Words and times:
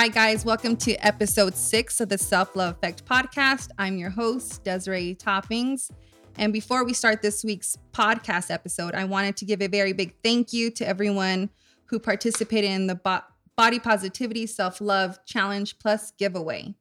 right, 0.00 0.14
guys, 0.14 0.46
welcome 0.46 0.78
to 0.78 0.94
episode 1.06 1.54
six 1.54 2.00
of 2.00 2.08
the 2.08 2.16
Self 2.16 2.56
Love 2.56 2.76
Effect 2.76 3.04
podcast. 3.04 3.68
I'm 3.78 3.98
your 3.98 4.08
host, 4.08 4.64
Desiree 4.64 5.14
Toppings. 5.14 5.90
And 6.38 6.54
before 6.54 6.86
we 6.86 6.94
start 6.94 7.20
this 7.20 7.44
week's 7.44 7.76
podcast 7.92 8.50
episode, 8.50 8.94
I 8.94 9.04
wanted 9.04 9.36
to 9.36 9.44
give 9.44 9.60
a 9.60 9.66
very 9.66 9.92
big 9.92 10.14
thank 10.24 10.54
you 10.54 10.70
to 10.70 10.88
everyone 10.88 11.50
who 11.84 11.98
participated 11.98 12.70
in 12.70 12.86
the 12.86 12.94
Bo- 12.94 13.20
Body 13.56 13.78
Positivity 13.78 14.46
Self 14.46 14.80
Love 14.80 15.18
Challenge 15.26 15.78
Plus 15.78 16.12
giveaway. 16.12 16.74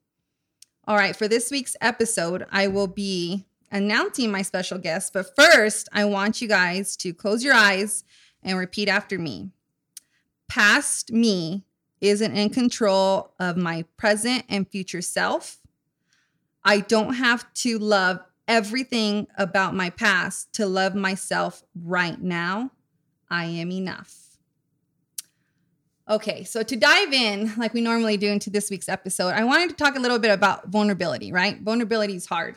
All 0.88 0.96
right, 0.96 1.14
for 1.14 1.28
this 1.28 1.52
week's 1.52 1.76
episode, 1.82 2.46
I 2.54 2.68
will 2.68 2.88
be 2.88 3.46
announcing 3.70 4.32
my 4.32 4.44
special 4.44 4.78
guest. 4.78 5.12
But 5.12 5.36
first, 5.36 5.90
I 5.92 6.06
want 6.06 6.42
you 6.42 6.48
guys 6.48 6.96
to 6.96 7.14
close 7.14 7.44
your 7.44 7.54
eyes 7.54 8.06
and 8.44 8.58
repeat 8.58 8.88
after 8.88 9.20
me. 9.20 9.50
Past 10.48 11.12
me 11.12 11.66
isn't 12.02 12.36
in 12.36 12.50
control 12.50 13.34
of 13.40 13.58
my 13.58 13.84
present 13.98 14.46
and 14.50 14.68
future 14.68 15.02
self. 15.02 15.58
I 16.64 16.80
don't 16.80 17.14
have 17.16 17.52
to 17.56 17.80
love 17.80 18.20
everything 18.48 19.28
about 19.38 19.76
my 19.76 19.90
past 19.90 20.52
to 20.54 20.66
love 20.66 20.96
myself 20.96 21.64
right 21.84 22.20
now. 22.22 22.72
I 23.30 23.46
am 23.46 23.72
enough. 23.72 24.16
Okay, 26.10 26.44
so 26.44 26.64
to 26.64 26.76
dive 26.76 27.14
in, 27.14 27.54
like 27.58 27.74
we 27.76 27.82
normally 27.82 28.18
do 28.18 28.28
into 28.28 28.50
this 28.50 28.72
week's 28.72 28.90
episode, 28.90 29.30
I 29.30 29.44
wanted 29.44 29.70
to 29.70 29.76
talk 29.76 29.96
a 29.96 30.00
little 30.00 30.18
bit 30.18 30.32
about 30.32 30.70
vulnerability, 30.70 31.32
right? 31.32 31.62
Vulnerability 31.62 32.16
is 32.16 32.26
hard. 32.26 32.56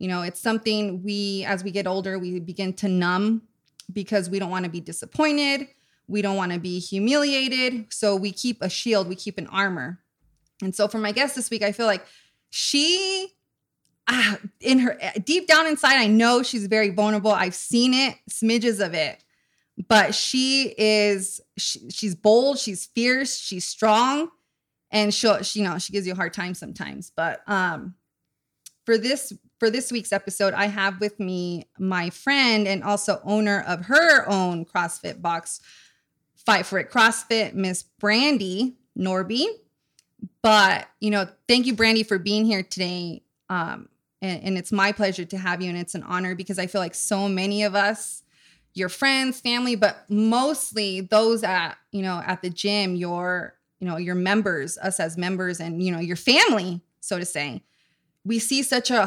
You 0.00 0.08
know, 0.08 0.22
it's 0.22 0.40
something 0.40 1.04
we, 1.04 1.44
as 1.44 1.62
we 1.62 1.70
get 1.70 1.86
older, 1.86 2.18
we 2.18 2.40
begin 2.40 2.72
to 2.74 2.88
numb 2.88 3.42
because 3.92 4.28
we 4.28 4.40
don't 4.40 4.50
want 4.50 4.64
to 4.64 4.70
be 4.70 4.80
disappointed. 4.80 5.68
We 6.08 6.22
don't 6.22 6.36
want 6.36 6.52
to 6.52 6.58
be 6.58 6.78
humiliated. 6.78 7.92
So 7.92 8.16
we 8.16 8.32
keep 8.32 8.62
a 8.62 8.68
shield, 8.68 9.08
we 9.08 9.14
keep 9.14 9.38
an 9.38 9.46
armor. 9.46 10.00
And 10.62 10.74
so 10.74 10.88
for 10.88 10.98
my 10.98 11.12
guest 11.12 11.36
this 11.36 11.50
week, 11.50 11.62
I 11.62 11.72
feel 11.72 11.86
like 11.86 12.04
she, 12.50 13.28
ah, 14.08 14.38
in 14.60 14.80
her 14.80 14.98
deep 15.22 15.46
down 15.46 15.66
inside, 15.66 15.96
I 15.96 16.06
know 16.06 16.42
she's 16.42 16.66
very 16.66 16.90
vulnerable. 16.90 17.30
I've 17.30 17.54
seen 17.54 17.94
it, 17.94 18.16
smidges 18.28 18.84
of 18.84 18.94
it, 18.94 19.22
but 19.86 20.14
she 20.14 20.74
is, 20.76 21.40
she, 21.56 21.90
she's 21.90 22.14
bold, 22.14 22.58
she's 22.58 22.86
fierce, 22.86 23.38
she's 23.38 23.66
strong, 23.66 24.30
and 24.90 25.14
she'll, 25.14 25.42
she, 25.42 25.60
you 25.60 25.68
know, 25.68 25.78
she 25.78 25.92
gives 25.92 26.06
you 26.06 26.14
a 26.14 26.16
hard 26.16 26.32
time 26.32 26.54
sometimes. 26.54 27.12
But 27.14 27.42
um, 27.46 27.94
for 28.84 28.98
this 28.98 29.32
for 29.58 29.70
this 29.70 29.90
week's 29.90 30.12
episode, 30.12 30.54
I 30.54 30.66
have 30.66 31.00
with 31.00 31.18
me 31.18 31.68
my 31.78 32.10
friend 32.10 32.66
and 32.66 32.82
also 32.84 33.20
owner 33.24 33.64
of 33.66 33.86
her 33.86 34.28
own 34.28 34.64
CrossFit 34.64 35.20
box, 35.20 35.60
Fight 36.48 36.64
for 36.64 36.78
It 36.78 36.90
CrossFit, 36.90 37.52
Miss 37.52 37.82
Brandy 37.82 38.78
Norby. 38.98 39.44
But, 40.40 40.88
you 40.98 41.10
know, 41.10 41.28
thank 41.46 41.66
you, 41.66 41.74
Brandy, 41.74 42.02
for 42.02 42.18
being 42.18 42.46
here 42.46 42.62
today. 42.62 43.22
Um, 43.50 43.90
and, 44.22 44.42
and 44.42 44.56
it's 44.56 44.72
my 44.72 44.92
pleasure 44.92 45.26
to 45.26 45.36
have 45.36 45.60
you. 45.60 45.68
And 45.68 45.78
it's 45.78 45.94
an 45.94 46.04
honor 46.04 46.34
because 46.34 46.58
I 46.58 46.66
feel 46.66 46.80
like 46.80 46.94
so 46.94 47.28
many 47.28 47.64
of 47.64 47.74
us, 47.74 48.22
your 48.72 48.88
friends, 48.88 49.42
family, 49.42 49.76
but 49.76 50.06
mostly 50.08 51.02
those 51.02 51.44
at, 51.44 51.74
you 51.92 52.00
know, 52.00 52.22
at 52.24 52.40
the 52.40 52.48
gym, 52.48 52.96
your, 52.96 53.54
you 53.78 53.86
know, 53.86 53.98
your 53.98 54.14
members, 54.14 54.78
us 54.78 54.98
as 55.00 55.18
members 55.18 55.60
and, 55.60 55.82
you 55.82 55.92
know, 55.92 56.00
your 56.00 56.16
family, 56.16 56.80
so 57.00 57.18
to 57.18 57.26
say, 57.26 57.62
we 58.24 58.38
see 58.38 58.62
such 58.62 58.90
a 58.90 59.06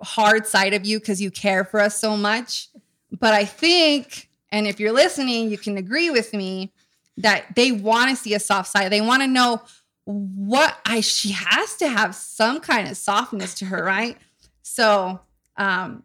hard 0.00 0.46
side 0.46 0.72
of 0.72 0.86
you 0.86 0.98
because 0.98 1.20
you 1.20 1.30
care 1.30 1.62
for 1.62 1.78
us 1.78 2.00
so 2.00 2.16
much. 2.16 2.70
But 3.12 3.34
I 3.34 3.44
think 3.44 4.29
and 4.52 4.66
if 4.66 4.80
you're 4.80 4.92
listening, 4.92 5.50
you 5.50 5.58
can 5.58 5.76
agree 5.76 6.10
with 6.10 6.32
me 6.32 6.72
that 7.16 7.54
they 7.54 7.72
want 7.72 8.10
to 8.10 8.16
see 8.16 8.34
a 8.34 8.40
soft 8.40 8.70
side. 8.70 8.90
They 8.90 9.00
want 9.00 9.22
to 9.22 9.28
know 9.28 9.62
what 10.04 10.78
I 10.84 11.00
she 11.00 11.32
has 11.32 11.76
to 11.76 11.88
have 11.88 12.14
some 12.14 12.60
kind 12.60 12.88
of 12.88 12.96
softness 12.96 13.54
to 13.54 13.66
her, 13.66 13.84
right? 13.84 14.16
So 14.62 15.20
um 15.56 16.04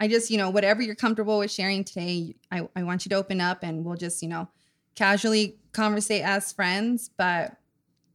I 0.00 0.06
just, 0.06 0.30
you 0.30 0.38
know, 0.38 0.50
whatever 0.50 0.80
you're 0.80 0.94
comfortable 0.94 1.40
with 1.40 1.50
sharing 1.50 1.82
today, 1.82 2.36
I, 2.52 2.68
I 2.76 2.84
want 2.84 3.04
you 3.04 3.08
to 3.10 3.16
open 3.16 3.40
up 3.40 3.62
and 3.62 3.84
we'll 3.84 3.96
just, 3.96 4.22
you 4.22 4.28
know, 4.28 4.48
casually 4.94 5.56
conversate 5.72 6.22
as 6.22 6.52
friends. 6.52 7.10
But 7.16 7.56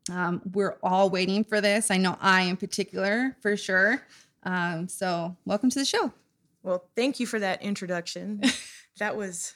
um, 0.09 0.41
we're 0.53 0.77
all 0.81 1.09
waiting 1.09 1.43
for 1.43 1.59
this. 1.59 1.91
I 1.91 1.97
know 1.97 2.17
I 2.21 2.43
in 2.43 2.57
particular 2.57 3.35
for 3.41 3.57
sure. 3.57 4.01
Um, 4.43 4.87
so 4.87 5.35
welcome 5.45 5.69
to 5.71 5.79
the 5.79 5.85
show. 5.85 6.13
Well, 6.61 6.85
thank 6.95 7.19
you 7.19 7.27
for 7.27 7.39
that 7.39 7.61
introduction. 7.61 8.41
that 8.99 9.17
was 9.17 9.55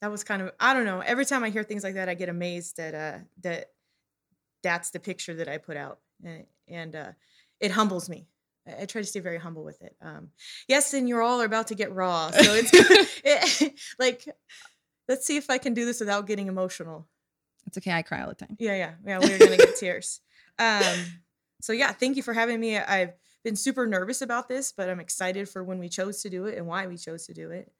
that 0.00 0.10
was 0.10 0.24
kind 0.24 0.42
of 0.42 0.52
I 0.60 0.74
don't 0.74 0.84
know. 0.84 1.00
Every 1.00 1.24
time 1.24 1.44
I 1.44 1.50
hear 1.50 1.62
things 1.62 1.84
like 1.84 1.94
that, 1.94 2.08
I 2.08 2.14
get 2.14 2.28
amazed 2.28 2.76
that 2.76 2.94
uh, 2.94 3.18
that 3.42 3.70
that's 4.62 4.90
the 4.90 5.00
picture 5.00 5.34
that 5.34 5.48
I 5.48 5.58
put 5.58 5.76
out, 5.76 6.00
and, 6.24 6.44
and 6.68 6.96
uh, 6.96 7.12
it 7.60 7.70
humbles 7.70 8.08
me. 8.08 8.26
I, 8.66 8.82
I, 8.82 8.84
try 8.86 9.00
to 9.00 9.06
stay 9.06 9.20
very 9.20 9.38
humble 9.38 9.64
with 9.64 9.80
it. 9.80 9.96
Um, 10.02 10.30
yes, 10.68 10.92
and 10.92 11.08
you're 11.08 11.22
all 11.22 11.40
about 11.40 11.68
to 11.68 11.74
get 11.74 11.94
raw, 11.94 12.30
so 12.30 12.54
it's 12.54 12.70
it, 13.24 13.72
like 13.98 14.24
let's 15.08 15.26
see 15.26 15.36
if 15.36 15.50
I 15.50 15.58
can 15.58 15.74
do 15.74 15.84
this 15.84 16.00
without 16.00 16.26
getting 16.26 16.48
emotional. 16.48 17.06
It's 17.66 17.78
okay. 17.78 17.92
I 17.92 18.02
cry 18.02 18.22
all 18.22 18.28
the 18.28 18.34
time. 18.34 18.56
Yeah, 18.58 18.76
yeah, 18.76 18.92
yeah. 19.04 19.18
We're 19.18 19.38
gonna 19.38 19.56
get 19.56 19.76
tears. 19.76 20.20
Um, 20.58 20.82
so 21.60 21.72
yeah, 21.72 21.92
thank 21.92 22.16
you 22.16 22.22
for 22.22 22.32
having 22.32 22.60
me. 22.60 22.78
I've 22.78 23.14
been 23.42 23.56
super 23.56 23.86
nervous 23.86 24.22
about 24.22 24.48
this, 24.48 24.72
but 24.72 24.88
I'm 24.88 25.00
excited 25.00 25.48
for 25.48 25.64
when 25.64 25.78
we 25.78 25.88
chose 25.88 26.22
to 26.22 26.30
do 26.30 26.46
it 26.46 26.56
and 26.58 26.66
why 26.66 26.86
we 26.86 26.96
chose 26.96 27.26
to 27.26 27.34
do 27.34 27.50
it. 27.50 27.72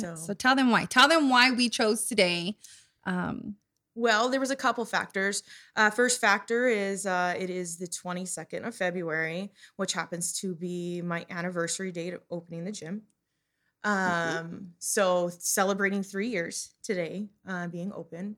So, 0.00 0.14
so 0.16 0.34
tell 0.34 0.54
them 0.54 0.70
why. 0.70 0.86
Tell 0.86 1.08
them 1.08 1.28
why 1.28 1.50
we 1.50 1.68
chose 1.68 2.06
today. 2.06 2.56
Um, 3.04 3.56
well, 3.94 4.30
there 4.30 4.40
was 4.40 4.50
a 4.50 4.56
couple 4.56 4.84
factors. 4.84 5.42
Uh, 5.76 5.90
first 5.90 6.20
factor 6.20 6.66
is 6.66 7.04
uh, 7.04 7.34
it 7.38 7.50
is 7.50 7.76
the 7.76 7.86
22nd 7.86 8.66
of 8.66 8.74
February, 8.74 9.52
which 9.76 9.92
happens 9.92 10.32
to 10.40 10.54
be 10.54 11.02
my 11.02 11.26
anniversary 11.28 11.92
date 11.92 12.14
of 12.14 12.22
opening 12.30 12.64
the 12.64 12.72
gym. 12.72 13.02
Um, 13.84 13.94
mm-hmm. 13.94 14.56
So 14.78 15.30
celebrating 15.38 16.02
three 16.02 16.28
years 16.28 16.70
today, 16.82 17.28
uh, 17.46 17.68
being 17.68 17.92
open. 17.92 18.36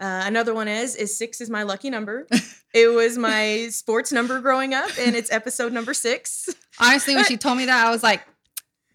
Uh, 0.00 0.22
another 0.24 0.52
one 0.52 0.66
is 0.66 0.96
is 0.96 1.16
six 1.16 1.40
is 1.40 1.48
my 1.48 1.62
lucky 1.62 1.88
number. 1.88 2.26
it 2.74 2.92
was 2.92 3.16
my 3.16 3.68
sports 3.70 4.10
number 4.10 4.40
growing 4.40 4.74
up, 4.74 4.90
and 4.98 5.14
it's 5.14 5.30
episode 5.30 5.72
number 5.72 5.94
six. 5.94 6.48
Honestly, 6.80 7.14
when 7.14 7.24
she 7.24 7.36
told 7.36 7.58
me 7.58 7.66
that, 7.66 7.86
I 7.86 7.90
was 7.90 8.02
like, 8.02 8.22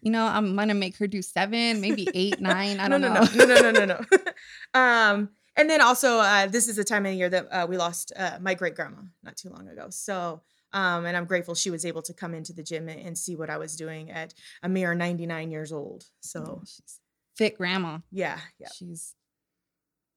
you 0.08 0.12
know, 0.12 0.24
I'm 0.24 0.56
gonna 0.56 0.72
make 0.72 0.96
her 0.96 1.06
do 1.06 1.20
seven, 1.20 1.82
maybe 1.82 2.08
eight, 2.14 2.40
nine. 2.40 2.80
I 2.80 2.88
don't 2.88 3.02
no, 3.02 3.12
know. 3.12 3.26
No, 3.34 3.44
no, 3.44 3.60
no, 3.60 3.70
no, 3.70 3.84
no, 3.84 3.84
no. 3.84 4.00
um, 4.80 5.28
and 5.54 5.68
then 5.68 5.82
also, 5.82 6.16
uh, 6.20 6.46
this 6.46 6.66
is 6.66 6.76
the 6.76 6.84
time 6.84 7.04
of 7.04 7.12
the 7.12 7.18
year 7.18 7.28
that 7.28 7.46
uh, 7.52 7.66
we 7.68 7.76
lost 7.76 8.10
uh, 8.16 8.38
my 8.40 8.54
great 8.54 8.74
grandma 8.74 9.02
not 9.22 9.36
too 9.36 9.50
long 9.50 9.68
ago. 9.68 9.88
So, 9.90 10.40
um, 10.72 11.04
and 11.04 11.14
I'm 11.14 11.26
grateful 11.26 11.54
she 11.54 11.68
was 11.68 11.84
able 11.84 12.00
to 12.02 12.14
come 12.14 12.32
into 12.32 12.54
the 12.54 12.62
gym 12.62 12.88
and, 12.88 12.98
and 13.00 13.18
see 13.18 13.36
what 13.36 13.50
I 13.50 13.58
was 13.58 13.76
doing 13.76 14.10
at 14.10 14.32
a 14.62 14.68
mere 14.70 14.94
99 14.94 15.50
years 15.50 15.72
old. 15.72 16.04
So, 16.20 16.62
she's 16.64 17.00
fit 17.36 17.58
grandma. 17.58 17.98
Yeah, 18.10 18.38
yeah. 18.58 18.68
She's 18.74 19.14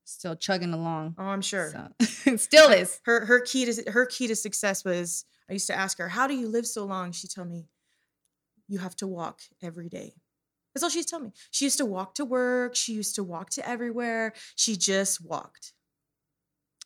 still 0.05 0.37
chugging 0.37 0.73
along. 0.73 1.15
Oh, 1.17 1.25
I'm 1.25 1.41
sure. 1.41 1.91
So, 1.99 2.35
still 2.37 2.71
is. 2.71 3.01
Her 3.03 3.25
her 3.25 3.41
key 3.41 3.65
to 3.65 3.91
her 3.91 4.05
key 4.05 4.27
to 4.27 4.37
success 4.37 4.85
was 4.85 5.25
I 5.49 5.53
used 5.53 5.67
to 5.67 5.77
ask 5.77 5.97
her, 5.97 6.07
"How 6.07 6.27
do 6.27 6.33
you 6.33 6.47
live 6.47 6.65
so 6.65 6.85
long?" 6.85 7.11
She 7.11 7.27
told 7.27 7.49
me, 7.49 7.65
you 8.71 8.79
have 8.79 8.95
to 8.95 9.07
walk 9.07 9.41
every 9.61 9.89
day. 9.89 10.13
That's 10.73 10.83
all 10.83 10.89
she's 10.89 11.05
telling 11.05 11.25
me. 11.25 11.31
She 11.51 11.65
used 11.65 11.77
to 11.79 11.85
walk 11.85 12.15
to 12.15 12.25
work. 12.25 12.75
She 12.75 12.93
used 12.93 13.15
to 13.15 13.23
walk 13.23 13.49
to 13.51 13.67
everywhere. 13.67 14.33
She 14.55 14.77
just 14.77 15.23
walked. 15.23 15.73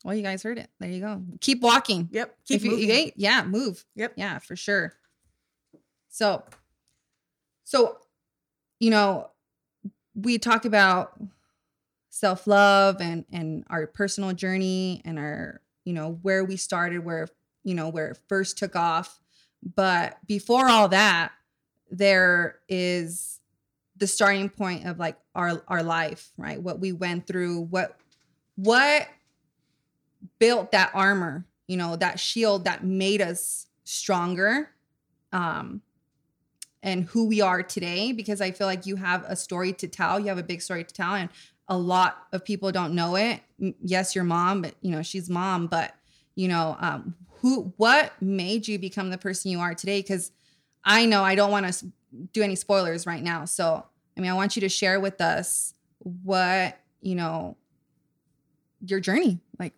Well, 0.04 0.16
you 0.16 0.24
guys 0.24 0.42
heard 0.42 0.58
it. 0.58 0.70
There 0.80 0.90
you 0.90 1.02
go. 1.02 1.22
Keep 1.42 1.62
walking. 1.62 2.10
Yep. 2.12 2.36
Keep 2.48 2.56
if 2.56 2.64
you, 2.64 2.72
moving. 2.72 2.90
You, 2.90 3.12
yeah, 3.16 3.44
move. 3.44 3.86
Yep. 3.96 4.14
Yeah, 4.18 4.40
for 4.40 4.56
sure. 4.56 4.94
So, 6.10 6.44
so, 7.64 7.98
you 8.80 8.90
know, 8.90 9.30
we 10.16 10.40
talk 10.40 10.66
about 10.66 11.20
self 12.10 12.48
love 12.48 13.02
and 13.02 13.26
and 13.32 13.66
our 13.70 13.86
personal 13.86 14.34
journey 14.34 15.02
and 15.06 15.20
our 15.20 15.62
you 15.84 15.94
know 15.94 16.18
where 16.24 16.44
we 16.44 16.56
started, 16.56 17.06
where 17.06 17.28
you 17.64 17.76
know 17.76 17.90
where 17.90 18.08
it 18.10 18.20
first 18.28 18.58
took 18.58 18.76
off. 18.76 19.20
But 19.76 20.18
before 20.28 20.70
all 20.70 20.88
that, 20.90 21.32
there 21.90 22.60
is 22.68 23.40
the 23.98 24.08
starting 24.08 24.50
point 24.50 24.86
of 24.86 25.00
like 25.00 25.18
our 25.34 25.64
our 25.68 25.84
life, 25.84 26.32
right? 26.38 26.62
What 26.62 26.80
we 26.80 26.92
went 26.92 27.28
through, 27.28 27.62
what 27.62 27.98
what 28.56 29.08
built 30.40 30.72
that 30.72 30.92
armor, 30.94 31.46
you 31.68 31.78
know, 31.78 31.96
that 31.96 32.20
shield 32.20 32.66
that 32.66 32.84
made 32.84 33.22
us 33.22 33.68
stronger. 33.84 34.72
Um 35.32 35.82
and 36.84 37.06
who 37.06 37.26
we 37.26 37.42
are 37.42 37.64
today 37.64 38.12
because 38.12 38.42
I 38.42 38.52
feel 38.52 38.68
like 38.68 38.86
you 38.86 38.96
have 38.96 39.24
a 39.28 39.36
story 39.36 39.74
to 39.74 39.88
tell. 39.88 40.20
You 40.20 40.28
have 40.28 40.38
a 40.38 40.44
big 40.44 40.62
story 40.62 40.84
to 40.84 40.94
tell 40.94 41.16
and 41.16 41.30
a 41.68 41.78
lot 41.78 42.28
of 42.32 42.46
people 42.46 42.72
don't 42.72 42.94
know 42.94 43.16
it. 43.16 43.42
Yes, 43.82 44.14
your 44.14 44.24
mom, 44.24 44.62
but 44.62 44.76
you 44.82 44.92
know, 44.92 45.02
she's 45.02 45.30
mom, 45.30 45.68
but 45.68 45.96
you 46.36 46.48
know, 46.48 46.76
um 46.80 47.16
who 47.42 47.74
what 47.78 48.20
made 48.22 48.68
you 48.68 48.78
become 48.78 49.10
the 49.10 49.18
person 49.18 49.52
you 49.52 49.60
are 49.60 49.74
today 49.74 50.02
cuz 50.04 50.32
I 50.86 51.06
know 51.06 51.24
I 51.24 51.36
don't 51.36 51.52
want 51.52 51.72
to 51.72 51.92
do 52.32 52.44
any 52.44 52.56
spoilers 52.56 53.06
right 53.06 53.24
now. 53.24 53.46
So, 53.46 53.86
I 54.18 54.22
mean, 54.22 54.32
I 54.32 54.36
want 54.36 54.56
you 54.56 54.62
to 54.62 54.70
share 54.70 55.00
with 55.00 55.20
us 55.20 55.74
what, 56.00 56.78
you 57.02 57.16
know, 57.16 57.58
your 58.86 59.00
journey, 59.00 59.40
like 59.60 59.74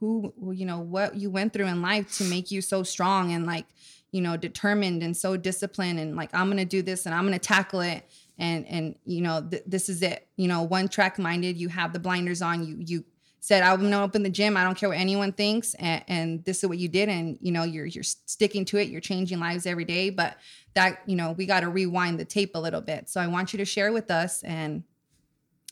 who 0.00 0.32
you 0.52 0.64
know 0.64 0.78
what 0.78 1.16
you 1.16 1.30
went 1.30 1.52
through 1.52 1.66
in 1.66 1.82
life 1.82 2.16
to 2.18 2.24
make 2.24 2.50
you 2.50 2.60
so 2.60 2.82
strong 2.82 3.32
and 3.32 3.46
like 3.46 3.66
you 4.12 4.20
know 4.20 4.36
determined 4.36 5.02
and 5.02 5.16
so 5.16 5.36
disciplined 5.36 5.98
and 5.98 6.16
like 6.16 6.30
i'm 6.32 6.48
gonna 6.48 6.64
do 6.64 6.82
this 6.82 7.06
and 7.06 7.14
i'm 7.14 7.24
gonna 7.24 7.38
tackle 7.38 7.80
it 7.80 8.08
and 8.38 8.66
and 8.68 8.96
you 9.04 9.20
know 9.20 9.46
th- 9.48 9.62
this 9.66 9.88
is 9.88 10.02
it 10.02 10.28
you 10.36 10.48
know 10.48 10.62
one 10.62 10.88
track 10.88 11.18
minded 11.18 11.56
you 11.56 11.68
have 11.68 11.92
the 11.92 11.98
blinders 11.98 12.42
on 12.42 12.64
you 12.64 12.76
you 12.78 13.04
said 13.40 13.62
i'm 13.62 13.80
gonna 13.80 14.02
open 14.02 14.22
the 14.22 14.30
gym. 14.30 14.56
I 14.56 14.64
don't 14.64 14.76
care 14.76 14.88
what 14.88 14.98
anyone 14.98 15.32
thinks. 15.32 15.74
And, 15.74 16.04
and 16.08 16.44
this 16.44 16.62
is 16.62 16.68
what 16.68 16.78
you 16.78 16.88
did 16.88 17.08
and 17.08 17.38
you 17.40 17.52
know 17.52 17.64
you're 17.64 17.86
you're 17.86 18.02
sticking 18.02 18.64
to 18.66 18.78
it. 18.78 18.88
You're 18.88 19.00
changing 19.00 19.38
lives 19.38 19.66
every 19.66 19.84
day 19.84 20.10
but 20.10 20.36
that 20.74 21.00
you 21.06 21.16
know 21.16 21.32
we 21.32 21.46
got 21.46 21.60
to 21.60 21.68
rewind 21.68 22.18
the 22.18 22.24
tape 22.24 22.54
a 22.54 22.60
little 22.60 22.80
bit. 22.80 23.08
So 23.08 23.20
i 23.20 23.26
want 23.26 23.52
you 23.52 23.58
to 23.58 23.64
share 23.64 23.92
with 23.92 24.10
us 24.10 24.42
and 24.42 24.82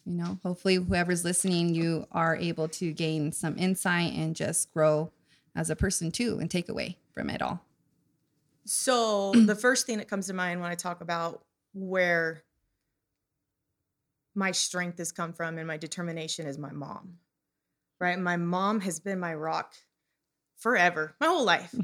you 0.05 0.15
know 0.15 0.39
hopefully 0.43 0.77
whoever's 0.77 1.25
listening 1.25 1.75
you 1.75 2.07
are 2.13 2.37
able 2.37 2.69
to 2.69 2.93
gain 2.93 3.33
some 3.33 3.59
insight 3.59 4.13
and 4.13 4.37
just 4.37 4.73
grow 4.73 5.11
as 5.55 5.71
a 5.71 5.77
person 5.77 6.11
too 6.11 6.39
and 6.41 6.51
take 6.51 6.69
away 6.69 6.99
from 7.13 7.31
it 7.31 7.43
all. 7.43 7.61
So 8.65 9.33
the 9.35 9.57
first 9.57 9.87
thing 9.87 9.99
that 9.99 10.09
comes 10.09 10.27
to 10.29 10.35
mind 10.35 10.61
when 10.61 10.71
i 10.71 10.75
talk 10.75 11.01
about 11.01 11.45
where 11.73 12.43
my 14.35 14.53
strength 14.53 14.99
has 14.99 15.13
come 15.13 15.33
from 15.33 15.59
and 15.59 15.67
my 15.67 15.79
determination 15.79 16.47
is 16.47 16.59
my 16.59 16.71
mom 16.71 17.19
right? 18.01 18.19
My 18.19 18.37
mom 18.37 18.81
has 18.81 19.01
been 19.01 19.21
my 19.21 19.35
rock 19.35 19.75
forever 20.57 21.15
my 21.21 21.27
whole 21.27 21.45
life. 21.45 21.75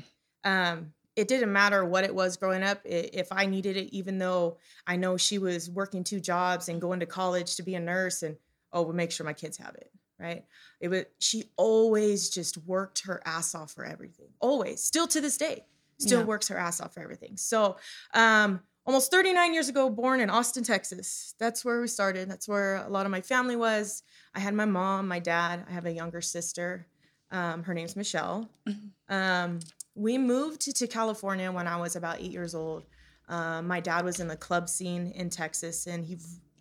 Um 0.45 0.93
it 1.15 1.29
didn't 1.29 1.53
matter 1.53 1.85
what 1.85 2.05
it 2.05 2.15
was 2.15 2.37
growing 2.37 2.63
up 2.63 2.81
if 2.85 3.31
i 3.31 3.47
needed 3.47 3.77
it 3.77 3.95
even 3.95 4.19
though 4.19 4.57
i 4.87 4.97
know 4.97 5.17
she 5.17 5.39
was 5.39 5.71
working 5.71 6.03
two 6.03 6.19
jobs 6.19 6.69
and 6.69 6.81
going 6.81 7.01
to 7.01 7.07
college 7.07 7.55
to 7.55 7.63
be 7.63 7.75
a 7.75 7.81
nurse 7.81 8.23
and 8.23 8.37
oh 8.73 8.83
we'll 8.83 8.95
make 8.95 9.13
sure 9.13 9.25
my 9.27 9.33
kids 9.33 9.59
have 9.59 9.75
it 9.75 9.93
right? 10.23 10.45
It 10.81 10.89
was 10.89 11.05
she 11.19 11.51
always 11.57 12.31
just 12.31 12.57
worked 12.59 13.03
her 13.07 13.21
ass 13.25 13.55
off 13.55 13.73
for 13.73 13.85
everything 13.85 14.29
always 14.41 14.83
still 14.83 15.07
to 15.09 15.21
this 15.21 15.37
day 15.37 15.65
still 15.99 16.21
yeah. 16.21 16.27
works 16.27 16.49
her 16.49 16.59
ass 16.59 16.81
off 16.81 16.95
for 16.95 17.01
everything. 17.01 17.37
So 17.37 17.77
um 18.15 18.61
almost 18.85 19.11
39 19.11 19.55
years 19.55 19.69
ago 19.69 19.89
born 19.89 20.21
in 20.21 20.31
austin 20.31 20.65
texas 20.65 21.35
that's 21.39 21.65
where 21.65 21.81
we 21.81 21.87
started 21.87 22.31
that's 22.31 22.49
where 22.49 22.77
a 22.77 22.89
lot 22.89 23.07
of 23.07 23.13
my 23.13 23.21
family 23.21 23.57
was 23.57 24.03
i 24.35 24.41
had 24.41 24.55
my 24.55 24.65
mom 24.65 25.07
my 25.07 25.19
dad 25.19 25.65
i 25.69 25.73
have 25.73 25.87
a 25.87 25.93
younger 25.93 26.21
sister 26.21 26.87
um, 27.31 27.63
her 27.63 27.73
name's 27.73 27.97
michelle 27.97 28.51
mm-hmm. 28.69 29.15
um, 29.15 29.61
we 29.95 30.19
moved 30.19 30.63
to, 30.63 30.73
to 30.73 30.87
California 30.87 31.51
when 31.51 31.67
I 31.67 31.77
was 31.77 31.97
about 31.97 32.21
eight 32.21 32.31
years 32.31 32.55
old. 32.55 32.85
Um, 33.29 33.67
my 33.67 33.81
dad 33.81 34.05
was 34.05 34.21
in 34.21 34.29
the 34.29 34.37
club 34.37 34.69
scene 34.69 35.13
in 35.15 35.31
Texas 35.31 35.87
and 35.87 36.05
he 36.05 36.19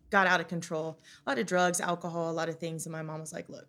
got 0.09 0.27
out 0.27 0.41
of 0.41 0.47
control. 0.47 1.00
A 1.25 1.29
lot 1.29 1.39
of 1.39 1.45
drugs, 1.45 1.79
alcohol, 1.79 2.29
a 2.29 2.33
lot 2.33 2.50
of 2.50 2.59
things. 2.59 2.85
And 2.85 2.91
my 2.94 3.01
mom 3.01 3.21
was 3.21 3.33
like, 3.33 3.50
look, 3.50 3.68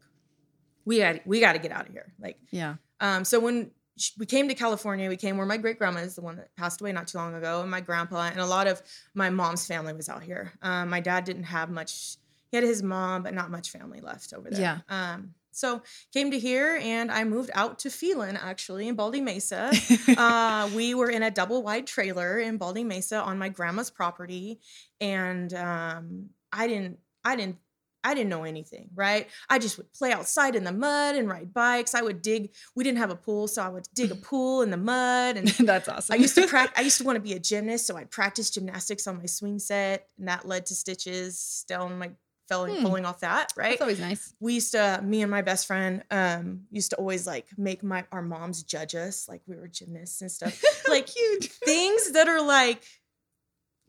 we 0.84 0.99
got 0.99 1.26
we 1.26 1.40
got 1.40 1.52
to 1.52 1.58
get 1.58 1.72
out 1.72 1.87
of 1.87 1.93
here. 1.93 2.12
Like, 2.20 2.38
yeah. 2.50 2.76
Um, 3.00 3.25
so 3.25 3.40
when 3.40 3.70
we 4.19 4.27
came 4.27 4.49
to 4.49 4.55
California, 4.55 5.09
we 5.09 5.17
came 5.17 5.37
where 5.37 5.47
my 5.47 5.56
great 5.56 5.79
grandma 5.79 6.00
is 6.00 6.15
the 6.15 6.23
one 6.23 6.37
that 6.37 6.55
passed 6.56 6.81
away 6.81 6.93
not 6.93 7.09
too 7.09 7.19
long 7.19 7.35
ago, 7.35 7.61
and 7.61 7.71
my 7.71 7.81
grandpa 7.81 8.29
and 8.31 8.41
a 8.41 8.47
lot 8.47 8.67
of 8.67 8.83
my 9.15 9.31
mom's 9.31 9.67
family 9.67 9.93
was 9.93 10.09
out 10.09 10.23
here. 10.23 10.53
Um, 10.62 10.89
my 10.89 11.00
dad 11.00 11.25
didn't 11.25 11.44
have 11.44 11.71
much. 11.71 12.17
He 12.50 12.56
had 12.56 12.65
his 12.65 12.83
mom, 12.83 13.23
but 13.23 13.35
not 13.35 13.50
much 13.50 13.71
family 13.71 14.00
left 14.00 14.33
over 14.33 14.50
there. 14.50 14.61
Yeah. 14.61 14.79
Um, 14.89 15.35
so 15.53 15.83
came 16.12 16.31
to 16.31 16.39
here 16.39 16.81
and 16.83 17.12
I 17.12 17.25
moved 17.25 17.50
out 17.55 17.79
to 17.81 17.91
Phelan 17.91 18.37
actually 18.37 18.89
in 18.89 18.94
Baldy 18.94 19.21
Mesa. 19.21 19.71
uh, 20.17 20.71
we 20.75 20.95
were 20.95 21.11
in 21.11 21.23
a 21.23 21.31
double 21.31 21.62
wide 21.62 21.87
trailer 21.87 22.38
in 22.38 22.56
Baldy 22.56 22.85
Mesa 22.85 23.21
on 23.21 23.38
my 23.38 23.50
grandma's 23.50 23.91
property, 23.91 24.59
and 25.00 25.53
um, 25.55 26.31
I 26.53 26.67
didn't 26.67 26.99
I 27.25 27.37
didn't 27.37 27.59
I 28.04 28.14
didn't 28.14 28.31
know 28.31 28.44
anything, 28.44 28.90
right? 28.94 29.28
I 29.49 29.58
just 29.58 29.76
would 29.78 29.93
play 29.93 30.12
outside 30.12 30.56
in 30.56 30.64
the 30.64 30.72
mud 30.72 31.16
and 31.16 31.28
ride 31.28 31.54
bikes. 31.54 31.94
I 31.94 32.02
would 32.02 32.22
dig. 32.22 32.52
We 32.75 32.84
didn't 32.84 32.99
have 32.99 33.10
a 33.10 33.16
pool, 33.16 33.49
so 33.49 33.62
I 33.62 33.69
would 33.69 33.87
dig 33.94 34.10
a 34.10 34.14
pool 34.31 34.62
in 34.62 34.70
the 34.70 34.76
mud. 34.76 35.37
And 35.37 35.49
that's 35.60 35.88
awesome. 35.88 36.14
I 36.14 36.16
used 36.16 36.34
to 36.34 36.46
practice. 36.46 36.75
I 36.81 36.82
used 36.82 36.99
to 36.99 37.04
want 37.04 37.16
to 37.16 37.20
be 37.20 37.34
a 37.34 37.38
gymnast, 37.38 37.87
so 37.87 37.96
I'd 37.96 38.10
practice 38.10 38.50
gymnastics 38.50 39.06
on 39.06 39.19
my 39.19 39.26
swing 39.26 39.58
set, 39.58 40.08
and 40.19 40.28
that 40.28 40.46
led 40.46 40.66
to 40.66 40.75
stitches 40.75 41.64
down 41.69 41.99
my 41.99 42.10
felling, 42.49 42.76
hmm. 42.76 42.82
pulling 42.82 43.06
off 43.06 43.20
that, 43.20 43.52
right? 43.56 43.70
That's 43.70 43.82
always 43.82 44.00
nice. 44.00 44.34
We 44.40 44.54
used 44.54 44.72
to, 44.72 45.00
me 45.02 45.22
and 45.22 45.31
my 45.31 45.43
best 45.43 45.66
friend, 45.66 46.02
um, 46.10 46.62
used 46.70 46.90
to 46.90 46.96
always 46.96 47.26
like 47.26 47.46
make 47.56 47.82
my 47.82 48.04
our 48.12 48.22
moms 48.22 48.62
judge 48.62 48.94
us, 48.94 49.28
like 49.28 49.43
we 49.46 49.56
were 49.56 49.69
gymnasts 49.69 50.20
and 50.20 50.31
stuff. 50.31 50.62
like 50.88 51.06
cute 51.06 51.44
things 51.44 52.12
that 52.12 52.28
are 52.28 52.44
like 52.44 52.84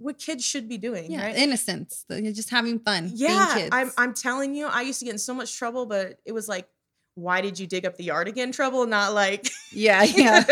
what 0.04 0.20
kids 0.20 0.46
should 0.46 0.68
be 0.68 0.78
doing, 0.78 1.12
yeah, 1.12 1.26
right? 1.26 1.36
Innocence, 1.36 2.06
just 2.10 2.50
having 2.50 2.80
fun. 2.80 3.10
Yeah, 3.14 3.70
I'm 3.72 3.92
I'm 3.98 4.14
telling 4.14 4.54
you, 4.54 4.68
I 4.68 4.82
used 4.82 5.00
to 5.00 5.06
get 5.06 5.12
in 5.12 5.18
so 5.18 5.34
much 5.34 5.58
trouble, 5.58 5.86
but 5.86 6.20
it 6.26 6.34
was 6.34 6.48
like, 6.48 6.68
why 7.16 7.42
did 7.42 7.58
you 7.58 7.68
dig 7.68 7.86
up 7.86 7.96
the 7.96 8.04
yard 8.04 8.28
again? 8.28 8.52
Trouble, 8.52 8.86
not 8.86 9.14
like, 9.14 9.50
yeah, 9.72 10.04
yeah. 10.16 10.44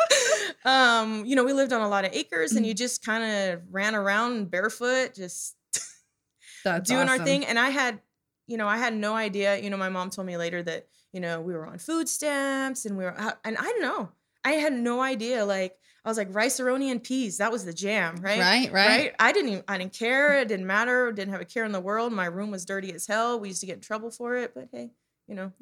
um, 0.64 1.24
you 1.26 1.36
know, 1.36 1.44
we 1.44 1.52
lived 1.52 1.72
on 1.72 1.82
a 1.82 1.88
lot 1.88 2.04
of 2.04 2.12
acres, 2.14 2.52
and 2.52 2.66
you 2.66 2.74
just 2.74 3.04
kind 3.04 3.52
of 3.52 3.62
ran 3.70 3.94
around 3.94 4.50
barefoot, 4.50 5.14
just 5.14 5.56
that's 6.64 6.88
doing 6.88 7.08
awesome. 7.08 7.20
our 7.20 7.24
thing. 7.26 7.44
And 7.44 7.58
I 7.58 7.68
had, 7.68 8.00
you 8.46 8.56
know, 8.56 8.66
I 8.66 8.78
had 8.78 8.94
no 8.94 9.14
idea. 9.14 9.58
You 9.58 9.70
know, 9.70 9.76
my 9.76 9.90
mom 9.90 10.10
told 10.10 10.26
me 10.26 10.36
later 10.36 10.62
that, 10.62 10.86
you 11.12 11.20
know, 11.20 11.40
we 11.40 11.52
were 11.52 11.66
on 11.66 11.78
food 11.78 12.08
stamps 12.08 12.86
and 12.86 12.96
we 12.96 13.04
were, 13.04 13.18
out, 13.18 13.38
and 13.44 13.56
I 13.58 13.62
don't 13.62 13.82
know. 13.82 14.08
I 14.44 14.52
had 14.52 14.72
no 14.72 15.02
idea. 15.02 15.44
Like, 15.44 15.76
I 16.06 16.08
was 16.08 16.18
like 16.18 16.32
Rice-A-Roni 16.32 16.92
and 16.92 17.02
peas. 17.02 17.38
That 17.38 17.50
was 17.50 17.64
the 17.64 17.72
jam, 17.72 18.16
right? 18.18 18.38
Right, 18.38 18.72
right. 18.72 18.88
Right. 18.88 19.14
I 19.18 19.32
didn't 19.32 19.50
even, 19.50 19.64
I 19.66 19.76
didn't 19.76 19.92
care. 19.92 20.38
It 20.38 20.46
didn't 20.46 20.66
matter. 20.66 21.10
Didn't 21.10 21.32
have 21.32 21.40
a 21.40 21.44
care 21.44 21.64
in 21.64 21.72
the 21.72 21.80
world. 21.80 22.12
My 22.12 22.26
room 22.26 22.52
was 22.52 22.64
dirty 22.64 22.92
as 22.94 23.08
hell. 23.08 23.40
We 23.40 23.48
used 23.48 23.60
to 23.60 23.66
get 23.66 23.74
in 23.74 23.80
trouble 23.80 24.12
for 24.12 24.36
it, 24.36 24.54
but 24.54 24.68
hey, 24.70 24.92
you 25.26 25.34
know, 25.34 25.52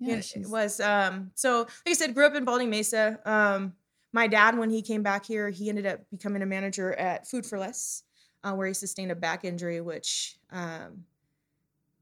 yeah, 0.00 0.16
it 0.16 0.48
was. 0.48 0.80
Um, 0.80 1.30
so 1.36 1.60
like 1.60 1.68
I 1.86 1.92
said, 1.92 2.12
grew 2.12 2.26
up 2.26 2.34
in 2.34 2.44
Baldy 2.44 2.66
Mesa. 2.66 3.20
Um, 3.24 3.74
my 4.12 4.26
dad, 4.26 4.58
when 4.58 4.68
he 4.68 4.82
came 4.82 5.04
back 5.04 5.24
here, 5.24 5.48
he 5.48 5.68
ended 5.68 5.86
up 5.86 6.00
becoming 6.10 6.42
a 6.42 6.46
manager 6.46 6.92
at 6.94 7.28
Food 7.28 7.46
for 7.46 7.58
Less 7.58 8.02
uh, 8.42 8.52
where 8.52 8.66
he 8.66 8.74
sustained 8.74 9.12
a 9.12 9.14
back 9.14 9.44
injury, 9.44 9.80
which 9.80 10.38
um, 10.50 11.04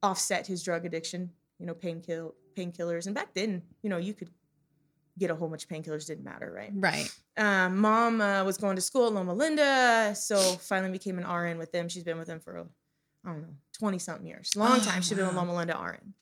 offset 0.03 0.47
his 0.47 0.63
drug 0.63 0.87
addiction. 0.87 1.31
You 1.59 1.67
know, 1.67 1.75
painkillers, 1.75 2.33
painkillers, 2.57 3.07
and 3.07 3.15
back 3.15 3.35
then, 3.35 3.63
you 3.83 3.91
know, 3.91 3.99
you 3.99 4.15
could 4.15 4.31
get 5.19 5.31
a 5.31 5.35
whole 5.35 5.49
bunch 5.49 5.65
of 5.65 5.71
painkillers. 5.71 6.07
Didn't 6.07 6.25
matter, 6.25 6.53
right? 6.55 6.71
Right. 6.75 7.11
Um, 7.37 7.79
mom 7.79 8.21
uh, 8.21 8.45
was 8.45 8.59
going 8.59 8.77
to 8.77 8.83
school 8.83 9.07
at 9.07 9.13
Loma 9.13 9.35
Linda, 9.35 10.15
so 10.15 10.37
finally 10.39 10.93
became 10.93 11.19
an 11.19 11.29
RN 11.29 11.59
with 11.59 11.73
them. 11.73 11.89
She's 11.89 12.05
been 12.05 12.19
with 12.19 12.29
them 12.29 12.41
for 12.41 12.67
I 13.25 13.29
don't 13.29 13.43
know, 13.43 13.55
twenty 13.79 13.99
something 13.99 14.27
years, 14.27 14.53
long 14.57 14.79
oh, 14.81 14.85
time. 14.85 15.03
She's 15.03 15.13
wow. 15.13 15.19
been 15.19 15.27
with 15.29 15.37
Loma 15.37 15.55
Linda 15.55 15.79
RN. 15.79 16.15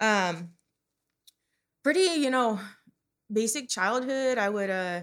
Um, 0.00 0.50
pretty, 1.82 2.20
you 2.20 2.30
know, 2.30 2.58
basic 3.32 3.68
childhood. 3.68 4.38
I 4.38 4.48
would 4.48 4.70
uh 4.70 5.00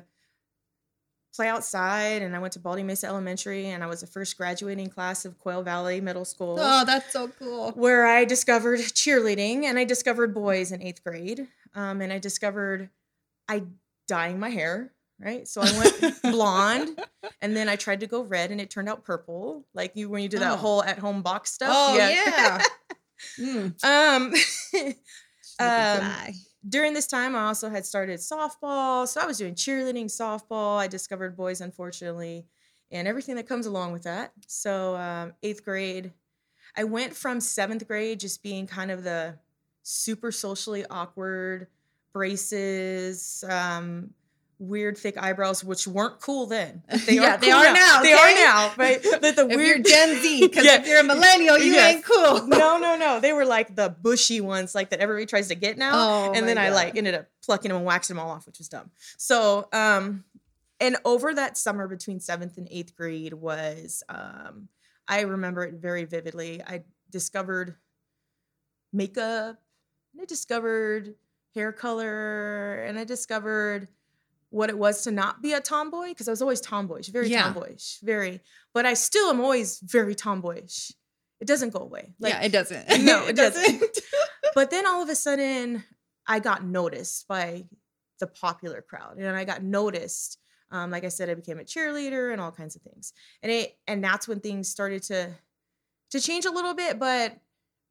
play 1.39 1.47
outside 1.47 2.21
and 2.21 2.35
I 2.35 2.39
went 2.39 2.53
to 2.53 2.59
Baldy 2.59 2.83
Mesa 2.83 3.07
Elementary 3.07 3.67
and 3.67 3.81
I 3.81 3.87
was 3.87 4.01
the 4.01 4.07
first 4.07 4.37
graduating 4.37 4.89
class 4.89 5.23
of 5.23 5.37
Quail 5.37 5.63
Valley 5.63 6.01
Middle 6.01 6.25
School. 6.25 6.57
Oh, 6.59 6.83
that's 6.83 7.13
so 7.13 7.29
cool. 7.29 7.71
Where 7.71 8.05
I 8.05 8.25
discovered 8.25 8.79
cheerleading 8.79 9.63
and 9.63 9.79
I 9.79 9.85
discovered 9.85 10.33
boys 10.33 10.73
in 10.73 10.81
eighth 10.81 11.01
grade. 11.01 11.47
Um, 11.75 12.01
and 12.01 12.11
I 12.11 12.19
discovered 12.19 12.89
I 13.49 13.63
dyeing 14.07 14.39
my 14.39 14.49
hair, 14.49 14.93
right? 15.19 15.47
So 15.47 15.61
I 15.61 15.77
went 15.77 16.21
blonde 16.23 17.03
and 17.41 17.55
then 17.55 17.67
I 17.67 17.75
tried 17.75 17.99
to 18.01 18.07
go 18.07 18.21
red 18.21 18.51
and 18.51 18.61
it 18.61 18.69
turned 18.69 18.87
out 18.87 19.03
purple. 19.03 19.65
Like 19.73 19.95
you 19.95 20.09
when 20.09 20.23
you 20.23 20.29
do 20.29 20.39
that 20.39 20.53
oh. 20.53 20.57
whole 20.57 20.83
at 20.83 20.99
home 20.99 21.21
box 21.21 21.51
stuff. 21.51 21.71
Oh 21.73 21.97
yeah. 21.97 22.09
yeah. 22.09 22.63
mm. 23.83 23.83
Um, 23.83 24.33
um 25.59 26.33
during 26.67 26.93
this 26.93 27.07
time, 27.07 27.35
I 27.35 27.47
also 27.47 27.69
had 27.69 27.85
started 27.85 28.19
softball. 28.19 29.07
So 29.07 29.21
I 29.21 29.25
was 29.25 29.37
doing 29.37 29.55
cheerleading, 29.55 30.05
softball. 30.05 30.77
I 30.77 30.87
discovered 30.87 31.37
boys, 31.37 31.61
unfortunately, 31.61 32.45
and 32.91 33.07
everything 33.07 33.35
that 33.35 33.47
comes 33.47 33.65
along 33.65 33.93
with 33.93 34.03
that. 34.03 34.33
So, 34.47 34.95
um, 34.97 35.33
eighth 35.41 35.63
grade, 35.63 36.11
I 36.75 36.83
went 36.83 37.15
from 37.15 37.39
seventh 37.39 37.87
grade 37.87 38.19
just 38.19 38.43
being 38.43 38.67
kind 38.67 38.91
of 38.91 39.03
the 39.03 39.35
super 39.83 40.31
socially 40.31 40.85
awkward, 40.89 41.67
braces, 42.13 43.43
um, 43.47 44.13
weird 44.59 44.97
thick 44.97 45.17
eyebrows, 45.17 45.63
which 45.63 45.87
weren't 45.87 46.19
cool 46.19 46.45
then. 46.45 46.83
They 47.05 47.15
yeah, 47.15 47.35
are 47.35 47.37
they 47.37 47.51
are 47.51 47.63
now. 47.63 47.73
now 47.73 48.01
they 48.01 48.13
are 48.13 48.33
now. 48.33 48.73
But, 48.75 49.03
but 49.21 49.35
the 49.35 49.47
if 49.49 49.55
weird 49.55 49.85
Gen 49.85 50.21
Z, 50.21 50.41
because 50.47 50.65
yeah. 50.65 50.81
if 50.81 50.87
you're 50.87 50.99
a 50.99 51.03
millennial, 51.03 51.57
you 51.57 51.73
yes. 51.73 51.95
ain't 51.95 52.05
cool. 52.05 52.45
no, 52.47 52.77
no, 52.77 52.97
no. 52.97 53.19
They 53.19 53.33
were 53.33 53.45
like 53.45 53.75
the 53.75 53.89
bushy 53.89 54.41
ones, 54.41 54.75
like 54.75 54.89
that 54.89 54.99
everybody 54.99 55.25
tries 55.25 55.47
to 55.47 55.55
get 55.55 55.77
now. 55.77 55.91
Oh, 55.93 56.33
and 56.33 56.47
then 56.47 56.57
God. 56.57 56.65
I 56.65 56.69
like 56.69 56.95
ended 56.97 57.15
up 57.15 57.27
plucking 57.43 57.69
them 57.69 57.77
and 57.77 57.85
waxing 57.85 58.15
them 58.15 58.25
all 58.25 58.31
off, 58.31 58.45
which 58.45 58.59
was 58.59 58.67
dumb. 58.67 58.91
So, 59.17 59.69
um, 59.71 60.25
and 60.79 60.97
over 61.05 61.33
that 61.33 61.57
summer 61.57 61.87
between 61.87 62.19
seventh 62.19 62.57
and 62.57 62.67
eighth 62.69 62.95
grade 62.95 63.33
was, 63.33 64.03
um, 64.09 64.69
I 65.07 65.21
remember 65.21 65.63
it 65.63 65.75
very 65.75 66.05
vividly. 66.05 66.61
I 66.61 66.83
discovered 67.09 67.75
makeup, 68.93 69.57
and 70.13 70.21
I 70.21 70.25
discovered 70.25 71.15
hair 71.59 71.71
color, 71.71 72.75
and 72.85 72.97
I 72.97 73.03
discovered 73.03 73.87
what 74.49 74.69
it 74.69 74.77
was 74.77 75.03
to 75.03 75.11
not 75.11 75.41
be 75.41 75.53
a 75.53 75.61
tomboy 75.61 76.07
because 76.09 76.27
I 76.27 76.31
was 76.31 76.41
always 76.41 76.61
tomboyish, 76.61 77.09
very 77.09 77.29
yeah. 77.29 77.43
tomboyish, 77.43 77.99
very. 78.01 78.41
But 78.73 78.85
I 78.85 78.93
still 78.95 79.29
am 79.29 79.41
always 79.41 79.79
very 79.79 80.15
tomboyish. 80.15 80.91
It 81.39 81.47
doesn't 81.47 81.71
go 81.71 81.79
away. 81.79 82.13
Like, 82.19 82.33
yeah, 82.33 82.41
it 82.41 82.51
doesn't. 82.51 82.87
No, 83.03 83.25
it, 83.25 83.29
it 83.31 83.35
doesn't. 83.35 83.79
doesn't. 83.79 83.99
but 84.55 84.71
then 84.71 84.87
all 84.87 85.03
of 85.03 85.09
a 85.09 85.15
sudden, 85.15 85.83
I 86.27 86.39
got 86.39 86.63
noticed 86.63 87.27
by 87.27 87.65
the 88.19 88.27
popular 88.27 88.81
crowd 88.81 89.17
and 89.17 89.35
I 89.35 89.45
got 89.45 89.63
noticed. 89.63 90.37
Um, 90.71 90.91
like 90.91 91.03
I 91.03 91.07
said, 91.07 91.29
I 91.29 91.33
became 91.33 91.59
a 91.59 91.63
cheerleader 91.63 92.31
and 92.31 92.39
all 92.39 92.51
kinds 92.51 92.75
of 92.75 92.83
things. 92.83 93.13
And 93.41 93.51
it 93.51 93.77
and 93.87 94.03
that's 94.03 94.27
when 94.27 94.39
things 94.39 94.69
started 94.69 95.01
to 95.03 95.31
to 96.11 96.19
change 96.19 96.45
a 96.45 96.51
little 96.51 96.75
bit, 96.75 96.99
but 96.99 97.35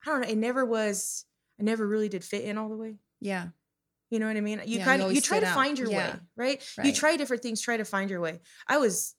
I 0.04 0.06
don't 0.06 0.20
know, 0.20 0.28
it 0.28 0.38
never 0.38 0.64
was 0.64 1.25
I 1.58 1.64
never 1.64 1.87
really 1.87 2.08
did 2.08 2.22
fit 2.22 2.44
in 2.44 2.56
all 2.56 2.68
the 2.68 2.76
way. 2.76 2.96
Yeah. 3.20 3.48
You 4.10 4.18
know 4.18 4.26
what 4.26 4.36
I 4.36 4.40
mean? 4.40 4.60
You 4.64 4.78
Yeah, 4.78 4.84
kind 4.84 5.02
of 5.02 5.06
you 5.06 5.10
always 5.10 5.24
try 5.24 5.40
to 5.40 5.46
out. 5.46 5.54
find 5.54 5.78
your 5.78 5.90
Yeah. 5.90 5.98
way, 6.14 6.20
right? 6.36 6.62
You 6.84 6.92
try 6.92 7.16
different 7.16 7.42
things, 7.42 7.60
try 7.60 7.76
to 7.76 7.84
find 7.84 8.08
your 8.08 8.20
way. 8.20 8.40
I 8.66 8.78
was 8.78 9.14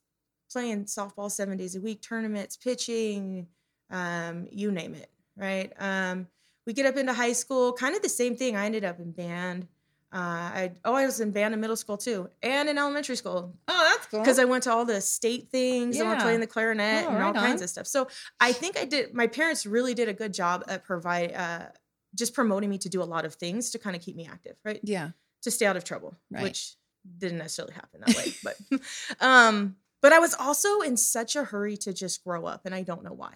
playing 0.52 0.86
softball 0.86 1.30
seven 1.30 1.56
days 1.56 1.76
a 1.76 1.80
week, 1.80 2.02
tournaments, 2.02 2.56
pitching, 2.56 3.46
um, 3.90 4.48
you 4.50 4.72
name 4.72 4.94
it, 4.94 5.10
right? 5.36 5.72
Um, 5.78 6.26
we 6.66 6.72
get 6.72 6.86
up 6.86 6.96
into 6.96 7.12
high 7.12 7.32
school, 7.32 7.72
kind 7.72 7.94
of 7.94 8.02
the 8.02 8.08
same 8.08 8.36
thing. 8.36 8.56
I 8.56 8.66
ended 8.66 8.84
up 8.84 8.98
in 8.98 9.12
band. 9.12 9.68
Uh, 10.12 10.16
I 10.18 10.72
oh, 10.84 10.92
I 10.94 11.06
was 11.06 11.20
in 11.20 11.30
band 11.30 11.54
in 11.54 11.60
middle 11.60 11.76
school 11.76 11.96
too, 11.96 12.28
and 12.42 12.68
in 12.68 12.76
elementary 12.78 13.14
school 13.14 13.56
Oh, 13.68 13.90
that's 13.94 14.06
cool. 14.08 14.18
because 14.20 14.40
I 14.40 14.44
went 14.44 14.64
to 14.64 14.72
all 14.72 14.84
the 14.84 15.00
state 15.00 15.50
things. 15.52 16.00
I 16.00 16.04
went 16.04 16.18
Yeah. 16.18 16.24
playing 16.24 16.40
the 16.40 16.48
clarinet 16.48 17.04
Oh, 17.04 17.10
and 17.10 17.22
all 17.22 17.32
right 17.32 17.34
kinds 17.34 17.60
on. 17.60 17.64
of 17.64 17.70
stuff. 17.70 17.86
So 17.86 18.08
I 18.40 18.52
think 18.52 18.76
I 18.76 18.86
did. 18.86 19.14
My 19.14 19.28
parents 19.28 19.66
really 19.66 19.94
did 19.94 20.08
a 20.08 20.12
good 20.12 20.34
job 20.34 20.64
at 20.66 20.82
provide, 20.82 21.32
uh, 21.32 21.66
just 22.14 22.34
promoting 22.34 22.70
me 22.70 22.78
to 22.78 22.88
do 22.88 23.02
a 23.02 23.04
lot 23.04 23.24
of 23.24 23.34
things 23.34 23.70
to 23.70 23.78
kind 23.78 23.94
of 23.96 24.02
keep 24.02 24.16
me 24.16 24.28
active, 24.30 24.56
right? 24.64 24.80
yeah. 24.82 25.10
To 25.42 25.50
stay 25.50 25.64
out 25.66 25.76
of 25.76 25.84
trouble, 25.84 26.16
Right. 26.30 26.42
which 26.42 26.74
didn't 27.18 27.38
necessarily 27.38 27.74
happen 27.74 28.02
that 28.06 28.16
way. 28.16 28.32
but, 28.44 28.80
um, 29.20 29.76
but 30.02 30.12
I 30.12 30.18
was 30.18 30.34
also 30.34 30.80
in 30.80 30.96
such 30.96 31.34
a 31.36 31.44
hurry 31.44 31.76
to 31.78 31.92
just 31.94 32.22
grow 32.24 32.44
up, 32.46 32.66
and 32.66 32.74
I 32.74 32.82
don't 32.82 33.02
know 33.04 33.12
why. 33.12 33.34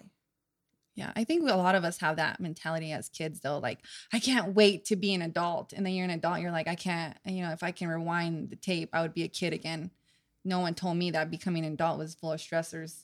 Yeah, 0.95 1.11
I 1.15 1.23
think 1.25 1.49
a 1.49 1.55
lot 1.55 1.75
of 1.75 1.83
us 1.83 1.97
have 1.97 2.15
that 2.17 2.39
mentality 2.39 2.91
as 2.93 3.09
kids, 3.09 3.41
though. 3.41 3.57
Like, 3.57 3.79
I 4.13 4.19
can't 4.19 4.55
wait 4.55 4.85
to 4.85 4.95
be 4.95 5.13
an 5.13 5.21
adult. 5.21 5.73
And 5.73 5.85
then 5.85 5.93
you're 5.93 6.05
an 6.05 6.11
adult, 6.11 6.39
you're 6.39 6.51
like, 6.51 6.69
I 6.69 6.75
can't, 6.75 7.17
you 7.25 7.41
know, 7.43 7.51
if 7.51 7.63
I 7.63 7.71
can 7.71 7.89
rewind 7.89 8.49
the 8.49 8.55
tape, 8.55 8.91
I 8.93 9.01
would 9.01 9.13
be 9.13 9.23
a 9.23 9.27
kid 9.27 9.51
again. 9.51 9.91
No 10.45 10.59
one 10.59 10.73
told 10.73 10.95
me 10.95 11.11
that 11.11 11.29
becoming 11.31 11.65
an 11.65 11.73
adult 11.73 11.97
was 11.99 12.15
full 12.15 12.31
of 12.31 12.39
stressors. 12.39 13.03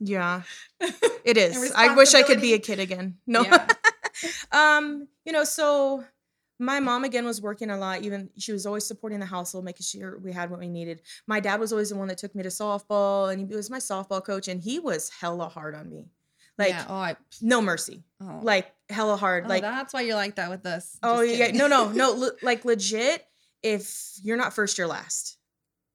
Yeah, 0.00 0.42
it 1.24 1.36
is. 1.36 1.72
I 1.76 1.96
wish 1.96 2.14
I 2.14 2.22
could 2.22 2.40
be 2.40 2.54
a 2.54 2.58
kid 2.60 2.78
again. 2.78 3.18
No. 3.26 3.42
Yeah. 3.42 3.66
um, 4.52 5.08
you 5.24 5.32
know, 5.32 5.44
so 5.44 6.04
my 6.58 6.80
mom 6.80 7.04
again 7.04 7.24
was 7.24 7.40
working 7.40 7.70
a 7.70 7.78
lot. 7.78 8.02
Even 8.02 8.30
she 8.38 8.52
was 8.52 8.66
always 8.66 8.84
supporting 8.84 9.20
the 9.20 9.26
household, 9.26 9.64
making 9.64 9.84
sure 9.84 10.18
we 10.18 10.32
had 10.32 10.50
what 10.50 10.60
we 10.60 10.68
needed. 10.68 11.02
My 11.26 11.40
dad 11.40 11.60
was 11.60 11.72
always 11.72 11.90
the 11.90 11.96
one 11.96 12.08
that 12.08 12.18
took 12.18 12.34
me 12.34 12.42
to 12.42 12.48
softball, 12.48 13.32
and 13.32 13.48
he 13.48 13.56
was 13.56 13.70
my 13.70 13.78
softball 13.78 14.24
coach, 14.24 14.48
and 14.48 14.60
he 14.60 14.78
was 14.78 15.10
hella 15.10 15.48
hard 15.48 15.74
on 15.74 15.88
me, 15.88 16.08
like 16.56 16.70
yeah. 16.70 16.84
Oh, 16.88 16.94
I, 16.94 17.16
no 17.40 17.62
mercy, 17.62 18.02
oh. 18.20 18.40
like 18.42 18.72
hella 18.88 19.16
hard, 19.16 19.44
Oh, 19.46 19.48
like 19.48 19.62
that's 19.62 19.94
why 19.94 20.00
you're 20.02 20.16
like 20.16 20.36
that 20.36 20.50
with 20.50 20.66
us. 20.66 20.98
oh 21.02 21.20
yeah, 21.20 21.52
no, 21.52 21.66
no, 21.68 21.90
no, 21.90 22.12
le- 22.16 22.32
like 22.42 22.64
legit. 22.64 23.24
If 23.62 24.12
you're 24.22 24.36
not 24.36 24.52
first, 24.54 24.78
you're 24.78 24.86
last. 24.86 25.36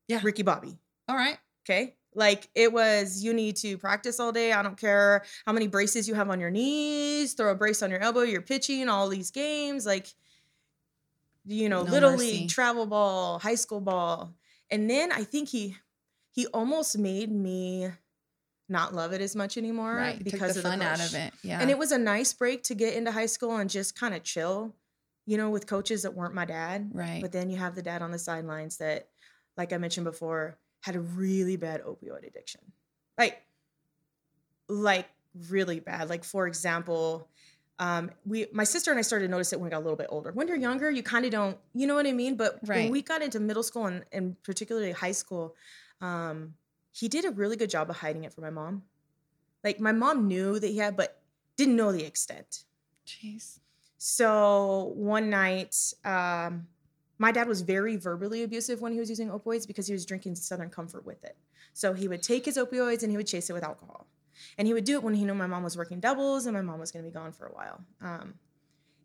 Yeah. 0.09 0.19
Ricky 0.21 0.43
Bobby. 0.43 0.77
All 1.07 1.15
right. 1.15 1.37
Okay. 1.65 1.95
Like 2.15 2.49
it 2.55 2.71
was, 2.71 3.23
you 3.23 3.33
need 3.33 3.55
to 3.57 3.77
practice 3.77 4.19
all 4.19 4.31
day. 4.31 4.51
I 4.53 4.61
don't 4.63 4.77
care 4.77 5.23
how 5.45 5.53
many 5.53 5.67
braces 5.67 6.07
you 6.07 6.13
have 6.15 6.29
on 6.29 6.39
your 6.39 6.51
knees, 6.51 7.33
throw 7.33 7.51
a 7.51 7.55
brace 7.55 7.81
on 7.83 7.89
your 7.91 7.99
elbow, 8.01 8.21
you're 8.21 8.41
pitching 8.41 8.89
all 8.89 9.09
these 9.09 9.31
games. 9.31 9.85
Like, 9.85 10.07
you 11.45 11.69
know, 11.69 11.83
No 11.83 11.91
little 11.91 12.11
mercy. 12.11 12.25
league, 12.31 12.49
travel 12.49 12.85
ball, 12.85 13.39
high 13.39 13.55
school 13.55 13.81
ball. 13.81 14.33
And 14.71 14.89
then 14.89 15.11
I 15.11 15.23
think 15.23 15.49
he 15.49 15.77
he 16.31 16.47
almost 16.47 16.97
made 16.97 17.31
me 17.31 17.89
not 18.69 18.93
love 18.95 19.13
it 19.13 19.21
as 19.21 19.35
much 19.35 19.57
anymore 19.57 19.95
Right. 19.95 20.23
because 20.23 20.53
the 20.53 20.61
of 20.61 20.63
fun 20.65 20.79
the 20.79 20.85
out 20.85 20.99
of 20.99 21.13
it. 21.13 21.33
Yeah. 21.43 21.59
And 21.59 21.69
it 21.69 21.77
was 21.77 21.91
a 21.91 21.97
nice 21.97 22.33
break 22.33 22.63
to 22.63 22.75
get 22.75 22.95
into 22.95 23.11
high 23.11 23.27
school 23.27 23.57
and 23.57 23.69
just 23.69 23.95
kind 23.99 24.15
of 24.15 24.23
chill, 24.23 24.73
you 25.27 25.37
know, 25.37 25.49
with 25.51 25.67
coaches 25.67 26.01
that 26.03 26.15
weren't 26.15 26.33
my 26.33 26.45
dad. 26.45 26.89
right. 26.93 27.21
But 27.21 27.31
then 27.33 27.49
you 27.51 27.57
have 27.57 27.75
the 27.75 27.83
dad 27.83 28.01
on 28.01 28.09
the 28.11 28.17
sidelines 28.17 28.77
that, 28.77 29.09
like 29.57 29.73
I 29.73 29.77
mentioned 29.77 30.05
before, 30.05 30.57
had 30.83 30.97
a 30.97 30.99
really 30.99 31.55
bad 31.55 31.81
opioid 31.81 32.27
addiction. 32.27 32.59
Like, 33.17 33.41
like 34.67 35.07
really 35.49 35.79
bad. 35.79 36.09
Like, 36.09 36.25
for 36.25 36.45
example, 36.45 37.29
um, 37.79 38.11
we 38.25 38.47
my 38.51 38.65
sister 38.65 38.91
and 38.91 38.99
I 38.99 39.01
started 39.01 39.27
to 39.27 39.31
notice 39.31 39.53
it 39.53 39.59
when 39.59 39.65
we 39.65 39.71
got 39.71 39.77
a 39.77 39.85
little 39.85 39.95
bit 39.95 40.07
older. 40.09 40.33
When 40.33 40.49
you're 40.49 40.57
younger, 40.57 40.91
you 40.91 41.01
kind 41.01 41.23
of 41.23 41.31
don't, 41.31 41.57
you 41.73 41.87
know 41.87 41.95
what 41.95 42.05
I 42.05 42.11
mean? 42.11 42.35
But 42.35 42.59
when 42.67 42.91
we 42.91 43.01
got 43.01 43.21
into 43.21 43.39
middle 43.39 43.63
school 43.63 43.85
and, 43.85 44.03
and 44.11 44.41
particularly 44.43 44.91
high 44.91 45.13
school, 45.13 45.55
um, 46.01 46.55
he 46.91 47.07
did 47.07 47.23
a 47.23 47.31
really 47.31 47.55
good 47.55 47.69
job 47.69 47.89
of 47.89 47.95
hiding 47.95 48.25
it 48.25 48.33
from 48.33 48.43
my 48.43 48.49
mom. 48.49 48.83
Like 49.63 49.79
my 49.79 49.93
mom 49.93 50.27
knew 50.27 50.59
that 50.59 50.67
he 50.67 50.77
had, 50.79 50.97
but 50.97 51.21
didn't 51.55 51.77
know 51.77 51.93
the 51.93 52.03
extent. 52.03 52.65
Jeez. 53.07 53.59
So 53.97 54.91
one 54.95 55.29
night, 55.29 55.77
um, 56.03 56.67
my 57.17 57.31
dad 57.31 57.47
was 57.47 57.61
very 57.61 57.95
verbally 57.95 58.43
abusive 58.43 58.81
when 58.81 58.91
he 58.91 58.99
was 58.99 59.09
using 59.09 59.29
opioids 59.29 59.67
because 59.67 59.87
he 59.87 59.93
was 59.93 60.05
drinking 60.05 60.35
Southern 60.35 60.69
Comfort 60.69 61.05
with 61.05 61.23
it. 61.23 61.37
So 61.73 61.93
he 61.93 62.07
would 62.07 62.23
take 62.23 62.45
his 62.45 62.57
opioids 62.57 63.03
and 63.03 63.11
he 63.11 63.17
would 63.17 63.27
chase 63.27 63.49
it 63.49 63.53
with 63.53 63.63
alcohol. 63.63 64.07
And 64.57 64.67
he 64.67 64.73
would 64.73 64.83
do 64.83 64.95
it 64.95 65.03
when 65.03 65.13
he 65.13 65.25
knew 65.25 65.33
my 65.33 65.47
mom 65.47 65.63
was 65.63 65.77
working 65.77 65.99
doubles 65.99 66.45
and 66.45 66.55
my 66.55 66.61
mom 66.61 66.79
was 66.79 66.91
going 66.91 67.05
to 67.05 67.09
be 67.09 67.13
gone 67.13 67.31
for 67.31 67.47
a 67.47 67.51
while. 67.51 67.81
Um, 68.01 68.33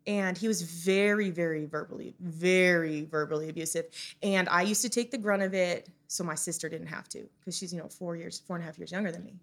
and 0.07 0.37
he 0.37 0.47
was 0.47 0.61
very, 0.61 1.29
very 1.29 1.65
verbally, 1.65 2.15
very 2.19 3.05
verbally 3.05 3.49
abusive. 3.49 3.85
And 4.23 4.49
I 4.49 4.63
used 4.63 4.81
to 4.81 4.89
take 4.89 5.11
the 5.11 5.17
grunt 5.17 5.43
of 5.43 5.53
it 5.53 5.89
so 6.07 6.23
my 6.23 6.35
sister 6.35 6.67
didn't 6.67 6.87
have 6.87 7.07
to 7.09 7.29
because 7.39 7.55
she's, 7.55 7.71
you 7.71 7.79
know, 7.79 7.89
four 7.89 8.15
years, 8.15 8.41
four 8.47 8.55
and 8.55 8.63
a 8.63 8.65
half 8.65 8.79
years 8.79 8.91
younger 8.91 9.11
than 9.11 9.23
me. 9.23 9.35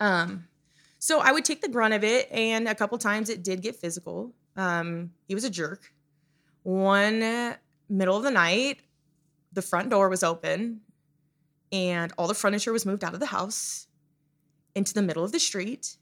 Um, 0.00 0.48
so 0.98 1.20
I 1.20 1.32
would 1.32 1.44
take 1.44 1.62
the 1.62 1.68
grunt 1.68 1.94
of 1.94 2.04
it, 2.04 2.30
and 2.30 2.68
a 2.68 2.74
couple 2.74 2.98
times 2.98 3.30
it 3.30 3.42
did 3.42 3.62
get 3.62 3.76
physical. 3.76 4.32
Um, 4.56 5.12
he 5.26 5.34
was 5.34 5.44
a 5.44 5.50
jerk. 5.50 5.92
One 6.62 7.56
middle 7.88 8.16
of 8.16 8.22
the 8.22 8.30
night, 8.30 8.80
the 9.52 9.62
front 9.62 9.90
door 9.90 10.08
was 10.08 10.22
open, 10.22 10.80
and 11.72 12.12
all 12.18 12.28
the 12.28 12.34
furniture 12.34 12.72
was 12.72 12.86
moved 12.86 13.02
out 13.04 13.14
of 13.14 13.20
the 13.20 13.26
house 13.26 13.86
into 14.74 14.94
the 14.94 15.02
middle 15.02 15.24
of 15.24 15.32
the 15.32 15.40
street. 15.40 15.96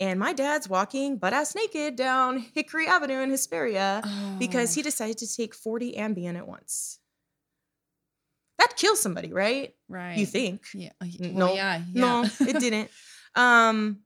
And 0.00 0.18
my 0.20 0.32
dad's 0.32 0.68
walking 0.68 1.18
butt 1.18 1.32
ass 1.32 1.54
naked 1.56 1.96
down 1.96 2.38
Hickory 2.38 2.86
Avenue 2.86 3.18
in 3.20 3.30
Hesperia 3.30 4.02
because 4.38 4.72
Oh. 4.72 4.74
he 4.76 4.82
decided 4.82 5.18
to 5.18 5.36
take 5.36 5.54
40 5.54 5.94
Ambien 5.94 6.36
at 6.36 6.46
once. 6.46 7.00
That 8.58 8.76
kills 8.76 9.00
somebody, 9.00 9.32
right? 9.32 9.74
right. 9.88 10.16
You 10.18 10.26
think. 10.26 10.66
Yeah. 10.74 10.90
uh, 11.00 11.06
Well, 11.20 11.32
no, 11.32 11.54
yeah. 11.54 11.82
yeah. 11.92 12.00
No, 12.00 12.22
it 12.40 12.58
didn't. 12.60 12.90
Um, 13.34 14.00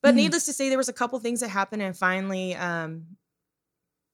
but 0.00 0.12
Mhm. 0.14 0.16
needless 0.16 0.44
to 0.46 0.52
say, 0.52 0.68
there 0.68 0.78
was 0.78 0.88
a 0.88 0.92
couple 0.92 1.18
things 1.20 1.40
that 1.40 1.48
happened, 1.48 1.82
and 1.82 1.96
finally, 1.96 2.54
um, 2.56 3.16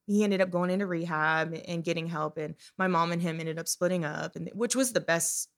he 0.09 0.23
ended 0.23 0.41
up 0.41 0.49
going 0.49 0.71
into 0.71 0.87
rehab 0.87 1.55
and 1.67 1.83
getting 1.83 2.07
help. 2.07 2.37
And 2.37 2.55
my 2.79 2.87
mom 2.87 3.11
and 3.11 3.21
him 3.21 3.39
ended 3.39 3.59
up 3.59 3.67
splitting 3.67 4.03
up, 4.03 4.35
and 4.35 4.49
which 4.53 4.75
was 4.75 4.91
the 4.91 4.99
best, 4.99 5.49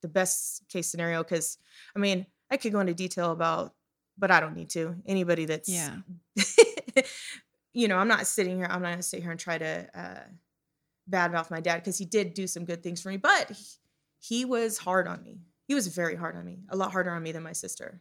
the 0.00 0.08
best 0.08 0.66
case 0.70 0.90
scenario. 0.90 1.22
Because 1.22 1.58
I 1.94 1.98
mean, 1.98 2.24
I 2.50 2.56
could 2.56 2.72
go 2.72 2.80
into 2.80 2.94
detail 2.94 3.32
about, 3.32 3.74
but 4.16 4.30
I 4.30 4.40
don't 4.40 4.56
need 4.56 4.70
to. 4.70 4.96
Anybody 5.06 5.44
that's 5.44 5.68
Yeah. 5.68 5.96
you 7.74 7.86
know, 7.86 7.98
I'm 7.98 8.08
not 8.08 8.26
sitting 8.26 8.56
here. 8.56 8.66
I'm 8.68 8.80
not 8.80 8.90
gonna 8.90 9.02
sit 9.02 9.20
here 9.20 9.30
and 9.30 9.38
try 9.38 9.58
to 9.58 9.88
uh, 9.94 10.24
badmouth 11.10 11.50
my 11.50 11.60
dad 11.60 11.76
because 11.76 11.98
he 11.98 12.06
did 12.06 12.32
do 12.32 12.46
some 12.46 12.64
good 12.64 12.82
things 12.82 13.02
for 13.02 13.10
me, 13.10 13.18
but 13.18 13.50
he, 13.50 13.64
he 14.20 14.44
was 14.46 14.78
hard 14.78 15.06
on 15.06 15.22
me. 15.22 15.42
He 15.66 15.74
was 15.74 15.88
very 15.88 16.16
hard 16.16 16.34
on 16.34 16.46
me, 16.46 16.60
a 16.70 16.76
lot 16.76 16.92
harder 16.92 17.10
on 17.10 17.22
me 17.22 17.32
than 17.32 17.42
my 17.42 17.52
sister. 17.52 18.00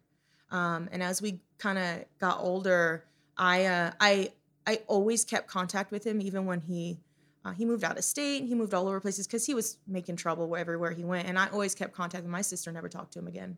Um, 0.51 0.87
and 0.93 1.03
as 1.03 1.21
we 1.21 1.41
kind 1.57 1.77
of 1.77 2.05
got 2.17 2.39
older, 2.39 3.03
I 3.37 3.65
uh, 3.65 3.91
I 3.99 4.31
I 4.67 4.81
always 4.87 5.23
kept 5.23 5.47
contact 5.47 5.91
with 5.91 6.05
him, 6.05 6.21
even 6.21 6.45
when 6.45 6.61
he 6.61 6.99
uh, 7.45 7.51
he 7.53 7.63
moved 7.65 7.83
out 7.85 7.97
of 7.97 8.03
state. 8.03 8.41
And 8.41 8.49
he 8.49 8.55
moved 8.55 8.73
all 8.73 8.87
over 8.87 8.99
places 8.99 9.25
because 9.25 9.45
he 9.45 9.53
was 9.53 9.77
making 9.87 10.17
trouble 10.17 10.53
everywhere 10.55 10.91
he 10.91 11.05
went. 11.05 11.27
And 11.27 11.39
I 11.39 11.47
always 11.47 11.73
kept 11.73 11.93
contact 11.93 12.23
with 12.23 12.31
my 12.31 12.41
sister. 12.41 12.71
Never 12.71 12.89
talked 12.89 13.13
to 13.13 13.19
him 13.19 13.27
again. 13.27 13.57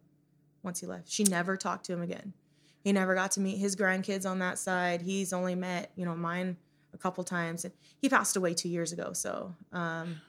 Once 0.62 0.80
he 0.80 0.86
left, 0.86 1.10
she 1.10 1.24
never 1.24 1.58
talked 1.58 1.86
to 1.86 1.94
him 1.94 2.02
again. 2.02 2.34
He 2.84 2.92
never 2.94 3.16
got 3.16 3.32
to 3.32 3.40
meet 3.40 3.58
his 3.58 3.76
grandkids 3.76 4.30
on 4.30 4.40
that 4.40 4.60
side. 4.60 5.02
He's 5.02 5.34
only 5.34 5.56
met 5.56 5.92
you 5.96 6.06
know 6.06 6.16
mine 6.16 6.58
a 6.94 6.98
couple 6.98 7.24
times. 7.24 7.66
And 7.66 7.74
he 8.02 8.08
passed 8.08 8.36
away 8.36 8.54
two 8.54 8.70
years 8.70 8.92
ago. 8.94 9.14
So 9.14 9.56
um, 9.74 10.22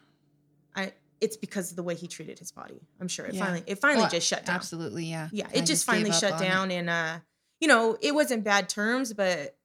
I 0.74 0.92
it's 1.20 1.36
because 1.36 1.70
of 1.70 1.76
the 1.76 1.82
way 1.82 1.94
he 1.94 2.06
treated 2.06 2.38
his 2.38 2.50
body. 2.50 2.80
I'm 3.00 3.08
sure 3.08 3.26
it 3.26 3.34
Yeah. 3.34 3.44
finally 3.44 3.62
it 3.66 3.78
finally 3.78 4.02
Well, 4.02 4.10
just 4.10 4.26
shut 4.26 4.46
down. 4.46 4.56
Absolutely. 4.56 5.04
Yeah. 5.04 5.28
Yeah, 5.32 5.48
it 5.52 5.66
just 5.66 5.86
gave 5.86 5.96
finally 5.96 6.12
shut 6.12 6.32
on 6.32 6.42
it. 6.42 6.48
down, 6.48 6.70
and 6.70 6.88
uh, 6.90 7.18
you 7.60 7.68
know, 7.68 7.98
it 8.00 8.14
wasn't 8.14 8.42
bad 8.44 8.68
terms, 8.70 9.12
but 9.12 9.56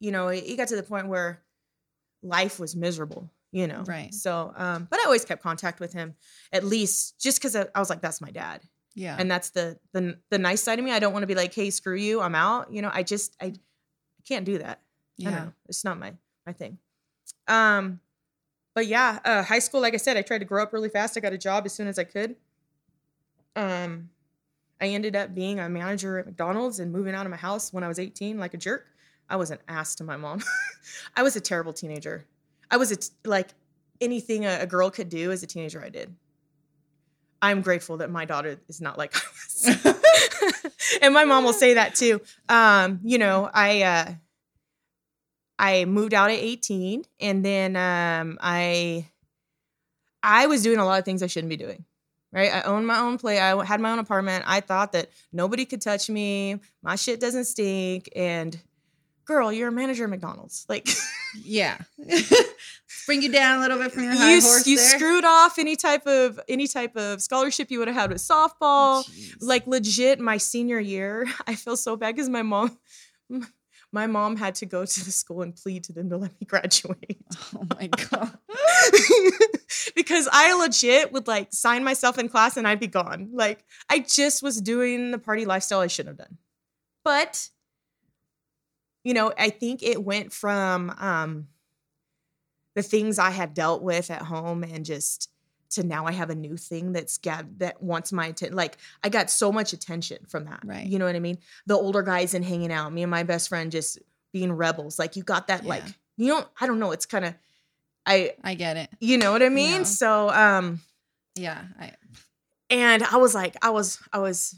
you 0.00 0.10
know, 0.10 0.28
it, 0.28 0.38
it 0.46 0.56
got 0.56 0.68
to 0.68 0.76
the 0.76 0.82
point 0.82 1.06
where 1.08 1.40
life 2.22 2.58
was 2.58 2.74
miserable. 2.74 3.30
You 3.52 3.66
know, 3.66 3.82
Right. 3.86 4.14
So, 4.14 4.52
um, 4.56 4.86
but 4.88 5.00
I 5.00 5.04
always 5.04 5.24
kept 5.24 5.42
contact 5.42 5.80
with 5.80 5.92
him, 5.92 6.14
at 6.52 6.62
least 6.64 7.20
just 7.20 7.38
because 7.38 7.56
I, 7.56 7.66
I 7.74 7.80
was 7.80 7.90
like, 7.90 8.00
that's 8.00 8.20
my 8.20 8.30
dad, 8.30 8.62
Yeah. 8.94 9.16
and 9.18 9.28
that's 9.30 9.50
the 9.50 9.76
the 9.92 10.18
the 10.30 10.38
nice 10.38 10.62
side 10.62 10.78
of 10.78 10.84
me. 10.84 10.92
I 10.92 11.00
don't 11.00 11.12
want 11.12 11.24
to 11.24 11.26
be 11.26 11.34
like, 11.34 11.52
hey, 11.52 11.70
screw 11.70 11.96
you, 11.96 12.20
I'm 12.20 12.34
out. 12.36 12.72
You 12.72 12.80
know, 12.82 12.90
I 12.92 13.02
just 13.02 13.34
I, 13.40 13.46
I 13.46 13.52
can't 14.26 14.44
do 14.44 14.58
that. 14.58 14.80
Yeah. 15.16 15.30
know. 15.30 15.52
It's 15.68 15.84
not 15.84 15.98
my 15.98 16.12
my 16.46 16.52
thing. 16.52 16.78
Um, 17.48 17.98
but 18.72 18.86
yeah, 18.86 19.18
uh, 19.24 19.42
high 19.42 19.58
school, 19.58 19.80
like 19.80 19.94
I 19.94 19.96
said, 19.98 20.16
I 20.16 20.22
tried 20.22 20.38
to 20.38 20.44
grow 20.44 20.62
up 20.62 20.72
really 20.72 20.88
fast. 20.88 21.16
I 21.16 21.20
got 21.20 21.32
a 21.32 21.38
job 21.38 21.66
as 21.66 21.72
soon 21.72 21.88
as 21.88 21.98
I 21.98 22.04
could. 22.04 22.36
Um, 23.56 24.10
I 24.80 24.86
ended 24.88 25.16
up 25.16 25.34
being 25.34 25.58
a 25.58 25.68
manager 25.68 26.18
at 26.18 26.26
McDonald's 26.26 26.78
and 26.78 26.92
moving 26.92 27.14
out 27.14 27.26
of 27.26 27.30
my 27.30 27.36
house 27.36 27.72
when 27.72 27.82
I 27.84 27.88
was 27.88 27.98
18, 27.98 28.38
like 28.38 28.54
a 28.54 28.56
jerk. 28.56 28.86
I 29.30 29.36
was 29.36 29.52
an 29.52 29.58
ass 29.68 29.94
to 29.96 30.04
my 30.04 30.16
mom. 30.16 30.42
I 31.16 31.22
was 31.22 31.36
a 31.36 31.40
terrible 31.40 31.72
teenager. 31.72 32.26
I 32.70 32.76
was 32.76 32.90
a 32.90 32.96
t- 32.96 33.10
like 33.24 33.48
anything 34.00 34.44
a, 34.44 34.58
a 34.62 34.66
girl 34.66 34.90
could 34.90 35.08
do 35.08 35.30
as 35.30 35.42
a 35.42 35.46
teenager. 35.46 35.82
I 35.82 35.88
did. 35.88 36.14
I'm 37.40 37.62
grateful 37.62 37.98
that 37.98 38.10
my 38.10 38.24
daughter 38.24 38.58
is 38.68 38.80
not 38.80 38.98
like 38.98 39.14
I 39.16 39.20
was. 39.30 40.72
and 41.02 41.14
my 41.14 41.24
mom 41.24 41.44
will 41.44 41.52
say 41.52 41.74
that 41.74 41.94
too. 41.94 42.20
Um, 42.48 43.00
you 43.04 43.18
know, 43.18 43.48
I 43.54 43.82
uh 43.82 44.12
I 45.58 45.84
moved 45.84 46.12
out 46.12 46.30
at 46.30 46.38
18 46.38 47.04
and 47.20 47.44
then 47.44 47.76
um 47.76 48.36
I 48.40 49.06
I 50.22 50.48
was 50.48 50.62
doing 50.62 50.78
a 50.78 50.84
lot 50.84 50.98
of 50.98 51.04
things 51.04 51.22
I 51.22 51.28
shouldn't 51.28 51.50
be 51.50 51.56
doing. 51.56 51.84
Right? 52.32 52.52
I 52.54 52.62
owned 52.62 52.86
my 52.86 53.00
own 53.00 53.18
place. 53.18 53.40
I 53.40 53.64
had 53.64 53.80
my 53.80 53.90
own 53.90 53.98
apartment. 53.98 54.44
I 54.46 54.60
thought 54.60 54.92
that 54.92 55.10
nobody 55.32 55.64
could 55.64 55.80
touch 55.80 56.08
me. 56.08 56.60
My 56.80 56.94
shit 56.94 57.18
doesn't 57.18 57.46
stink 57.46 58.08
and 58.14 58.56
girl, 59.24 59.52
you're 59.52 59.68
a 59.68 59.72
manager 59.72 60.04
at 60.04 60.10
McDonald's. 60.10 60.66
Like 60.68 60.88
yeah. 61.34 61.78
Bring 63.06 63.22
you 63.22 63.32
down 63.32 63.58
a 63.58 63.60
little 63.62 63.78
bit 63.78 63.92
from 63.92 64.04
your 64.04 64.14
high 64.14 64.34
you, 64.34 64.40
horse 64.40 64.66
you 64.66 64.76
there. 64.76 64.98
screwed 64.98 65.24
off 65.24 65.58
any 65.58 65.76
type 65.76 66.06
of 66.06 66.38
any 66.48 66.66
type 66.66 66.96
of 66.96 67.22
scholarship 67.22 67.70
you 67.70 67.78
would 67.78 67.88
have 67.88 67.96
had 67.96 68.10
with 68.10 68.20
softball 68.20 69.04
Jeez. 69.04 69.36
like 69.40 69.66
legit 69.66 70.20
my 70.20 70.36
senior 70.36 70.78
year 70.78 71.26
i 71.46 71.54
feel 71.54 71.76
so 71.76 71.96
bad 71.96 72.14
because 72.14 72.28
my 72.28 72.42
mom 72.42 72.78
my 73.92 74.06
mom 74.06 74.36
had 74.36 74.54
to 74.56 74.66
go 74.66 74.84
to 74.84 75.04
the 75.04 75.10
school 75.10 75.42
and 75.42 75.56
plead 75.56 75.84
to 75.84 75.92
them 75.92 76.08
to 76.10 76.16
let 76.16 76.32
me 76.40 76.46
graduate 76.46 77.20
oh 77.56 77.66
my 77.78 77.88
god. 77.88 78.38
because 79.96 80.28
i 80.32 80.52
legit 80.54 81.12
would 81.12 81.26
like 81.26 81.48
sign 81.52 81.82
myself 81.82 82.18
in 82.18 82.28
class 82.28 82.56
and 82.56 82.68
i'd 82.68 82.80
be 82.80 82.86
gone 82.86 83.30
like 83.32 83.64
i 83.88 83.98
just 83.98 84.42
was 84.42 84.60
doing 84.60 85.10
the 85.10 85.18
party 85.18 85.44
lifestyle 85.44 85.80
i 85.80 85.86
shouldn't 85.86 86.18
have 86.18 86.28
done 86.28 86.38
but 87.02 87.48
you 89.04 89.14
know 89.14 89.32
i 89.38 89.48
think 89.50 89.82
it 89.82 90.02
went 90.04 90.32
from 90.32 90.90
um 90.98 91.48
the 92.74 92.82
things 92.82 93.18
i 93.18 93.30
had 93.30 93.54
dealt 93.54 93.82
with 93.82 94.10
at 94.10 94.22
home 94.22 94.62
and 94.62 94.84
just 94.84 95.30
to 95.70 95.82
now 95.84 96.06
i 96.06 96.12
have 96.12 96.30
a 96.30 96.34
new 96.34 96.56
thing 96.56 96.92
that's 96.92 97.18
got 97.18 97.44
that 97.58 97.82
wants 97.82 98.12
my 98.12 98.26
attention 98.26 98.56
like 98.56 98.76
i 99.04 99.08
got 99.08 99.30
so 99.30 99.52
much 99.52 99.72
attention 99.72 100.18
from 100.28 100.44
that 100.44 100.60
Right. 100.64 100.86
you 100.86 100.98
know 100.98 101.04
what 101.06 101.16
i 101.16 101.20
mean 101.20 101.38
the 101.66 101.74
older 101.74 102.02
guys 102.02 102.34
and 102.34 102.44
hanging 102.44 102.72
out 102.72 102.92
me 102.92 103.02
and 103.02 103.10
my 103.10 103.22
best 103.22 103.48
friend 103.48 103.70
just 103.70 103.98
being 104.32 104.52
rebels 104.52 104.98
like 104.98 105.16
you 105.16 105.22
got 105.22 105.46
that 105.48 105.64
like 105.64 105.82
Yeah. 105.84 105.92
you 106.16 106.26
know 106.28 106.44
i 106.60 106.66
don't 106.66 106.78
know 106.78 106.92
it's 106.92 107.06
kind 107.06 107.24
of 107.24 107.34
i 108.06 108.34
I 108.42 108.54
get 108.54 108.76
it. 108.76 108.90
you 109.00 109.18
know 109.18 109.32
what 109.32 109.42
i 109.42 109.48
mean 109.48 109.78
Yeah. 109.78 109.82
so 109.84 110.30
um 110.30 110.80
Yeah. 111.36 111.62
I 111.78 111.92
and 112.72 113.02
I 113.02 113.16
was 113.16 113.34
like, 113.34 113.56
I 113.62 113.70
was, 113.70 113.98
I 114.12 114.18
was, 114.20 114.54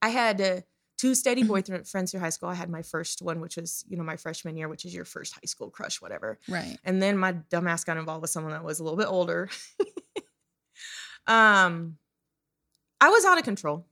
I 0.00 0.08
had 0.10 0.40
uh, 0.40 0.60
two 1.00 1.14
steady 1.14 1.40
Mm-hmm. 1.42 1.48
boyfriend 1.48 1.88
friends 1.88 2.10
through 2.10 2.20
high 2.20 2.30
school. 2.36 2.48
I 2.50 2.54
had 2.54 2.68
my 2.68 2.82
first 2.82 3.22
one, 3.22 3.40
which 3.40 3.56
was, 3.56 3.84
you 3.88 3.96
know, 3.96 4.02
my 4.04 4.16
freshman 4.16 4.56
year, 4.56 4.68
which 4.68 4.84
is 4.84 4.94
your 4.94 5.04
first 5.06 5.32
high 5.34 5.46
school 5.46 5.70
crush, 5.70 6.00
whatever. 6.02 6.38
right. 6.48 6.76
And 6.84 7.00
then 7.02 7.16
my 7.16 7.32
dumbass 7.50 7.86
got 7.86 7.96
involved 7.96 8.20
with 8.22 8.30
someone 8.30 8.52
that 8.52 8.64
was 8.64 8.80
a 8.80 8.84
little 8.84 8.98
bit 8.98 9.06
older. 9.08 9.48
um, 11.26 11.96
I 13.00 13.08
was 13.08 13.24
out 13.24 13.38
of 13.38 13.44
control. 13.44 13.86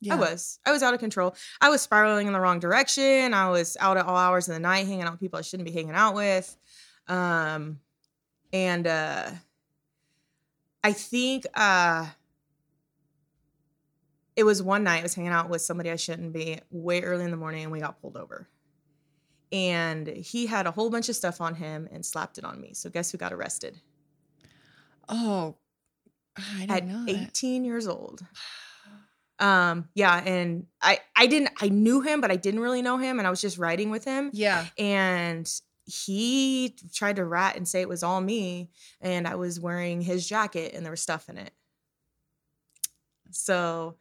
Yeah. 0.00 0.14
I 0.14 0.16
was. 0.18 0.58
I 0.66 0.72
was 0.72 0.82
out 0.82 0.94
of 0.94 1.00
control. 1.00 1.34
I 1.60 1.68
was 1.70 1.80
spiraling 1.80 2.26
in 2.26 2.32
the 2.32 2.40
wrong 2.40 2.58
direction. 2.58 3.32
I 3.34 3.50
was 3.50 3.76
out 3.80 3.96
at 3.96 4.04
all 4.04 4.16
hours 4.16 4.48
of 4.48 4.54
the 4.54 4.60
night 4.60 4.86
hanging 4.86 5.02
out 5.02 5.12
with 5.12 5.20
people 5.20 5.38
I 5.38 5.42
shouldn't 5.42 5.66
be 5.68 5.72
hanging 5.72 5.94
out 5.94 6.14
with. 6.14 6.56
Um 7.08 7.78
and 8.52 8.86
uh 8.86 9.30
I 10.84 10.92
think 10.92 11.46
uh 11.54 12.06
it 14.36 14.44
was 14.44 14.62
one 14.62 14.84
night 14.84 15.00
I 15.00 15.02
was 15.02 15.14
hanging 15.14 15.32
out 15.32 15.48
with 15.50 15.62
somebody 15.62 15.90
I 15.90 15.96
shouldn't 15.96 16.32
be 16.32 16.58
way 16.70 17.02
early 17.02 17.24
in 17.24 17.30
the 17.30 17.36
morning 17.36 17.64
and 17.64 17.72
we 17.72 17.80
got 17.80 18.00
pulled 18.00 18.16
over. 18.16 18.48
And 19.50 20.06
he 20.08 20.46
had 20.46 20.66
a 20.66 20.70
whole 20.70 20.88
bunch 20.88 21.08
of 21.10 21.16
stuff 21.16 21.40
on 21.42 21.54
him 21.54 21.86
and 21.92 22.04
slapped 22.06 22.38
it 22.38 22.44
on 22.44 22.58
me. 22.60 22.72
So 22.72 22.88
guess 22.88 23.10
who 23.12 23.18
got 23.18 23.32
arrested? 23.34 23.78
Oh, 25.08 25.56
I 26.38 26.62
At 26.62 26.74
didn't 26.86 26.88
know 26.88 27.04
that. 27.12 27.28
18 27.28 27.64
years 27.64 27.86
old. 27.86 28.24
Um 29.38 29.88
yeah, 29.94 30.22
and 30.24 30.66
I 30.80 31.00
I 31.16 31.26
didn't 31.26 31.50
I 31.60 31.68
knew 31.68 32.00
him 32.00 32.20
but 32.20 32.30
I 32.30 32.36
didn't 32.36 32.60
really 32.60 32.80
know 32.82 32.96
him 32.98 33.18
and 33.18 33.26
I 33.26 33.30
was 33.30 33.40
just 33.40 33.58
riding 33.58 33.90
with 33.90 34.04
him 34.04 34.30
Yeah. 34.32 34.66
and 34.78 35.50
he 35.84 36.76
tried 36.94 37.16
to 37.16 37.24
rat 37.24 37.56
and 37.56 37.66
say 37.66 37.80
it 37.80 37.88
was 37.88 38.04
all 38.04 38.20
me 38.20 38.70
and 39.00 39.26
I 39.26 39.34
was 39.34 39.58
wearing 39.58 40.00
his 40.00 40.28
jacket 40.28 40.74
and 40.74 40.84
there 40.84 40.92
was 40.92 41.00
stuff 41.00 41.28
in 41.28 41.38
it. 41.38 41.50
So 43.32 43.96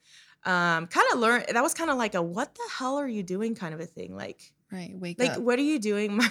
um 0.45 0.87
kind 0.87 1.07
of 1.13 1.19
learn 1.19 1.43
that 1.53 1.61
was 1.61 1.73
kind 1.73 1.89
of 1.89 1.97
like 1.97 2.15
a 2.15 2.21
what 2.21 2.53
the 2.55 2.63
hell 2.77 2.97
are 2.97 3.07
you 3.07 3.21
doing 3.23 3.53
kind 3.55 3.73
of 3.73 3.79
a 3.79 3.85
thing 3.85 4.15
like 4.15 4.53
Right. 4.71 4.93
Wake 4.97 5.19
like 5.19 5.31
up. 5.31 5.37
Like, 5.37 5.45
what 5.45 5.59
are 5.59 5.63
you 5.63 5.79
doing 5.79 6.15
my 6.17 6.29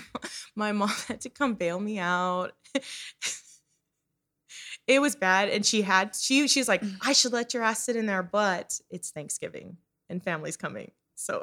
my 0.57 0.73
mom 0.73 0.89
had 1.09 1.21
to 1.23 1.29
come 1.31 1.55
bail 1.55 1.79
me 1.79 1.99
out 1.99 2.53
it 4.87 5.01
was 5.01 5.15
bad 5.15 5.49
and 5.49 5.65
she 5.65 5.83
had 5.83 6.15
she 6.17 6.49
she's 6.49 6.67
like 6.69 6.81
Mm. 6.83 6.97
i 7.03 7.13
should 7.13 7.33
let 7.33 7.53
your 7.55 7.63
ass 7.63 7.83
sit 7.85 7.97
in 7.97 8.07
there 8.07 8.23
but 8.23 8.81
it's 8.91 9.11
thanksgiving 9.11 9.77
and 10.09 10.23
family's 10.23 10.57
coming 10.57 10.91
so 11.15 11.41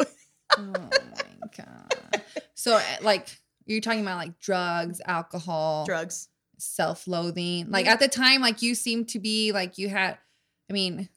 oh 0.57 0.63
my 0.73 1.47
god. 1.55 2.23
So, 2.55 2.77
eh, 2.77 2.97
like, 3.01 3.27
you're 3.65 3.81
talking 3.81 4.01
about 4.01 4.17
like 4.17 4.39
drugs, 4.39 4.99
alcohol, 5.05 5.85
drugs 5.85 6.29
self-loathing. 6.57 7.69
Like 7.69 7.85
Mhm. 7.85 7.89
at 7.89 7.99
the 7.99 8.07
time, 8.07 8.41
like 8.41 8.61
you 8.63 8.73
seemed 8.73 9.09
to 9.09 9.19
be 9.19 9.51
like 9.51 9.77
you 9.77 9.89
had. 9.89 10.17
I 10.69 10.73
mean, 10.73 11.07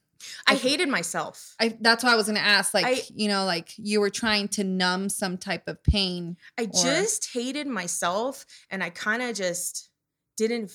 i 0.47 0.55
hated 0.55 0.89
myself 0.89 1.55
I 1.59 1.77
that's 1.81 2.03
why 2.03 2.13
I 2.13 2.15
was 2.15 2.27
gonna 2.27 2.39
ask. 2.39 2.73
Like, 2.73 2.85
I- 2.85 3.01
you 3.13 3.27
know, 3.27 3.45
like 3.45 3.73
you 3.77 3.99
were 3.99 4.09
trying 4.09 4.47
to 4.49 4.63
numb 4.63 5.09
some 5.09 5.37
type 5.37 5.67
of 5.67 5.83
pain. 5.83 6.37
i 6.57 6.63
Or- 6.63 6.67
just 6.67 7.31
hated 7.33 7.67
myself 7.67 8.45
and 8.69 8.83
i 8.83 8.89
kind 8.89 9.21
of 9.21 9.35
just 9.35 9.89
didn't 10.37 10.71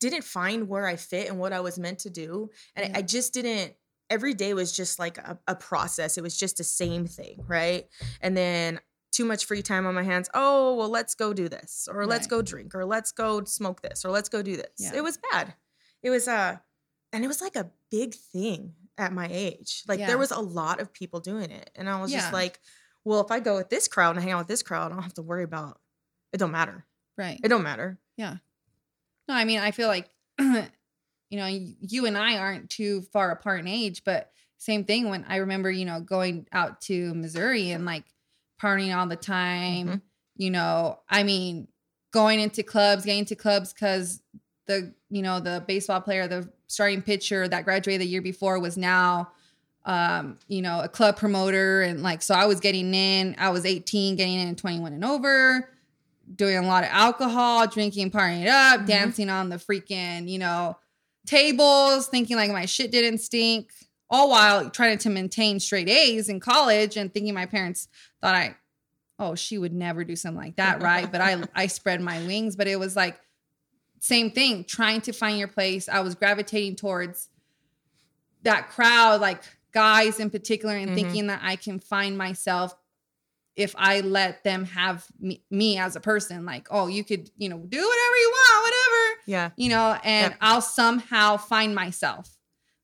didn't 0.00 0.24
find 0.24 0.68
where 0.68 0.86
i 0.86 0.96
fit 0.96 1.28
and 1.28 1.38
what 1.38 1.52
i 1.52 1.60
was 1.60 1.78
meant 1.78 1.98
to 2.00 2.10
do 2.10 2.50
and 2.76 2.86
I, 2.86 2.88
Yeah. 2.90 2.98
I 2.98 3.02
just 3.02 3.32
didn't 3.34 3.74
every 4.10 4.32
day 4.34 4.54
was 4.54 4.72
just 4.72 4.98
like 4.98 5.18
a, 5.18 5.38
a 5.46 5.54
process 5.54 6.16
it 6.16 6.22
was 6.22 6.36
just 6.38 6.56
the 6.56 6.64
same 6.64 7.06
thing 7.06 7.44
right 7.46 7.86
and 8.20 8.36
then 8.36 8.80
too 9.10 9.24
much 9.24 9.44
free 9.46 9.62
time 9.62 9.86
on 9.86 9.94
my 9.94 10.02
hands 10.04 10.30
oh 10.34 10.74
well 10.76 10.88
let's 10.88 11.14
go 11.14 11.32
do 11.32 11.48
this 11.48 11.88
or 11.90 12.06
let's 12.06 12.26
go 12.26 12.40
drink 12.40 12.74
or 12.74 12.84
let's 12.84 13.10
go 13.12 13.42
smoke 13.44 13.82
this 13.82 14.04
or 14.04 14.10
let's 14.10 14.28
go 14.28 14.40
do 14.42 14.56
this 14.56 14.70
Yeah. 14.78 14.92
it 14.94 15.02
was 15.02 15.18
bad 15.32 15.54
it 16.02 16.10
was 16.10 16.28
uh 16.28 16.58
and 17.12 17.24
it 17.24 17.28
was 17.28 17.40
like 17.40 17.56
a 17.56 17.70
big 17.90 18.14
thing 18.14 18.74
at 18.96 19.12
my 19.12 19.28
age 19.30 19.82
like 19.88 19.98
Yeah. 20.00 20.06
there 20.08 20.18
was 20.18 20.30
a 20.30 20.40
lot 20.40 20.80
of 20.80 20.92
people 20.92 21.20
doing 21.20 21.50
it 21.50 21.70
and 21.76 21.88
i 21.88 22.00
was 22.00 22.12
Yeah. 22.12 22.20
just 22.20 22.32
like 22.32 22.60
well 23.04 23.20
if 23.20 23.30
i 23.30 23.38
go 23.40 23.56
with 23.56 23.70
this 23.70 23.86
crowd 23.88 24.16
and 24.16 24.22
hang 24.24 24.32
out 24.32 24.38
with 24.38 24.48
this 24.48 24.62
crowd 24.62 24.90
i 24.90 24.94
don't 24.94 25.02
have 25.04 25.14
to 25.14 25.22
worry 25.22 25.44
about 25.44 25.80
it 26.32 26.38
don't 26.38 26.50
matter 26.52 26.84
Right. 27.16 27.40
it 27.42 27.48
don't 27.48 27.62
matter 27.62 27.98
Yeah. 28.16 28.36
No, 29.28 29.34
I 29.34 29.44
mean, 29.44 29.58
I 29.60 29.72
feel 29.72 29.88
like, 29.88 30.08
you 30.38 30.64
know, 31.32 31.46
you 31.46 32.06
and 32.06 32.16
I 32.16 32.38
aren't 32.38 32.70
too 32.70 33.02
far 33.12 33.30
apart 33.30 33.60
in 33.60 33.66
age, 33.68 34.02
but 34.02 34.32
same 34.56 34.84
thing 34.84 35.10
when 35.10 35.24
I 35.28 35.36
remember, 35.36 35.70
you 35.70 35.84
know, 35.84 36.00
going 36.00 36.46
out 36.50 36.80
to 36.82 37.12
Missouri 37.14 37.70
and 37.70 37.84
like 37.84 38.04
partying 38.62 38.96
all 38.96 39.06
the 39.06 39.16
time, 39.16 39.86
Mhm. 39.88 40.02
you 40.36 40.50
know, 40.50 41.00
I 41.10 41.24
mean, 41.24 41.68
going 42.10 42.40
into 42.40 42.62
clubs, 42.62 43.04
getting 43.04 43.26
to 43.26 43.36
clubs 43.36 43.74
because 43.74 44.22
the, 44.66 44.94
you 45.10 45.20
know, 45.20 45.40
the 45.40 45.62
baseball 45.68 46.00
player, 46.00 46.26
the 46.26 46.50
starting 46.68 47.02
pitcher 47.02 47.48
that 47.48 47.64
graduated 47.64 48.00
the 48.02 48.06
year 48.10 48.22
before 48.22 48.58
was 48.60 48.76
now, 48.76 49.32
um, 49.84 50.38
you 50.48 50.62
know, 50.62 50.80
a 50.80 50.88
club 50.88 51.16
promoter. 51.16 51.82
And 51.82 52.02
like, 52.02 52.22
so 52.22 52.34
I 52.34 52.46
was 52.46 52.60
getting 52.60 52.94
in, 52.94 53.34
I 53.38 53.50
was 53.50 53.64
18, 53.66 54.16
getting 54.16 54.38
in 54.38 54.54
21 54.54 54.92
and 54.92 55.04
over 55.04 55.70
doing 56.36 56.58
a 56.58 56.62
lot 56.62 56.84
of 56.84 56.90
alcohol, 56.92 57.66
drinking, 57.66 58.10
partying 58.10 58.42
it 58.42 58.48
up, 58.48 58.80
Mhm. 58.82 58.86
dancing 58.86 59.30
on 59.30 59.48
the 59.48 59.56
freaking, 59.56 60.28
you 60.28 60.38
know, 60.38 60.76
tables, 61.26 62.06
thinking 62.06 62.36
like 62.36 62.50
my 62.50 62.66
shit 62.66 62.90
didn't 62.90 63.18
stink, 63.18 63.70
all 64.10 64.28
while 64.30 64.68
trying 64.70 64.98
to 64.98 65.10
maintain 65.10 65.58
straight 65.60 65.88
A's 65.88 66.28
in 66.28 66.38
college 66.40 66.96
and 66.98 67.12
thinking 67.12 67.32
my 67.34 67.46
parents 67.46 67.88
thought 68.20 68.34
I, 68.34 68.56
oh, 69.18 69.34
she 69.34 69.56
would 69.58 69.72
never 69.72 70.04
do 70.04 70.16
something 70.16 70.40
like 70.42 70.56
that, 70.56 70.82
right? 70.82 71.10
But 71.10 71.20
I 71.22 71.42
I 71.54 71.66
spread 71.66 72.00
my 72.02 72.22
wings, 72.26 72.56
but 72.56 72.66
it 72.68 72.78
was 72.78 72.94
like 72.94 73.18
same 74.00 74.30
thing, 74.30 74.64
trying 74.64 75.00
to 75.02 75.12
find 75.12 75.38
your 75.38 75.48
place. 75.48 75.88
I 75.88 76.00
was 76.00 76.14
gravitating 76.14 76.76
towards 76.76 77.28
that 78.42 78.68
crowd, 78.68 79.20
like 79.20 79.42
guys 79.72 80.20
in 80.20 80.30
particular, 80.30 80.76
and 80.76 80.90
Mhm. 80.90 80.94
thinking 80.94 81.26
that 81.28 81.40
I 81.42 81.56
can 81.56 81.78
find 81.78 82.16
myself 82.16 82.74
if 83.56 83.74
I 83.76 84.00
let 84.00 84.44
them 84.44 84.64
have 84.66 85.04
me, 85.18 85.42
me 85.50 85.78
as 85.78 85.96
a 85.96 86.00
person. 86.00 86.44
Like, 86.44 86.68
oh, 86.70 86.86
you 86.86 87.02
could, 87.02 87.30
you 87.36 87.48
know, 87.48 87.58
do 87.58 87.76
whatever 87.76 88.16
you 88.16 88.30
want, 88.32 88.62
whatever, 88.64 89.20
yeah 89.26 89.50
you 89.56 89.68
know, 89.68 89.98
and 90.04 90.32
Yep. 90.32 90.38
I'll 90.40 90.60
somehow 90.62 91.36
find 91.36 91.74
myself. 91.74 92.36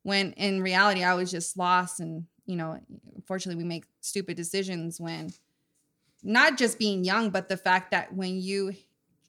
When 0.02 0.32
in 0.32 0.62
reality, 0.62 1.02
I 1.04 1.14
was 1.14 1.30
just 1.30 1.56
lost, 1.56 2.00
and 2.00 2.26
you 2.44 2.56
know, 2.56 2.78
unfortunately, 3.14 3.62
we 3.62 3.66
make 3.68 3.86
stupid 4.00 4.36
decisions 4.36 5.00
when 5.00 5.32
not 6.22 6.58
just 6.58 6.78
being 6.78 7.04
young, 7.04 7.30
but 7.30 7.48
the 7.48 7.56
fact 7.56 7.90
that 7.92 8.12
when 8.12 8.36
you 8.40 8.74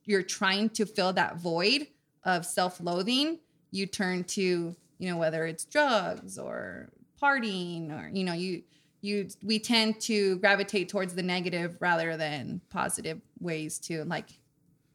you're 0.05 0.23
trying 0.23 0.69
to 0.71 0.85
fill 0.85 1.13
that 1.13 1.37
void 1.37 1.87
of 2.23 2.45
self-loathing, 2.45 3.39
you 3.71 3.85
turn 3.85 4.23
to, 4.23 4.75
you 4.99 5.09
know, 5.09 5.17
whether 5.17 5.45
it's 5.45 5.65
drugs 5.65 6.37
or 6.37 6.89
partying 7.21 7.91
or, 7.91 8.09
you 8.09 8.23
know, 8.23 8.33
you 8.33 8.63
you 9.01 9.27
we 9.43 9.59
tend 9.59 9.99
to 10.01 10.37
gravitate 10.39 10.89
towards 10.89 11.13
the 11.13 11.21
negative 11.21 11.77
rather 11.79 12.17
than 12.17 12.59
positive 12.71 13.21
ways 13.39 13.77
to 13.77 14.03
like 14.05 14.29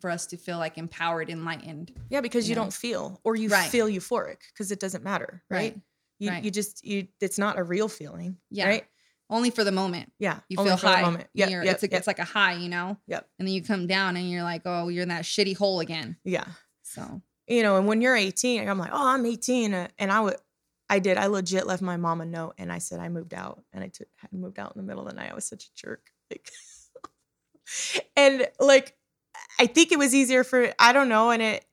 for 0.01 0.11
us 0.11 0.27
to 0.27 0.37
feel 0.37 0.59
like 0.59 0.79
empowered, 0.79 1.31
enlightened. 1.31 1.93
Yeah, 2.09 2.21
because 2.21 2.49
you 2.49 2.55
Yeah. 2.55 2.63
don't 2.63 2.73
feel 2.73 3.21
or 3.23 3.37
you 3.37 3.49
Right. 3.49 3.71
feel 3.71 3.87
euphoric 3.87 4.39
because 4.53 4.73
it 4.73 4.81
doesn't 4.81 5.05
matter, 5.05 5.43
right? 5.49 5.75
Right. 5.75 5.81
You 6.19 6.31
Right. 6.31 6.45
you 6.45 6.51
just 6.51 6.85
you 6.85 7.07
it's 7.21 7.39
not 7.39 7.59
a 7.59 7.63
real 7.63 7.87
feeling. 7.89 8.39
Yeah. 8.51 8.67
Right? 8.67 8.85
Only 9.31 9.51
for 9.51 9.63
the 9.65 9.73
moment. 9.73 10.13
Yeah. 10.19 10.41
You 10.49 10.59
only 10.59 10.71
feel 10.71 10.77
high. 10.79 11.03
moment. 11.03 11.29
Yeah. 11.33 11.63
it's, 11.63 11.83
a, 11.85 11.97
it's 11.97 12.07
like 12.09 12.19
a 12.19 12.25
high, 12.25 12.55
you 12.55 12.69
know? 12.69 12.97
Yep. 13.07 13.27
And 13.39 13.47
then 13.49 13.55
you 13.55 13.63
come 13.63 13.87
down 13.87 14.17
and 14.17 14.29
you're 14.29 14.43
like, 14.43 14.63
oh, 14.65 14.89
you're 14.89 15.05
in 15.05 15.09
that 15.11 15.23
shitty 15.23 15.57
hole 15.57 15.81
again. 15.81 16.17
yeah. 16.25 16.45
So 16.83 17.23
You 17.47 17.63
know, 17.63 17.77
and 17.77 17.87
when 17.87 18.01
you're 18.01 18.17
18, 18.17 18.69
I'm 18.69 18.77
like, 18.79 18.91
oh, 18.93 19.09
I'm 19.09 19.25
18. 19.25 19.73
uh, 19.73 19.89
And 19.99 20.11
I 20.11 20.21
would 20.21 20.37
I 20.89 20.99
did. 20.99 21.17
I 21.17 21.27
legit 21.27 21.69
left 21.69 21.83
my 21.83 21.97
mom 21.97 22.21
a 22.21 22.27
note 22.27 22.55
and 22.59 22.73
I 22.73 22.79
said 22.79 22.99
I 22.99 23.09
moved 23.09 23.33
out. 23.33 23.63
And 23.73 23.85
I 23.85 23.89
took 23.89 24.09
had 24.17 24.33
moved 24.33 24.59
out 24.59 24.75
in 24.75 24.81
the 24.83 24.87
middle 24.87 25.05
of 25.07 25.09
the 25.09 25.15
night. 25.15 25.31
I 25.31 25.35
was 25.35 25.45
such 25.45 25.65
a 25.67 25.75
jerk. 25.77 26.11
Like 26.31 26.51
and 28.17 28.49
like 28.59 28.97
I 29.59 29.67
think 29.67 29.93
it 29.93 29.99
was 29.99 30.15
easier 30.15 30.43
for 30.45 30.73
I 30.79 30.93
don't 30.93 31.09
know. 31.09 31.31
And 31.31 31.41
it 31.43 31.65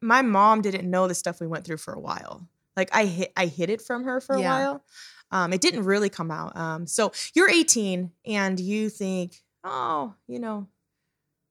my 0.00 0.22
mom 0.22 0.62
didn't 0.62 0.90
know 0.90 1.06
the 1.06 1.14
stuff 1.14 1.40
we 1.40 1.46
went 1.46 1.64
through 1.64 1.76
for 1.76 1.92
a 1.94 2.00
while. 2.00 2.48
Like 2.76 2.90
I 2.92 3.04
hid 3.04 3.28
I 3.36 3.46
hid 3.46 3.70
it 3.70 3.80
from 3.82 4.04
her 4.04 4.20
for 4.20 4.34
a 4.36 4.40
Yeah. 4.40 4.50
while. 4.58 4.84
Um, 5.30 5.52
it 5.52 5.60
didn't 5.60 5.84
really 5.84 6.08
come 6.08 6.30
out. 6.30 6.56
Um, 6.56 6.86
so 6.86 7.12
you're 7.34 7.50
18 7.50 8.10
and 8.26 8.58
you 8.58 8.88
think, 8.90 9.36
oh, 9.64 10.14
you 10.26 10.38
know, 10.38 10.66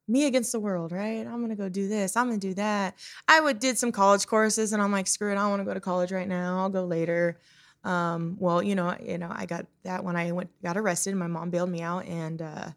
me 0.09 0.25
against 0.25 0.51
the 0.51 0.59
world, 0.59 0.91
right? 0.91 1.25
I'm 1.25 1.39
gonna 1.39 1.55
go 1.55 1.69
do 1.69 1.87
this. 1.87 2.17
I'm 2.17 2.27
gonna 2.27 2.39
do 2.39 2.55
that. 2.55 2.95
I 3.27 3.39
would 3.39 3.59
did 3.59 3.77
some 3.77 3.91
college 3.91 4.25
courses, 4.27 4.73
and 4.73 4.81
I'm 4.81 4.91
like, 4.91 5.07
screw 5.07 5.29
it. 5.29 5.33
I 5.33 5.35
don't 5.35 5.51
want 5.51 5.61
to 5.61 5.65
go 5.65 5.73
to 5.73 5.79
college 5.79 6.11
right 6.11 6.27
now. 6.27 6.59
I'll 6.59 6.69
go 6.69 6.83
later. 6.83 7.37
Um, 7.83 8.35
well, 8.39 8.61
you 8.61 8.75
know, 8.75 8.95
you 9.01 9.17
know, 9.17 9.29
I 9.31 9.45
got 9.45 9.67
that 9.83 10.03
when 10.03 10.15
I 10.15 10.31
went 10.31 10.49
got 10.63 10.77
arrested. 10.77 11.15
My 11.15 11.27
mom 11.27 11.51
bailed 11.51 11.69
me 11.69 11.81
out, 11.81 12.05
and 12.05 12.41
uh, 12.41 12.69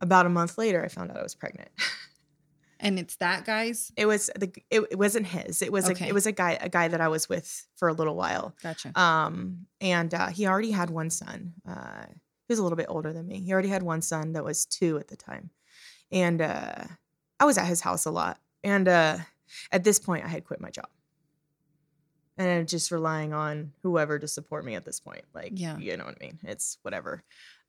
about 0.00 0.26
a 0.26 0.30
month 0.30 0.56
later, 0.56 0.84
I 0.84 0.88
found 0.88 1.10
out 1.10 1.18
I 1.18 1.22
was 1.22 1.34
pregnant. 1.34 1.68
and 2.82 2.98
it's 2.98 3.16
that 3.16 3.44
guys. 3.46 3.90
It 3.96 4.04
was 4.06 4.28
the 4.38 4.52
it, 4.70 4.80
it 4.90 4.98
wasn't 4.98 5.26
his. 5.26 5.62
It 5.62 5.72
was 5.72 5.88
Okay. 5.88 6.04
a, 6.04 6.08
it 6.08 6.14
was 6.14 6.26
a 6.26 6.32
guy 6.32 6.58
a 6.60 6.68
guy 6.68 6.88
that 6.88 7.00
I 7.00 7.08
was 7.08 7.28
with 7.28 7.66
for 7.76 7.88
a 7.88 7.92
little 7.94 8.14
while. 8.16 8.54
Gotcha. 8.62 8.92
Um, 9.00 9.66
and 9.80 10.12
uh, 10.12 10.28
he 10.28 10.46
already 10.46 10.72
had 10.72 10.90
one 10.90 11.08
son. 11.08 11.54
Uh, 11.66 12.04
he 12.06 12.52
was 12.52 12.58
a 12.58 12.62
little 12.62 12.76
bit 12.76 12.86
older 12.90 13.12
than 13.12 13.26
me. 13.26 13.40
He 13.40 13.52
already 13.52 13.68
had 13.70 13.82
one 13.82 14.02
son 14.02 14.32
that 14.34 14.44
was 14.44 14.66
two 14.66 14.98
at 14.98 15.08
the 15.08 15.16
time, 15.16 15.50
and 16.10 16.42
uh, 16.42 16.84
I 17.40 17.44
was 17.46 17.56
at 17.56 17.66
his 17.66 17.80
house 17.80 18.04
a 18.04 18.10
lot. 18.10 18.38
And 18.64 18.86
uh, 18.88 19.18
at 19.70 19.84
this 19.84 19.98
point, 19.98 20.24
I 20.24 20.28
had 20.28 20.44
quit 20.44 20.60
my 20.60 20.70
job, 20.70 20.88
and 22.38 22.48
I'm 22.48 22.66
just 22.66 22.90
relying 22.90 23.32
on 23.32 23.72
whoever 23.82 24.18
to 24.18 24.26
support 24.28 24.64
me 24.64 24.74
at 24.74 24.84
this 24.84 25.00
point. 25.00 25.24
Like, 25.34 25.52
Yeah. 25.54 25.76
you 25.78 25.96
know 25.96 26.04
what 26.04 26.16
I 26.20 26.24
mean? 26.24 26.38
It's 26.44 26.78
whatever. 26.82 27.22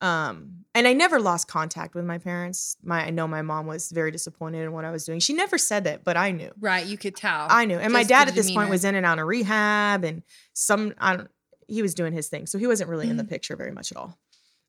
Um, 0.03 0.65
and 0.75 0.87
I 0.87 0.93
never 0.93 1.19
lost 1.19 1.47
contact 1.47 1.95
with 1.95 2.03
my 2.05 2.17
parents. 2.17 2.75
My 2.83 3.05
I 3.05 3.09
know 3.09 3.27
my 3.27 3.41
mom 3.41 3.67
was 3.67 3.89
very 3.91 4.11
disappointed 4.11 4.63
in 4.63 4.71
what 4.71 4.85
I 4.85 4.91
was 4.91 5.05
doing. 5.05 5.19
She 5.19 5.33
never 5.33 5.57
said 5.57 5.83
that, 5.85 6.03
but 6.03 6.17
I 6.17 6.31
knew. 6.31 6.51
right. 6.59 6.85
You 6.85 6.97
could 6.97 7.15
tell. 7.15 7.47
I 7.49 7.65
knew. 7.65 7.77
And 7.77 7.93
my 7.93 8.03
dad 8.03 8.27
at 8.27 8.35
this 8.35 8.47
point 8.47 8.55
demeanor. 8.55 8.69
was 8.71 8.83
in 8.85 8.95
and 8.95 9.05
out 9.05 9.19
of 9.19 9.27
rehab 9.27 10.03
and 10.03 10.23
some 10.53 10.93
I 10.99 11.15
don't 11.15 11.31
he 11.67 11.81
was 11.81 11.93
doing 11.95 12.11
his 12.13 12.27
thing. 12.27 12.45
So 12.47 12.57
he 12.57 12.67
wasn't 12.67 12.89
really 12.89 13.09
in 13.09 13.15
the 13.17 13.23
Mhm. 13.23 13.29
picture 13.29 13.55
very 13.55 13.71
much 13.71 13.91
at 13.91 13.97
all. 13.97 14.19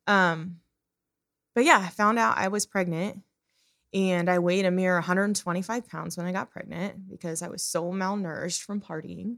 Um 0.07 0.61
but 1.55 1.64
yeah, 1.64 1.79
I 1.85 1.88
found 1.88 2.18
out 2.18 2.37
I 2.38 2.49
was 2.49 2.66
pregnant 2.66 3.23
and 3.92 4.29
I 4.29 4.38
weighed 4.40 4.66
a 4.66 4.70
mere 4.70 4.94
125 4.94 5.88
pounds 5.88 6.16
when 6.16 6.27
I 6.27 6.33
got 6.33 6.51
pregnant 6.51 7.09
because 7.09 7.42
I 7.42 7.49
was 7.49 7.62
so 7.62 7.92
malnourished 7.92 8.61
from 8.62 8.81
partying. 8.81 9.37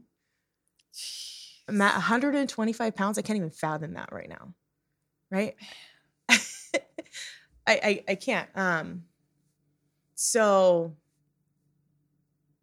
I'm 1.67 1.81
at 1.81 1.93
125 1.93 2.95
pounds. 2.95 3.17
I 3.17 3.21
can't 3.21 3.37
even 3.37 3.49
fathom 3.51 3.93
that 3.93 4.11
right 4.11 4.29
now. 4.29 4.53
Right? 5.29 5.55
I, 6.29 6.39
I 7.67 8.03
I 8.09 8.15
can't. 8.15 8.49
Um 8.55 9.03
so 10.15 10.95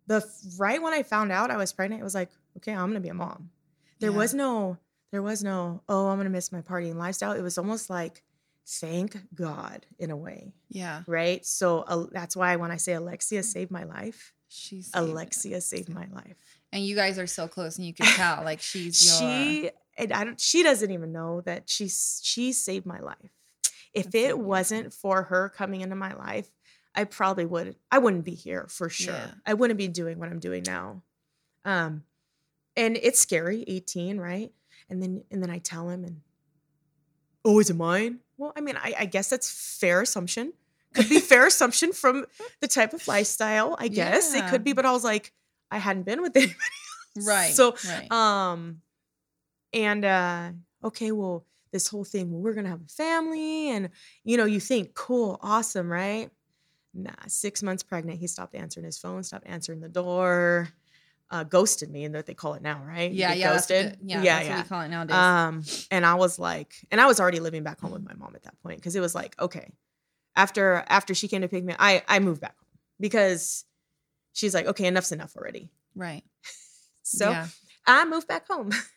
the 0.06 0.22
right 0.58 0.82
when 0.82 0.92
I 0.92 1.02
found 1.02 1.32
out 1.32 1.50
I 1.50 1.56
was 1.56 1.72
pregnant, 1.72 2.00
it 2.00 2.04
was 2.04 2.14
like, 2.14 2.30
okay, 2.58 2.72
I'm 2.72 2.88
gonna 2.88 3.00
be 3.00 3.08
a 3.08 3.14
mom. 3.14 3.50
There 4.00 4.10
Yeah. 4.10 4.16
was 4.16 4.34
no, 4.34 4.78
there 5.12 5.22
was 5.22 5.42
no, 5.42 5.82
oh, 5.88 6.08
I'm 6.08 6.18
gonna 6.18 6.30
miss 6.30 6.52
my 6.52 6.60
partying 6.60 6.96
lifestyle. 6.96 7.32
It 7.32 7.42
was 7.42 7.58
almost 7.58 7.88
like, 7.90 8.22
thank 8.66 9.16
God 9.34 9.86
in 9.98 10.10
a 10.10 10.16
way, 10.16 10.52
Yeah. 10.68 11.02
right? 11.06 11.44
So 11.46 11.80
uh, 11.80 12.06
that's 12.12 12.36
why 12.36 12.56
when 12.56 12.70
I 12.70 12.76
say 12.76 12.92
Alexia 12.94 13.42
saved 13.42 13.70
my 13.70 13.84
life, 13.84 14.32
She's 14.48 14.90
Alexia 14.94 15.60
saved 15.60 15.88
my 15.88 16.06
life. 16.12 16.36
And 16.72 16.84
you 16.84 16.94
guys 16.96 17.18
are 17.18 17.26
so 17.26 17.48
close, 17.48 17.76
and 17.78 17.86
you 17.86 17.94
can 17.94 18.06
tell 18.06 18.42
like 18.44 18.60
she's 18.60 19.02
your. 19.04 19.14
she 19.18 19.70
and 19.96 20.12
I 20.12 20.24
don't 20.24 20.40
she 20.40 20.62
doesn't 20.62 20.90
even 20.90 21.12
know 21.12 21.40
that 21.42 21.68
she 21.68 21.88
she 21.88 22.52
saved 22.52 22.86
my 22.86 23.00
life. 23.00 23.16
If 23.92 24.06
That's 24.06 24.16
it 24.16 24.38
wasn't 24.38 24.92
for 24.92 25.24
her 25.24 25.48
coming 25.48 25.80
into 25.80 25.96
my 25.96 26.14
life, 26.14 26.50
I 26.94 27.04
probably 27.04 27.46
would 27.46 27.76
I 27.90 27.98
wouldn't 27.98 28.24
be 28.24 28.34
here 28.34 28.66
for 28.68 28.88
sure. 28.88 29.14
Yeah. 29.14 29.30
I 29.46 29.54
wouldn't 29.54 29.78
be 29.78 29.88
doing 29.88 30.18
what 30.18 30.28
I'm 30.28 30.40
doing 30.40 30.62
now. 30.66 31.02
Um 31.64 32.04
and 32.76 32.98
it's 33.00 33.20
scary, 33.20 33.64
18, 33.66 34.18
right? 34.18 34.52
And 34.90 35.02
then 35.02 35.24
and 35.30 35.42
then 35.42 35.50
I 35.50 35.58
tell 35.58 35.88
him 35.88 36.04
and 36.04 36.20
oh, 37.44 37.60
is 37.60 37.70
it 37.70 37.76
mine? 37.76 38.20
Well, 38.36 38.52
I 38.56 38.60
mean, 38.60 38.76
I, 38.76 38.94
I 39.00 39.04
guess 39.04 39.30
that's 39.30 39.78
fair 39.78 40.00
assumption. 40.00 40.52
Could 40.94 41.08
be 41.08 41.20
fair 41.20 41.46
assumption 41.46 41.92
from 41.92 42.26
the 42.60 42.68
type 42.68 42.92
of 42.92 43.06
lifestyle, 43.06 43.76
I 43.78 43.88
guess. 44.00 44.34
It 44.34 44.46
could 44.48 44.64
be, 44.64 44.72
but 44.72 44.86
I 44.86 44.92
was 44.92 45.04
like, 45.04 45.32
I 45.70 45.78
hadn't 45.78 46.04
been 46.04 46.22
with 46.22 46.36
anybody 46.36 46.56
Else. 47.16 47.26
right. 47.26 47.52
So 47.52 47.76
right. 47.88 48.10
um, 48.12 48.80
and 49.74 50.04
uh, 50.04 50.50
okay, 50.84 51.12
well, 51.12 51.44
this 51.72 51.88
whole 51.88 52.04
thing, 52.04 52.30
well, 52.30 52.40
we're 52.40 52.54
gonna 52.54 52.68
have 52.70 52.80
a 52.80 52.92
family, 52.92 53.70
and 53.70 53.90
you 54.22 54.36
know, 54.36 54.44
you 54.44 54.60
think, 54.60 54.94
cool, 54.94 55.38
awesome, 55.42 55.90
right? 55.90 56.30
Nah, 56.94 57.10
six 57.26 57.62
months 57.62 57.82
pregnant, 57.82 58.20
he 58.20 58.28
stopped 58.28 58.54
answering 58.54 58.86
his 58.86 58.96
phone, 58.98 59.22
stopped 59.24 59.46
answering 59.48 59.80
the 59.80 59.88
door, 59.88 60.68
uh, 61.30 61.42
ghosted 61.42 61.90
me, 61.90 62.04
and 62.04 62.14
that 62.14 62.26
they 62.26 62.34
call 62.34 62.54
it 62.54 62.62
now, 62.62 62.80
right? 62.86 63.10
Yeah. 63.10 63.34
Yeah. 63.34 63.52
Ghosted. 63.52 63.98
the- 63.98 64.06
yeah. 64.06 64.22
yeah, 64.22 64.36
That's 64.36 64.46
yeah. 64.48 64.56
what 64.56 64.64
we 64.64 64.68
call 64.68 64.80
it 64.82 64.88
nowadays. 64.88 65.16
Um, 65.16 65.64
and 65.90 66.06
I 66.06 66.14
was 66.14 66.38
like, 66.38 66.74
and 66.92 67.00
I 67.00 67.06
was 67.06 67.18
already 67.18 67.40
living 67.40 67.64
back 67.64 67.80
home 67.80 67.90
with 67.90 68.04
my 68.04 68.14
mom 68.14 68.36
at 68.36 68.44
that 68.44 68.54
point 68.62 68.76
because 68.78 68.94
it 68.94 69.00
was 69.00 69.14
like, 69.14 69.34
okay, 69.40 69.72
after 70.36 70.84
after 70.88 71.14
she 71.14 71.26
came 71.26 71.42
to 71.42 71.48
pick 71.48 71.64
me, 71.64 71.74
I 71.76 72.02
I 72.06 72.20
moved 72.20 72.40
back 72.40 72.56
home 72.56 72.78
because 73.00 73.64
she's 74.32 74.54
like, 74.54 74.66
okay, 74.66 74.86
enough's 74.86 75.10
enough 75.12 75.36
already. 75.36 75.70
right. 75.96 76.22
So 77.06 77.28
yeah. 77.28 77.48
I 77.86 78.06
moved 78.06 78.28
back 78.28 78.48
home. 78.48 78.70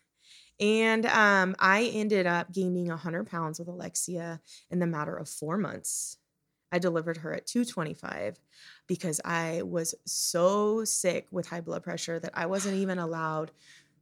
And 0.59 1.05
um, 1.05 1.55
I 1.59 1.83
ended 1.93 2.25
up 2.25 2.51
gaining 2.51 2.87
100 2.87 3.27
pounds 3.29 3.59
with 3.59 3.67
Alexia 3.67 4.41
in 4.71 4.79
the 4.79 4.87
matter 4.87 5.15
of 5.15 5.29
four 5.29 5.57
months. 5.57 6.17
I 6.71 6.79
delivered 6.79 7.17
her 7.17 7.33
at 7.33 7.45
225 7.45 8.39
because 8.87 9.21
I 9.23 9.61
was 9.61 9.95
so 10.05 10.83
sick 10.83 11.27
with 11.31 11.47
high 11.47 11.61
blood 11.61 11.83
pressure 11.83 12.19
that 12.19 12.31
I 12.33 12.45
wasn't 12.47 12.75
even 12.77 12.99
allowed 12.99 13.51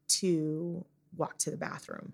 to 0.08 0.86
walk 1.16 1.38
to 1.40 1.52
the 1.52 1.58
bathroom. 1.58 2.14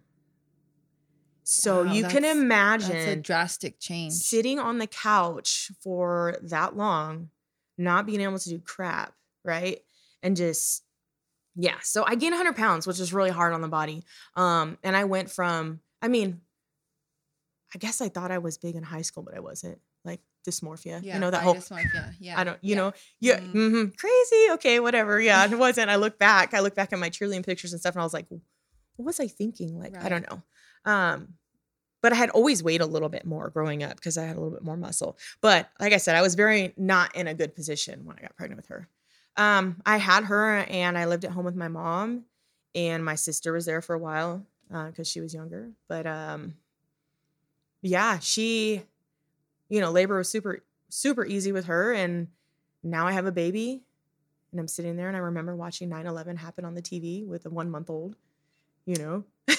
So 1.43 1.83
Wow, 1.83 1.93
you 1.93 2.05
can 2.05 2.23
imagine 2.23 2.91
That's 2.91 3.05
a 3.07 3.15
drastic 3.15 3.79
change. 3.79 4.13
sitting 4.13 4.59
on 4.59 4.77
the 4.77 4.87
couch 4.87 5.71
for 5.81 6.37
that 6.43 6.77
long, 6.77 7.29
not 7.77 8.05
being 8.05 8.21
able 8.21 8.39
to 8.39 8.49
do 8.49 8.59
crap, 8.59 9.13
right? 9.43 9.81
And 10.23 10.37
just, 10.37 10.83
yeah. 11.55 11.75
So 11.81 12.03
I 12.05 12.15
gained 12.15 12.33
100 12.33 12.55
pounds, 12.55 12.87
which 12.87 12.99
is 12.99 13.13
really 13.13 13.29
hard 13.29 13.53
on 13.53 13.61
the 13.61 13.67
body. 13.67 14.03
Um, 14.35 14.77
and 14.83 14.95
I 14.95 15.03
went 15.05 15.29
from, 15.29 15.79
I 16.01 16.07
mean, 16.07 16.41
I 17.73 17.77
guess 17.77 18.01
I 18.01 18.09
thought 18.09 18.31
I 18.31 18.37
was 18.39 18.57
big 18.57 18.75
in 18.75 18.83
high 18.83 19.01
school, 19.01 19.23
but 19.23 19.35
I 19.35 19.39
wasn't. 19.39 19.79
Like 20.03 20.19
dysmorphia, 20.49 21.01
Yeah. 21.03 21.13
you 21.13 21.19
know 21.19 21.29
that 21.29 21.43
whole. 21.43 21.53
want- 21.69 21.85
yeah. 22.19 22.39
I 22.39 22.43
don't, 22.43 22.57
you 22.63 22.71
yeah. 22.71 22.75
know, 22.75 22.93
yeah, 23.19 23.39
Mhm. 23.39 23.53
mhm, 23.53 23.97
crazy. 23.97 24.51
Okay, 24.53 24.79
whatever. 24.79 25.21
Yeah, 25.21 25.45
it 25.45 25.57
wasn't. 25.57 25.91
I 25.91 25.95
look 25.97 26.17
back. 26.17 26.53
I 26.55 26.59
look 26.61 26.73
back 26.73 26.91
at 26.91 26.97
my 26.99 27.09
cheerleading 27.11 27.45
pictures 27.45 27.71
and 27.71 27.79
stuff, 27.79 27.93
and 27.93 28.01
I 28.01 28.03
was 28.03 28.13
like, 28.13 28.25
what 28.29 29.05
was 29.05 29.19
I 29.19 29.27
thinking? 29.27 29.77
Like, 29.77 29.95
I 29.95 30.09
don't 30.09 30.25
know. 30.29 30.41
Um, 30.91 31.35
but 32.01 32.11
I 32.13 32.15
had 32.15 32.31
always 32.31 32.63
weighed 32.63 32.81
a 32.81 32.85
little 32.87 33.09
bit 33.09 33.25
more 33.25 33.49
growing 33.51 33.83
up 33.83 33.95
because 33.97 34.17
I 34.17 34.23
had 34.23 34.35
a 34.35 34.39
little 34.39 34.55
bit 34.57 34.63
more 34.63 34.75
muscle. 34.75 35.19
But 35.39 35.69
like 35.79 35.93
I 35.93 35.97
said, 35.97 36.15
I 36.15 36.23
was 36.23 36.33
very 36.33 36.73
not 36.75 37.15
in 37.15 37.27
a 37.27 37.35
good 37.35 37.53
position 37.53 38.03
when 38.05 38.17
I 38.17 38.21
got 38.21 38.35
pregnant 38.35 38.57
with 38.57 38.67
her. 38.69 38.89
Um, 39.37 39.81
I 39.85 39.97
had 39.97 40.25
her 40.25 40.57
and 40.57 40.97
I 40.97 41.05
lived 41.05 41.25
at 41.25 41.31
home 41.31 41.45
with 41.45 41.55
my 41.55 41.67
mom, 41.67 42.25
and 42.75 43.03
my 43.03 43.15
sister 43.15 43.53
was 43.53 43.65
there 43.65 43.81
for 43.81 43.95
a 43.95 43.99
while 43.99 44.45
because 44.69 45.07
she 45.07 45.21
was 45.21 45.33
younger. 45.33 45.71
But 45.87 46.05
um, 46.07 46.55
yeah, 47.81 48.19
she, 48.19 48.83
you 49.69 49.81
know, 49.81 49.91
labor 49.91 50.17
was 50.17 50.29
super 50.29 50.63
super 50.89 51.25
easy 51.25 51.51
with 51.51 51.65
her, 51.65 51.93
and 51.93 52.29
now 52.83 53.07
I 53.07 53.13
have 53.13 53.25
a 53.25 53.31
baby, 53.31 53.83
and 54.51 54.59
I'm 54.61 54.69
sitting 54.69 54.97
there, 54.97 55.09
and 55.09 55.17
I 55.17 55.21
remember 55.21 55.55
watching 55.55 55.89
9/11 55.89 56.37
happen 56.37 56.65
on 56.65 56.75
the 56.75 56.81
TV 56.81 57.25
with 57.25 57.45
a 57.47 57.49
one 57.49 57.71
month 57.71 57.89
old, 57.89 58.15
you 58.85 58.97
know, 58.97 59.25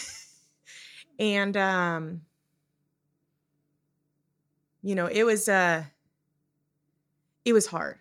and 1.18 1.56
um, 1.56 2.22
you 4.82 4.94
know, 4.94 5.06
it 5.06 5.22
was 5.24 5.48
uh, 5.48 5.84
it 7.44 7.52
was 7.52 7.66
hard, 7.66 7.98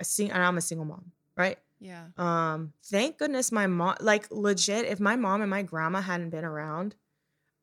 a 0.00 0.04
sing. 0.04 0.30
and 0.30 0.42
I'm 0.42 0.56
a 0.58 0.60
single 0.60 0.86
mom, 0.86 1.12
right? 1.36 1.58
Yeah. 1.78 2.06
Um, 2.16 2.72
thank 2.84 3.18
goodness 3.18 3.52
my 3.52 3.66
mom, 3.66 3.96
like 4.00 4.26
legit, 4.30 4.86
if 4.86 5.00
my 5.00 5.16
mom 5.16 5.42
and 5.42 5.50
my 5.50 5.62
grandma 5.62 6.00
hadn't 6.00 6.30
been 6.30 6.44
around, 6.44 6.94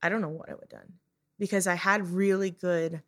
I 0.01 0.09
don't 0.09 0.21
know 0.21 0.29
what 0.29 0.49
I 0.49 0.53
would 0.53 0.67
have 0.71 0.81
done 0.81 0.93
because 1.39 1.65
I 1.67 1.75
had 1.75 2.07
really 2.09 2.51
good 2.51 3.01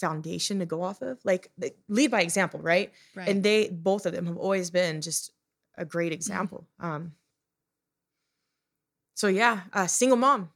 foundation 0.00 0.60
to 0.60 0.66
go 0.66 0.82
off 0.82 1.02
of. 1.02 1.18
Like 1.24 1.50
lead 1.88 2.10
by 2.10 2.22
example, 2.22 2.60
right? 2.60 2.92
Right. 3.14 3.28
And 3.28 3.42
they 3.42 3.68
both 3.68 4.06
of 4.06 4.12
them 4.12 4.26
have 4.26 4.36
always 4.38 4.70
been 4.70 5.00
just 5.00 5.32
a 5.76 5.84
great 5.84 6.12
example. 6.12 6.66
Um 6.80 7.12
so 9.14 9.26
yeah, 9.28 9.62
uh 9.72 9.86
single 9.86 10.16
mom, 10.16 10.50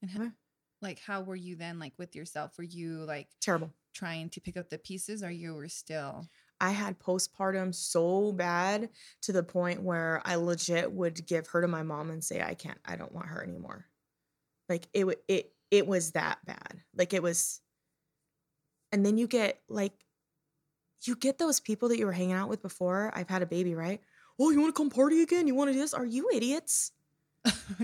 And 0.00 0.10
how, 0.10 0.32
like, 0.80 1.00
how 1.00 1.22
were 1.22 1.36
you 1.36 1.56
then, 1.56 1.78
like, 1.78 1.92
with 1.98 2.14
yourself? 2.14 2.56
Were 2.56 2.64
you 2.64 2.98
like 3.04 3.28
terrible. 3.40 3.72
trying 3.94 4.30
to 4.30 4.40
pick 4.40 4.56
up 4.56 4.68
the 4.70 4.78
pieces, 4.78 5.22
or 5.22 5.30
you 5.30 5.54
were 5.54 5.68
still? 5.68 6.28
I 6.60 6.70
had 6.70 6.98
postpartum 6.98 7.74
so 7.74 8.32
bad 8.32 8.88
to 9.22 9.32
the 9.32 9.42
point 9.42 9.82
where 9.82 10.20
I 10.24 10.36
legit 10.36 10.90
would 10.92 11.26
give 11.26 11.46
her 11.48 11.60
to 11.60 11.68
my 11.68 11.82
mom 11.82 12.10
and 12.10 12.22
say, 12.22 12.42
I 12.42 12.54
can't, 12.54 12.78
I 12.84 12.96
don't 12.96 13.12
want 13.12 13.28
her 13.28 13.42
anymore. 13.42 13.86
Like 14.68 14.88
it 14.92 15.06
it 15.28 15.52
it 15.70 15.86
was 15.86 16.12
that 16.12 16.38
bad. 16.44 16.82
Like 16.96 17.12
it 17.14 17.22
was 17.22 17.60
and 18.92 19.04
then 19.04 19.18
you 19.18 19.26
get 19.26 19.60
like 19.68 19.92
you 21.04 21.14
get 21.14 21.38
those 21.38 21.60
people 21.60 21.88
that 21.88 21.98
you 21.98 22.06
were 22.06 22.12
hanging 22.12 22.32
out 22.32 22.48
with 22.48 22.60
before 22.60 23.12
I've 23.14 23.28
had 23.28 23.42
a 23.42 23.46
baby, 23.46 23.74
right? 23.74 24.00
Oh, 24.38 24.50
you 24.50 24.60
want 24.60 24.74
to 24.74 24.78
come 24.78 24.90
party 24.90 25.22
again? 25.22 25.46
You 25.46 25.54
want 25.54 25.68
to 25.68 25.74
do 25.74 25.80
this? 25.80 25.94
Are 25.94 26.04
you 26.04 26.28
idiots? 26.32 26.92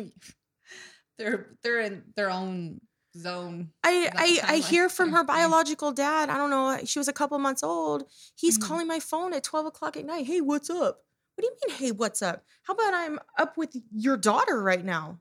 they're 1.18 1.46
they're 1.62 1.80
in 1.80 2.02
their 2.16 2.30
own 2.30 2.80
zone. 3.16 3.70
I 3.82 4.10
I, 4.14 4.54
I 4.54 4.56
hear 4.58 4.88
from 4.88 5.12
her 5.12 5.24
biological 5.24 5.92
dad. 5.92 6.30
I 6.30 6.36
don't 6.36 6.50
know. 6.50 6.78
She 6.84 6.98
was 6.98 7.08
a 7.08 7.12
couple 7.12 7.38
months 7.38 7.62
old. 7.62 8.04
He's 8.34 8.58
Mhm. 8.58 8.62
calling 8.62 8.86
my 8.86 9.00
phone 9.00 9.32
at 9.32 9.44
twelve 9.44 9.66
o'clock 9.66 9.96
at 9.96 10.04
night. 10.04 10.26
Hey, 10.26 10.40
what's 10.40 10.70
up? 10.70 11.04
What 11.34 11.42
do 11.42 11.46
you 11.46 11.56
mean? 11.68 11.76
Hey, 11.78 11.90
what's 11.92 12.22
up? 12.22 12.44
How 12.62 12.74
about 12.74 12.94
I'm 12.94 13.18
up 13.38 13.56
with 13.56 13.76
your 13.94 14.16
daughter 14.16 14.62
right 14.62 14.84
now? 14.84 15.20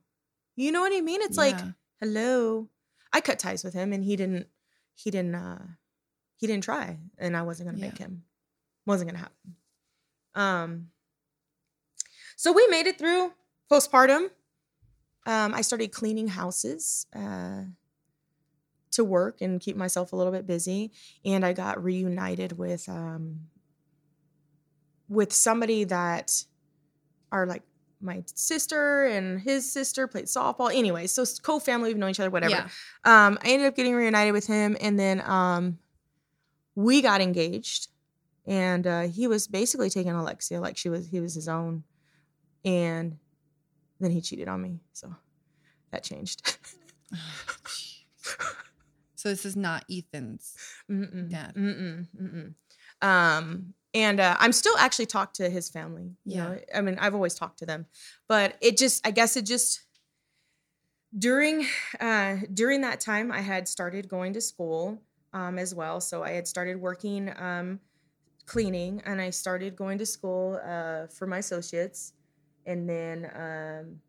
You 0.55 0.71
know 0.71 0.81
what 0.81 0.93
I 0.93 1.01
mean? 1.01 1.21
It's 1.21 1.37
like 1.37 1.59
hello. 1.99 2.69
I 3.11 3.21
cut 3.21 3.39
ties 3.39 3.63
with 3.63 3.73
him, 3.73 3.93
and 3.93 4.03
he 4.03 4.15
didn't. 4.15 4.47
He 4.95 5.11
didn't. 5.11 5.35
uh 5.35 5.65
He 6.37 6.47
didn't 6.47 6.63
try, 6.63 6.99
and 7.17 7.37
I 7.37 7.41
wasn't 7.43 7.69
gonna 7.69 7.79
make 7.81 7.97
him. 7.97 8.23
Wasn't 8.85 9.09
gonna 9.09 9.19
happen. 9.23 9.55
Um. 10.35 10.89
So 12.35 12.51
we 12.51 12.67
made 12.67 12.87
it 12.87 12.97
through 12.97 13.33
postpartum. 13.71 14.29
Um, 15.25 15.53
I 15.53 15.61
started 15.61 15.91
cleaning 15.93 16.27
houses. 16.27 17.05
Uh, 17.15 17.63
to 18.93 19.03
work 19.03 19.41
and 19.41 19.59
keep 19.59 19.75
myself 19.75 20.13
a 20.13 20.15
little 20.15 20.31
bit 20.31 20.47
busy 20.47 20.91
and 21.25 21.45
i 21.45 21.53
got 21.53 21.83
reunited 21.83 22.57
with 22.57 22.87
um 22.89 23.39
with 25.09 25.33
somebody 25.33 25.83
that 25.83 26.43
are 27.31 27.45
like 27.45 27.63
my 28.01 28.23
sister 28.35 29.05
and 29.05 29.39
his 29.39 29.71
sister 29.71 30.07
played 30.07 30.25
softball 30.25 30.73
anyway 30.73 31.07
so 31.07 31.23
co-family 31.41 31.89
we've 31.89 31.97
known 31.97 32.09
each 32.09 32.19
other 32.19 32.29
whatever. 32.29 32.51
Yeah. 32.51 32.67
um 33.05 33.37
i 33.43 33.49
ended 33.49 33.67
up 33.67 33.75
getting 33.75 33.95
reunited 33.95 34.33
with 34.33 34.45
him 34.45 34.75
and 34.81 34.99
then 34.99 35.21
um 35.21 35.77
we 36.75 37.01
got 37.01 37.21
engaged 37.21 37.87
and 38.45 38.85
uh 38.85 39.01
he 39.03 39.27
was 39.27 39.47
basically 39.47 39.89
taking 39.89 40.11
alexia 40.11 40.59
like 40.59 40.77
she 40.77 40.89
was 40.89 41.07
he 41.07 41.21
was 41.21 41.33
his 41.33 41.47
own 41.47 41.83
and 42.65 43.17
then 43.99 44.11
he 44.11 44.21
cheated 44.21 44.47
on 44.47 44.61
me 44.61 44.79
so 44.91 45.15
that 45.91 46.03
changed 46.03 46.57
So 49.23 49.29
this 49.29 49.45
is 49.45 49.55
not 49.55 49.85
Ethan's. 49.89 50.53
Mm-mm, 50.91 51.29
dad. 51.29 51.55
Mm-mm, 51.55 52.07
mm-mm. 52.21 52.53
Um, 53.01 53.73
and 53.93 54.19
uh, 54.19 54.35
I'm 54.37 54.51
still 54.51 54.75
actually 54.77 55.05
talked 55.05 55.37
to 55.37 55.49
his 55.49 55.69
family. 55.69 56.11
You 56.25 56.35
Yeah. 56.35 56.43
know, 56.49 56.59
I 56.75 56.81
mean, 56.81 56.97
I've 56.99 57.15
always 57.15 57.33
talked 57.33 57.59
to 57.59 57.65
them, 57.65 57.85
but 58.27 58.57
it 58.59 58.77
just, 58.77 59.07
I 59.07 59.11
guess 59.11 59.37
it 59.37 59.45
just 59.45 59.79
during 61.17 61.65
uh, 62.01 62.35
during 62.53 62.81
that 62.81 62.99
time, 62.99 63.31
I 63.31 63.39
had 63.39 63.69
started 63.69 64.09
going 64.09 64.33
to 64.33 64.41
school 64.41 65.01
um, 65.31 65.57
as 65.57 65.73
well. 65.73 66.01
So 66.01 66.21
I 66.21 66.31
had 66.31 66.45
started 66.45 66.75
working 66.81 67.31
um, 67.37 67.79
cleaning, 68.45 69.01
and 69.05 69.21
I 69.21 69.29
started 69.29 69.77
going 69.77 69.99
to 69.99 70.05
school 70.05 70.59
uh, 70.67 71.07
for 71.07 71.27
my 71.27 71.37
associates, 71.37 72.11
and 72.65 72.89
then 72.89 73.31
um, 73.33 74.01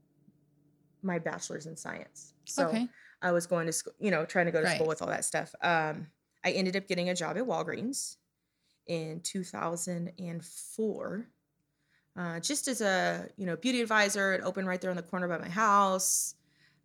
my 1.05 1.21
bachelor's 1.21 1.67
in 1.67 1.77
science. 1.77 2.35
So 2.47 2.67
okay. 2.67 2.89
I 3.25 3.33
was 3.33 3.47
going 3.47 3.67
to 3.67 3.73
school, 3.73 3.95
you 3.99 4.11
know, 4.11 4.25
trying 4.27 4.47
to 4.47 4.53
go 4.53 4.61
to 4.61 4.67
Right. 4.67 4.77
school 4.77 4.87
with 4.87 5.01
all 5.03 5.09
that 5.09 5.25
stuff. 5.25 5.55
Um, 5.63 6.09
I 6.45 6.53
ended 6.53 6.77
up 6.77 6.87
getting 6.87 7.09
a 7.09 7.15
job 7.15 7.39
at 7.39 7.45
Walgreens 7.45 8.17
in 8.87 9.21
2004, 9.21 11.27
uh, 12.17 12.41
just 12.41 12.69
as 12.69 12.83
a 12.83 13.29
you 13.37 13.47
know 13.47 13.57
beauty 13.57 13.81
advisor. 13.81 14.35
It 14.35 14.43
opened 14.45 14.69
right 14.69 14.81
there 14.81 14.91
on 14.91 14.97
the 14.97 15.03
corner 15.03 15.27
by 15.27 15.39
my 15.39 15.49
house. 15.49 16.35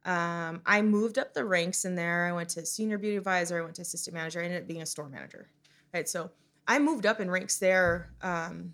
Um, 0.05 0.61
I 0.65 0.81
moved 0.81 1.19
up 1.19 1.33
the 1.33 1.43
ranks 1.43 1.83
in 1.83 1.95
there. 1.95 2.25
I 2.25 2.31
went 2.31 2.49
to 2.51 2.65
senior 2.65 2.97
beauty 2.97 3.17
advisor. 3.17 3.59
I 3.59 3.61
went 3.61 3.75
to 3.75 3.81
assistant 3.81 4.13
manager. 4.13 4.39
I 4.39 4.45
ended 4.45 4.61
up 4.61 4.67
being 4.67 4.81
a 4.81 4.85
store 4.85 5.09
manager. 5.09 5.49
Right, 5.93 6.07
so 6.07 6.31
I 6.67 6.79
moved 6.79 7.05
up 7.05 7.19
in 7.19 7.29
ranks 7.29 7.57
there 7.57 8.13
um, 8.21 8.73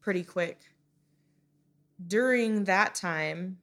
pretty 0.00 0.24
quick. 0.24 0.58
During 2.04 2.64
that 2.64 2.96
time, 2.96 3.58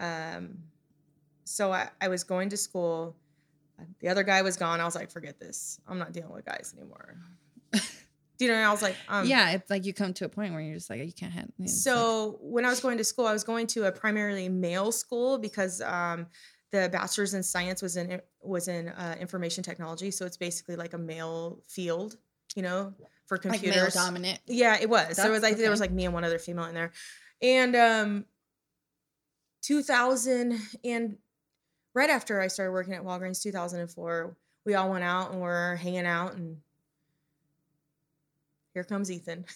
um, 0.00 0.58
so 1.44 1.72
I, 1.72 1.88
I 2.00 2.08
was 2.08 2.24
going 2.24 2.48
to 2.50 2.56
school. 2.56 3.16
The 4.00 4.08
other 4.08 4.22
guy 4.22 4.42
was 4.42 4.56
gone. 4.56 4.80
I 4.80 4.84
was 4.84 4.94
like, 4.94 5.10
forget 5.10 5.38
this. 5.40 5.80
I'm 5.88 5.98
not 5.98 6.12
dealing 6.12 6.32
with 6.32 6.44
guys 6.44 6.74
anymore. 6.76 7.16
Do 7.72 8.46
you 8.46 8.50
know? 8.50 8.56
I 8.58 8.70
was 8.70 8.82
like, 8.82 8.96
um, 9.08 9.26
yeah, 9.26 9.50
it's 9.52 9.68
like 9.70 9.84
you 9.84 9.92
come 9.92 10.12
to 10.14 10.24
a 10.24 10.28
point 10.28 10.52
where 10.52 10.62
you're 10.62 10.74
just 10.76 10.88
like 10.90 11.04
you 11.04 11.12
can't 11.12 11.32
handle. 11.32 11.52
it. 11.58 11.64
It's 11.64 11.86
like- 11.86 11.94
So 11.94 12.38
when 12.40 12.64
I 12.64 12.68
was 12.70 12.80
going 12.80 12.98
to 12.98 13.04
school, 13.04 13.26
I 13.26 13.32
was 13.32 13.44
going 13.44 13.66
to 13.68 13.84
a 13.86 13.92
primarily 13.92 14.48
male 14.48 14.92
school 14.92 15.38
because 15.38 15.80
um, 15.82 16.26
the 16.72 16.88
bachelor's 16.92 17.34
in 17.34 17.42
science 17.42 17.82
was 17.82 17.96
in 17.96 18.20
was 18.42 18.68
in 18.68 18.88
uh, 18.88 19.16
information 19.20 19.62
technology. 19.62 20.10
So 20.10 20.24
it's 20.24 20.36
basically 20.38 20.76
like 20.76 20.94
a 20.94 20.98
male 20.98 21.60
field, 21.68 22.16
you 22.54 22.62
know, 22.62 22.94
for 23.26 23.36
like 23.36 23.44
male 23.44 23.60
computers. 23.60 23.94
dominant. 23.94 24.40
Yeah, 24.46 24.78
it 24.80 24.88
was. 24.88 25.16
there 25.16 25.30
was 25.30 25.40
That's- 25.40 25.42
like 25.42 25.56
there 25.56 25.70
was 25.70 25.80
like 25.80 25.90
me 25.92 26.04
and 26.06 26.14
one 26.14 26.24
other 26.24 26.38
female 26.38 26.64
in 26.64 26.74
there, 26.74 26.92
and 27.42 27.76
um, 27.76 28.24
2000 29.62 30.60
and 30.84 31.18
right 31.94 32.10
after 32.10 32.40
I 32.40 32.48
started 32.48 32.72
working 32.72 32.94
at 32.94 33.02
Walgreens, 33.02 33.42
2004, 33.42 34.36
we 34.64 34.74
all 34.74 34.90
went 34.90 35.04
out 35.04 35.32
and 35.32 35.40
we're 35.40 35.76
hanging 35.76 36.06
out, 36.06 36.34
and 36.34 36.58
here 38.74 38.84
comes 38.84 39.10
Ethan. 39.10 39.44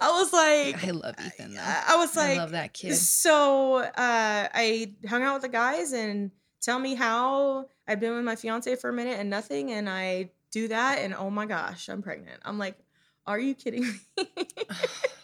I 0.00 0.10
was 0.10 0.32
like, 0.32 0.84
I 0.86 0.90
love 0.90 1.14
Ethan 1.24 1.54
though. 1.54 1.60
I 1.60 1.96
was 1.96 2.16
like 2.16 2.36
I 2.38 2.40
love 2.40 2.52
that 2.52 2.72
kid. 2.72 2.94
so 2.96 3.76
uh, 3.76 3.90
I 3.96 4.94
hung 5.08 5.22
out 5.22 5.34
with 5.34 5.42
the 5.42 5.48
guys 5.48 5.92
and 5.92 6.30
tell 6.60 6.78
me 6.78 6.94
how 6.94 7.66
I've 7.86 8.00
been 8.00 8.14
with 8.14 8.24
my 8.24 8.36
fiance 8.36 8.74
for 8.76 8.90
a 8.90 8.92
minute 8.92 9.18
and 9.18 9.30
nothing, 9.30 9.72
and 9.72 9.88
I 9.88 10.30
do 10.50 10.68
that, 10.68 10.98
and 10.98 11.14
oh 11.14 11.30
my 11.30 11.46
gosh, 11.46 11.88
I'm 11.88 12.02
pregnant. 12.02 12.40
I'm 12.44 12.58
like, 12.58 12.78
are 13.26 13.38
you 13.38 13.54
kidding 13.54 13.82
me? 13.84 13.98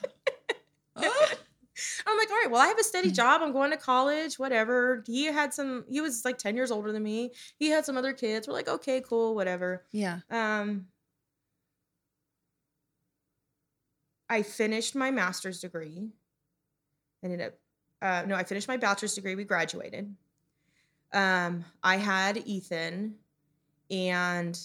I'm 2.06 2.18
like, 2.18 2.30
all 2.30 2.36
right, 2.36 2.50
well, 2.50 2.60
I 2.60 2.66
have 2.66 2.78
a 2.78 2.84
steady 2.84 3.10
job. 3.10 3.40
I'm 3.42 3.52
going 3.52 3.70
to 3.70 3.76
college, 3.76 4.38
whatever. 4.38 5.02
He 5.06 5.24
had 5.26 5.54
some, 5.54 5.84
he 5.88 6.00
was 6.00 6.24
like 6.24 6.36
10 6.36 6.54
years 6.56 6.70
older 6.70 6.92
than 6.92 7.02
me. 7.02 7.32
He 7.58 7.68
had 7.68 7.86
some 7.86 7.96
other 7.96 8.12
kids. 8.12 8.46
We're 8.46 8.54
like, 8.54 8.68
okay, 8.68 9.00
cool, 9.00 9.34
whatever. 9.34 9.84
Yeah. 9.92 10.20
Um, 10.30 10.86
I 14.28 14.42
finished 14.42 14.94
my 14.94 15.10
master's 15.10 15.60
degree. 15.60 16.10
Ended 17.22 17.40
up, 17.40 17.54
uh, 18.02 18.24
no, 18.26 18.34
I 18.34 18.44
finished 18.44 18.68
my 18.68 18.76
bachelor's 18.76 19.14
degree. 19.14 19.34
We 19.34 19.44
graduated. 19.44 20.14
Um, 21.12 21.64
I 21.82 21.96
had 21.96 22.46
Ethan, 22.46 23.16
and 23.90 24.58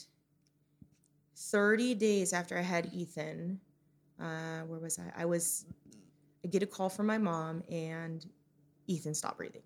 30 1.35 1.95
days 1.95 2.33
after 2.33 2.57
I 2.57 2.61
had 2.61 2.93
Ethan, 2.93 3.59
uh, 4.21 4.61
where 4.67 4.79
was 4.79 4.99
I? 4.99 5.23
I 5.23 5.25
was, 5.25 5.65
I 6.45 6.47
get 6.47 6.61
a 6.61 6.67
call 6.67 6.89
from 6.89 7.07
my 7.07 7.17
mom, 7.17 7.63
and 7.71 8.23
Ethan 8.85 9.15
stopped 9.15 9.37
breathing. 9.37 9.63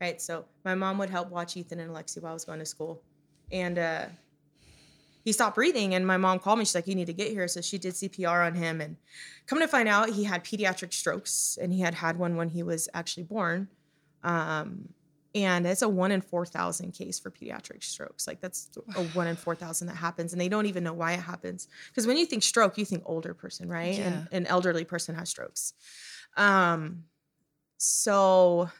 Right. 0.00 0.20
So 0.20 0.44
my 0.64 0.74
mom 0.74 0.98
would 0.98 1.08
help 1.08 1.30
watch 1.30 1.56
Ethan 1.56 1.78
and 1.78 1.88
Alexi 1.88 2.20
while 2.20 2.32
I 2.32 2.34
was 2.34 2.44
going 2.44 2.58
to 2.58 2.66
school. 2.66 3.00
And 3.52 3.78
uh, 3.78 4.06
he 5.24 5.30
stopped 5.30 5.54
breathing 5.54 5.94
and 5.94 6.04
my 6.04 6.16
mom 6.16 6.40
called 6.40 6.58
me 6.58 6.64
she's 6.64 6.74
like 6.74 6.88
you 6.88 6.96
need 6.96 7.06
to 7.06 7.12
get 7.12 7.30
here 7.30 7.46
so 7.46 7.60
she 7.60 7.78
did 7.78 7.94
cpr 7.94 8.44
on 8.44 8.56
him 8.56 8.80
and 8.80 8.96
come 9.46 9.60
to 9.60 9.68
find 9.68 9.88
out 9.88 10.10
he 10.10 10.24
had 10.24 10.42
pediatric 10.42 10.92
strokes 10.92 11.56
and 11.62 11.72
he 11.72 11.80
had 11.80 11.94
had 11.94 12.18
one 12.18 12.34
when 12.34 12.48
he 12.48 12.64
was 12.64 12.88
actually 12.92 13.22
born 13.22 13.68
um, 14.24 14.88
and 15.34 15.66
it's 15.66 15.82
a 15.82 15.88
one 15.88 16.12
in 16.12 16.20
4000 16.20 16.92
case 16.92 17.18
for 17.18 17.30
pediatric 17.30 17.82
strokes. 17.82 18.26
Like 18.26 18.40
that's 18.40 18.68
a 18.96 19.02
one 19.02 19.26
in 19.26 19.36
4000 19.36 19.86
that 19.88 19.96
happens 19.96 20.32
and 20.32 20.40
they 20.40 20.48
don't 20.48 20.66
even 20.66 20.84
know 20.84 20.92
why 20.92 21.12
it 21.12 21.20
happens. 21.20 21.68
Because 21.88 22.06
when 22.06 22.16
you 22.16 22.26
think 22.26 22.42
stroke 22.42 22.78
you 22.78 22.84
think 22.84 23.02
older 23.06 23.34
person 23.34 23.68
right? 23.68 23.98
Yeah. 23.98 24.06
and 24.06 24.28
an 24.32 24.46
elderly 24.46 24.84
person 24.84 25.14
has 25.14 25.28
strokes. 25.28 25.74
Um, 26.36 27.04
so 27.78 28.70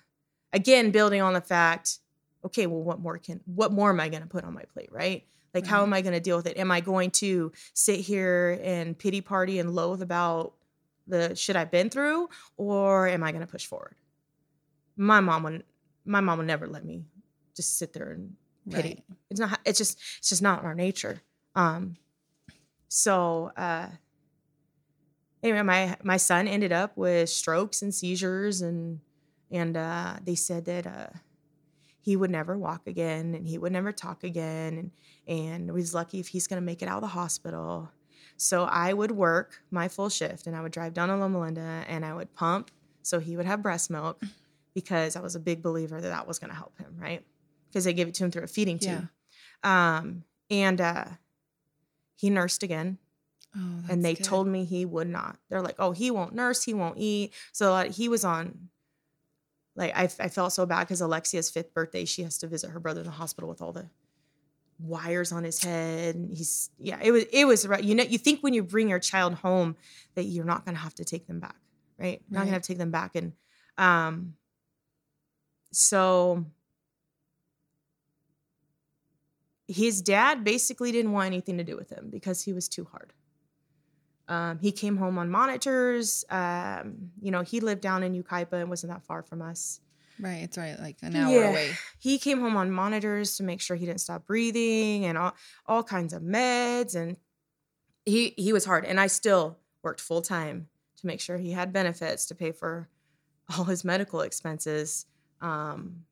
again 0.52 0.90
building 0.90 1.20
on 1.20 1.32
the 1.32 1.40
fact 1.40 1.98
okay 2.44 2.66
well 2.66 2.82
what 2.82 3.00
more 3.00 3.18
can 3.18 3.40
what 3.46 3.72
more 3.72 3.90
am 3.90 3.98
i 3.98 4.08
going 4.08 4.22
to 4.22 4.28
put 4.28 4.44
on 4.44 4.54
my 4.54 4.64
plate 4.72 4.90
right? 4.92 5.24
Like 5.54 5.66
how 5.66 5.82
am 5.82 5.92
i 5.92 6.00
going 6.00 6.14
to 6.14 6.20
deal 6.20 6.36
with 6.36 6.46
it? 6.46 6.56
Am 6.56 6.70
i 6.70 6.80
going 6.80 7.10
to 7.12 7.52
sit 7.74 8.00
here 8.00 8.58
and 8.62 8.98
pity 8.98 9.20
party 9.20 9.58
and 9.58 9.74
loathe 9.74 10.02
about 10.02 10.54
the 11.06 11.34
shit 11.34 11.56
I've 11.56 11.70
been 11.70 11.90
through, 11.90 12.28
or 12.56 13.08
am 13.08 13.22
I 13.22 13.32
going 13.32 13.44
to 13.44 13.50
push 13.50 13.66
forward? 13.66 13.94
My 14.96 15.20
mom 15.20 15.42
would, 15.44 15.64
my 16.04 16.20
mom 16.20 16.38
would 16.38 16.46
never 16.46 16.66
let 16.66 16.84
me 16.84 17.04
just 17.54 17.78
sit 17.78 17.92
there 17.92 18.10
and 18.10 18.34
pity. 18.70 18.88
Right. 18.88 19.04
It's 19.30 19.40
not. 19.40 19.60
It's 19.64 19.78
just. 19.78 19.98
It's 20.18 20.28
just 20.28 20.42
not 20.42 20.64
our 20.64 20.74
nature. 20.74 21.22
Um. 21.54 21.96
So, 22.88 23.50
uh, 23.56 23.88
anyway, 25.42 25.62
my 25.62 25.96
my 26.02 26.16
son 26.16 26.48
ended 26.48 26.72
up 26.72 26.96
with 26.96 27.30
strokes 27.30 27.82
and 27.82 27.94
seizures, 27.94 28.60
and 28.60 29.00
and 29.50 29.76
uh, 29.76 30.16
they 30.24 30.34
said 30.34 30.64
that 30.66 30.86
uh, 30.86 31.18
he 32.00 32.16
would 32.16 32.30
never 32.30 32.56
walk 32.56 32.86
again, 32.86 33.34
and 33.34 33.46
he 33.46 33.58
would 33.58 33.72
never 33.72 33.92
talk 33.92 34.24
again, 34.24 34.78
and 34.78 34.90
and 35.26 35.72
was 35.72 35.94
lucky 35.94 36.20
if 36.20 36.28
he's 36.28 36.46
going 36.46 36.60
to 36.60 36.64
make 36.64 36.82
it 36.82 36.88
out 36.88 36.96
of 36.96 37.02
the 37.02 37.08
hospital. 37.08 37.90
So 38.36 38.64
I 38.64 38.92
would 38.92 39.12
work 39.12 39.62
my 39.70 39.88
full 39.88 40.08
shift, 40.08 40.46
and 40.46 40.56
I 40.56 40.62
would 40.62 40.72
drive 40.72 40.94
down 40.94 41.08
to 41.08 41.16
Loma 41.16 41.40
Linda, 41.40 41.84
and 41.86 42.04
I 42.04 42.12
would 42.12 42.34
pump 42.34 42.70
so 43.02 43.18
he 43.18 43.36
would 43.36 43.46
have 43.46 43.62
breast 43.62 43.90
milk, 43.90 44.22
because 44.74 45.16
I 45.16 45.20
was 45.20 45.34
a 45.34 45.40
big 45.40 45.62
believer 45.62 46.00
that 46.00 46.08
that 46.08 46.26
was 46.26 46.38
going 46.38 46.50
to 46.50 46.56
help 46.56 46.78
him, 46.78 46.96
right? 46.98 47.24
Because 47.68 47.84
they 47.84 47.92
gave 47.92 48.08
it 48.08 48.14
to 48.14 48.24
him 48.24 48.30
through 48.30 48.44
a 48.44 48.48
feeding 48.48 48.78
tube. 48.78 49.08
Um, 49.62 50.24
and 50.50 50.80
uh, 50.80 51.04
he 52.16 52.30
nursed 52.30 52.62
again 52.62 52.98
Oh, 53.54 53.84
and 53.90 54.02
they 54.02 54.14
good. 54.14 54.24
told 54.24 54.46
me 54.46 54.64
he 54.64 54.86
would 54.86 55.08
not. 55.08 55.36
They're 55.50 55.60
like, 55.60 55.74
"Oh, 55.78 55.92
he 55.92 56.10
won't 56.10 56.34
nurse, 56.34 56.62
he 56.62 56.72
won't 56.72 56.96
eat." 56.96 57.34
So 57.52 57.70
like, 57.72 57.90
he 57.92 58.08
was 58.08 58.24
on. 58.24 58.70
Like 59.76 59.94
I, 59.94 60.04
I 60.04 60.28
felt 60.28 60.52
so 60.52 60.64
bad 60.66 60.80
because 60.80 61.00
Alexia's 61.02 61.50
fifth 61.50 61.74
birthday, 61.74 62.04
she 62.06 62.22
has 62.22 62.38
to 62.38 62.46
visit 62.46 62.70
her 62.70 62.80
brother 62.80 63.00
in 63.00 63.06
the 63.06 63.12
hospital 63.12 63.50
with 63.50 63.60
all 63.60 63.72
the 63.72 63.90
wires 64.78 65.32
on 65.32 65.44
his 65.44 65.62
head. 65.62 66.14
And 66.14 66.30
he's 66.34 66.70
yeah, 66.78 66.98
it 67.02 67.10
was 67.10 67.24
it 67.30 67.46
was 67.46 67.66
right. 67.66 67.82
You 67.82 67.94
know, 67.94 68.04
you 68.04 68.18
think 68.18 68.40
when 68.40 68.54
you 68.54 68.62
bring 68.62 68.88
your 68.88 68.98
child 68.98 69.34
home 69.34 69.76
that 70.14 70.24
you're 70.24 70.44
not 70.46 70.64
going 70.64 70.74
to 70.74 70.80
have 70.80 70.94
to 70.94 71.04
take 71.04 71.26
them 71.26 71.40
back, 71.40 71.56
right? 71.98 72.22
Not 72.30 72.40
gonna 72.40 72.52
have 72.52 72.62
to 72.62 72.68
take 72.68 72.78
them 72.78 72.90
back, 72.90 73.16
and 73.16 73.32
um, 73.78 74.34
so 75.72 76.44
his 79.68 80.02
dad 80.02 80.44
basically 80.44 80.92
didn't 80.92 81.12
want 81.12 81.26
anything 81.26 81.58
to 81.58 81.64
do 81.64 81.76
with 81.76 81.90
him 81.90 82.08
because 82.10 82.42
he 82.42 82.52
was 82.52 82.68
too 82.68 82.84
hard. 82.90 83.12
Um, 84.28 84.58
he 84.60 84.72
came 84.72 84.96
home 84.96 85.18
on 85.18 85.30
monitors. 85.30 86.24
Um, 86.30 87.10
you 87.20 87.30
know, 87.30 87.42
he 87.42 87.60
lived 87.60 87.80
down 87.80 88.02
in 88.02 88.14
Yucaipa 88.20 88.52
and 88.54 88.68
wasn't 88.70 88.92
that 88.92 89.02
far 89.04 89.22
from 89.22 89.42
us. 89.42 89.80
Right. 90.20 90.42
It's 90.42 90.56
right. 90.56 90.78
Like 90.78 90.96
an 91.02 91.16
hour 91.16 91.30
Yeah. 91.30 91.50
away. 91.50 91.72
He 91.98 92.18
came 92.18 92.40
home 92.40 92.56
on 92.56 92.70
monitors 92.70 93.36
to 93.36 93.42
make 93.42 93.60
sure 93.60 93.76
he 93.76 93.86
didn't 93.86 94.00
stop 94.00 94.26
breathing 94.26 95.04
and 95.06 95.18
all, 95.18 95.34
all 95.66 95.82
kinds 95.82 96.12
of 96.12 96.22
meds. 96.22 96.94
And 96.94 97.16
he 98.04 98.34
he 98.36 98.52
was 98.52 98.64
hard. 98.64 98.84
And 98.84 99.00
I 99.00 99.06
still 99.06 99.58
worked 99.82 100.00
full 100.00 100.22
time 100.22 100.68
to 100.98 101.06
make 101.06 101.20
sure 101.20 101.38
he 101.38 101.52
had 101.52 101.72
benefits 101.72 102.26
to 102.26 102.34
pay 102.34 102.52
for 102.52 102.88
all 103.56 103.64
his 103.64 103.84
medical 103.84 104.20
expenses. 104.20 105.06
Um, 105.42 106.04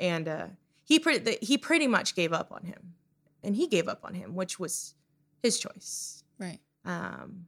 and 0.00 0.26
uh, 0.26 0.46
he 0.84 0.98
pretty 0.98 1.38
he 1.40 1.56
pretty 1.58 1.86
much 1.86 2.14
gave 2.16 2.32
up 2.32 2.50
on 2.50 2.64
him, 2.64 2.94
and 3.42 3.54
he 3.54 3.66
gave 3.68 3.86
up 3.86 4.00
on 4.04 4.14
him, 4.14 4.34
which 4.34 4.58
was 4.58 4.94
his 5.42 5.58
choice 5.58 6.24
Right. 6.38 6.58
um, 6.84 7.46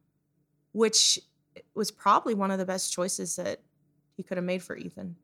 which 0.72 1.18
was 1.74 1.90
probably 1.90 2.34
one 2.34 2.50
of 2.50 2.58
the 2.58 2.66
best 2.66 2.92
choices 2.92 3.36
that 3.36 3.62
he 4.16 4.22
could 4.22 4.36
have 4.36 4.44
made 4.44 4.62
for 4.62 4.76
Ethan. 4.76 5.16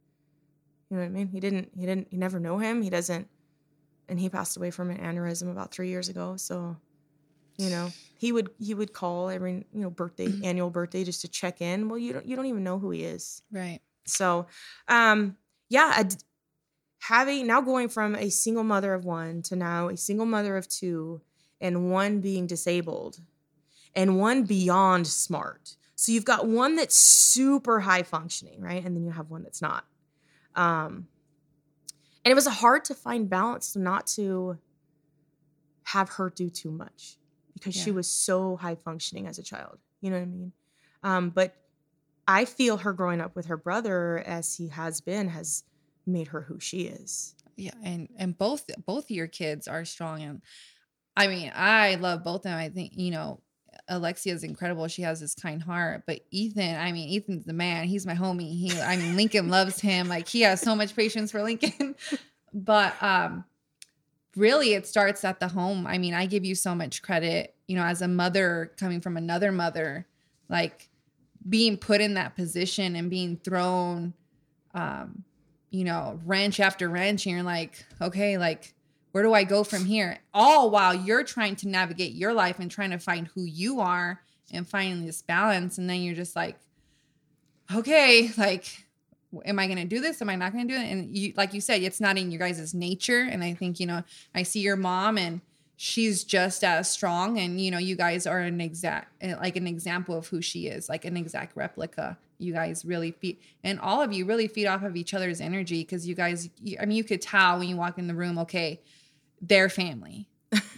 You 0.91 0.97
know 0.97 1.03
what 1.03 1.07
I 1.07 1.11
mean? 1.11 1.29
He 1.29 1.39
didn't. 1.41 1.71
He 1.79 1.87
didn't. 1.87 2.09
He 2.11 2.17
never 2.17 2.41
know 2.41 2.59
him. 2.59 2.83
He 2.83 2.91
doesn't. 2.91 3.29
And 4.09 4.19
he 4.19 4.29
passed 4.29 4.57
away 4.57 4.71
from 4.71 4.91
an 4.91 4.99
aneurysm 4.99 5.51
about 5.51 5.71
three 5.71 5.89
years 5.89 6.09
ago. 6.09 6.37
So, 6.37 6.77
you 7.57 7.71
know, 7.71 7.91
he 8.19 8.33
would 8.33 8.51
he 8.59 8.75
would 8.75 8.93
call 8.93 9.31
every 9.31 9.53
you 9.73 9.81
know 9.81 9.91
birthday 9.91 10.29
annual 10.45 10.71
birthday 10.71 11.05
just 11.05 11.21
to 11.23 11.29
check 11.29 11.61
in. 11.61 11.89
Well, 11.89 11.99
you 11.99 12.13
don't 12.15 12.27
you 12.27 12.37
don't 12.37 12.47
even 12.47 12.65
know 12.65 12.79
who 12.79 12.91
he 12.91 13.05
is. 13.05 13.43
Right. 13.51 13.81
So, 14.05 14.47
um, 14.89 15.37
yeah, 15.73 16.03
having 17.01 17.47
now 17.47 17.63
going 17.63 17.89
from 17.89 18.15
a 18.15 18.29
single 18.29 18.63
mother 18.63 18.93
of 18.93 19.07
one 19.07 19.41
to 19.41 19.57
now 19.57 19.89
a 19.89 19.97
single 19.97 20.27
mother 20.27 20.59
of 20.59 20.69
two, 20.69 21.23
and 21.63 21.91
one 21.91 22.21
being 22.21 22.47
disabled, 22.47 23.21
and 23.95 24.19
one 24.19 24.43
beyond 24.43 25.07
smart. 25.07 25.77
So 25.97 26.13
you've 26.13 26.27
got 26.27 26.47
one 26.47 26.77
that's 26.77 26.97
super 26.97 27.81
high 27.81 28.03
functioning, 28.03 28.61
right, 28.61 28.85
and 28.85 28.95
then 28.95 29.03
you 29.03 29.13
have 29.13 29.31
one 29.31 29.45
that's 29.45 29.63
not. 29.63 29.87
Um, 30.55 31.09
and 32.25 32.31
it 32.31 32.35
was 32.35 32.47
hard 32.47 32.85
to 32.87 32.95
find 32.95 33.31
balance 33.31 33.75
not 33.75 34.07
to 34.19 34.59
have 35.85 36.11
her 36.11 36.29
do 36.29 36.51
too 36.51 36.71
much 36.71 37.17
because 37.55 37.75
she 37.75 37.91
was 37.91 38.09
so 38.09 38.57
high 38.57 38.75
functioning 38.75 39.27
as 39.27 39.39
a 39.39 39.43
child. 39.43 39.79
You 40.03 40.11
know 40.11 40.17
what 40.19 40.23
I 40.23 40.27
mean? 40.27 40.53
Um, 41.03 41.31
but 41.31 41.57
I 42.27 42.45
feel 42.45 42.79
her 42.79 42.93
growing 42.93 43.21
up 43.21 43.35
with 43.35 43.47
her 43.47 43.57
brother 43.57 44.19
as 44.27 44.55
he 44.55 44.69
has 44.69 45.01
been 45.01 45.29
has 45.29 45.65
made 46.07 46.29
her 46.29 46.43
who 46.43 46.61
she 46.61 46.83
is. 46.83 47.35
Yeah, 47.57 47.73
and 47.83 48.09
and 48.17 48.37
both 48.37 48.65
both 48.87 49.05
of 49.05 49.11
your 49.11 49.27
kids 49.27 49.69
are 49.69 49.85
strong 49.85 50.23
and 50.23 50.43
I 51.17 51.27
mean, 51.29 51.53
I 51.55 51.97
love 51.97 52.25
both 52.25 52.37
of 52.37 52.43
them. 52.45 52.59
I 52.59 52.71
think, 52.71 52.93
you 52.97 53.11
know, 53.11 53.41
Alexia 53.89 54.33
is 54.33 54.45
incredible. 54.45 54.89
She 54.89 55.03
has 55.03 55.21
this 55.21 55.35
kind 55.35 55.63
heart, 55.63 56.05
but 56.07 56.21
Ethan, 56.31 56.77
I 56.77 56.93
mean, 56.93 57.15
Ethan's 57.15 57.45
the 57.45 57.53
man. 57.53 57.85
He's 57.87 58.07
my 58.07 58.15
homie. 58.15 58.59
He 58.59 58.81
I 58.81 58.97
mean, 58.97 59.17
Lincoln 59.17 59.49
loves 59.49 59.81
him. 59.81 60.09
Like 60.09 60.29
he 60.29 60.43
has 60.43 60.61
so 60.61 60.75
much 60.75 60.97
patience 60.97 61.31
for 61.31 61.43
Lincoln. 61.43 61.95
but 62.55 62.95
um 63.03 63.45
really 64.37 64.73
it 64.73 64.87
starts 64.87 65.25
at 65.25 65.41
the 65.41 65.49
home. 65.49 65.87
I 65.87 65.99
mean, 65.99 66.15
I 66.15 66.27
give 66.27 66.45
you 66.45 66.55
so 66.55 66.75
much 66.75 67.03
credit, 67.03 67.55
you 67.67 67.77
know, 67.77 67.85
as 67.85 68.03
a 68.03 68.09
mother 68.09 68.73
coming 68.79 69.01
from 69.01 69.17
another 69.17 69.53
mother, 69.53 70.07
like 70.49 70.89
being 71.49 71.77
put 71.77 72.01
in 72.01 72.15
that 72.15 72.37
position 72.37 72.97
and 72.97 73.11
being 73.11 73.37
thrown 73.37 74.15
um 74.75 75.25
you 75.73 75.85
know, 75.85 76.21
wrench 76.27 76.61
after 76.61 76.87
wrench, 76.87 77.25
and 77.25 77.35
you're 77.35 77.43
like, 77.43 77.85
okay, 77.99 78.37
like, 78.37 78.75
where 79.13 79.25
do 79.25 79.33
I 79.33 79.45
go 79.45 79.65
from 79.65 79.87
here? 79.87 80.19
All 80.35 80.71
while 80.71 80.95
you're 80.95 81.25
trying 81.25 81.57
to 81.57 81.69
navigate 81.69 82.13
your 82.13 82.35
life 82.35 82.59
and 82.59 82.71
trying 82.71 82.91
to 82.91 82.99
find 82.99 83.27
who 83.29 83.45
you 83.45 83.81
are 83.81 84.21
and 84.53 84.69
finding 84.69 85.07
this 85.07 85.23
balance. 85.23 85.79
And 85.79 85.89
then 85.89 86.03
you're 86.03 86.15
just 86.15 86.37
like, 86.37 86.57
okay, 87.75 88.31
like, 88.37 88.85
am 89.47 89.59
I 89.59 89.67
going 89.67 89.79
to 89.79 89.87
do 89.87 90.01
this? 90.01 90.21
Am 90.21 90.29
I 90.29 90.37
not 90.37 90.53
going 90.53 90.69
to 90.69 90.75
do 90.75 90.79
it? 90.79 90.85
And 90.85 91.17
you, 91.17 91.33
like 91.39 91.55
you 91.55 91.63
said, 91.63 91.83
it's 91.83 92.03
not 92.03 92.19
in 92.19 92.31
your 92.31 92.39
guys' 92.39 92.75
nature. 92.75 93.27
And 93.31 93.43
I 93.43 93.55
think, 93.55 93.81
you 93.81 93.87
know, 93.87 94.03
I 94.35 94.43
see 94.43 94.61
your 94.61 94.77
mom 94.77 95.17
and 95.17 95.41
she's 95.85 96.23
just 96.23 96.63
as 96.63 96.89
strong. 96.89 97.41
And, 97.41 97.61
you 97.61 97.69
know, 97.69 97.79
you 97.79 97.97
guys 97.97 98.25
are 98.25 98.39
an 98.39 98.61
exact, 98.61 99.21
like 99.21 99.57
an 99.57 99.67
example 99.67 100.17
of 100.17 100.29
who 100.29 100.41
she 100.41 100.69
is, 100.69 100.89
like 100.89 101.05
an 101.05 101.17
exact 101.17 101.57
replica. 101.57 102.17
You 102.39 102.53
guys 102.53 102.85
really 102.85 103.11
feed, 103.11 103.39
and 103.65 103.81
all 103.81 104.01
of 104.01 104.13
you 104.13 104.25
really 104.25 104.47
feed 104.47 104.67
off 104.67 104.85
of 104.85 104.95
each 104.95 105.13
other's 105.13 105.41
energy 105.41 105.81
because 105.81 106.07
you 106.07 106.15
guys, 106.15 106.49
I 106.81 106.87
mean, 106.87 106.97
you 106.97 107.03
could 107.03 107.21
tell 107.21 107.59
when 107.59 107.69
you 107.69 107.77
walk 107.77 107.99
in 107.99 108.07
the 108.07 108.15
room, 108.15 108.39
okay, 108.39 108.81
they're 109.41 109.69
family. 109.69 110.29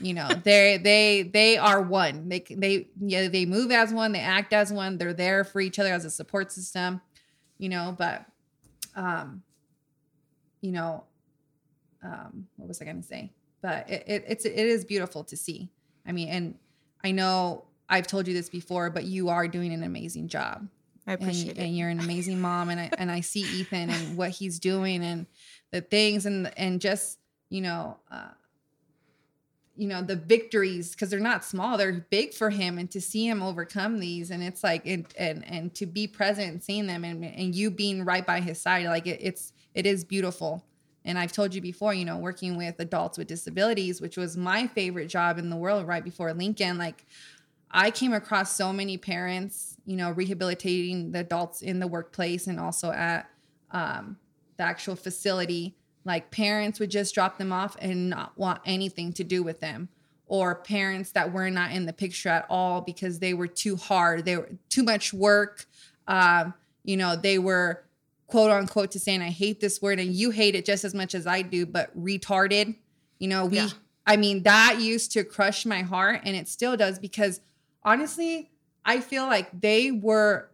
You 0.01 0.15
know, 0.15 0.29
they 0.45 0.79
they 0.79 1.23
they 1.23 1.59
are 1.59 1.83
one. 1.83 2.31
They 2.31 2.41
they 2.41 2.89
yeah 2.99 3.29
they 3.29 3.45
move 3.45 3.71
as 3.71 3.93
one. 3.93 4.13
They 4.13 4.21
act 4.21 4.55
as 4.55 4.73
one. 4.73 4.97
They're 4.97 5.13
there 5.13 5.45
for 5.45 5.61
each 5.61 5.79
other 5.79 5.93
as 5.93 6.07
a 6.07 6.11
support 6.11 6.51
system. 6.51 7.01
You 7.59 7.71
know, 7.71 7.95
but 7.97 8.25
um, 8.97 9.43
you 10.61 10.73
know, 10.73 11.05
um, 12.03 12.47
what 12.57 12.69
was 12.69 12.81
I 12.81 12.85
going 12.85 13.03
to 13.03 13.07
say? 13.07 13.31
But 13.65 13.89
it, 13.89 14.05
it 14.07 14.25
it's 14.29 14.45
it 14.45 14.53
is 14.55 14.85
beautiful 14.85 15.25
to 15.25 15.39
see. 15.39 15.71
I 16.07 16.13
mean, 16.13 16.29
and 16.29 16.59
I 17.03 17.13
know 17.13 17.65
I've 17.89 18.07
told 18.07 18.29
you 18.29 18.35
this 18.35 18.51
before, 18.51 18.91
but 18.91 19.05
you 19.05 19.31
are 19.31 19.49
doing 19.49 19.73
an 19.73 19.83
amazing 19.83 20.29
job 20.29 20.69
I 21.07 21.15
appreciate 21.15 21.53
and 21.53 21.59
it. 21.59 21.63
And 21.63 21.77
you're 21.79 21.89
an 21.89 21.99
amazing 21.99 22.43
mom 22.43 22.69
and 22.69 22.79
I, 22.79 22.91
and 22.99 23.11
I 23.11 23.23
see 23.23 23.41
Ethan 23.41 23.89
and 23.89 24.19
what 24.19 24.29
he's 24.29 24.59
doing 24.59 25.03
and 25.03 25.25
the 25.71 25.81
things 25.81 26.27
and 26.27 26.53
and 26.59 26.79
just 26.79 27.19
you 27.49 27.63
know 27.63 27.97
uh 28.11 28.33
you 29.77 29.89
know 29.89 30.03
the 30.03 30.17
victories 30.17 30.91
because 30.91 31.09
they're 31.09 31.19
not 31.19 31.43
small 31.43 31.79
they're 31.79 32.07
big 32.11 32.35
for 32.35 32.51
him 32.51 32.77
and 32.77 32.91
to 32.91 33.01
see 33.01 33.27
him 33.27 33.43
overcome 33.43 33.99
these 33.99 34.31
and 34.31 34.43
it's 34.43 34.63
like 34.63 34.87
and 34.87 35.07
and, 35.19 35.43
and 35.51 35.75
to 35.75 35.87
be 35.87 36.07
present 36.07 36.53
and 36.53 36.63
seeing 36.63 36.87
them 36.87 37.03
and, 37.03 37.25
and 37.25 37.55
you 37.55 37.71
being 37.71 38.05
right 38.05 38.27
by 38.27 38.41
his 38.41 38.61
side 38.61 38.85
like 38.85 39.07
it, 39.07 39.21
it's 39.23 39.55
it 39.73 39.87
is 39.87 40.05
beautiful 40.05 40.63
and 41.05 41.19
I've 41.19 41.33
told 41.33 41.55
you 41.55 41.61
before, 41.61 41.93
you 41.93 42.05
know, 42.05 42.17
working 42.17 42.57
with 42.57 42.81
adults 42.81 43.19
with 43.19 43.27
disabilities, 43.27 44.01
which 44.01 44.17
was 44.17 44.37
my 44.37 44.67
favorite 44.69 45.09
job 45.09 45.39
in 45.39 45.51
the 45.51 45.57
world 45.57 45.87
right 45.87 46.03
before 46.03 46.33
Lincoln, 46.33 46.79
like 46.79 47.05
I 47.71 47.91
came 47.91 48.13
across 48.13 48.55
so 48.55 48.73
many 48.73 48.97
parents, 48.97 49.77
you 49.85 49.97
know, 49.97 50.13
rehabilitating 50.13 51.11
the 51.11 51.21
adults 51.21 51.61
in 51.61 51.81
the 51.81 51.89
workplace 51.89 52.47
and 52.47 52.61
also 52.61 52.93
at 52.93 53.29
um, 53.73 54.17
the 54.57 54.63
actual 54.63 54.95
facility. 54.95 55.75
Like 56.05 56.31
parents 56.31 56.79
would 56.79 56.91
just 56.91 57.15
drop 57.15 57.37
them 57.37 57.53
off 57.53 57.77
and 57.81 58.09
not 58.09 58.39
want 58.39 58.61
anything 58.65 59.13
to 59.15 59.25
do 59.25 59.43
with 59.43 59.61
them, 59.61 59.89
or 60.27 60.55
parents 60.55 61.13
that 61.13 61.33
were 61.33 61.51
not 61.51 61.73
in 61.73 61.87
the 61.87 61.93
picture 61.93 62.29
at 62.29 62.47
all 62.49 62.81
because 62.81 63.19
they 63.19 63.35
were 63.35 63.49
too 63.49 63.77
hard, 63.77 64.25
they 64.25 64.37
were 64.37 64.51
too 64.69 64.83
much 64.83 65.13
work. 65.13 65.67
Um, 66.07 66.55
you 66.85 66.97
know, 66.97 67.17
they 67.17 67.39
were 67.39 67.84
quote 68.27 68.51
unquote 68.51 68.91
to 68.93 68.99
saying 68.99 69.23
I 69.23 69.31
hate 69.31 69.61
this 69.61 69.81
word 69.83 70.01
and 70.01 70.13
you 70.13 70.31
hate 70.31 70.55
it 70.55 70.65
just 70.65 70.85
as 70.85 70.95
much 70.95 71.15
as 71.15 71.27
I 71.27 71.43
do, 71.43 71.67
but 71.67 71.97
retarded. 71.99 72.77
You 73.19 73.29
know, 73.29 73.47
we 73.47 73.59
Yeah. 73.59 73.69
I 74.07 74.17
mean, 74.17 74.43
that 74.43 74.81
used 74.81 75.13
to 75.13 75.25
crush 75.25 75.65
my 75.65 75.81
heart 75.81 76.21
and 76.25 76.37
it 76.37 76.47
still 76.49 76.77
does 76.77 76.99
because 76.99 77.41
honestly, 77.83 78.51
I 78.85 79.01
feel 79.01 79.25
like 79.25 79.49
they 79.59 79.91
were 79.91 80.51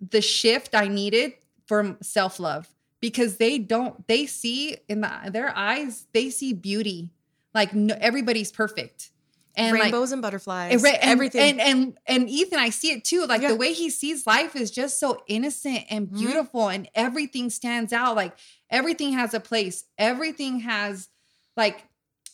the 0.00 0.20
shift 0.20 0.74
I 0.74 0.88
needed 0.88 1.32
for 1.66 1.96
self 2.02 2.38
love 2.38 2.68
because 3.00 3.36
they 3.36 3.58
don't 3.58 4.06
they 4.06 4.26
see 4.26 4.76
in 4.88 5.00
the, 5.00 5.10
their 5.32 5.56
eyes 5.56 6.06
they 6.12 6.30
see 6.30 6.52
beauty 6.52 7.10
like 7.54 7.74
no, 7.74 7.96
everybody's 8.00 8.52
perfect 8.52 9.10
and 9.58 9.74
rainbows 9.74 10.10
like, 10.10 10.14
and 10.14 10.22
butterflies 10.22 10.84
and, 10.84 10.98
everything 11.02 11.60
and, 11.60 11.60
and 11.60 11.98
and 12.06 12.30
ethan 12.30 12.58
i 12.58 12.70
see 12.70 12.92
it 12.92 13.04
too 13.04 13.26
like 13.26 13.42
yeah. 13.42 13.48
the 13.48 13.56
way 13.56 13.72
he 13.72 13.90
sees 13.90 14.26
life 14.26 14.56
is 14.56 14.70
just 14.70 14.98
so 14.98 15.22
innocent 15.26 15.84
and 15.90 16.06
mm-hmm. 16.06 16.18
beautiful 16.18 16.62
mm-hmm. 16.62 16.76
and 16.76 16.88
everything 16.94 17.50
stands 17.50 17.92
out 17.92 18.16
like 18.16 18.36
everything 18.70 19.12
has 19.12 19.34
a 19.34 19.40
place 19.40 19.84
everything 19.98 20.60
has 20.60 21.08
like 21.56 21.84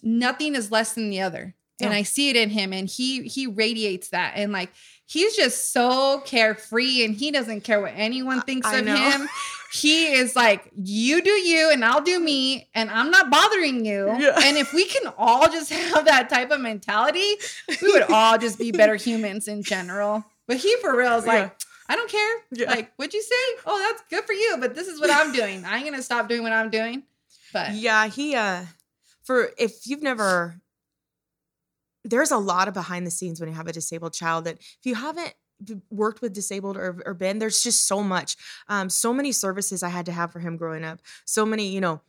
nothing 0.02 0.54
is 0.54 0.70
less 0.70 0.92
than 0.92 1.10
the 1.10 1.20
other 1.20 1.54
yeah. 1.80 1.86
and 1.86 1.94
i 1.94 2.02
see 2.02 2.30
it 2.30 2.36
in 2.36 2.50
him 2.50 2.72
and 2.72 2.88
he 2.88 3.22
he 3.22 3.46
radiates 3.46 4.08
that 4.08 4.32
and 4.36 4.52
like 4.52 4.70
he's 5.06 5.36
just 5.36 5.72
so 5.72 6.20
carefree 6.24 7.04
and 7.04 7.14
he 7.14 7.30
doesn't 7.30 7.62
care 7.62 7.80
what 7.80 7.92
anyone 7.94 8.40
thinks 8.42 8.66
I 8.66 8.78
of 8.78 8.84
know. 8.86 8.96
him. 8.96 9.28
He 9.72 10.12
is 10.14 10.36
like, 10.36 10.70
you 10.76 11.20
do 11.20 11.30
you 11.30 11.70
and 11.70 11.84
I'll 11.84 12.00
do 12.00 12.20
me 12.20 12.68
and 12.74 12.90
I'm 12.90 13.10
not 13.10 13.30
bothering 13.30 13.84
you. 13.84 14.06
Yeah. 14.18 14.38
And 14.42 14.56
if 14.56 14.72
we 14.72 14.86
can 14.86 15.12
all 15.18 15.48
just 15.48 15.70
have 15.72 16.04
that 16.06 16.28
type 16.28 16.50
of 16.50 16.60
mentality, 16.60 17.34
we 17.82 17.92
would 17.92 18.10
all 18.10 18.38
just 18.38 18.58
be 18.58 18.72
better 18.72 18.96
humans 18.96 19.48
in 19.48 19.62
general. 19.62 20.24
But 20.46 20.58
he 20.58 20.76
for 20.80 20.96
real 20.96 21.16
is 21.16 21.26
like, 21.26 21.42
yeah. 21.42 21.50
I 21.86 21.96
don't 21.96 22.10
care. 22.10 22.66
Like, 22.66 22.92
what'd 22.96 23.12
you 23.12 23.22
say? 23.22 23.62
Oh, 23.66 23.78
that's 23.78 24.02
good 24.08 24.24
for 24.24 24.32
you, 24.32 24.56
but 24.58 24.74
this 24.74 24.88
is 24.88 25.00
what 25.00 25.10
I'm 25.10 25.32
doing. 25.32 25.64
I'm 25.66 25.84
gonna 25.84 26.02
stop 26.02 26.30
doing 26.30 26.42
what 26.42 26.52
I'm 26.52 26.70
doing. 26.70 27.02
But 27.52 27.74
yeah, 27.74 28.06
he 28.06 28.34
uh 28.34 28.64
for 29.22 29.50
if 29.58 29.86
you've 29.86 30.02
never 30.02 30.60
there's 32.04 32.30
a 32.30 32.38
lot 32.38 32.68
of 32.68 32.74
behind 32.74 33.06
the 33.06 33.10
scenes 33.10 33.40
when 33.40 33.48
you 33.48 33.54
have 33.54 33.66
a 33.66 33.72
disabled 33.72 34.12
child 34.12 34.44
that 34.44 34.58
if 34.58 34.80
you 34.84 34.94
haven't 34.94 35.34
worked 35.90 36.20
with 36.20 36.32
disabled 36.32 36.76
or, 36.76 37.02
or 37.06 37.14
been 37.14 37.38
there's 37.38 37.62
just 37.62 37.86
so 37.86 38.02
much. 38.02 38.36
Um, 38.68 38.90
so 38.90 39.12
many 39.12 39.32
services 39.32 39.82
i 39.82 39.88
had 39.88 40.06
to 40.06 40.12
have 40.12 40.32
for 40.32 40.40
him 40.40 40.56
growing 40.56 40.84
up. 40.84 41.00
So 41.24 41.46
many 41.46 41.68
you 41.68 41.80
know 41.80 42.00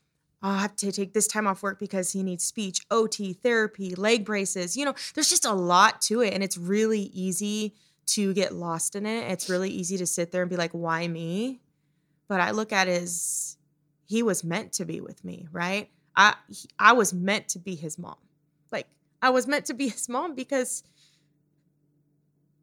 i 0.42 0.60
have 0.60 0.76
to 0.78 0.92
take 0.92 1.14
this 1.14 1.28
time 1.28 1.48
off 1.48 1.64
work 1.64 1.80
because 1.80 2.12
he 2.12 2.22
needs 2.22 2.44
speech 2.44 2.82
ot 2.92 3.18
therapy 3.42 3.96
leg 3.96 4.26
braces 4.26 4.76
you 4.76 4.84
know 4.84 4.94
there's 5.14 5.30
just 5.30 5.46
a 5.46 5.54
lot 5.54 6.02
to 6.02 6.22
it 6.22 6.34
and 6.34 6.44
it's 6.44 6.58
really 6.58 7.04
easy 7.14 7.74
to 8.08 8.36
get 8.36 8.54
lost 8.54 8.96
in 8.96 9.08
it. 9.08 9.32
It's 9.32 9.50
really 9.50 9.70
easy 9.70 9.98
to 9.98 10.06
sit 10.06 10.32
there 10.32 10.44
and 10.44 10.50
be 10.50 10.58
like 10.58 10.72
why 10.72 11.08
me? 11.08 11.62
But 12.28 12.42
i 12.42 12.52
look 12.52 12.74
at 12.74 12.88
it 12.88 13.02
as 13.04 13.58
he 14.08 14.22
was 14.22 14.44
meant 14.44 14.74
to 14.74 14.86
be 14.86 15.02
with 15.02 15.24
me 15.24 15.48
right? 15.52 15.90
I 16.16 16.36
i 16.80 16.94
was 16.94 17.14
meant 17.14 17.50
to 17.50 17.60
be 17.60 17.76
his 17.76 17.98
mom 17.98 18.18
I 19.22 19.30
was 19.30 19.48
meant 19.48 19.66
to 19.66 19.74
be 19.74 19.90
his 19.90 20.10
mom 20.10 20.36
because, 20.36 20.84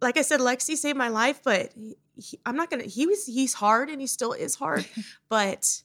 like 0.00 0.16
I 0.16 0.22
said, 0.22 0.40
Lexi 0.40 0.76
saved 0.76 0.98
my 0.98 1.08
life, 1.08 1.40
but 1.42 1.72
he, 2.16 2.38
I'm 2.44 2.56
not 2.56 2.70
gonna. 2.70 2.84
He 2.84 3.06
was 3.06 3.26
he's 3.26 3.54
hard 3.54 3.90
and 3.90 4.00
he 4.00 4.06
still 4.06 4.32
is 4.32 4.56
hard, 4.56 4.86
but 5.28 5.82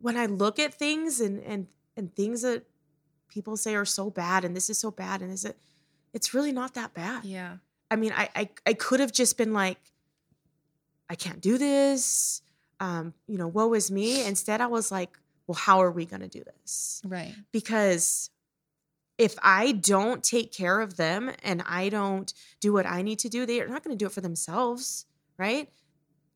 when 0.00 0.16
I 0.16 0.26
look 0.26 0.58
at 0.58 0.74
things 0.74 1.20
and 1.20 1.42
and 1.42 1.66
and 1.96 2.14
things 2.14 2.42
that 2.42 2.64
people 3.28 3.56
say 3.56 3.74
are 3.74 3.84
so 3.84 4.10
bad 4.10 4.44
and 4.44 4.54
this 4.54 4.70
is 4.70 4.78
so 4.78 4.90
bad 4.90 5.20
and 5.22 5.32
is 5.32 5.44
it, 5.44 5.56
it's 6.12 6.34
really 6.34 6.52
not 6.52 6.74
that 6.74 6.94
bad. 6.94 7.24
Yeah. 7.24 7.56
I 7.90 7.96
mean, 7.96 8.12
I 8.16 8.28
I, 8.34 8.48
I 8.66 8.74
could 8.74 9.00
have 9.00 9.12
just 9.12 9.36
been 9.36 9.52
like, 9.52 9.78
I 11.08 11.14
can't 11.14 11.40
do 11.40 11.58
this. 11.58 12.42
Um, 12.80 13.14
you 13.26 13.38
know, 13.38 13.48
woe 13.48 13.72
is 13.74 13.90
me. 13.90 14.26
Instead, 14.26 14.60
I 14.60 14.66
was 14.66 14.90
like, 14.90 15.18
well, 15.46 15.54
how 15.54 15.80
are 15.80 15.90
we 15.90 16.06
going 16.06 16.22
to 16.22 16.28
do 16.28 16.42
this? 16.44 17.02
Right. 17.04 17.34
Because 17.52 18.30
if 19.18 19.36
I 19.42 19.72
don't 19.72 20.22
take 20.22 20.52
care 20.52 20.80
of 20.80 20.96
them 20.96 21.30
and 21.42 21.62
I 21.66 21.88
don't 21.88 22.32
do 22.60 22.72
what 22.72 22.86
I 22.86 23.02
need 23.02 23.20
to 23.20 23.28
do, 23.28 23.46
they 23.46 23.60
are 23.60 23.68
not 23.68 23.84
going 23.84 23.96
to 23.96 24.02
do 24.02 24.06
it 24.06 24.12
for 24.12 24.20
themselves, 24.20 25.06
right? 25.38 25.68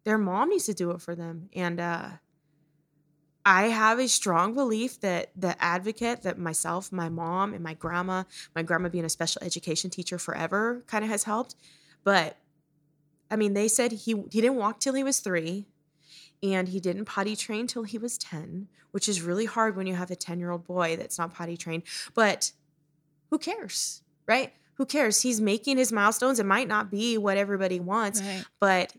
Their 0.05 0.18
mom 0.18 0.51
needs 0.51 0.66
to 0.66 0.74
do 0.74 0.93
it 0.93 1.01
for 1.01 1.14
them. 1.14 1.49
And 1.55 1.81
uh, 1.81 2.11
I 3.45 3.64
have 3.64 3.99
a 3.99 4.09
strong 4.09 4.55
belief 4.55 5.01
that 5.01 5.33
the 5.35 5.61
advocate 5.62 6.22
that 6.22 6.39
myself, 6.39 6.93
my 6.93 7.09
mom, 7.09 7.53
and 7.53 7.64
my 7.64 7.74
grandma, 7.74 8.24
my 8.55 8.62
grandma 8.62 8.89
being 8.89 9.05
a 9.05 9.11
special 9.11 9.43
education 9.45 9.91
teacher 9.91 10.18
forever 10.18 10.85
kind 10.87 11.05
of 11.05 11.11
has 11.11 11.24
helped. 11.24 11.57
But 12.05 12.37
I 13.31 13.37
mean, 13.37 13.55
they 13.55 13.68
said 13.68 13.93
he 13.93 14.22
he 14.31 14.41
didn't 14.41 14.57
walk 14.57 14.81
till 14.81 14.95
he 14.95 15.03
was 15.03 15.20
three 15.20 15.66
and 16.43 16.68
he 16.68 16.81
didn't 16.81 17.05
potty 17.05 17.35
train 17.35 17.66
till 17.66 17.83
he 17.83 17.99
was 17.99 18.16
10 18.18 18.68
which 18.91 19.09
is 19.09 19.22
really 19.22 19.45
hard 19.45 19.76
when 19.76 19.87
you 19.87 19.95
have 19.95 20.11
a 20.11 20.16
10 20.16 20.39
year 20.39 20.51
old 20.51 20.66
boy 20.66 20.97
that's 20.97 21.18
not 21.18 21.35
potty 21.35 21.57
trained 21.57 21.83
but 22.14 22.53
who 23.31 23.39
cares? 23.39 24.03
Right? 24.26 24.53
Who 24.74 24.87
cares? 24.87 25.22
He's 25.22 25.41
making 25.41 25.79
his 25.79 25.93
milestones. 25.93 26.39
It 26.39 26.47
might 26.47 26.68
not 26.68 26.91
be 26.91 27.18
what 27.18 27.37
everybody 27.37 27.81
wants, 27.81 28.22
right. 28.22 28.45
but 28.61 28.95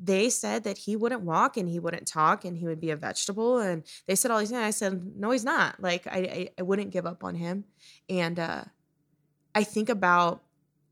they 0.00 0.30
said 0.30 0.64
that 0.64 0.78
he 0.78 0.96
wouldn't 0.96 1.22
walk 1.22 1.56
and 1.56 1.68
he 1.68 1.78
wouldn't 1.78 2.06
talk 2.06 2.44
and 2.44 2.56
he 2.56 2.66
would 2.66 2.80
be 2.80 2.90
a 2.90 2.96
vegetable. 2.96 3.58
And 3.58 3.82
they 4.06 4.14
said 4.14 4.30
all 4.30 4.38
these 4.38 4.50
things. 4.50 4.62
I 4.62 4.70
said, 4.70 5.16
no, 5.16 5.30
he's 5.30 5.44
not. 5.44 5.80
Like, 5.80 6.06
I, 6.06 6.18
I, 6.18 6.48
I 6.58 6.62
wouldn't 6.62 6.90
give 6.90 7.06
up 7.06 7.24
on 7.24 7.34
him. 7.34 7.64
And 8.08 8.38
uh, 8.38 8.64
I 9.54 9.64
think 9.64 9.88
about 9.88 10.42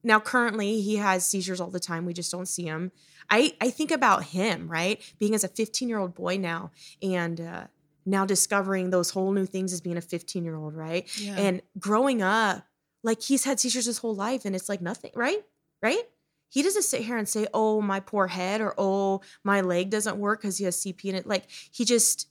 now, 0.02 0.20
currently, 0.20 0.80
he 0.82 0.96
has 0.96 1.26
seizures 1.26 1.60
all 1.60 1.70
the 1.70 1.80
time. 1.80 2.06
We 2.06 2.12
just 2.12 2.30
don't 2.30 2.46
see 2.46 2.64
him. 2.64 2.92
I, 3.28 3.54
I 3.60 3.70
think 3.70 3.90
about 3.90 4.22
him, 4.24 4.68
right? 4.68 5.02
Being 5.18 5.34
as 5.34 5.42
a 5.42 5.48
15 5.48 5.88
year 5.88 5.98
old 5.98 6.14
boy 6.14 6.36
now 6.36 6.70
and 7.02 7.40
uh, 7.40 7.64
now 8.04 8.24
discovering 8.24 8.90
those 8.90 9.10
whole 9.10 9.32
new 9.32 9.46
things 9.46 9.72
as 9.72 9.80
being 9.80 9.96
a 9.96 10.00
15 10.00 10.44
year 10.44 10.54
old, 10.54 10.74
right? 10.74 11.08
Yeah. 11.18 11.36
And 11.36 11.62
growing 11.78 12.22
up 12.22 12.64
like 13.06 13.22
he's 13.22 13.44
had 13.44 13.60
seizures 13.60 13.86
his 13.86 13.98
whole 13.98 14.16
life 14.16 14.44
and 14.44 14.56
it's 14.56 14.68
like 14.68 14.82
nothing, 14.82 15.12
right? 15.14 15.40
Right? 15.80 16.02
He 16.48 16.62
doesn't 16.62 16.82
sit 16.82 17.02
here 17.02 17.16
and 17.16 17.28
say, 17.28 17.46
"Oh, 17.54 17.80
my 17.80 18.00
poor 18.00 18.26
head," 18.26 18.60
or 18.60 18.74
"Oh, 18.76 19.20
my 19.44 19.60
leg 19.60 19.90
doesn't 19.90 20.18
work 20.18 20.40
because 20.40 20.58
he 20.58 20.64
has 20.64 20.76
CP 20.76 21.04
in 21.04 21.14
it." 21.14 21.26
Like 21.26 21.44
he 21.70 21.84
just, 21.84 22.28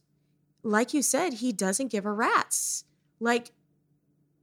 like 0.63 0.93
you 0.93 1.01
said, 1.01 1.35
he 1.35 1.53
doesn't 1.53 1.91
give 1.91 2.05
a 2.05 2.11
rat's. 2.11 2.83
Like 3.21 3.51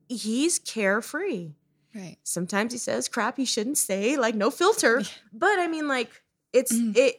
he's 0.08 0.58
carefree. 0.58 1.52
Right. 1.94 2.16
Sometimes 2.22 2.72
he 2.72 2.78
says 2.78 3.08
crap 3.08 3.36
he 3.36 3.44
shouldn't 3.44 3.78
say, 3.78 4.16
like 4.16 4.34
no 4.34 4.50
filter. 4.50 5.02
but 5.32 5.58
I 5.58 5.68
mean, 5.68 5.86
like 5.86 6.22
it's 6.54 6.72
mm. 6.72 6.96
it 6.96 7.16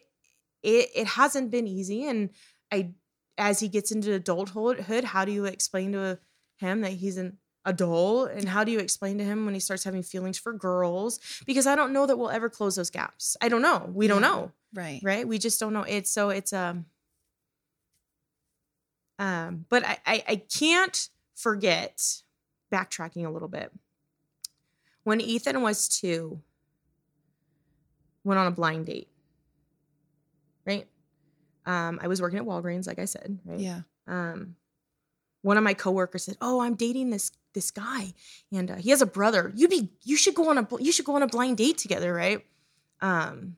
it 0.64 0.90
it 0.96 1.08
hasn't 1.08 1.52
been 1.52 1.68
easy. 1.68 2.06
And 2.06 2.32
I, 2.72 2.94
as 3.38 3.60
he 3.60 3.68
gets 3.68 3.92
into 3.92 4.12
adulthood, 4.14 4.80
how 5.06 5.24
do 5.24 5.32
you 5.32 5.46
explain 5.46 5.92
to 5.92 6.18
him 6.58 6.82
that 6.82 6.94
he's 6.94 7.18
an 7.18 7.38
adult 7.66 8.32
and 8.32 8.48
how 8.48 8.64
do 8.64 8.72
you 8.72 8.80
explain 8.80 9.18
to 9.18 9.24
him 9.24 9.46
when 9.46 9.54
he 9.54 9.60
starts 9.60 9.84
having 9.84 10.04
feelings 10.04 10.38
for 10.38 10.54
girls? 10.54 11.20
Because 11.46 11.68
i 11.68 11.76
don't 11.76 11.94
know 11.94 12.06
that 12.06 12.18
we'll 12.18 12.30
ever 12.30 12.50
close 12.50 12.76
those 12.76 12.90
gaps. 12.90 13.38
I 13.42 13.50
don't 13.50 13.62
know. 13.62 13.90
We 13.94 14.08
don't 14.08 14.22
know. 14.22 14.52
Right. 14.74 15.00
Right? 15.04 15.28
We 15.28 15.38
just 15.38 15.60
don't 15.60 15.74
know. 15.74 15.84
It's 15.84 16.12
so 16.12 16.30
it's 16.30 16.54
um 16.54 16.86
um 19.20 19.66
but 19.70 19.86
i 19.86 19.98
i, 20.06 20.24
I 20.28 20.36
can't 20.36 21.10
forget 21.36 22.22
backtracking 22.72 23.26
a 23.26 23.30
little 23.30 23.48
bit. 23.48 23.72
When 25.04 25.22
ethan 25.22 25.62
was 25.62 25.88
two 25.88 26.42
went 28.24 28.40
on 28.40 28.48
a 28.48 28.52
blind 28.52 28.88
date. 28.88 29.10
Right? 30.66 30.88
Um 31.66 32.00
i 32.02 32.08
was 32.08 32.22
working 32.22 32.40
at 32.40 32.46
walgreens 32.46 32.88
like 32.88 33.00
i 33.00 33.06
said 33.06 33.40
right? 33.46 33.60
Yeah. 33.60 33.82
Um 34.08 34.56
one 35.44 35.58
of 35.58 35.64
my 35.64 35.74
coworkers 35.74 36.24
said, 36.24 36.38
"Oh, 36.42 36.62
I'm 36.62 36.76
dating 36.76 37.10
this 37.10 37.30
this 37.54 37.72
guy, 37.72 38.14
and 38.52 38.72
uh, 38.72 38.76
he 38.76 38.90
has 38.90 39.02
a 39.02 39.06
brother. 39.06 39.52
You 39.56 39.68
be 39.68 39.90
you 40.04 40.18
should 40.18 40.36
go 40.36 40.50
on 40.50 40.58
a 40.58 40.68
you 40.80 40.92
should 40.92 41.06
go 41.06 41.16
on 41.16 41.24
a 41.24 41.28
blind 41.28 41.58
date 41.58 41.78
together, 41.78 42.14
right?" 42.14 42.46
Um, 43.02 43.58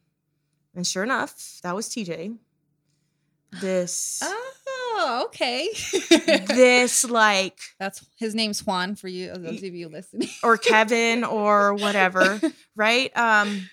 and 0.75 0.85
sure 0.85 1.03
enough, 1.03 1.59
that 1.63 1.75
was 1.75 1.87
TJ. 1.89 2.37
This 3.61 4.19
oh 4.23 5.25
okay. 5.25 5.69
this 6.47 7.03
like 7.03 7.59
that's 7.79 8.05
his 8.17 8.35
name's 8.35 8.65
Juan 8.65 8.95
for 8.95 9.07
you 9.07 9.33
those 9.33 9.63
of 9.63 9.75
you 9.75 9.87
listening, 9.89 10.29
or 10.43 10.57
Kevin 10.57 11.23
or 11.23 11.73
whatever, 11.73 12.39
right? 12.75 13.15
Um, 13.17 13.69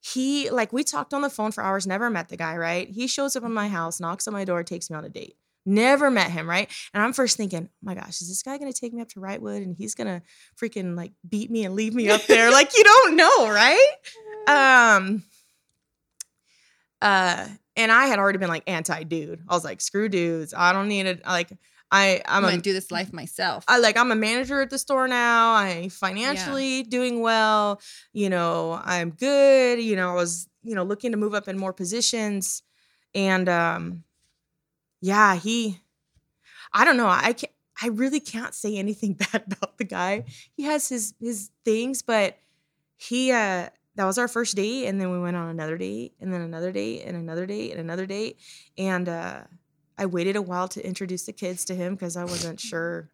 he 0.00 0.50
like 0.50 0.72
we 0.72 0.84
talked 0.84 1.14
on 1.14 1.22
the 1.22 1.30
phone 1.30 1.52
for 1.52 1.62
hours, 1.62 1.86
never 1.86 2.10
met 2.10 2.28
the 2.28 2.36
guy, 2.36 2.56
right? 2.56 2.88
He 2.88 3.06
shows 3.06 3.36
up 3.36 3.44
in 3.44 3.52
my 3.52 3.68
house, 3.68 4.00
knocks 4.00 4.26
on 4.26 4.34
my 4.34 4.44
door, 4.44 4.62
takes 4.62 4.90
me 4.90 4.96
on 4.96 5.04
a 5.04 5.08
date. 5.08 5.36
Never 5.66 6.10
met 6.10 6.30
him, 6.30 6.48
right? 6.48 6.70
And 6.92 7.02
I'm 7.02 7.12
first 7.12 7.36
thinking, 7.36 7.68
oh 7.70 7.76
my 7.82 7.94
gosh, 7.94 8.20
is 8.20 8.28
this 8.28 8.42
guy 8.42 8.58
gonna 8.58 8.72
take 8.72 8.92
me 8.92 9.00
up 9.00 9.08
to 9.10 9.20
Wrightwood 9.20 9.58
and 9.58 9.74
he's 9.76 9.94
gonna 9.94 10.22
freaking 10.60 10.96
like 10.96 11.12
beat 11.26 11.50
me 11.50 11.64
and 11.64 11.74
leave 11.74 11.94
me 11.94 12.10
up 12.10 12.22
there? 12.26 12.50
like 12.50 12.76
you 12.76 12.84
don't 12.84 13.16
know, 13.16 13.48
right? 13.48 13.94
Um 14.46 15.22
uh 17.00 17.48
and 17.76 17.90
I 17.90 18.06
had 18.08 18.18
already 18.18 18.36
been 18.36 18.50
like 18.50 18.64
anti-dude. 18.66 19.40
I 19.48 19.54
was 19.54 19.64
like, 19.64 19.80
screw 19.80 20.10
dudes. 20.10 20.52
I 20.54 20.74
don't 20.74 20.86
need 20.86 21.06
it. 21.06 21.24
Like 21.24 21.50
I 21.90 22.20
I'm, 22.26 22.44
I'm 22.44 22.50
gonna 22.50 22.60
do 22.60 22.74
this 22.74 22.90
life 22.90 23.12
myself. 23.12 23.64
I 23.68 23.78
like 23.78 23.96
I'm 23.96 24.10
a 24.12 24.16
manager 24.16 24.60
at 24.60 24.68
the 24.68 24.78
store 24.78 25.08
now. 25.08 25.54
I 25.54 25.88
financially 25.88 26.78
yeah. 26.78 26.88
doing 26.88 27.22
well. 27.22 27.80
You 28.12 28.28
know, 28.28 28.80
I'm 28.84 29.10
good. 29.10 29.80
You 29.80 29.96
know, 29.96 30.10
I 30.10 30.14
was, 30.14 30.48
you 30.62 30.74
know, 30.74 30.82
looking 30.82 31.12
to 31.12 31.16
move 31.16 31.34
up 31.34 31.48
in 31.48 31.56
more 31.56 31.72
positions. 31.72 32.62
And 33.14 33.48
um 33.48 34.04
yeah, 35.04 35.36
he 35.36 35.80
I 36.72 36.86
don't 36.86 36.96
know. 36.96 37.08
I 37.08 37.34
can't 37.34 37.52
I 37.82 37.88
really 37.88 38.20
can't 38.20 38.54
say 38.54 38.76
anything 38.76 39.14
bad 39.32 39.44
about 39.46 39.76
the 39.76 39.84
guy. 39.84 40.24
He 40.56 40.62
has 40.62 40.88
his 40.88 41.12
his 41.20 41.50
things, 41.64 42.00
but 42.00 42.38
he 42.96 43.30
uh 43.30 43.68
that 43.96 44.06
was 44.06 44.18
our 44.18 44.28
first 44.28 44.56
date 44.56 44.86
and 44.86 45.00
then 45.00 45.12
we 45.12 45.20
went 45.20 45.36
on 45.36 45.48
another 45.48 45.76
date 45.76 46.14
and 46.20 46.32
then 46.32 46.40
another 46.40 46.72
date 46.72 47.02
and 47.04 47.16
another 47.16 47.46
date 47.46 47.72
and 47.72 47.80
another 47.80 48.06
date 48.06 48.38
and 48.78 49.08
uh 49.08 49.40
i 49.98 50.06
waited 50.06 50.36
a 50.36 50.42
while 50.42 50.68
to 50.68 50.84
introduce 50.84 51.24
the 51.24 51.32
kids 51.32 51.64
to 51.64 51.74
him 51.74 51.94
because 51.94 52.16
i 52.16 52.24
wasn't 52.24 52.58
sure 52.58 53.10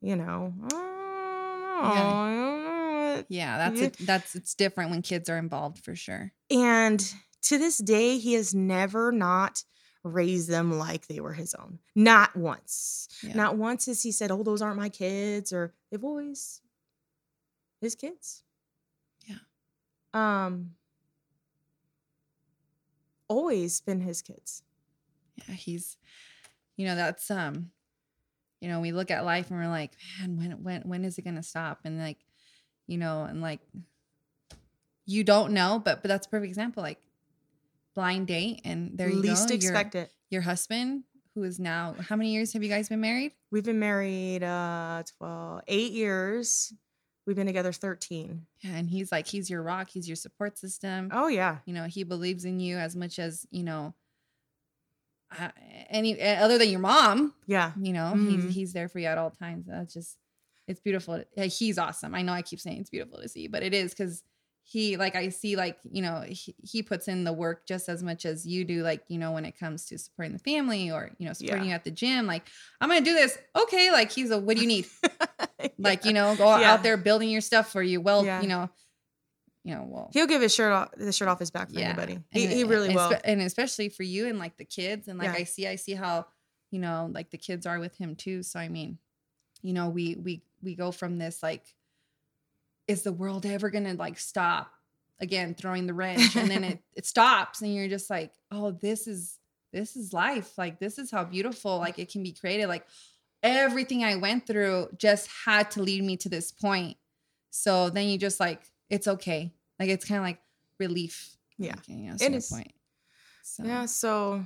you 0.00 0.16
know 0.16 0.52
yeah. 0.70 3.22
yeah 3.28 3.58
that's 3.58 3.80
it 3.80 3.96
that's 4.00 4.34
it's 4.34 4.54
different 4.54 4.90
when 4.90 5.02
kids 5.02 5.28
are 5.28 5.38
involved 5.38 5.84
for 5.84 5.94
sure 5.94 6.32
and 6.50 7.14
to 7.42 7.58
this 7.58 7.78
day 7.78 8.18
he 8.18 8.34
has 8.34 8.54
never 8.54 9.12
not 9.12 9.62
raised 10.04 10.48
them 10.48 10.78
like 10.78 11.06
they 11.06 11.20
were 11.20 11.32
his 11.32 11.54
own 11.54 11.78
not 11.94 12.34
once 12.36 13.08
yeah. 13.22 13.34
not 13.34 13.56
once 13.56 13.86
has 13.86 14.02
he 14.02 14.12
said 14.12 14.30
oh 14.30 14.42
those 14.42 14.62
aren't 14.62 14.78
my 14.78 14.88
kids 14.88 15.52
or 15.52 15.74
they've 15.90 16.04
always 16.04 16.60
his 17.80 17.94
kids 17.94 18.42
Yeah. 19.26 19.36
um 20.14 20.70
always 23.28 23.80
been 23.82 24.00
his 24.00 24.22
kids. 24.22 24.62
Yeah, 25.36 25.54
he's 25.54 25.96
you 26.76 26.86
know, 26.86 26.94
that's 26.96 27.30
um 27.30 27.70
you 28.60 28.68
know, 28.68 28.80
we 28.80 28.90
look 28.90 29.10
at 29.10 29.24
life 29.24 29.50
and 29.50 29.58
we're 29.60 29.68
like, 29.68 29.92
man, 30.20 30.36
when 30.36 30.62
when 30.62 30.82
when 30.82 31.04
is 31.04 31.18
it 31.18 31.22
going 31.22 31.36
to 31.36 31.42
stop? 31.42 31.80
And 31.84 31.98
like, 31.98 32.18
you 32.86 32.98
know, 32.98 33.24
and 33.24 33.40
like 33.40 33.60
you 35.06 35.24
don't 35.24 35.52
know, 35.52 35.80
but 35.84 36.02
but 36.02 36.08
that's 36.08 36.26
a 36.26 36.30
perfect 36.30 36.48
example 36.48 36.82
like 36.82 36.98
blind 37.98 38.28
date 38.28 38.60
and 38.64 38.96
there 38.96 39.08
you 39.08 39.16
Least 39.16 39.48
go. 39.48 39.56
expect 39.56 39.94
your, 39.94 40.04
it. 40.04 40.12
Your 40.30 40.42
husband 40.42 41.02
who 41.34 41.42
is 41.42 41.58
now 41.58 41.96
how 42.08 42.14
many 42.14 42.30
years 42.30 42.52
have 42.52 42.62
you 42.62 42.68
guys 42.68 42.88
been 42.88 43.00
married? 43.00 43.32
We've 43.50 43.64
been 43.64 43.80
married 43.80 44.44
uh 44.44 45.02
12 45.18 45.62
8 45.66 45.92
years. 45.92 46.72
We've 47.26 47.34
been 47.34 47.48
together 47.48 47.72
13. 47.72 48.46
Yeah, 48.62 48.70
and 48.76 48.88
he's 48.88 49.10
like 49.10 49.26
he's 49.26 49.50
your 49.50 49.64
rock, 49.64 49.90
he's 49.90 50.08
your 50.08 50.14
support 50.14 50.58
system. 50.58 51.10
Oh 51.12 51.26
yeah. 51.26 51.58
You 51.66 51.74
know, 51.74 51.84
he 51.86 52.04
believes 52.04 52.44
in 52.44 52.60
you 52.60 52.76
as 52.78 52.94
much 52.94 53.18
as, 53.18 53.48
you 53.50 53.64
know, 53.64 53.94
uh, 55.36 55.48
any 55.90 56.22
uh, 56.22 56.44
other 56.44 56.56
than 56.56 56.68
your 56.68 56.78
mom. 56.78 57.34
Yeah. 57.48 57.72
You 57.80 57.94
know, 57.94 58.12
mm-hmm. 58.14 58.30
he's 58.30 58.54
he's 58.54 58.72
there 58.74 58.88
for 58.88 59.00
you 59.00 59.08
at 59.08 59.18
all 59.18 59.30
times. 59.30 59.66
That's 59.66 59.92
just 59.92 60.16
it's 60.68 60.78
beautiful. 60.78 61.24
He's 61.34 61.78
awesome. 61.78 62.14
I 62.14 62.22
know 62.22 62.32
I 62.32 62.42
keep 62.42 62.60
saying 62.60 62.78
it's 62.78 62.90
beautiful 62.90 63.18
to 63.20 63.28
see, 63.28 63.48
but 63.48 63.64
it 63.64 63.74
is 63.74 63.92
cuz 63.92 64.22
he 64.70 64.98
like 64.98 65.16
I 65.16 65.30
see 65.30 65.56
like 65.56 65.78
you 65.90 66.02
know 66.02 66.22
he, 66.28 66.54
he 66.62 66.82
puts 66.82 67.08
in 67.08 67.24
the 67.24 67.32
work 67.32 67.66
just 67.66 67.88
as 67.88 68.02
much 68.02 68.26
as 68.26 68.46
you 68.46 68.66
do 68.66 68.82
like 68.82 69.02
you 69.08 69.16
know 69.16 69.32
when 69.32 69.46
it 69.46 69.58
comes 69.58 69.86
to 69.86 69.96
supporting 69.96 70.34
the 70.34 70.38
family 70.38 70.90
or 70.90 71.10
you 71.16 71.26
know 71.26 71.32
supporting 71.32 71.64
yeah. 71.64 71.70
you 71.70 71.74
at 71.74 71.84
the 71.84 71.90
gym 71.90 72.26
like 72.26 72.42
I'm 72.78 72.90
gonna 72.90 73.00
do 73.00 73.14
this. 73.14 73.38
Okay 73.56 73.90
like 73.90 74.12
he's 74.12 74.30
a 74.30 74.38
what 74.38 74.56
do 74.56 74.62
you 74.62 74.68
need? 74.68 74.86
Yeah. 75.60 75.68
like 75.78 76.04
you 76.04 76.12
know 76.12 76.36
go 76.36 76.56
yeah. 76.56 76.72
out 76.72 76.84
there 76.84 76.96
building 76.96 77.30
your 77.30 77.40
stuff 77.40 77.72
for 77.72 77.82
you. 77.82 78.00
Well 78.00 78.24
you 78.24 78.46
know 78.46 78.68
you 79.64 79.74
know 79.74 79.86
well 79.88 80.10
he'll 80.12 80.26
give 80.26 80.42
his 80.42 80.54
shirt 80.54 80.72
off 80.72 80.90
the 80.96 81.12
shirt 81.12 81.28
off 81.28 81.40
his 81.40 81.50
back 81.50 81.72
for 81.72 81.80
anybody. 81.80 82.20
He, 82.30 82.44
and, 82.44 82.52
he 82.52 82.64
really 82.64 82.88
and, 82.88 82.94
will. 82.94 83.12
and 83.24 83.40
especially 83.40 83.88
for 83.88 84.04
you 84.04 84.28
and 84.28 84.38
like 84.38 84.56
the 84.56 84.64
kids 84.64 85.08
and 85.08 85.18
like 85.18 85.30
I 85.30 85.44
see 85.44 85.66
I 85.66 85.76
see 85.76 85.94
how 85.94 86.26
you 86.70 86.78
know 86.78 87.10
like 87.12 87.30
the 87.30 87.38
kids 87.38 87.66
are 87.66 87.80
with 87.80 87.96
him 87.96 88.14
too. 88.14 88.42
So 88.42 88.60
I 88.60 88.68
mean 88.68 88.98
you 89.62 89.72
know 89.72 89.88
we 89.88 90.14
we 90.14 90.42
we 90.62 90.74
go 90.74 90.92
from 90.92 91.18
this 91.18 91.42
like 91.42 91.64
is 92.88 93.02
the 93.02 93.12
world 93.12 93.46
ever 93.46 93.70
gonna 93.70 93.94
like 93.94 94.18
stop? 94.18 94.72
Again 95.20 95.54
throwing 95.54 95.86
the 95.86 95.94
wrench 96.00 96.36
and 96.36 96.50
then 96.50 96.64
it 96.64 96.80
it 96.96 97.06
stops 97.06 97.60
and 97.60 97.74
you're 97.74 97.88
just 97.88 98.08
like 98.08 98.32
oh 98.50 98.72
this 98.72 99.06
is 99.06 99.38
this 99.72 99.96
is 99.96 100.12
life. 100.12 100.56
Like 100.56 100.78
this 100.80 100.98
is 100.98 101.10
how 101.10 101.24
beautiful 101.24 101.78
like 101.78 101.98
it 101.98 102.10
can 102.10 102.22
be 102.22 102.32
created. 102.32 102.68
Like 102.68 102.86
everything 103.42 104.02
i 104.02 104.16
went 104.16 104.44
through 104.46 104.88
just 104.98 105.28
had 105.44 105.70
to 105.70 105.82
lead 105.82 106.02
me 106.02 106.16
to 106.16 106.28
this 106.28 106.50
point. 106.50 106.96
So 107.50 107.90
then 107.90 108.08
you 108.08 108.18
just 108.18 108.40
like 108.40 108.62
it's 108.90 109.06
okay. 109.06 109.52
Like 109.78 109.90
it's 109.90 110.04
kind 110.04 110.18
of 110.18 110.24
like 110.24 110.40
relief. 110.78 111.36
Yeah. 111.58 111.74
Like, 111.76 111.88
you 111.88 112.08
know, 112.08 112.16
it 112.20 112.34
is. 112.34 112.48
point. 112.48 112.72
So. 113.42 113.64
yeah 113.64 113.86
so 113.86 114.44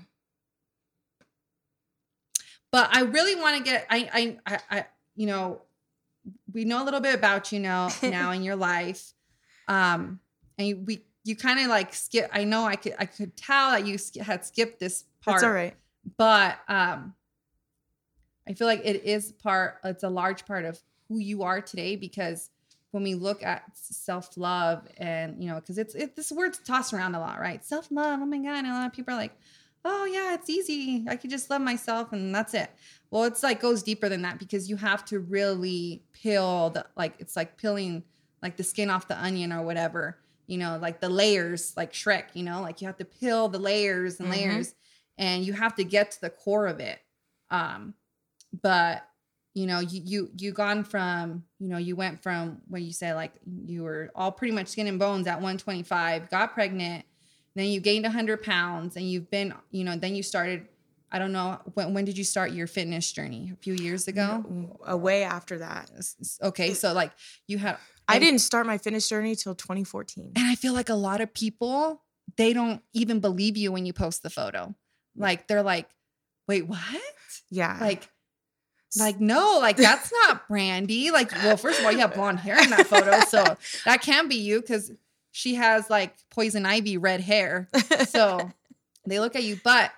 but 2.71 2.89
i 2.95 3.03
really 3.03 3.35
want 3.35 3.59
to 3.59 3.63
get 3.65 3.87
I, 3.91 4.39
I 4.47 4.55
i 4.55 4.79
i 4.79 4.87
you 5.17 5.27
know 5.27 5.61
we 6.53 6.65
know 6.65 6.83
a 6.83 6.85
little 6.85 7.01
bit 7.01 7.15
about 7.15 7.53
you 7.53 7.61
now 7.61 7.89
now 8.03 8.33
in 8.33 8.43
your 8.43 8.57
life. 8.57 9.13
Um 9.69 10.21
and 10.59 10.87
we 10.87 11.03
you 11.25 11.37
kind 11.37 11.61
of 11.61 11.67
like 11.67 11.95
skip 11.95 12.29
i 12.33 12.45
know 12.45 12.65
i 12.65 12.77
could 12.77 12.95
i 12.99 13.07
could 13.07 13.37
tell 13.37 13.71
that 13.71 13.87
you 13.87 13.97
had 14.21 14.45
skipped 14.45 14.81
this 14.81 15.05
part 15.23 15.37
that's 15.37 15.45
all 15.45 15.53
right 15.53 15.75
but 16.17 16.59
um 16.69 17.15
i 18.49 18.53
feel 18.53 18.67
like 18.67 18.83
it 18.85 19.05
is 19.05 19.33
part 19.33 19.77
it's 19.85 20.03
a 20.03 20.09
large 20.09 20.45
part 20.47 20.65
of 20.65 20.81
who 21.09 21.19
you 21.19 21.43
are 21.43 21.61
today 21.61 21.97
because 21.97 22.51
when 22.91 23.03
we 23.03 23.15
look 23.15 23.43
at 23.43 23.65
self-love 23.75 24.87
and 24.99 25.43
you 25.43 25.49
know 25.49 25.57
because 25.57 25.79
it's 25.79 25.95
it, 25.95 26.15
this 26.15 26.31
word's 26.31 26.59
tossed 26.59 26.93
around 26.93 27.15
a 27.15 27.21
lot 27.21 27.41
right? 27.41 27.65
Self-love 27.65 28.21
oh 28.21 28.27
my 28.27 28.39
god 28.39 28.59
and 28.59 28.67
a 28.67 28.73
lot 28.73 28.87
of 28.87 28.93
people 28.93 29.15
are 29.15 29.17
like 29.17 29.35
oh 29.85 30.05
yeah 30.05 30.35
it's 30.35 30.51
easy. 30.51 31.05
I 31.09 31.17
could 31.17 31.31
just 31.31 31.51
love 31.51 31.63
myself 31.63 32.13
and 32.13 32.35
that's 32.35 32.55
it. 32.55 32.71
Well 33.11 33.25
it's 33.25 33.43
like 33.43 33.61
goes 33.61 33.83
deeper 33.83 34.09
than 34.09 34.23
that 34.23 34.39
because 34.39 34.69
you 34.69 34.77
have 34.77 35.05
to 35.07 35.19
really 35.21 36.03
peel 36.13 36.71
the 36.71 36.87
like 36.97 37.15
it's 37.19 37.37
like 37.37 37.57
peeling 37.57 38.05
like 38.43 38.57
the 38.57 38.65
skin 38.65 38.91
off 38.91 39.09
the 39.09 39.23
onion 39.23 39.53
or 39.53 39.63
whatever 39.63 40.19
you 40.47 40.59
know 40.59 40.79
like 40.83 41.01
the 41.01 41.09
layers 41.09 41.73
like 41.77 41.93
shrek 41.93 42.25
you 42.35 42.43
know 42.43 42.61
like 42.61 42.81
you 42.81 42.87
have 42.89 42.97
to 42.97 43.05
peel 43.05 43.49
the 43.49 43.59
layers 43.59 44.19
and 44.19 44.29
mm-hmm. 44.29 44.41
layers 44.41 44.75
and 45.19 45.45
you 45.45 45.53
have 45.53 45.75
to 45.77 45.85
get 45.85 46.11
to 46.13 46.21
the 46.21 46.31
core 46.31 46.67
of 46.67 46.81
it. 46.81 46.99
Um 47.51 47.95
but 48.63 49.07
you 49.55 49.67
know 49.67 49.81
you 49.81 50.01
you 50.05 50.31
you 50.39 50.53
gone 50.53 50.85
from 50.85 51.45
you 51.59 51.69
know 51.69 51.79
you 51.79 51.95
went 51.95 52.23
from 52.23 52.61
what 52.69 52.83
you 52.83 52.93
say 52.93 53.13
like 53.13 53.33
you 53.67 53.83
were 53.83 54.11
all 54.15 54.33
pretty 54.33 54.53
much 54.53 54.69
skin 54.69 54.87
and 54.87 54.99
bones 54.99 55.27
at 55.27 55.37
125 55.37 56.31
got 56.31 56.55
pregnant 56.55 57.05
then 57.55 57.67
you 57.67 57.81
gained 57.81 58.05
100 58.05 58.43
pounds 58.43 58.97
and 58.97 59.11
you've 59.11 59.31
been 59.31 59.55
you 59.71 59.85
know 59.85 59.97
then 59.97 60.15
you 60.15 60.23
started 60.23 60.67
i 61.11 61.19
don't 61.19 61.33
know 61.33 61.61
when, 61.75 61.95
when 61.95 62.05
did 62.05 62.17
you 62.17 62.25
start 62.25 62.53
your 62.53 62.67
fitness 62.67 63.11
journey? 63.13 63.51
A 63.53 63.57
few 63.57 63.75
years 63.75 64.09
ago? 64.09 64.79
A 64.87 64.97
way 64.97 65.23
after 65.23 65.59
that. 65.59 65.91
Okay 66.43 66.75
so 66.75 66.93
like 66.93 67.13
you 67.47 67.59
had 67.59 67.77
I 68.09 68.19
didn't 68.19 68.41
start 68.41 68.67
my 68.67 68.79
fitness 68.79 69.09
journey 69.09 69.35
till 69.37 69.55
2014 69.55 70.33
and 70.37 70.47
i 70.47 70.55
feel 70.55 70.73
like 70.73 70.89
a 70.89 70.95
lot 70.95 71.21
of 71.21 71.33
people 71.33 72.03
they 72.37 72.53
don't 72.53 72.83
even 72.93 73.21
believe 73.21 73.57
you 73.57 73.73
when 73.73 73.87
you 73.87 73.93
post 73.93 74.23
the 74.23 74.31
photo. 74.31 74.75
Like 75.17 75.49
they're 75.49 75.63
like 75.63 75.89
wait 76.49 76.67
what? 76.67 76.81
Yeah. 77.51 77.79
Like 77.81 78.09
like 78.99 79.21
no 79.21 79.59
like 79.61 79.77
that's 79.77 80.13
not 80.13 80.49
brandy. 80.49 81.11
Like 81.11 81.33
well 81.33 81.57
first 81.57 81.81
of 81.81 81.87
all 81.87 81.93
you 81.93 81.99
have 81.99 82.15
blonde 82.15 82.41
hair 82.41 82.63
in 82.63 82.71
that 82.71 82.87
photo 82.87 83.21
so 83.21 83.57
that 83.85 84.03
can't 84.03 84.29
be 84.29 84.37
you 84.37 84.61
because 84.61 84.93
she 85.33 85.55
has 85.55 85.91
like 85.91 86.15
poison 86.31 86.65
ivy 86.65 86.99
red 86.99 87.21
hair. 87.21 87.69
So 88.07 88.51
they 89.07 89.19
look 89.19 89.35
at 89.35 89.43
you, 89.43 89.59
but 89.65 89.91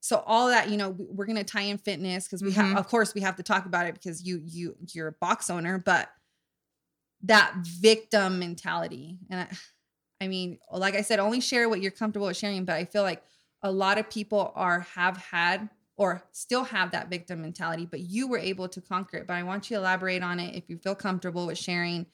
so 0.00 0.24
all 0.26 0.48
that, 0.48 0.68
you 0.68 0.76
know, 0.76 0.96
we're 0.98 1.26
gonna 1.26 1.44
tie 1.44 1.62
in 1.62 1.78
fitness 1.78 2.26
because 2.26 2.42
we 2.42 2.50
mm-hmm. 2.50 2.60
have 2.60 2.78
of 2.78 2.88
course 2.88 3.14
we 3.14 3.20
have 3.20 3.36
to 3.36 3.42
talk 3.44 3.66
about 3.66 3.86
it 3.86 3.94
because 3.94 4.24
you 4.24 4.42
you 4.44 4.74
you're 4.92 5.08
a 5.08 5.12
box 5.12 5.48
owner, 5.50 5.78
but 5.78 6.08
that 7.24 7.54
victim 7.62 8.40
mentality. 8.40 9.18
And 9.30 9.40
I, 9.40 10.24
I 10.24 10.28
mean, 10.28 10.58
like 10.72 10.94
I 10.96 11.02
said, 11.02 11.20
only 11.20 11.40
share 11.40 11.68
what 11.68 11.80
you're 11.80 11.92
comfortable 11.92 12.26
with 12.26 12.36
sharing, 12.36 12.64
but 12.64 12.76
I 12.76 12.84
feel 12.84 13.02
like 13.02 13.22
a 13.62 13.70
lot 13.70 13.98
of 13.98 14.10
people 14.10 14.52
are 14.56 14.80
have 14.80 15.18
had 15.18 15.68
or 15.96 16.22
still 16.32 16.64
have 16.64 16.92
that 16.92 17.10
victim 17.10 17.42
mentality, 17.42 17.86
but 17.88 18.00
you 18.00 18.26
were 18.26 18.38
able 18.38 18.66
to 18.66 18.80
conquer 18.80 19.18
it. 19.18 19.26
But 19.26 19.34
I 19.34 19.42
want 19.42 19.70
you 19.70 19.76
to 19.76 19.82
elaborate 19.82 20.22
on 20.22 20.40
it 20.40 20.56
if 20.56 20.68
you 20.68 20.78
feel 20.78 20.94
comfortable 20.94 21.46
with 21.46 21.58
sharing 21.58 22.06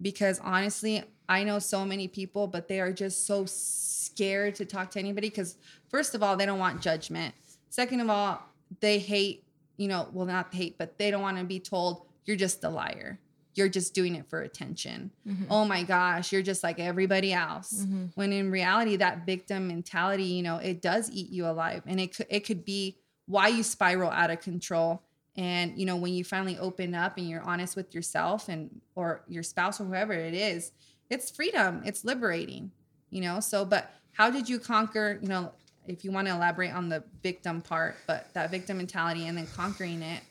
because 0.00 0.40
honestly, 0.40 1.04
I 1.28 1.44
know 1.44 1.58
so 1.58 1.84
many 1.84 2.08
people, 2.08 2.46
but 2.46 2.68
they 2.68 2.80
are 2.80 2.92
just 2.92 3.26
so 3.26 3.44
scared 3.46 4.54
to 4.56 4.64
talk 4.64 4.90
to 4.92 4.98
anybody 4.98 5.28
because, 5.28 5.56
first 5.90 6.14
of 6.14 6.22
all, 6.22 6.36
they 6.36 6.46
don't 6.46 6.58
want 6.58 6.80
judgment. 6.80 7.34
Second 7.68 8.00
of 8.00 8.10
all, 8.10 8.42
they 8.80 8.98
hate, 8.98 9.44
you 9.76 9.88
know, 9.88 10.08
well, 10.12 10.26
not 10.26 10.52
hate, 10.54 10.78
but 10.78 10.98
they 10.98 11.10
don't 11.10 11.22
want 11.22 11.38
to 11.38 11.44
be 11.44 11.60
told, 11.60 12.06
you're 12.24 12.36
just 12.36 12.64
a 12.64 12.68
liar. 12.70 13.18
You're 13.54 13.68
just 13.68 13.92
doing 13.92 14.14
it 14.14 14.28
for 14.28 14.42
attention. 14.42 15.10
Mm-hmm. 15.26 15.44
Oh 15.50 15.64
my 15.64 15.82
gosh, 15.82 16.32
you're 16.32 16.42
just 16.42 16.62
like 16.62 16.78
everybody 16.78 17.32
else. 17.32 17.72
Mm-hmm. 17.72 18.06
When 18.14 18.32
in 18.32 18.50
reality, 18.50 18.96
that 18.96 19.26
victim 19.26 19.68
mentality, 19.68 20.24
you 20.24 20.42
know, 20.42 20.56
it 20.56 20.80
does 20.80 21.10
eat 21.10 21.30
you 21.30 21.46
alive. 21.46 21.82
And 21.86 21.98
it 21.98 22.16
could, 22.16 22.26
it 22.30 22.40
could 22.40 22.64
be 22.64 22.98
why 23.26 23.48
you 23.48 23.62
spiral 23.62 24.10
out 24.10 24.30
of 24.30 24.40
control 24.40 25.02
and 25.38 25.78
you 25.78 25.86
know 25.86 25.96
when 25.96 26.12
you 26.12 26.24
finally 26.24 26.58
open 26.58 26.94
up 26.94 27.16
and 27.16 27.28
you're 27.28 27.42
honest 27.42 27.76
with 27.76 27.94
yourself 27.94 28.48
and 28.48 28.80
or 28.96 29.22
your 29.28 29.42
spouse 29.42 29.80
or 29.80 29.84
whoever 29.84 30.12
it 30.12 30.34
is 30.34 30.72
it's 31.10 31.30
freedom 31.30 31.82
it's 31.84 32.04
liberating 32.04 32.70
you 33.10 33.22
know? 33.22 33.40
So 33.40 33.64
but 33.64 33.90
how 34.12 34.30
did 34.30 34.48
you 34.48 34.58
conquer 34.58 35.18
you 35.22 35.28
know 35.28 35.52
if 35.86 36.04
you 36.04 36.12
want 36.12 36.26
to 36.26 36.34
elaborate 36.34 36.72
on 36.72 36.88
the 36.88 37.02
victim 37.22 37.62
part 37.62 37.96
but 38.06 38.32
that 38.34 38.50
victim 38.50 38.76
mentality 38.76 39.26
and 39.26 39.38
then 39.38 39.46
conquering 39.46 40.02
it 40.02 40.22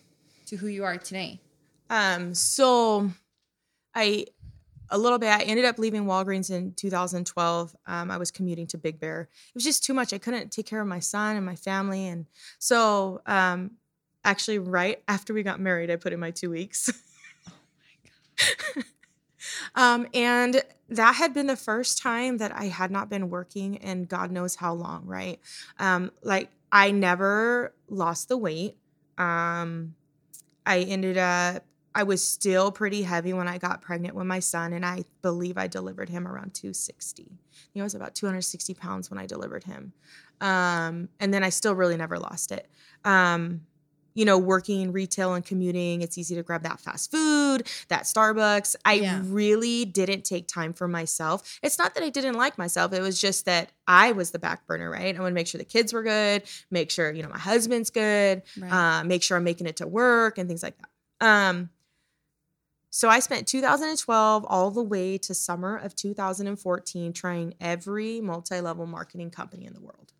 to 0.47 0.57
who 0.57 0.67
you 0.67 0.83
are 0.83 0.97
today? 0.97 1.39
Um 1.89 2.33
so 2.33 3.09
i 3.95 4.25
a 4.89 4.97
little 4.97 5.17
bit 5.17 5.29
i 5.29 5.41
ended 5.41 5.65
up 5.65 5.79
leaving 5.79 6.05
walgreens 6.05 6.49
in 6.49 6.73
2012 6.73 7.75
um, 7.87 8.11
i 8.11 8.17
was 8.17 8.31
commuting 8.31 8.67
to 8.67 8.77
big 8.77 8.99
bear. 8.99 9.21
It 9.21 9.55
was 9.55 9.63
just 9.63 9.83
too 9.83 9.93
much. 9.93 10.13
I 10.13 10.17
couldn't 10.17 10.51
take 10.51 10.65
care 10.65 10.81
of 10.81 10.87
my 10.87 10.99
son 10.99 11.35
and 11.35 11.45
my 11.45 11.55
family 11.55 12.07
and 12.07 12.25
so 12.59 13.21
um, 13.25 13.71
actually 14.23 14.59
right 14.59 15.01
after 15.07 15.33
we 15.33 15.41
got 15.41 15.59
married, 15.59 15.89
I 15.89 15.95
put 15.95 16.13
in 16.13 16.19
my 16.19 16.31
two 16.31 16.49
weeks. 16.49 16.89
oh 17.49 17.51
my 17.79 18.75
god. 18.75 18.85
Um, 19.75 20.07
and 20.13 20.61
that 20.89 21.15
had 21.15 21.33
been 21.33 21.47
the 21.47 21.55
first 21.55 22.01
time 22.01 22.37
that 22.37 22.55
I 22.55 22.65
had 22.65 22.91
not 22.91 23.09
been 23.09 23.29
working 23.29 23.75
in 23.75 24.05
God 24.05 24.31
knows 24.31 24.55
how 24.55 24.73
long, 24.73 25.05
right? 25.05 25.39
Um, 25.79 26.11
like 26.23 26.49
I 26.71 26.91
never 26.91 27.73
lost 27.89 28.29
the 28.29 28.37
weight. 28.37 28.77
Um, 29.17 29.95
I 30.65 30.79
ended 30.79 31.17
up, 31.17 31.65
I 31.95 32.03
was 32.03 32.27
still 32.27 32.71
pretty 32.71 33.01
heavy 33.01 33.33
when 33.33 33.47
I 33.47 33.57
got 33.57 33.81
pregnant 33.81 34.13
with 34.13 34.27
my 34.27 34.39
son, 34.39 34.73
and 34.73 34.85
I 34.85 35.05
believe 35.23 35.57
I 35.57 35.67
delivered 35.67 36.09
him 36.09 36.27
around 36.27 36.53
260. 36.53 37.23
You 37.23 37.29
know, 37.75 37.81
I 37.81 37.85
was 37.85 37.95
about 37.95 38.13
260 38.13 38.73
pounds 38.75 39.09
when 39.09 39.17
I 39.17 39.25
delivered 39.25 39.63
him. 39.63 39.93
Um, 40.39 41.09
and 41.19 41.33
then 41.33 41.43
I 41.43 41.49
still 41.49 41.73
really 41.73 41.97
never 41.97 42.19
lost 42.19 42.51
it. 42.51 42.69
Um, 43.03 43.61
you 44.17 44.25
know, 44.25 44.35
working 44.37 44.91
retail 44.91 45.35
and 45.35 45.45
commuting, 45.45 46.01
it's 46.01 46.17
easy 46.17 46.33
to 46.33 46.41
grab 46.41 46.63
that 46.63 46.79
fast 46.79 47.11
food, 47.11 47.67
that 47.89 48.03
Starbucks. 48.05 48.75
I 48.83 48.93
Yeah. 48.95 49.21
really 49.25 49.85
didn't 49.85 50.23
take 50.25 50.47
time 50.47 50.73
for 50.73 50.87
myself. 50.87 51.59
It's 51.61 51.77
not 51.77 51.93
that 51.93 52.03
I 52.03 52.09
didn't 52.09 52.33
like 52.33 52.57
myself, 52.57 52.93
it 52.93 53.01
was 53.01 53.21
just 53.21 53.45
that 53.45 53.71
I 53.87 54.13
was 54.13 54.31
the 54.31 54.39
back 54.39 54.65
burner, 54.65 54.89
right? 54.89 55.15
I 55.15 55.19
want 55.19 55.29
to 55.31 55.35
make 55.35 55.45
sure 55.45 55.59
the 55.59 55.65
kids 55.65 55.93
were 55.93 56.01
good, 56.01 56.41
make 56.71 56.89
sure, 56.89 57.11
you 57.11 57.21
know, 57.21 57.29
my 57.29 57.37
husband's 57.37 57.91
good, 57.91 58.41
Right. 58.59 58.71
uh, 58.71 59.03
make 59.03 59.21
sure 59.21 59.37
I'm 59.37 59.43
making 59.43 59.67
it 59.67 59.75
to 59.77 59.87
work 59.87 60.39
and 60.39 60.49
things 60.49 60.63
like 60.63 60.75
that. 60.79 60.89
Um, 61.25 61.69
so 62.89 63.09
I 63.09 63.19
spent 63.19 63.47
2012 63.47 64.45
all 64.49 64.71
the 64.71 64.81
way 64.81 65.19
to 65.19 65.35
summer 65.35 65.77
of 65.77 65.95
2014 65.95 67.13
trying 67.13 67.53
every 67.61 68.19
multi-level 68.19 68.87
marketing 68.87 69.29
company 69.29 69.67
in 69.67 69.73
the 69.75 69.81
world. 69.81 70.11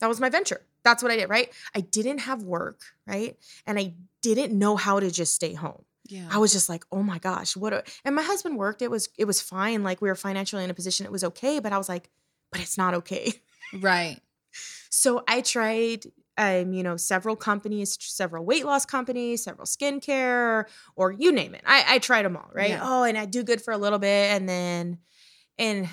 That 0.00 0.08
was 0.08 0.18
my 0.18 0.30
venture. 0.30 0.62
That's 0.84 1.02
what 1.02 1.12
I 1.12 1.16
did, 1.16 1.28
right? 1.28 1.52
I 1.74 1.80
didn't 1.80 2.18
have 2.18 2.42
work, 2.42 2.80
right? 3.06 3.36
And 3.66 3.78
I 3.78 3.94
didn't 4.22 4.56
know 4.58 4.76
how 4.76 5.00
to 5.00 5.10
just 5.10 5.34
stay 5.34 5.54
home. 5.54 5.84
yeah. 6.08 6.28
I 6.30 6.38
was 6.38 6.52
just 6.52 6.68
like, 6.68 6.84
"Oh 6.90 7.02
my 7.02 7.18
gosh, 7.18 7.56
what?" 7.56 7.72
A, 7.72 7.84
and 8.04 8.14
my 8.14 8.22
husband 8.22 8.56
worked. 8.56 8.82
It 8.82 8.90
was 8.90 9.08
it 9.18 9.24
was 9.26 9.40
fine. 9.40 9.82
Like 9.82 10.00
we 10.00 10.08
were 10.08 10.14
financially 10.16 10.64
in 10.64 10.70
a 10.70 10.74
position 10.74 11.06
it 11.06 11.12
was 11.12 11.24
okay, 11.24 11.60
but 11.60 11.72
I 11.72 11.78
was 11.78 11.88
like, 11.88 12.10
"But 12.52 12.60
it's 12.60 12.76
not 12.78 12.94
okay." 12.94 13.32
right. 13.80 14.18
So 14.90 15.22
I 15.28 15.40
tried, 15.42 16.04
um, 16.36 16.72
you 16.72 16.82
know, 16.82 16.96
several 16.96 17.36
companies, 17.36 17.96
several 18.00 18.44
weight 18.44 18.64
loss 18.64 18.84
companies, 18.84 19.44
several 19.44 19.66
skincare, 19.66 20.64
or 20.96 21.12
you 21.12 21.30
name 21.30 21.54
it. 21.54 21.62
I, 21.64 21.84
I 21.86 21.98
tried 22.00 22.24
them 22.24 22.36
all, 22.36 22.50
right? 22.52 22.70
Yeah. 22.70 22.80
Oh, 22.82 23.04
and 23.04 23.16
I 23.16 23.26
do 23.26 23.44
good 23.44 23.62
for 23.62 23.72
a 23.72 23.78
little 23.78 24.00
bit, 24.00 24.08
and 24.34 24.48
then, 24.48 24.98
and 25.58 25.88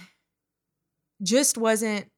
just 1.22 1.58
wasn't. 1.58 2.10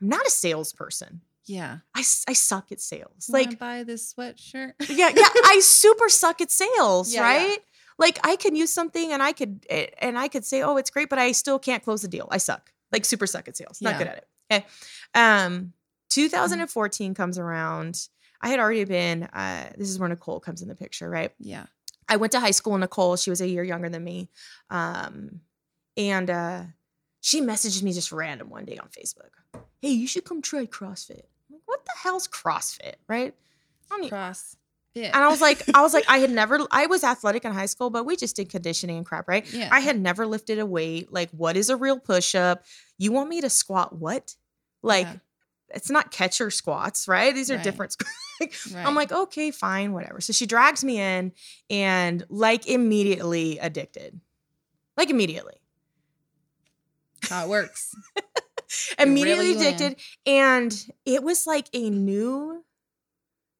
I'm 0.00 0.08
not 0.08 0.26
a 0.26 0.30
salesperson. 0.30 1.22
Yeah. 1.46 1.78
I, 1.94 2.00
I 2.00 2.32
suck 2.32 2.72
at 2.72 2.80
sales. 2.80 3.26
Wanna 3.28 3.44
Like, 3.44 3.58
buy 3.58 3.82
this 3.84 4.14
sweatshirt. 4.14 4.72
yeah, 4.88 5.10
yeah, 5.14 5.28
I 5.44 5.60
super 5.62 6.08
suck 6.08 6.40
at 6.40 6.50
sales, 6.50 7.12
Yeah, 7.12 7.20
yeah. 7.20 7.26
right? 7.48 7.58
Like 7.98 8.18
I 8.26 8.36
can 8.36 8.56
use 8.56 8.72
something 8.72 9.12
and 9.12 9.22
I 9.22 9.32
could 9.32 9.64
eh, 9.70 9.86
and 10.00 10.18
I 10.18 10.26
could 10.28 10.44
say, 10.44 10.62
"Oh, 10.62 10.76
it's 10.78 10.90
great," 10.90 11.08
but 11.08 11.20
I 11.20 11.30
still 11.30 11.60
can't 11.60 11.80
close 11.82 12.02
the 12.02 12.08
deal. 12.08 12.26
I 12.30 12.38
suck. 12.38 12.72
Like 12.90 13.04
super 13.04 13.26
suck 13.26 13.46
at 13.46 13.56
sales. 13.56 13.80
Not 13.80 13.98
good 13.98 14.08
at 14.08 14.16
it. 14.16 14.28
Okay. 14.52 14.66
Um 15.14 15.72
2014 16.10 17.14
comes 17.14 17.38
around. 17.38 18.08
I 18.40 18.48
had 18.48 18.58
already 18.58 18.84
been 18.84 19.24
uh 19.24 19.70
this 19.78 19.90
is 19.90 19.98
where 19.98 20.08
Nicole 20.08 20.40
comes 20.40 20.60
in 20.60 20.68
the 20.68 20.74
picture, 20.74 21.08
right? 21.08 21.32
Yeah. 21.38 21.66
I 22.08 22.16
went 22.16 22.32
to 22.32 22.40
high 22.40 22.50
school 22.50 22.72
with 22.72 22.80
Nicole. 22.80 23.16
She 23.16 23.30
was 23.30 23.40
a 23.40 23.48
year 23.48 23.62
younger 23.62 23.88
than 23.88 24.02
me. 24.02 24.28
Um 24.70 25.40
and 25.96 26.28
uh 26.30 26.62
she 27.20 27.40
messaged 27.40 27.82
me 27.84 27.92
just 27.92 28.10
random 28.12 28.50
one 28.50 28.64
day 28.64 28.76
on 28.78 28.88
Facebook. 28.88 29.30
Hey, 29.80 29.90
you 29.90 30.06
should 30.08 30.24
come 30.24 30.42
try 30.42 30.66
CrossFit. 30.66 31.22
Like, 31.86 31.88
what 31.88 32.02
the 32.02 32.08
hell's 32.08 32.28
CrossFit, 32.28 32.94
right? 33.08 33.34
I 33.90 34.00
e- 34.04 34.08
Cross. 34.08 34.56
Fit. 34.94 35.06
and 35.12 35.16
I 35.24 35.28
was 35.28 35.40
like, 35.40 35.62
I 35.74 35.82
was 35.82 35.92
like, 35.92 36.04
I 36.08 36.18
had 36.18 36.30
never, 36.42 36.60
I 36.70 36.86
was 36.86 37.02
athletic 37.02 37.44
in 37.44 37.52
high 37.52 37.66
school, 37.66 37.90
but 37.90 38.04
we 38.06 38.14
just 38.16 38.36
did 38.36 38.48
conditioning 38.48 38.96
and 38.96 39.04
crap, 39.06 39.26
right? 39.28 39.44
yeah. 39.52 39.68
I 39.72 39.80
had 39.80 40.00
never 40.00 40.24
lifted 40.26 40.58
a 40.60 40.66
weight. 40.66 41.12
Like, 41.12 41.30
what 41.30 41.56
is 41.56 41.68
a 41.68 41.76
real 41.76 41.98
push 41.98 42.34
up? 42.36 42.64
You 42.96 43.10
want 43.12 43.28
me 43.28 43.40
to 43.40 43.50
squat 43.50 43.92
what? 43.98 44.36
Like, 44.82 45.06
Yeah. 45.06 45.16
it's 45.70 45.90
not 45.90 46.10
catcher 46.12 46.50
squats, 46.50 47.08
right? 47.08 47.34
These 47.34 47.50
are 47.50 47.56
Right. 47.56 47.64
different. 47.64 47.96
Right. 48.40 48.84
I'm 48.84 48.96
like, 48.96 49.12
okay, 49.12 49.52
fine, 49.52 49.92
whatever. 49.92 50.20
So 50.20 50.32
she 50.32 50.44
drags 50.44 50.82
me 50.82 50.98
in 51.00 51.30
and 51.70 52.24
like 52.28 52.66
immediately 52.68 53.58
addicted. 53.60 54.20
Like 54.96 55.08
immediately. 55.08 55.54
how 57.22 57.44
it 57.44 57.48
works. 57.48 57.94
immediately 58.98 59.54
really 59.54 59.68
addicted. 59.68 60.00
And 60.26 60.86
it 61.04 61.22
was 61.22 61.46
like 61.46 61.68
a 61.72 61.90
new 61.90 62.64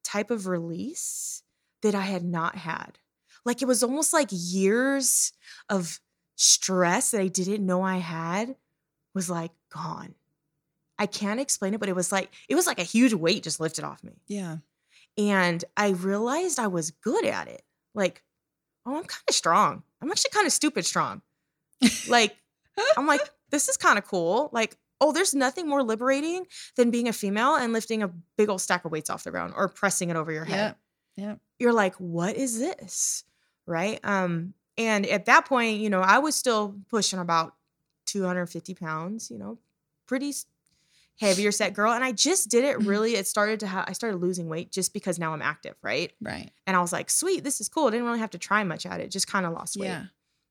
type 0.03 0.31
of 0.31 0.47
release 0.47 1.43
that 1.83 1.95
I 1.95 2.03
had 2.03 2.25
not 2.25 2.57
had. 2.57 2.99
Like 3.45 3.63
it 3.63 3.69
was 3.69 3.83
almost 3.83 4.13
like 4.13 4.29
years 4.31 5.33
of 5.69 6.01
stress 6.37 7.11
that 7.11 7.21
I 7.21 7.29
didn't 7.29 7.65
know 7.65 7.83
I 7.83 7.99
had 7.99 8.57
was 9.15 9.29
like 9.31 9.53
gone. 9.73 10.15
I 10.99 11.07
can't 11.07 11.41
explain 11.41 11.75
it, 11.75 11.81
but 11.81 11.89
it 11.89 11.97
was 11.97 12.13
like 12.13 12.31
it 12.49 12.55
was 12.55 12.67
like 12.67 12.79
a 12.79 12.85
huge 12.85 13.13
weight 13.13 13.43
just 13.43 13.61
lifted 13.61 13.85
off 13.85 14.03
me. 14.03 14.23
Yeah. 14.27 14.59
And 15.17 15.65
I 15.77 15.91
realized 15.91 16.59
I 16.59 16.69
was 16.69 16.91
good 16.91 17.25
at 17.25 17.49
it. 17.49 17.63
Like, 17.95 18.23
oh, 18.87 18.97
I'm 18.97 19.05
kind 19.05 19.23
of 19.29 19.35
strong. 19.35 19.83
I'm 20.01 20.11
actually 20.11 20.31
kind 20.33 20.47
of 20.47 20.53
stupid 20.53 20.85
strong. 20.85 21.23
like, 22.09 22.37
I'm 22.97 23.07
like, 23.07 23.21
this 23.51 23.69
is 23.69 23.77
kind 23.77 23.99
of 23.99 24.05
cool. 24.05 24.51
Like, 24.53 24.77
oh, 25.01 25.13
there's 25.13 25.35
nothing 25.35 25.69
more 25.69 25.83
liberating 25.83 26.47
than 26.77 26.91
being 26.91 27.09
a 27.09 27.13
female 27.13 27.57
and 27.57 27.73
lifting 27.73 28.03
a 28.03 28.09
big 28.37 28.49
old 28.49 28.61
stack 28.61 28.85
of 28.85 28.93
weights 28.93 29.11
off 29.11 29.25
the 29.25 29.31
ground 29.31 29.53
or 29.57 29.69
pressing 29.69 30.11
it 30.11 30.17
over 30.17 30.33
your 30.33 30.45
head. 30.45 30.77
Yep. 31.17 31.27
Yep. 31.27 31.39
You're 31.59 31.73
like, 31.73 31.95
what 31.97 32.37
is 32.37 32.59
this? 32.59 33.25
Right. 33.67 34.01
Um, 34.03 34.55
and 34.77 35.07
at 35.07 35.27
that 35.27 35.47
point, 35.47 35.81
you 35.81 35.91
know, 35.91 36.01
I 36.01 36.19
was 36.19 36.35
still 36.35 36.77
pushing 36.91 37.19
about 37.19 37.55
250 38.07 38.75
pounds, 38.75 39.31
you 39.31 39.39
know, 39.39 39.59
pretty 40.07 40.33
heavier 41.21 41.53
set 41.53 41.75
girl. 41.75 41.93
And 41.93 42.03
I 42.03 42.13
just 42.13 42.51
did 42.51 42.65
it 42.65 42.79
really, 42.85 43.15
it 43.15 43.27
started 43.27 43.61
to 43.61 43.67
have, 43.67 43.85
I 43.89 43.93
started 43.93 44.19
losing 44.19 44.49
weight 44.49 44.73
just 44.73 44.93
because 44.93 45.19
now 45.19 45.33
I'm 45.33 45.43
active. 45.43 45.77
Right. 45.83 46.13
Right. 46.21 46.51
And 46.67 46.77
I 46.77 46.81
was 46.81 46.93
like, 46.93 47.11
sweet, 47.11 47.45
this 47.45 47.61
is 47.61 47.69
cool. 47.69 47.87
I 47.87 47.91
didn't 47.91 48.07
really 48.07 48.19
have 48.19 48.31
to 48.31 48.39
try 48.39 48.65
much 48.65 48.87
at 48.87 49.01
it, 49.01 49.11
just 49.11 49.29
kind 49.29 49.47
of 49.47 49.53
lost 49.53 49.77
weight. 49.77 49.89
Yeah. 49.89 50.07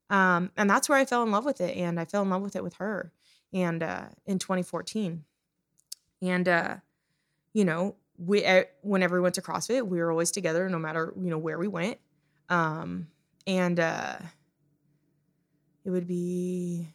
Um, 0.09 0.51
and 0.57 0.69
that's 0.69 0.87
where 0.87 0.97
I 0.97 1.05
fell 1.05 1.23
in 1.23 1.31
love 1.31 1.45
with 1.45 1.59
it. 1.59 1.75
And 1.75 1.99
I 1.99 2.05
fell 2.05 2.21
in 2.21 2.29
love 2.29 2.41
with 2.41 2.55
it 2.55 2.63
with 2.63 2.75
her. 2.75 3.11
And 3.53 3.83
uh, 3.83 4.05
in 4.25 4.39
2014. 4.39 5.23
And, 6.21 6.47
uh, 6.47 6.75
you 7.53 7.65
know, 7.65 7.95
we, 8.17 8.45
whenever 8.81 9.15
we 9.15 9.21
went 9.21 9.35
to 9.35 9.41
CrossFit, 9.41 9.85
we 9.87 9.99
were 9.99 10.11
always 10.11 10.31
together 10.31 10.69
no 10.69 10.79
matter, 10.79 11.13
you 11.19 11.29
know, 11.29 11.37
where 11.37 11.59
we 11.59 11.67
went. 11.67 11.97
Um, 12.49 13.07
and 13.45 13.79
uh, 13.79 14.15
it 15.85 15.89
would 15.89 16.07
be 16.07 16.87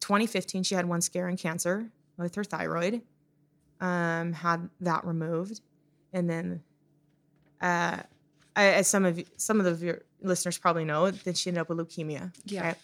2015. 0.00 0.62
She 0.62 0.74
had 0.74 0.86
one 0.86 1.00
scare 1.00 1.28
and 1.28 1.38
cancer 1.38 1.90
with 2.16 2.34
her 2.34 2.44
thyroid, 2.44 3.02
um, 3.80 4.32
had 4.32 4.68
that 4.80 5.04
removed. 5.04 5.60
And 6.12 6.28
then 6.28 6.62
uh, 7.60 7.98
as 8.56 8.88
some 8.88 9.04
of 9.04 9.22
some 9.36 9.60
of 9.60 9.80
the 9.80 10.00
listeners 10.22 10.58
probably 10.58 10.84
know, 10.84 11.10
then 11.10 11.34
she 11.34 11.50
ended 11.50 11.62
up 11.62 11.68
with 11.68 11.78
leukemia. 11.78 12.32
Yeah. 12.44 12.74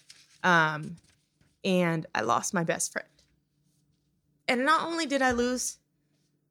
right? 0.44 0.74
Um, 0.74 0.96
and 1.64 2.06
I 2.14 2.20
lost 2.22 2.54
my 2.54 2.64
best 2.64 2.92
friend. 2.92 3.08
And 4.48 4.64
not 4.64 4.86
only 4.86 5.06
did 5.06 5.22
I 5.22 5.32
lose 5.32 5.78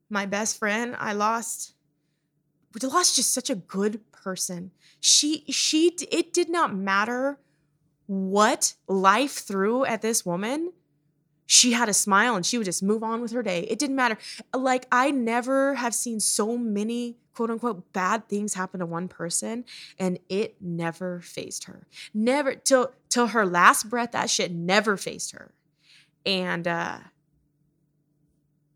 my 0.10 0.26
best 0.26 0.58
friend, 0.58 0.96
I 1.00 1.14
lost. 1.14 1.74
Lost 2.84 3.16
just 3.16 3.34
such 3.34 3.50
a 3.50 3.56
good 3.56 4.02
person. 4.12 4.72
She 5.00 5.46
she 5.50 5.96
it 6.12 6.34
did 6.34 6.50
not 6.50 6.76
matter 6.76 7.40
what 8.06 8.74
life 8.88 9.32
threw 9.32 9.86
at 9.86 10.02
this 10.02 10.26
woman. 10.26 10.74
She 11.46 11.74
had 11.74 11.90
a 11.90 11.94
smile 11.94 12.36
and 12.36 12.46
she 12.46 12.58
would 12.58 12.66
just 12.66 12.82
move 12.82 13.04
on 13.04 13.22
with 13.22 13.32
her 13.32 13.44
day. 13.44 13.62
It 13.62 13.78
didn't 13.78 13.96
matter. 13.96 14.18
Like 14.54 14.88
I 14.92 15.12
never 15.12 15.76
have 15.76 15.94
seen 15.94 16.20
so 16.20 16.58
many 16.58 17.18
quote 17.34 17.52
unquote 17.52 17.92
bad 17.94 18.28
things 18.28 18.54
happen 18.54 18.80
to 18.80 18.86
one 18.86 19.08
person 19.08 19.66
and 20.00 20.18
it 20.30 20.56
never 20.60 21.22
phased 21.22 21.66
her. 21.66 21.86
Never 22.14 22.56
till 22.56 22.92
till 23.10 23.28
her 23.28 23.46
last 23.46 23.90
breath 23.90 24.14
that 24.14 24.30
shit 24.30 24.52
never 24.52 24.98
phased 24.98 25.34
her. 25.34 25.52
And 26.26 26.68
uh 26.68 27.00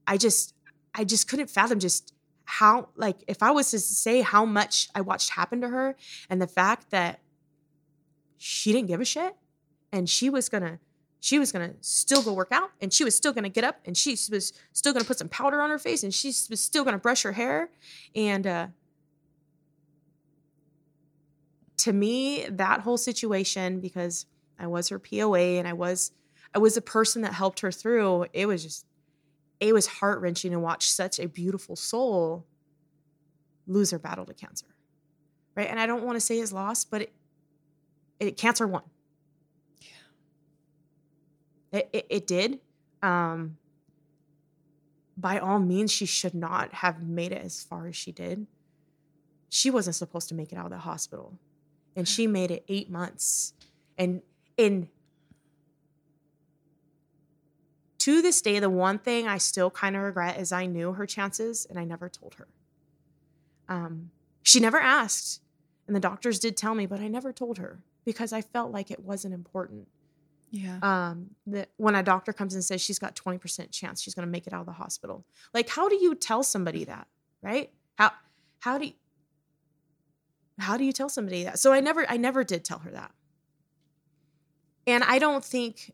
I 0.06 0.18
just 0.18 0.54
I 0.94 1.04
just 1.04 1.28
couldn't 1.28 1.50
fathom 1.50 1.80
just 1.80 2.14
how 2.46 2.90
like 2.96 3.18
if 3.28 3.42
I 3.42 3.52
was 3.52 3.72
to 3.72 3.80
say 3.80 4.22
how 4.22 4.46
much 4.46 4.90
I 4.94 5.02
watched 5.02 5.32
happen 5.32 5.62
to 5.62 5.70
her 5.70 5.96
and 6.30 6.42
the 6.42 6.48
fact 6.48 6.92
that 6.92 7.20
she 8.38 8.72
didn't 8.72 8.88
give 8.88 9.02
a 9.02 9.06
shit 9.06 9.36
and 9.92 10.10
she 10.10 10.30
was 10.30 10.50
gonna 10.50 10.80
she 11.20 11.40
was 11.40 11.52
gonna 11.52 11.74
still 11.82 12.22
go 12.22 12.34
work 12.34 12.52
out 12.52 12.72
and 12.82 12.94
she 12.94 13.04
was 13.04 13.16
still 13.16 13.34
gonna 13.34 13.50
get 13.50 13.64
up 13.64 13.80
and 13.86 13.98
she 13.98 14.12
was 14.32 14.54
still 14.74 14.94
gonna 14.94 15.06
put 15.06 15.18
some 15.18 15.30
powder 15.30 15.62
on 15.62 15.70
her 15.70 15.80
face 15.80 16.04
and 16.04 16.14
she 16.14 16.30
was 16.50 16.60
still 16.60 16.84
gonna 16.84 16.98
brush 16.98 17.24
her 17.24 17.34
hair 17.34 17.70
and 18.16 18.48
uh 18.48 18.68
to 21.78 21.94
me 21.94 22.46
that 22.50 22.82
whole 22.82 22.98
situation 22.98 23.80
because 23.80 24.26
i 24.60 24.68
was 24.68 24.90
her 24.90 25.00
poa 25.00 25.40
and 25.40 25.68
i 25.68 25.74
was 25.74 26.12
i 26.54 26.60
was 26.60 26.78
a 26.78 26.82
person 26.82 27.22
that 27.22 27.34
helped 27.34 27.60
her 27.62 27.72
through 27.72 28.26
it 28.34 28.46
was 28.46 28.64
just 28.64 28.86
it 29.60 29.74
was 29.74 29.88
heart-wrenching 29.88 30.52
to 30.52 30.60
watch 30.60 30.90
such 30.90 31.20
a 31.20 31.28
beautiful 31.28 31.76
soul 31.76 32.46
lose 33.68 33.92
her 33.92 34.00
battle 34.00 34.26
to 34.26 34.34
cancer 34.34 34.66
right? 35.60 35.70
And 35.70 35.78
I 35.78 35.86
don't 35.88 36.04
want 36.04 36.16
to 36.16 36.22
say 36.22 36.38
his 36.38 36.54
loss, 36.54 36.86
but 36.86 37.02
it, 37.02 37.14
it 38.20 38.38
cancer 38.38 38.66
won. 38.66 38.84
It, 41.72 41.90
it, 41.94 42.06
it 42.10 42.28
did. 42.28 42.60
Um, 43.02 43.58
by 45.18 45.40
all 45.40 45.60
means, 45.60 45.92
she 45.92 46.06
should 46.06 46.34
not 46.34 46.74
have 46.74 47.02
made 47.04 47.32
it 47.32 47.44
as 47.44 47.64
far 47.64 47.88
as 47.88 47.96
she 47.96 48.12
did. 48.12 48.48
She 49.50 49.70
wasn't 49.70 49.96
supposed 49.96 50.30
to 50.30 50.36
make 50.36 50.52
it 50.52 50.58
out 50.58 50.66
of 50.66 50.72
the 50.72 50.78
hospital, 50.80 51.34
and 51.96 52.08
she 52.08 52.28
made 52.40 52.52
it 52.52 52.64
eight 52.68 52.90
months. 52.90 53.54
And 53.98 54.22
in 54.58 54.90
to 58.00 58.22
this 58.22 58.42
day, 58.42 58.60
the 58.60 58.70
one 58.70 58.98
thing 58.98 59.28
I 59.28 59.38
still 59.38 59.70
kind 59.70 59.96
of 59.96 60.02
regret 60.02 60.40
is 60.40 60.52
I 60.52 60.66
knew 60.66 60.94
her 60.94 61.06
chances 61.06 61.68
and 61.70 61.78
I 61.78 61.84
never 61.84 62.08
told 62.08 62.36
her. 62.36 62.48
Um, 63.68 64.12
she 64.42 64.60
never 64.60 64.80
asked, 64.80 65.42
and 65.86 65.96
the 65.96 66.00
doctors 66.00 66.40
did 66.40 66.56
tell 66.56 66.74
me, 66.74 66.86
but 66.86 67.02
I 67.02 67.08
never 67.08 67.34
told 67.34 67.58
her 67.58 67.80
because 68.06 68.32
I 68.32 68.42
felt 68.42 68.72
like 68.72 68.90
it 68.90 69.02
wasn't 69.02 69.34
important. 69.34 69.88
Yeah. 70.52 70.80
Um, 70.82 71.32
that 71.48 71.70
when 71.78 71.96
a 71.96 72.04
doctor 72.04 72.34
comes 72.34 72.54
and 72.54 72.64
says 72.64 72.82
she's 72.82 73.00
got 73.00 73.16
20% 73.16 73.72
chance 73.72 74.02
she's 74.02 74.16
going 74.16 74.28
to 74.28 74.32
make 74.32 74.48
it 74.48 74.54
out 74.54 74.62
of 74.62 74.66
the 74.66 74.72
hospital. 74.74 75.26
Like, 75.54 75.70
how 75.70 75.90
do 75.90 75.96
you 75.96 76.16
tell 76.16 76.44
somebody 76.44 76.86
that, 76.86 77.08
right? 77.42 77.72
How, 77.98 78.12
how 78.60 78.78
do 78.78 78.88
you, 78.88 78.94
how 80.58 80.78
do 80.78 80.84
you 80.84 80.92
tell 80.92 81.10
somebody 81.10 81.44
that? 81.44 81.60
So 81.60 81.72
I 81.72 81.80
never, 81.80 82.06
I 82.10 82.18
never 82.18 82.44
did 82.44 82.66
tell 82.66 82.80
her 82.80 82.92
that. 82.92 83.12
And 84.88 85.04
I 85.04 85.20
don't 85.20 85.46
think, 85.46 85.94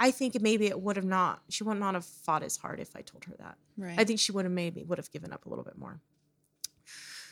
I 0.00 0.10
think 0.10 0.40
maybe 0.40 0.66
it 0.66 0.80
would 0.80 0.96
have 0.96 1.04
not, 1.04 1.42
she 1.48 1.64
would 1.64 1.78
not 1.78 1.94
have 1.94 2.04
fought 2.04 2.42
as 2.42 2.56
hard 2.56 2.80
if 2.80 2.96
I 2.96 3.02
told 3.02 3.24
her 3.26 3.34
that. 3.38 3.56
Right. 3.76 3.98
I 3.98 4.04
think 4.04 4.20
she 4.20 4.32
would 4.32 4.44
have 4.44 4.52
maybe 4.52 4.82
would 4.84 4.98
have 4.98 5.10
given 5.10 5.32
up 5.32 5.46
a 5.46 5.48
little 5.48 5.64
bit 5.64 5.78
more. 5.78 6.00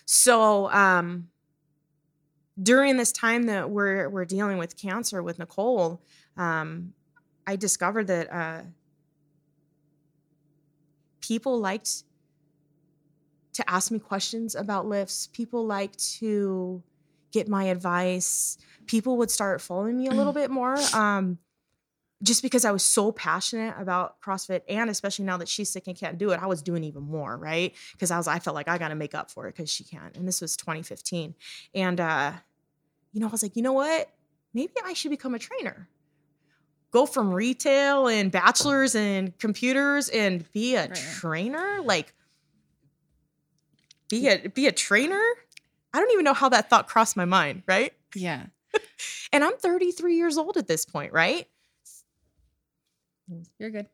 So, 0.04 0.70
um, 0.70 1.28
during 2.62 2.96
this 2.96 3.12
time 3.12 3.44
that 3.44 3.70
we're 3.70 4.08
we're 4.08 4.24
dealing 4.24 4.58
with 4.58 4.76
cancer 4.76 5.22
with 5.22 5.38
Nicole, 5.38 6.02
um, 6.36 6.92
I 7.46 7.56
discovered 7.56 8.06
that 8.08 8.32
uh, 8.32 8.62
people 11.20 11.58
liked 11.58 12.04
to 13.54 13.70
ask 13.70 13.90
me 13.90 13.98
questions 13.98 14.54
about 14.54 14.86
lifts. 14.86 15.26
People 15.26 15.66
liked 15.66 15.98
to 16.18 16.82
get 17.32 17.48
my 17.48 17.64
advice. 17.64 18.58
People 18.86 19.16
would 19.18 19.30
start 19.30 19.60
following 19.60 19.96
me 19.96 20.08
a 20.08 20.12
little 20.12 20.32
bit 20.32 20.50
more. 20.50 20.76
Um, 20.94 21.38
just 22.22 22.42
because 22.42 22.66
I 22.66 22.70
was 22.70 22.82
so 22.82 23.12
passionate 23.12 23.74
about 23.78 24.20
CrossFit 24.20 24.60
and 24.68 24.90
especially 24.90 25.24
now 25.24 25.38
that 25.38 25.48
she's 25.48 25.70
sick 25.70 25.86
and 25.86 25.96
can't 25.96 26.18
do 26.18 26.32
it, 26.32 26.42
I 26.42 26.46
was 26.46 26.60
doing 26.60 26.84
even 26.84 27.02
more, 27.04 27.34
right? 27.34 27.74
Because 27.92 28.10
I 28.10 28.18
was 28.18 28.28
I 28.28 28.38
felt 28.40 28.54
like 28.54 28.68
I 28.68 28.76
gotta 28.76 28.94
make 28.94 29.14
up 29.14 29.30
for 29.30 29.46
it 29.46 29.56
because 29.56 29.72
she 29.72 29.84
can't. 29.84 30.14
And 30.16 30.28
this 30.28 30.42
was 30.42 30.54
2015. 30.56 31.34
And 31.74 31.98
uh, 31.98 32.32
you 33.12 33.20
know, 33.20 33.26
I 33.26 33.30
was 33.30 33.42
like, 33.42 33.56
you 33.56 33.62
know 33.62 33.72
what? 33.72 34.08
Maybe 34.54 34.72
I 34.84 34.92
should 34.94 35.10
become 35.10 35.34
a 35.34 35.38
trainer. 35.38 35.88
Go 36.92 37.06
from 37.06 37.32
retail 37.32 38.08
and 38.08 38.32
bachelor's 38.32 38.94
and 38.96 39.36
computers 39.38 40.08
and 40.08 40.50
be 40.52 40.74
a 40.74 40.88
Right. 40.88 40.94
trainer. 40.94 41.80
Like 41.82 42.12
be 44.08 44.28
a 44.28 44.48
be 44.48 44.66
a 44.66 44.72
trainer. 44.72 45.22
I 45.92 45.98
don't 46.00 46.10
even 46.12 46.24
know 46.24 46.34
how 46.34 46.48
that 46.48 46.68
thought 46.70 46.88
crossed 46.88 47.16
my 47.16 47.24
mind, 47.24 47.62
right? 47.66 47.92
yeah. 48.14 48.46
And 49.32 49.44
I'm 49.44 49.56
33 49.56 50.16
years 50.16 50.36
old 50.38 50.56
at 50.56 50.66
this 50.66 50.84
point, 50.84 51.12
right? 51.12 51.46
You're 53.58 53.70
good. 53.70 53.86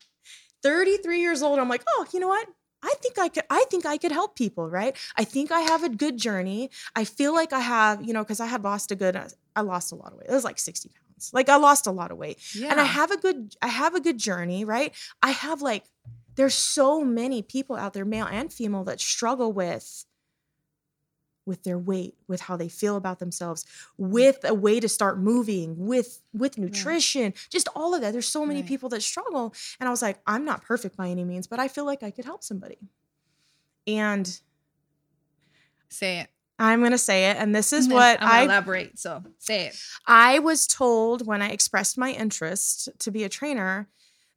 33 0.63 1.21
years 1.21 1.43
old 1.43 1.59
i'm 1.61 1.69
like 1.69 1.85
oh 1.87 2.07
you 2.13 2.19
know 2.19 2.27
what 2.29 2.49
i 2.91 2.95
think 3.03 3.19
i 3.19 3.29
could 3.35 3.45
i 3.51 3.63
think 3.71 3.85
i 3.85 3.97
could 4.03 4.13
help 4.21 4.37
people 4.37 4.65
right? 4.81 4.95
I 5.17 5.25
think 5.25 5.51
i 5.59 5.61
have 5.73 5.83
a 5.85 5.89
good 6.05 6.17
journey. 6.27 6.71
I 6.95 7.05
feel 7.05 7.33
like 7.41 7.53
i 7.53 7.61
have 7.61 7.97
you 8.07 8.13
know 8.15 8.23
because 8.25 8.41
i 8.41 8.47
had 8.55 8.63
lost 8.71 8.91
a 8.91 8.97
good 9.03 9.17
uh, 9.17 9.29
i 9.55 9.61
lost 9.61 9.93
a 9.93 9.97
lot 10.03 10.13
of 10.13 10.19
weight. 10.19 10.29
It 10.31 10.33
was 10.41 10.45
like 10.51 10.59
60 10.59 10.91
pounds. 10.97 11.31
Like 11.33 11.49
i 11.49 11.57
lost 11.57 11.87
a 11.87 11.95
lot 12.01 12.11
of 12.13 12.19
weight. 12.19 12.39
Yeah. 12.55 12.71
and 12.71 12.81
i 12.81 12.85
have 12.99 13.11
a 13.11 13.19
good 13.27 13.39
i 13.63 13.69
have 13.83 13.95
a 13.95 14.01
good 14.01 14.19
journey 14.19 14.65
right? 14.65 14.91
I 15.23 15.31
have 15.31 15.61
like 15.63 15.85
there's 16.37 16.55
so 16.55 16.89
many 17.03 17.41
people 17.43 17.77
out 17.77 17.93
there 17.95 18.05
male 18.05 18.29
and 18.31 18.53
female 18.53 18.85
that 18.85 19.01
struggle 19.01 19.53
with 19.53 20.05
with 21.47 21.63
their 21.63 21.79
weight 21.79 22.15
with 22.29 22.41
how 22.43 22.57
they 22.57 22.69
feel 22.69 22.97
about 22.97 23.19
themselves 23.19 23.65
mm. 23.65 24.09
with 24.11 24.39
a 24.45 24.53
way 24.53 24.81
to 24.81 24.89
start 24.89 25.19
moving 25.19 25.75
with 25.87 26.21
with 26.35 26.59
nutrition 26.59 27.33
just 27.49 27.69
all 27.75 27.95
of 27.95 28.01
that 28.01 28.13
there's 28.13 28.29
so 28.29 28.45
many 28.45 28.61
Right. 28.61 28.69
people 28.69 28.89
that 28.91 29.03
struggle 29.03 29.55
and 29.81 29.89
i 29.89 29.91
was 29.91 30.03
like 30.03 30.19
i'm 30.27 30.45
not 30.45 30.63
perfect 30.65 30.97
by 30.97 31.09
any 31.09 31.25
means 31.25 31.47
but 31.47 31.59
i 31.61 31.69
feel 31.69 31.85
like 31.85 32.03
i 32.03 32.11
could 32.11 32.25
help 32.25 32.43
somebody 32.43 32.79
and 33.87 34.41
say 35.89 36.19
it. 36.21 36.29
i'm 36.59 36.81
going 36.81 36.91
to 36.91 36.99
say 36.99 37.31
it 37.31 37.37
and 37.37 37.55
this 37.55 37.73
is 37.73 37.87
And 37.87 37.95
what 37.95 38.19
I'm 38.21 38.29
i 38.29 38.43
elaborate. 38.43 38.99
So 38.99 39.23
say 39.39 39.67
it. 39.69 39.81
I 40.07 40.39
was 40.41 40.67
told 40.67 41.27
when 41.27 41.43
I 41.43 41.51
expressed 41.51 41.97
my 41.99 42.11
interest 42.13 42.89
to 43.01 43.11
be 43.11 43.25
a 43.25 43.29
trainer 43.29 43.89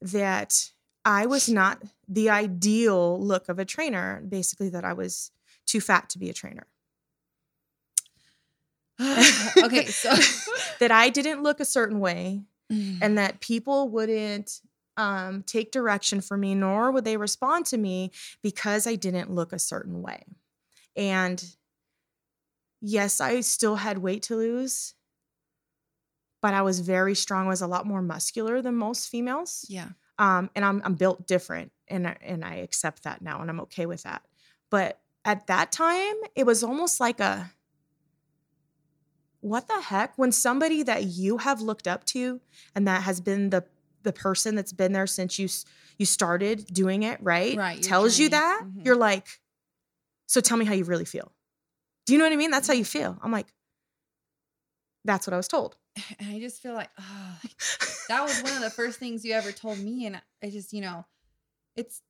that 0.02 0.72
I 1.06 1.26
was 1.26 1.48
not 1.50 1.82
the 2.08 2.30
ideal 2.30 3.20
look 3.20 3.48
of 3.50 3.58
a 3.58 3.66
trainer, 3.66 4.22
basically, 4.28 4.70
that 4.70 4.84
I 4.86 4.94
was 4.94 5.32
too 5.66 5.80
fat 5.82 6.10
to 6.10 6.20
be 6.20 6.30
a 6.30 6.34
trainer. 6.34 6.68
okay, 9.64 9.86
so 9.88 10.12
that 10.80 10.92
I 10.92 11.10
didn't 11.10 11.44
look 11.44 11.60
a 11.60 11.66
certain 11.66 12.00
way 12.00 12.44
Mm. 12.72 13.00
and 13.02 13.18
that 13.18 13.40
people 13.40 13.90
wouldn't 13.90 14.62
um, 14.96 15.42
take 15.42 15.72
direction 15.72 16.22
for 16.22 16.38
me, 16.38 16.54
nor 16.54 16.92
would 16.92 17.04
they 17.04 17.18
respond 17.18 17.66
to 17.68 17.78
me 17.80 18.12
because 18.44 18.86
I 18.86 18.94
didn't 18.94 19.32
look 19.32 19.54
a 19.54 19.58
certain 19.58 20.04
way. 20.04 20.24
And 20.96 21.44
yes, 22.82 23.20
I 23.22 23.42
still 23.42 23.76
had 23.78 23.98
weight 23.98 24.22
to 24.24 24.36
lose, 24.36 24.94
but 26.42 26.54
I 26.54 26.62
was 26.62 26.80
very 26.80 27.16
strong. 27.16 27.46
I 27.46 27.50
was 27.50 27.62
a 27.62 27.68
lot 27.68 27.86
more 27.86 28.02
muscular 28.02 28.62
than 28.62 28.76
most 28.76 29.10
females. 29.10 29.66
yeah. 29.68 29.90
Um, 30.20 30.50
and 30.54 30.66
I'm 30.66 30.82
I'm 30.84 30.96
built 30.96 31.26
different, 31.28 31.72
and 31.88 32.06
I- 32.06 32.18
and 32.22 32.44
I 32.44 32.56
accept 32.58 33.04
that 33.04 33.22
now, 33.22 33.40
and 33.42 33.50
I'm 33.50 33.62
okay 33.62 33.86
with 33.86 34.04
that. 34.04 34.22
But 34.70 35.00
at 35.24 35.48
that 35.48 35.72
time, 35.72 36.16
it 36.36 36.46
was 36.46 36.62
almost 36.64 37.00
like 37.00 37.20
a 37.22 37.50
what 39.42 39.68
the 39.68 39.82
heck? 39.82 40.18
When 40.18 40.32
somebody 40.32 40.84
that 40.84 41.04
you 41.06 41.38
have 41.38 41.62
looked 41.62 41.88
up 41.88 42.04
to 42.08 42.42
and 42.76 42.88
that 42.88 43.04
has 43.04 43.22
been 43.22 43.50
the 43.50 43.64
the 44.04 44.14
person 44.14 44.56
that's 44.56 44.72
been 44.72 44.94
there 44.94 45.08
since 45.08 45.38
you 45.38 45.50
you 45.98 46.06
started 46.06 46.66
doing 46.68 47.04
it 47.04 47.20
right, 47.22 47.58
Right, 47.58 47.82
tells 47.84 48.18
you 48.18 48.30
that 48.30 48.62
Mhm. 48.64 48.86
you're 48.86 48.96
like 48.96 49.28
so 50.28 50.40
tell 50.42 50.58
me 50.58 50.66
how 50.66 50.74
you 50.74 50.84
really 50.86 51.06
feel. 51.06 51.32
Do 52.06 52.14
you 52.14 52.20
know 52.20 52.26
what 52.26 52.34
i 52.34 52.38
mean? 52.38 52.52
That's 52.52 52.68
how 52.68 52.74
you 52.74 52.86
feel. 52.86 53.18
I'm 53.22 53.32
like 53.32 53.48
that's 55.06 55.26
what 55.28 55.34
i 55.34 55.38
was 55.38 55.48
told. 55.48 55.76
And 56.20 56.30
I 56.36 56.40
just 56.40 56.62
feel 56.62 56.74
like, 56.74 56.90
oh, 57.00 57.40
like, 57.44 57.56
that 58.08 58.22
was 58.24 58.42
one 58.42 58.54
of 58.54 58.62
the 58.62 58.70
first 58.70 59.00
things 59.00 59.26
you 59.26 59.34
ever 59.34 59.52
told 59.52 59.80
me. 59.80 60.06
And 60.06 60.22
I 60.42 60.50
just, 60.50 60.72
you 60.72 60.82
know, 60.82 61.06
it's, 61.76 62.02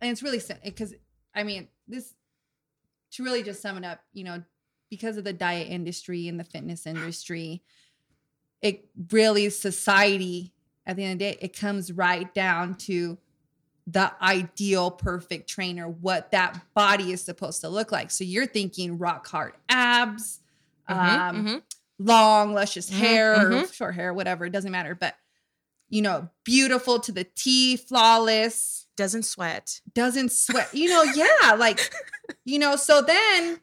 and 0.00 0.10
it's 0.10 0.22
really, 0.22 0.40
because 0.64 0.94
I 1.34 1.44
mean, 1.44 1.68
this, 1.86 2.14
to 3.12 3.24
really 3.24 3.42
just 3.42 3.60
sum 3.62 3.76
it 3.76 3.84
up, 3.84 4.00
you 4.12 4.24
know, 4.24 4.42
because 4.90 5.16
of 5.16 5.24
the 5.24 5.32
diet 5.32 5.68
industry 5.68 6.28
and 6.28 6.38
the 6.38 6.44
fitness 6.44 6.86
industry, 6.86 7.62
it 8.60 8.88
really, 9.10 9.48
society, 9.50 10.52
at 10.84 10.96
the 10.96 11.04
end 11.04 11.12
of 11.14 11.18
the 11.20 11.32
day, 11.32 11.38
it 11.40 11.56
comes 11.56 11.92
right 11.92 12.32
down 12.34 12.74
to 12.74 13.16
the 13.86 14.12
ideal 14.22 14.90
perfect 14.90 15.48
trainer, 15.48 15.88
what 15.88 16.30
that 16.32 16.60
body 16.74 17.12
is 17.12 17.22
supposed 17.22 17.62
to 17.62 17.68
look 17.68 17.90
like. 17.90 18.10
So 18.10 18.24
you're 18.24 18.46
thinking 18.46 18.98
rock 18.98 19.26
hard 19.26 19.54
abs, 19.68 20.40
um, 20.86 20.98
Mhm. 20.98 21.62
long, 21.98 22.52
luscious 22.52 22.90
Mhm, 22.90 22.94
hair, 22.98 23.34
or 23.34 23.62
mhm. 23.62 23.72
short 23.72 23.94
hair, 23.94 24.12
whatever, 24.12 24.44
it 24.46 24.50
doesn't 24.50 24.70
matter. 24.70 24.94
But 24.94 25.16
you 25.88 26.02
know, 26.02 26.28
beautiful 26.44 27.00
to 27.00 27.10
the 27.12 27.24
T, 27.24 27.76
flawless, 27.76 28.86
doesn't 28.96 29.24
sweat 29.24 29.80
doesn't 29.94 30.30
sweat. 30.30 30.72
You 30.74 30.88
know, 30.88 31.02
yeah, 31.02 31.54
like 31.54 31.80
you 32.44 32.58
know. 32.58 32.76
So 32.76 33.02
then 33.02 33.60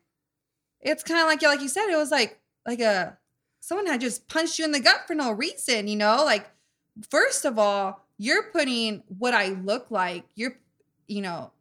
it's 0.81 1.03
kind 1.03 1.19
of 1.19 1.27
like 1.27 1.41
like 1.41 1.61
you 1.61 1.69
said, 1.69 1.89
it 1.89 1.97
was 1.97 2.11
like 2.11 2.39
like 2.65 2.79
a 2.79 3.17
someone 3.59 3.87
had 3.87 4.01
just 4.01 4.27
punched 4.27 4.59
you 4.59 4.65
in 4.65 4.71
the 4.71 4.79
gut 4.79 5.07
for 5.07 5.15
no 5.15 5.31
reason. 5.31 5.87
You 5.87 5.95
know, 5.95 6.23
like 6.23 6.49
first 7.09 7.45
of 7.45 7.59
all, 7.59 8.05
you're 8.17 8.43
putting 8.43 9.03
what 9.17 9.33
I 9.33 9.49
look 9.49 9.91
like. 9.91 10.23
You're 10.35 10.57
you 11.07 11.21
know 11.21 11.51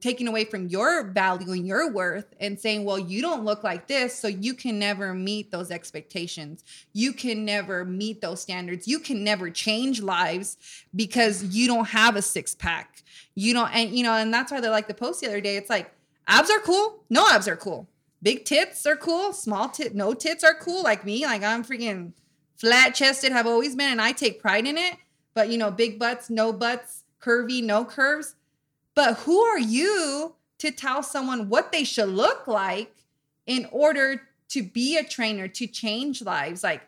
taking 0.00 0.28
away 0.28 0.44
from 0.44 0.68
your 0.68 1.02
value 1.10 1.50
and 1.50 1.66
your 1.66 1.90
worth 1.90 2.32
and 2.38 2.58
saying, 2.60 2.84
well, 2.84 2.98
you 2.98 3.20
don't 3.20 3.44
look 3.44 3.64
like 3.64 3.88
this, 3.88 4.16
so 4.16 4.28
you 4.28 4.54
can 4.54 4.78
never 4.78 5.12
meet 5.14 5.50
those 5.50 5.70
expectations. 5.70 6.62
You 6.92 7.12
can 7.12 7.44
never 7.44 7.84
meet 7.84 8.20
those 8.20 8.40
standards. 8.40 8.86
You 8.86 9.00
can 9.00 9.24
never 9.24 9.50
change 9.50 10.00
lives 10.00 10.56
because 10.94 11.42
you 11.42 11.66
don't 11.66 11.88
have 11.88 12.14
a 12.14 12.22
six 12.22 12.54
pack. 12.54 13.02
You 13.34 13.52
don't, 13.52 13.74
and 13.74 13.90
you 13.90 14.04
know, 14.04 14.12
and 14.12 14.32
that's 14.32 14.52
why 14.52 14.60
they 14.60 14.68
like 14.68 14.86
the 14.86 14.94
post 14.94 15.20
the 15.20 15.26
other 15.26 15.40
day. 15.40 15.56
It's 15.56 15.70
like 15.70 15.92
abs 16.28 16.50
are 16.50 16.60
cool, 16.60 17.02
no 17.10 17.26
abs 17.28 17.48
are 17.48 17.56
cool. 17.56 17.88
Big 18.24 18.44
tits 18.44 18.84
are 18.86 18.96
cool, 18.96 19.32
small 19.32 19.68
tit, 19.68 19.94
no 19.94 20.14
tits 20.14 20.42
are 20.42 20.54
cool. 20.54 20.82
Like 20.82 21.04
me, 21.04 21.24
like 21.24 21.44
I'm 21.44 21.64
freaking 21.64 22.14
flat 22.56 22.96
chested, 22.96 23.30
have 23.30 23.46
always 23.46 23.76
been, 23.76 23.92
and 23.92 24.02
I 24.02 24.10
take 24.10 24.40
pride 24.40 24.66
in 24.66 24.76
it. 24.76 24.96
But 25.34 25.50
you 25.50 25.58
know, 25.58 25.70
big 25.70 26.00
butts, 26.00 26.28
no 26.28 26.52
butts, 26.52 27.04
curvy, 27.22 27.62
no 27.62 27.84
curves. 27.84 28.34
But 28.96 29.18
who 29.18 29.38
are 29.40 29.60
you 29.60 30.34
to 30.58 30.72
tell 30.72 31.02
someone 31.02 31.48
what 31.48 31.70
they 31.70 31.84
should 31.84 32.08
look 32.08 32.48
like 32.48 32.92
in 33.46 33.68
order 33.70 34.22
to 34.48 34.62
be 34.62 34.96
a 34.96 35.04
trainer, 35.04 35.48
to 35.48 35.66
change 35.66 36.22
lives. 36.22 36.62
Like, 36.62 36.82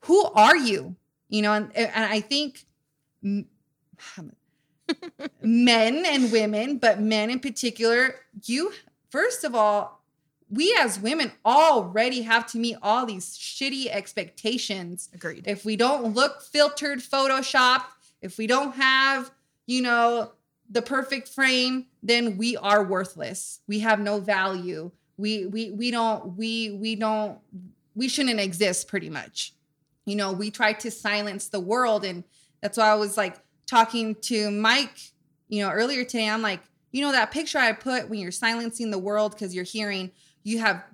who 0.00 0.24
are 0.32 0.56
you? 0.56 0.96
You 1.28 1.42
know, 1.42 1.52
and, 1.52 1.70
and 1.76 2.04
I 2.04 2.20
think 2.20 2.64
men 5.42 6.06
and 6.06 6.32
women, 6.32 6.78
but 6.78 7.00
men 7.00 7.30
in 7.30 7.40
particular, 7.40 8.14
you, 8.44 8.72
first 9.10 9.44
of 9.44 9.54
all, 9.54 9.95
we 10.48 10.76
as 10.80 11.00
women 11.00 11.32
already 11.44 12.22
have 12.22 12.46
to 12.52 12.58
meet 12.58 12.76
all 12.82 13.04
these 13.04 13.36
shitty 13.36 13.86
expectations. 13.88 15.08
Agreed. 15.12 15.44
If 15.46 15.64
we 15.64 15.76
don't 15.76 16.14
look 16.14 16.42
filtered, 16.42 17.00
photoshopped, 17.00 17.86
if 18.22 18.38
we 18.38 18.46
don't 18.46 18.74
have, 18.74 19.30
you 19.66 19.82
know, 19.82 20.32
the 20.70 20.82
perfect 20.82 21.28
frame, 21.28 21.86
then 22.02 22.36
we 22.36 22.56
are 22.56 22.84
worthless. 22.84 23.60
We 23.66 23.80
have 23.80 24.00
no 24.00 24.20
value. 24.20 24.90
We 25.16 25.46
we 25.46 25.70
we 25.70 25.90
don't 25.90 26.36
we 26.36 26.72
we 26.72 26.94
don't 26.94 27.38
we 27.94 28.08
shouldn't 28.08 28.40
exist 28.40 28.88
pretty 28.88 29.10
much. 29.10 29.54
You 30.04 30.16
know, 30.16 30.32
we 30.32 30.50
try 30.50 30.72
to 30.74 30.90
silence 30.90 31.48
the 31.48 31.60
world 31.60 32.04
and 32.04 32.22
that's 32.60 32.78
why 32.78 32.88
I 32.88 32.94
was 32.94 33.16
like 33.16 33.36
talking 33.66 34.14
to 34.22 34.50
Mike, 34.50 34.98
you 35.48 35.64
know, 35.64 35.70
earlier 35.70 36.04
today. 36.04 36.28
I'm 36.28 36.42
like, 36.42 36.60
you 36.92 37.02
know 37.02 37.12
that 37.12 37.30
picture 37.30 37.58
I 37.58 37.72
put 37.72 38.08
when 38.08 38.20
you're 38.20 38.30
silencing 38.30 38.90
the 38.90 38.98
world 38.98 39.36
cuz 39.36 39.54
you're 39.54 39.64
hearing 39.64 40.12
you 40.46 40.60
have 40.60 40.84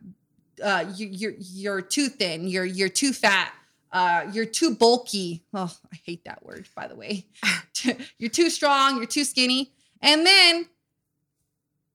uh 0.62 0.84
you, 0.96 1.09
you're 1.09 1.34
you're 1.38 1.82
too 1.82 2.09
thin, 2.09 2.48
you're 2.48 2.64
you're 2.64 2.88
too 2.88 3.12
fat, 3.12 3.53
uh, 3.92 4.24
you're 4.32 4.46
too 4.46 4.74
bulky. 4.74 5.44
Oh, 5.53 5.72
I 5.92 5.96
hate 6.05 6.24
that 6.24 6.44
word, 6.44 6.66
by 6.74 6.88
the 6.88 6.96
way. 6.96 7.26
you're 8.18 8.30
too 8.30 8.48
strong, 8.48 8.96
you're 8.96 9.07
too 9.07 9.24
skinny. 9.24 9.72
And 10.00 10.24
then 10.26 10.66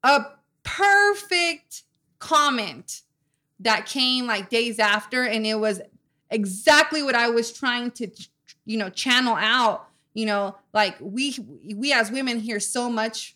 a 0.03 0.25
perfect 0.63 1.83
comment 2.19 3.01
that 3.59 3.87
came 3.87 4.27
like 4.27 4.49
days 4.49 4.77
after, 4.77 5.23
and 5.23 5.45
it 5.45 5.59
was 5.59 5.81
exactly 6.29 7.01
what 7.01 7.15
I 7.15 7.29
was 7.29 7.51
trying 7.51 7.89
to, 7.91 8.07
you 8.65 8.77
know, 8.77 8.89
channel 8.89 9.35
out. 9.35 9.87
You 10.13 10.27
know, 10.27 10.55
like 10.73 10.95
we 10.99 11.35
we 11.75 11.91
as 11.91 12.11
women 12.11 12.39
hear 12.39 12.59
so 12.59 12.89
much 12.89 13.35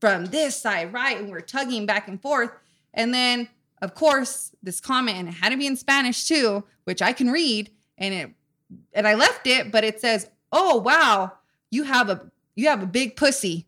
from 0.00 0.26
this 0.26 0.56
side, 0.56 0.92
right? 0.92 1.16
And 1.16 1.30
we're 1.30 1.40
tugging 1.40 1.86
back 1.86 2.08
and 2.08 2.20
forth. 2.20 2.50
And 2.94 3.12
then, 3.12 3.48
of 3.80 3.94
course, 3.94 4.52
this 4.62 4.80
comment, 4.80 5.18
and 5.18 5.28
it 5.28 5.32
had 5.32 5.50
to 5.50 5.56
be 5.56 5.66
in 5.66 5.76
Spanish 5.76 6.26
too, 6.26 6.64
which 6.84 7.02
I 7.02 7.12
can 7.12 7.30
read 7.30 7.70
and 7.98 8.14
it 8.14 8.30
and 8.92 9.06
I 9.06 9.14
left 9.14 9.46
it, 9.46 9.70
but 9.70 9.84
it 9.84 10.00
says, 10.00 10.28
"Oh 10.50 10.78
wow, 10.78 11.32
you 11.70 11.84
have 11.84 12.08
a 12.08 12.30
you 12.54 12.68
have 12.68 12.82
a 12.82 12.86
big 12.86 13.16
pussy." 13.16 13.66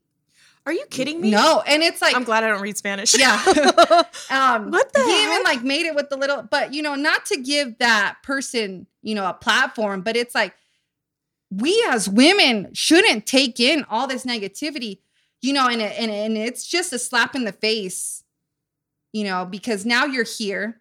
Are 0.66 0.72
you 0.72 0.86
kidding 0.86 1.20
me? 1.20 1.30
No, 1.30 1.62
and 1.66 1.82
it's 1.82 2.00
like 2.00 2.16
I'm 2.16 2.24
glad 2.24 2.42
I 2.42 2.48
don't 2.48 2.62
read 2.62 2.78
Spanish. 2.78 3.18
Yeah. 3.18 3.34
um, 4.30 4.70
what 4.70 4.92
the? 4.94 5.02
He 5.04 5.10
heck? 5.10 5.30
even 5.30 5.42
like 5.42 5.62
made 5.62 5.84
it 5.84 5.94
with 5.94 6.08
the 6.08 6.16
little, 6.16 6.42
but 6.42 6.72
you 6.72 6.80
know, 6.80 6.94
not 6.94 7.26
to 7.26 7.36
give 7.36 7.78
that 7.78 8.16
person 8.22 8.86
you 9.02 9.14
know 9.14 9.28
a 9.28 9.34
platform, 9.34 10.00
but 10.00 10.16
it's 10.16 10.34
like 10.34 10.54
we 11.50 11.84
as 11.90 12.08
women 12.08 12.70
shouldn't 12.72 13.26
take 13.26 13.60
in 13.60 13.84
all 13.90 14.06
this 14.06 14.24
negativity, 14.24 15.00
you 15.42 15.52
know, 15.52 15.68
and 15.68 15.82
and 15.82 16.10
and 16.10 16.38
it's 16.38 16.66
just 16.66 16.92
a 16.94 16.98
slap 16.98 17.34
in 17.34 17.44
the 17.44 17.52
face, 17.52 18.23
you 19.14 19.24
know, 19.24 19.46
because 19.46 19.86
now 19.86 20.04
you're 20.04 20.24
here, 20.24 20.78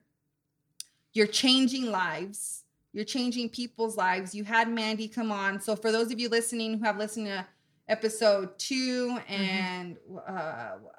you're 1.13 1.25
changing 1.25 1.85
lives 1.85 2.63
you're 2.93 3.05
changing 3.05 3.49
people's 3.49 3.97
lives. 3.97 4.35
You 4.35 4.43
had 4.43 4.69
Mandy 4.69 5.07
come 5.07 5.31
on. 5.31 5.59
So 5.59 5.75
for 5.75 5.91
those 5.91 6.11
of 6.11 6.19
you 6.19 6.29
listening 6.29 6.77
who 6.77 6.85
have 6.85 6.97
listened 6.97 7.25
to 7.25 7.45
episode 7.89 8.57
2 8.59 9.07
mm-hmm. 9.07 9.33
and 9.33 9.97
mm-hmm. 10.09 10.17
uh, 10.27 10.89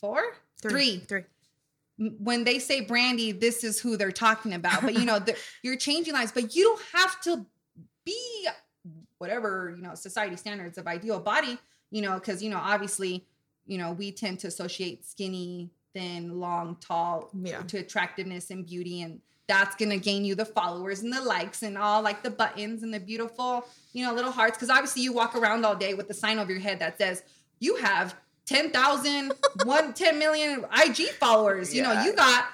four, 0.00 0.22
three, 0.62 1.00
three. 1.00 1.24
When 1.98 2.44
they 2.44 2.58
say 2.58 2.80
Brandy, 2.80 3.32
this 3.32 3.62
is 3.62 3.80
who 3.80 3.96
they're 3.96 4.12
talking 4.12 4.54
about. 4.54 4.82
But 4.82 4.94
you 4.94 5.04
know, 5.04 5.18
you're 5.62 5.76
changing 5.76 6.14
lives, 6.14 6.32
but 6.32 6.54
you 6.54 6.64
don't 6.64 6.82
have 6.94 7.20
to 7.22 7.44
be 8.04 8.48
whatever 9.18 9.74
you 9.76 9.82
know 9.82 9.94
society 9.94 10.36
standards 10.36 10.78
of 10.78 10.86
ideal 10.86 11.20
body. 11.20 11.58
You 11.90 12.02
know, 12.02 12.14
because 12.14 12.42
you 12.42 12.50
know, 12.50 12.58
obviously, 12.58 13.26
you 13.66 13.78
know, 13.78 13.92
we 13.92 14.12
tend 14.12 14.38
to 14.40 14.46
associate 14.46 15.04
skinny, 15.04 15.70
thin, 15.98 16.38
long, 16.38 16.76
tall 16.80 17.30
yeah. 17.42 17.62
to 17.62 17.78
attractiveness 17.78 18.50
and 18.50 18.64
beauty 18.66 19.02
and 19.02 19.20
that's 19.48 19.74
going 19.76 19.88
to 19.88 19.96
gain 19.96 20.24
you 20.24 20.34
the 20.34 20.44
followers 20.44 21.00
and 21.00 21.12
the 21.12 21.22
likes 21.22 21.62
and 21.62 21.78
all 21.78 22.02
like 22.02 22.22
the 22.22 22.30
buttons 22.30 22.82
and 22.82 22.92
the 22.92 23.00
beautiful, 23.00 23.64
you 23.94 24.04
know, 24.04 24.12
little 24.12 24.30
hearts. 24.30 24.58
Cause 24.58 24.68
obviously 24.68 25.02
you 25.02 25.12
walk 25.12 25.34
around 25.34 25.64
all 25.64 25.74
day 25.74 25.94
with 25.94 26.06
the 26.06 26.14
sign 26.14 26.38
over 26.38 26.52
your 26.52 26.60
head 26.60 26.78
that 26.80 26.98
says, 26.98 27.22
you 27.58 27.76
have 27.76 28.14
10,000, 28.44 29.32
1, 29.64 29.94
10 29.94 30.18
million 30.18 30.66
IG 30.84 31.08
followers. 31.12 31.74
You 31.74 31.82
know, 31.82 32.02
you 32.02 32.14
got 32.14 32.44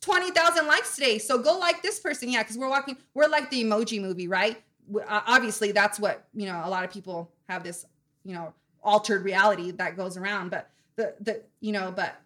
20,000 0.00 0.66
likes 0.66 0.96
today. 0.96 1.18
So 1.18 1.38
go 1.38 1.58
like 1.58 1.80
this 1.80 2.00
person. 2.00 2.28
Yeah. 2.28 2.42
Cause 2.42 2.58
we're 2.58 2.68
walking, 2.68 2.96
we're 3.14 3.28
like 3.28 3.48
the 3.50 3.62
emoji 3.62 4.00
movie, 4.00 4.26
right? 4.26 4.60
Uh, 4.94 5.20
obviously 5.26 5.70
that's 5.70 6.00
what, 6.00 6.26
you 6.34 6.46
know, 6.46 6.60
a 6.64 6.68
lot 6.68 6.84
of 6.84 6.90
people 6.90 7.30
have 7.48 7.62
this, 7.62 7.86
you 8.24 8.34
know, 8.34 8.52
altered 8.82 9.22
reality 9.24 9.70
that 9.70 9.96
goes 9.96 10.16
around. 10.16 10.50
But 10.50 10.70
the, 10.96 11.14
the, 11.20 11.42
you 11.60 11.70
know, 11.70 11.92
but 11.94 12.16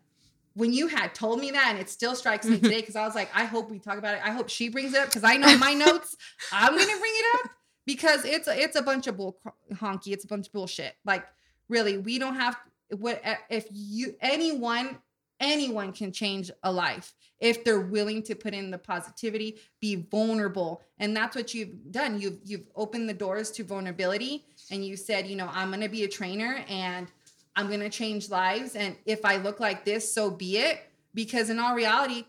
when 0.56 0.72
you 0.72 0.86
had 0.86 1.14
told 1.14 1.38
me 1.38 1.50
that 1.50 1.66
and 1.68 1.78
it 1.78 1.90
still 1.90 2.16
strikes 2.16 2.46
me 2.46 2.56
mm-hmm. 2.56 2.64
today 2.64 2.80
because 2.80 2.96
I 2.96 3.04
was 3.04 3.14
like, 3.14 3.28
I 3.34 3.44
hope 3.44 3.70
we 3.70 3.78
talk 3.78 3.98
about 3.98 4.14
it. 4.14 4.22
I 4.24 4.30
hope 4.30 4.48
she 4.48 4.70
brings 4.70 4.94
it 4.94 5.00
up 5.00 5.08
because 5.08 5.22
I 5.22 5.36
know 5.36 5.56
my 5.58 5.74
notes. 5.86 6.16
I'm 6.50 6.72
gonna 6.72 6.98
bring 6.98 7.12
it 7.14 7.44
up 7.44 7.50
because 7.84 8.24
it's 8.24 8.48
a, 8.48 8.58
it's 8.58 8.74
a 8.74 8.82
bunch 8.82 9.06
of 9.06 9.18
bull 9.18 9.38
honky. 9.74 10.08
It's 10.08 10.24
a 10.24 10.28
bunch 10.28 10.46
of 10.46 10.54
bullshit. 10.54 10.94
Like 11.04 11.26
really, 11.68 11.98
we 11.98 12.18
don't 12.18 12.36
have 12.36 12.56
what 12.96 13.22
if 13.50 13.66
you 13.70 14.16
anyone 14.20 14.98
anyone 15.40 15.92
can 15.92 16.10
change 16.10 16.50
a 16.62 16.72
life 16.72 17.12
if 17.38 17.62
they're 17.62 17.80
willing 17.80 18.22
to 18.22 18.34
put 18.34 18.54
in 18.54 18.70
the 18.70 18.78
positivity, 18.78 19.58
be 19.78 19.96
vulnerable, 20.10 20.80
and 20.98 21.14
that's 21.14 21.36
what 21.36 21.52
you've 21.52 21.92
done. 21.92 22.18
You've 22.18 22.38
you've 22.44 22.66
opened 22.74 23.10
the 23.10 23.14
doors 23.14 23.50
to 23.52 23.64
vulnerability, 23.64 24.46
and 24.70 24.82
you 24.82 24.96
said, 24.96 25.26
you 25.26 25.36
know, 25.36 25.50
I'm 25.52 25.70
gonna 25.70 25.88
be 25.88 26.04
a 26.04 26.08
trainer 26.08 26.64
and 26.66 27.08
I'm 27.56 27.68
going 27.68 27.80
to 27.80 27.88
change 27.88 28.28
lives. 28.30 28.76
And 28.76 28.96
if 29.06 29.24
I 29.24 29.38
look 29.38 29.60
like 29.60 29.84
this, 29.84 30.12
so 30.12 30.30
be 30.30 30.58
it. 30.58 30.80
Because 31.14 31.48
in 31.48 31.58
all 31.58 31.74
reality, 31.74 32.26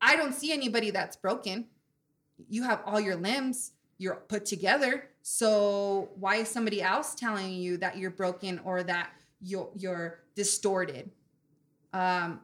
I 0.00 0.14
don't 0.16 0.34
see 0.34 0.52
anybody 0.52 0.90
that's 0.90 1.16
broken. 1.16 1.66
You 2.48 2.62
have 2.62 2.82
all 2.86 3.00
your 3.00 3.16
limbs, 3.16 3.72
you're 3.98 4.14
put 4.14 4.46
together. 4.46 5.08
So 5.22 6.10
why 6.14 6.36
is 6.36 6.48
somebody 6.48 6.80
else 6.80 7.14
telling 7.14 7.52
you 7.52 7.76
that 7.78 7.98
you're 7.98 8.10
broken 8.10 8.60
or 8.64 8.84
that 8.84 9.10
you're, 9.40 9.70
you're 9.74 10.20
distorted? 10.36 11.10
Um, 11.92 12.40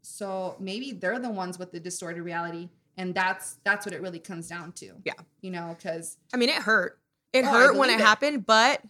so 0.00 0.56
maybe 0.58 0.92
they're 0.92 1.18
the 1.18 1.28
ones 1.28 1.58
with 1.58 1.72
the 1.72 1.80
distorted 1.80 2.22
reality 2.22 2.70
and 2.96 3.14
that's 3.14 3.58
that's 3.64 3.84
what 3.84 3.94
it 3.94 4.00
really 4.00 4.18
comes 4.18 4.48
down 4.48 4.72
to 4.72 4.92
yeah 5.04 5.12
you 5.40 5.50
know 5.50 5.74
because 5.76 6.16
i 6.32 6.36
mean 6.36 6.48
it 6.48 6.56
hurt 6.56 6.98
it 7.32 7.44
oh, 7.44 7.48
hurt 7.48 7.76
when 7.76 7.90
it, 7.90 7.94
it, 7.94 8.00
happened 8.00 8.46
but 8.46 8.80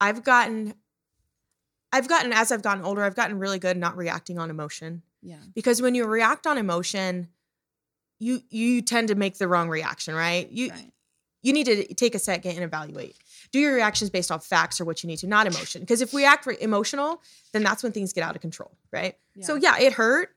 I've 0.00 0.22
gotten 0.22 0.74
I've 1.92 2.08
gotten 2.08 2.32
as 2.32 2.50
I've 2.50 2.62
gotten 2.62 2.84
older, 2.84 3.04
I've 3.04 3.14
gotten 3.14 3.38
really 3.38 3.58
good 3.58 3.76
not 3.76 3.96
reacting 3.96 4.38
on 4.38 4.50
emotion. 4.50 5.02
Yeah. 5.22 5.36
Because 5.54 5.80
when 5.80 5.94
you 5.94 6.06
react 6.06 6.46
on 6.46 6.58
emotion, 6.58 7.28
you 8.18 8.40
you 8.50 8.82
tend 8.82 9.08
to 9.08 9.14
make 9.14 9.38
the 9.38 9.48
wrong 9.48 9.68
reaction, 9.68 10.14
right? 10.14 10.50
You 10.50 10.70
right. 10.70 10.92
you 11.42 11.52
need 11.52 11.66
to 11.66 11.94
take 11.94 12.14
a 12.14 12.18
second 12.18 12.52
and 12.52 12.64
evaluate. 12.64 13.16
Do 13.52 13.60
your 13.60 13.74
reactions 13.74 14.10
based 14.10 14.32
off 14.32 14.44
facts 14.44 14.80
or 14.80 14.84
what 14.84 15.02
you 15.02 15.06
need 15.06 15.18
to, 15.18 15.28
not 15.28 15.46
emotion. 15.46 15.82
Because 15.82 16.00
if 16.00 16.12
we 16.12 16.24
act 16.24 16.46
emotional, 16.60 17.22
then 17.52 17.62
that's 17.62 17.82
when 17.82 17.92
things 17.92 18.12
get 18.12 18.24
out 18.24 18.34
of 18.34 18.42
control, 18.42 18.76
right? 18.92 19.14
Yeah. 19.36 19.46
So 19.46 19.54
yeah, 19.54 19.78
it 19.78 19.92
hurt. 19.92 20.30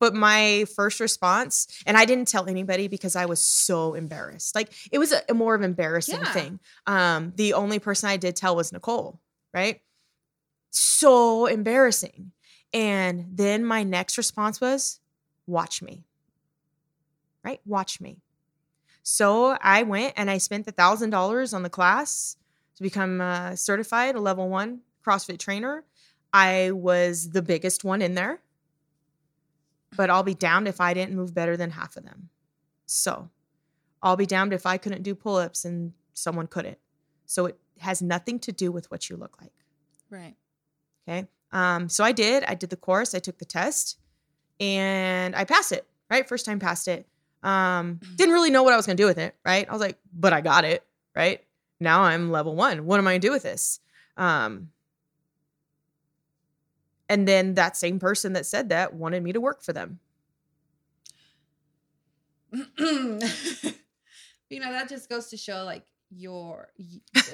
But 0.00 0.14
my 0.14 0.64
first 0.74 0.98
response, 0.98 1.66
and 1.86 1.96
I 1.96 2.06
didn't 2.06 2.26
tell 2.26 2.48
anybody 2.48 2.88
because 2.88 3.14
I 3.14 3.26
was 3.26 3.42
so 3.42 3.94
embarrassed. 3.94 4.54
Like 4.54 4.72
it 4.90 4.98
was 4.98 5.12
a, 5.12 5.34
more 5.34 5.54
of 5.54 5.62
embarrassing 5.62 6.20
yeah. 6.20 6.32
thing. 6.32 6.60
Um, 6.86 7.32
the 7.36 7.52
only 7.52 7.78
person 7.78 8.08
I 8.08 8.16
did 8.16 8.34
tell 8.34 8.56
was 8.56 8.72
Nicole, 8.72 9.20
right? 9.52 9.80
So 10.70 11.46
embarrassing. 11.46 12.32
And 12.72 13.26
then 13.32 13.64
my 13.64 13.82
next 13.82 14.16
response 14.16 14.60
was, 14.60 15.00
watch 15.46 15.82
me. 15.82 16.04
Right? 17.44 17.60
Watch 17.66 18.00
me. 18.00 18.18
So 19.02 19.56
I 19.60 19.82
went 19.82 20.14
and 20.16 20.30
I 20.30 20.38
spent 20.38 20.66
the 20.66 20.72
thousand 20.72 21.10
dollars 21.10 21.52
on 21.52 21.62
the 21.62 21.70
class 21.70 22.36
to 22.76 22.82
become 22.82 23.20
uh, 23.20 23.56
certified 23.56 24.14
a 24.14 24.20
level 24.20 24.48
one 24.48 24.80
CrossFit 25.04 25.38
trainer. 25.38 25.84
I 26.32 26.70
was 26.70 27.30
the 27.30 27.42
biggest 27.42 27.82
one 27.82 28.02
in 28.02 28.14
there 28.14 28.40
but 29.96 30.10
I'll 30.10 30.22
be 30.22 30.34
damned 30.34 30.68
if 30.68 30.80
I 30.80 30.94
didn't 30.94 31.16
move 31.16 31.34
better 31.34 31.56
than 31.56 31.70
half 31.70 31.96
of 31.96 32.04
them. 32.04 32.28
So 32.86 33.30
I'll 34.02 34.16
be 34.16 34.26
damned 34.26 34.52
if 34.52 34.66
I 34.66 34.76
couldn't 34.76 35.02
do 35.02 35.14
pull 35.14 35.36
ups 35.36 35.64
and 35.64 35.92
someone 36.14 36.46
couldn't. 36.46 36.78
So 37.26 37.46
it 37.46 37.58
has 37.78 38.02
nothing 38.02 38.38
to 38.40 38.52
do 38.52 38.72
with 38.72 38.90
what 38.90 39.08
you 39.08 39.16
look 39.16 39.40
like. 39.40 39.52
Right. 40.10 40.34
Okay. 41.08 41.26
Um, 41.52 41.88
so 41.88 42.04
I 42.04 42.12
did. 42.12 42.44
I 42.44 42.54
did 42.54 42.70
the 42.70 42.76
course, 42.76 43.14
I 43.14 43.18
took 43.18 43.38
the 43.38 43.44
test, 43.44 43.98
and 44.60 45.34
I 45.34 45.44
passed 45.44 45.72
it, 45.72 45.86
right? 46.10 46.28
First 46.28 46.46
time 46.46 46.58
passed 46.58 46.88
it. 46.88 47.06
Um, 47.42 48.00
didn't 48.16 48.34
really 48.34 48.50
know 48.50 48.62
what 48.62 48.72
I 48.72 48.76
was 48.76 48.86
gonna 48.86 48.96
do 48.96 49.06
with 49.06 49.18
it, 49.18 49.34
right? 49.44 49.68
I 49.68 49.72
was 49.72 49.80
like, 49.80 49.98
but 50.12 50.32
I 50.32 50.40
got 50.40 50.64
it, 50.64 50.84
right? 51.14 51.42
Now 51.80 52.02
I'm 52.02 52.30
level 52.30 52.54
one. 52.54 52.86
What 52.86 52.98
am 52.98 53.06
I 53.06 53.12
gonna 53.12 53.20
do 53.20 53.32
with 53.32 53.42
this? 53.42 53.80
Um, 54.16 54.70
and 57.10 57.26
then 57.26 57.54
that 57.54 57.76
same 57.76 57.98
person 57.98 58.34
that 58.34 58.46
said 58.46 58.68
that 58.68 58.94
wanted 58.94 59.24
me 59.24 59.32
to 59.32 59.40
work 59.40 59.62
for 59.62 59.72
them. 59.72 59.98
you 62.52 63.18
know, 64.60 64.70
that 64.70 64.88
just 64.88 65.08
goes 65.08 65.26
to 65.26 65.36
show 65.36 65.64
like 65.64 65.82
your 66.16 66.68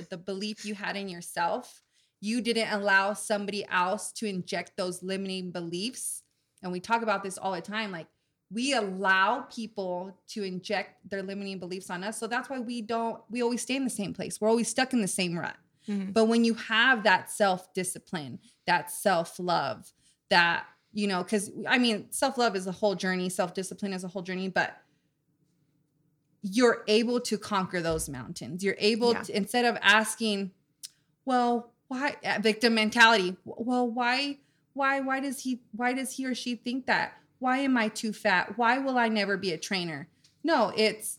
the 0.08 0.16
belief 0.16 0.64
you 0.64 0.74
had 0.74 0.96
in 0.96 1.10
yourself. 1.10 1.82
You 2.22 2.40
didn't 2.40 2.72
allow 2.72 3.12
somebody 3.12 3.66
else 3.70 4.12
to 4.12 4.26
inject 4.26 4.78
those 4.78 5.02
limiting 5.02 5.50
beliefs. 5.50 6.22
And 6.62 6.72
we 6.72 6.80
talk 6.80 7.02
about 7.02 7.22
this 7.22 7.36
all 7.36 7.52
the 7.52 7.60
time 7.60 7.92
like 7.92 8.06
we 8.50 8.72
allow 8.72 9.40
people 9.42 10.16
to 10.28 10.42
inject 10.42 11.10
their 11.10 11.22
limiting 11.22 11.58
beliefs 11.58 11.90
on 11.90 12.02
us. 12.02 12.16
So 12.16 12.26
that's 12.26 12.48
why 12.48 12.60
we 12.60 12.80
don't 12.80 13.20
we 13.28 13.42
always 13.42 13.60
stay 13.60 13.76
in 13.76 13.84
the 13.84 13.90
same 13.90 14.14
place. 14.14 14.40
We're 14.40 14.48
always 14.48 14.68
stuck 14.68 14.94
in 14.94 15.02
the 15.02 15.08
same 15.08 15.38
rut. 15.38 15.56
Mm-hmm. 15.88 16.12
But 16.12 16.26
when 16.26 16.44
you 16.44 16.54
have 16.54 17.04
that 17.04 17.30
self 17.30 17.72
discipline, 17.74 18.38
that 18.66 18.90
self 18.90 19.38
love, 19.38 19.92
that, 20.30 20.66
you 20.92 21.06
know, 21.06 21.22
because 21.22 21.50
I 21.68 21.78
mean, 21.78 22.06
self 22.10 22.38
love 22.38 22.56
is 22.56 22.66
a 22.66 22.72
whole 22.72 22.94
journey, 22.94 23.28
self 23.28 23.54
discipline 23.54 23.92
is 23.92 24.04
a 24.04 24.08
whole 24.08 24.22
journey, 24.22 24.48
but 24.48 24.76
you're 26.42 26.84
able 26.86 27.20
to 27.20 27.38
conquer 27.38 27.80
those 27.80 28.08
mountains. 28.08 28.62
You're 28.62 28.76
able 28.78 29.12
yeah. 29.12 29.22
to, 29.22 29.36
instead 29.36 29.64
of 29.64 29.76
asking, 29.82 30.52
well, 31.24 31.72
why 31.88 32.16
victim 32.40 32.74
mentality? 32.74 33.36
Well, 33.44 33.88
why, 33.88 34.38
why, 34.74 35.00
why 35.00 35.20
does 35.20 35.40
he, 35.40 35.60
why 35.72 35.92
does 35.92 36.12
he 36.12 36.26
or 36.26 36.34
she 36.34 36.54
think 36.54 36.86
that? 36.86 37.14
Why 37.38 37.58
am 37.58 37.76
I 37.76 37.88
too 37.88 38.12
fat? 38.12 38.56
Why 38.56 38.78
will 38.78 38.96
I 38.96 39.08
never 39.08 39.36
be 39.36 39.52
a 39.52 39.58
trainer? 39.58 40.08
No, 40.44 40.72
it's, 40.76 41.18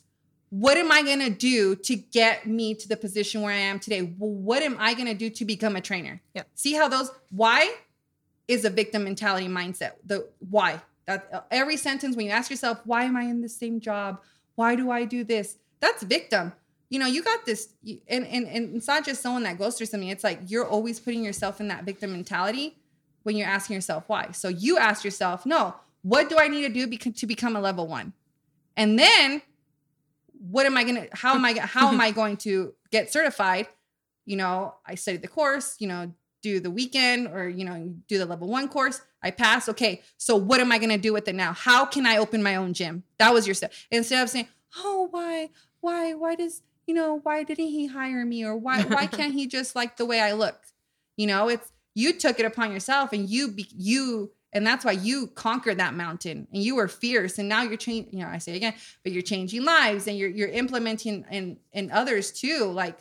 what 0.50 0.78
am 0.78 0.92
I 0.92 1.04
going 1.04 1.20
to 1.20 1.30
do 1.30 1.76
to 1.76 1.96
get 1.96 2.48
me 2.48 2.74
to 2.76 2.88
the 2.88 2.96
position 2.96 3.42
where 3.42 3.54
I 3.54 3.58
am 3.58 3.80
today? 3.80 4.02
Well, 4.02 4.32
what 4.32 4.64
am 4.64 4.78
I 4.80 4.94
going 4.94 5.08
to 5.08 5.14
do 5.14 5.30
to 5.30 5.46
become 5.46 5.76
a 5.76 5.82
trainer? 5.82 6.22
Yeah. 6.34 6.44
See 6.56 6.74
how 6.74 6.88
those 6.88 7.12
why 7.32 7.74
is 8.48 8.64
a 8.64 8.70
victim 8.70 9.04
mentality 9.04 9.48
mindset. 9.48 9.94
The 10.06 10.28
why 10.50 10.82
that 11.06 11.48
every 11.52 11.78
sentence 11.78 12.16
when 12.16 12.26
you 12.26 12.32
ask 12.32 12.50
yourself, 12.50 12.80
why 12.86 13.04
am 13.04 13.18
I 13.18 13.24
in 13.24 13.42
the 13.42 13.50
same 13.50 13.80
job? 13.80 14.22
Why 14.56 14.76
do 14.76 14.90
I 14.92 15.06
do 15.06 15.24
this? 15.24 15.58
That's 15.80 16.04
victim. 16.04 16.54
You 16.90 17.00
know, 17.00 17.06
you 17.06 17.22
got 17.22 17.46
this, 17.46 17.74
and, 18.08 18.26
and 18.26 18.48
and 18.48 18.76
it's 18.78 18.88
not 18.88 19.06
just 19.06 19.22
someone 19.22 19.44
that 19.44 19.58
goes 19.58 19.78
through 19.78 19.88
something. 19.88 20.08
It's 20.08 20.24
like 20.24 20.40
you're 20.48 20.66
always 20.66 21.02
putting 21.02 21.24
yourself 21.24 21.60
in 21.60 21.68
that 21.68 21.84
victim 21.84 22.14
mentality 22.14 22.78
when 23.24 23.36
you're 23.36 23.48
asking 23.48 23.74
yourself 23.74 24.06
why. 24.08 24.32
So 24.32 24.48
you 24.48 24.78
ask 24.78 25.04
yourself, 25.04 25.46
no, 25.46 25.76
what 26.02 26.30
do 26.30 26.38
I 26.40 26.48
need 26.48 26.62
to 26.62 26.88
do 26.88 27.12
to 27.12 27.28
become 27.28 27.58
a 27.58 27.60
level 27.60 27.88
one? 27.88 28.14
And 28.78 28.98
then 28.98 29.42
what 30.40 30.66
am 30.66 30.78
I 30.78 30.84
gonna 30.84 31.08
how 31.14 31.36
am 31.36 31.46
I 31.46 31.54
how 31.62 31.90
am 31.90 32.02
I 32.02 32.12
going 32.12 32.38
to 32.38 32.74
get 32.92 33.12
certified? 33.12 33.68
You 34.26 34.38
know, 34.38 34.76
I 34.86 34.96
studied 34.96 35.22
the 35.22 35.28
course, 35.28 35.76
you 35.80 35.88
know, 35.88 36.14
do 36.44 36.60
the 36.60 36.72
weekend 36.72 37.28
or 37.28 37.48
you 37.48 37.66
know, 37.66 37.94
do 38.08 38.18
the 38.18 38.26
level 38.26 38.48
one 38.48 38.68
course. 38.70 39.02
I 39.24 39.32
passed. 39.32 39.70
Okay, 39.70 40.02
so 40.18 40.36
what 40.36 40.60
am 40.60 40.72
I 40.72 40.78
gonna 40.78 40.98
do 40.98 41.14
with 41.14 41.28
it 41.28 41.36
now? 41.36 41.54
How 41.54 41.86
can 41.86 42.06
I 42.06 42.18
open 42.18 42.44
my 42.44 42.56
own 42.56 42.74
gym? 42.74 43.04
That 43.20 43.34
was 43.34 43.48
your 43.48 43.56
step. 43.56 43.74
Instead 43.92 44.24
of 44.24 44.30
saying, 44.30 44.48
Oh, 44.78 45.08
why, 45.12 45.50
why, 45.80 46.14
why 46.14 46.36
does 46.36 46.62
you 46.86 46.94
know, 46.94 47.20
why 47.24 47.44
didn't 47.44 47.68
he 47.68 47.88
hire 47.88 48.26
me? 48.26 48.46
Or 48.46 48.56
why 48.56 48.84
why 48.84 49.08
can't 49.08 49.34
he 49.34 49.48
just 49.48 49.76
like 49.76 49.98
the 49.98 50.06
way 50.06 50.22
I 50.22 50.34
look? 50.34 50.60
You 51.18 51.28
know, 51.28 51.50
it's 51.50 51.72
you 51.94 52.14
took 52.14 52.40
it 52.40 52.46
upon 52.46 52.72
yourself 52.72 53.12
and 53.12 53.30
you 53.30 53.50
be, 53.50 53.68
you 53.76 54.32
and 54.54 54.66
that's 54.66 54.86
why 54.86 54.94
you 54.94 55.28
conquered 55.28 55.78
that 55.80 55.94
mountain 55.94 56.48
and 56.54 56.64
you 56.64 56.76
were 56.76 56.88
fierce. 56.88 57.38
And 57.38 57.50
now 57.50 57.64
you're 57.64 57.78
changing, 57.78 58.18
you 58.18 58.26
know, 58.26 58.32
I 58.32 58.38
say 58.38 58.56
again, 58.56 58.74
but 59.04 59.12
you're 59.12 59.22
changing 59.22 59.64
lives 59.64 60.08
and 60.08 60.18
you're 60.18 60.30
you're 60.30 60.50
implementing 60.50 61.26
in 61.30 61.58
in 61.74 61.92
others 61.92 62.32
too. 62.32 62.66
Like 62.66 62.98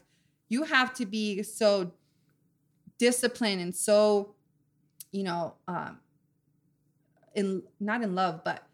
you 0.49 0.65
have 0.65 0.93
to 0.95 1.07
be 1.07 1.43
so 1.43 1.93
disciplined 2.99 3.61
and 3.61 3.75
so, 3.75 4.35
you 5.13 5.23
know, 5.23 5.55
um 5.69 6.01
in 7.35 7.63
not 7.79 8.03
in 8.03 8.15
love, 8.15 8.43
but 8.45 8.67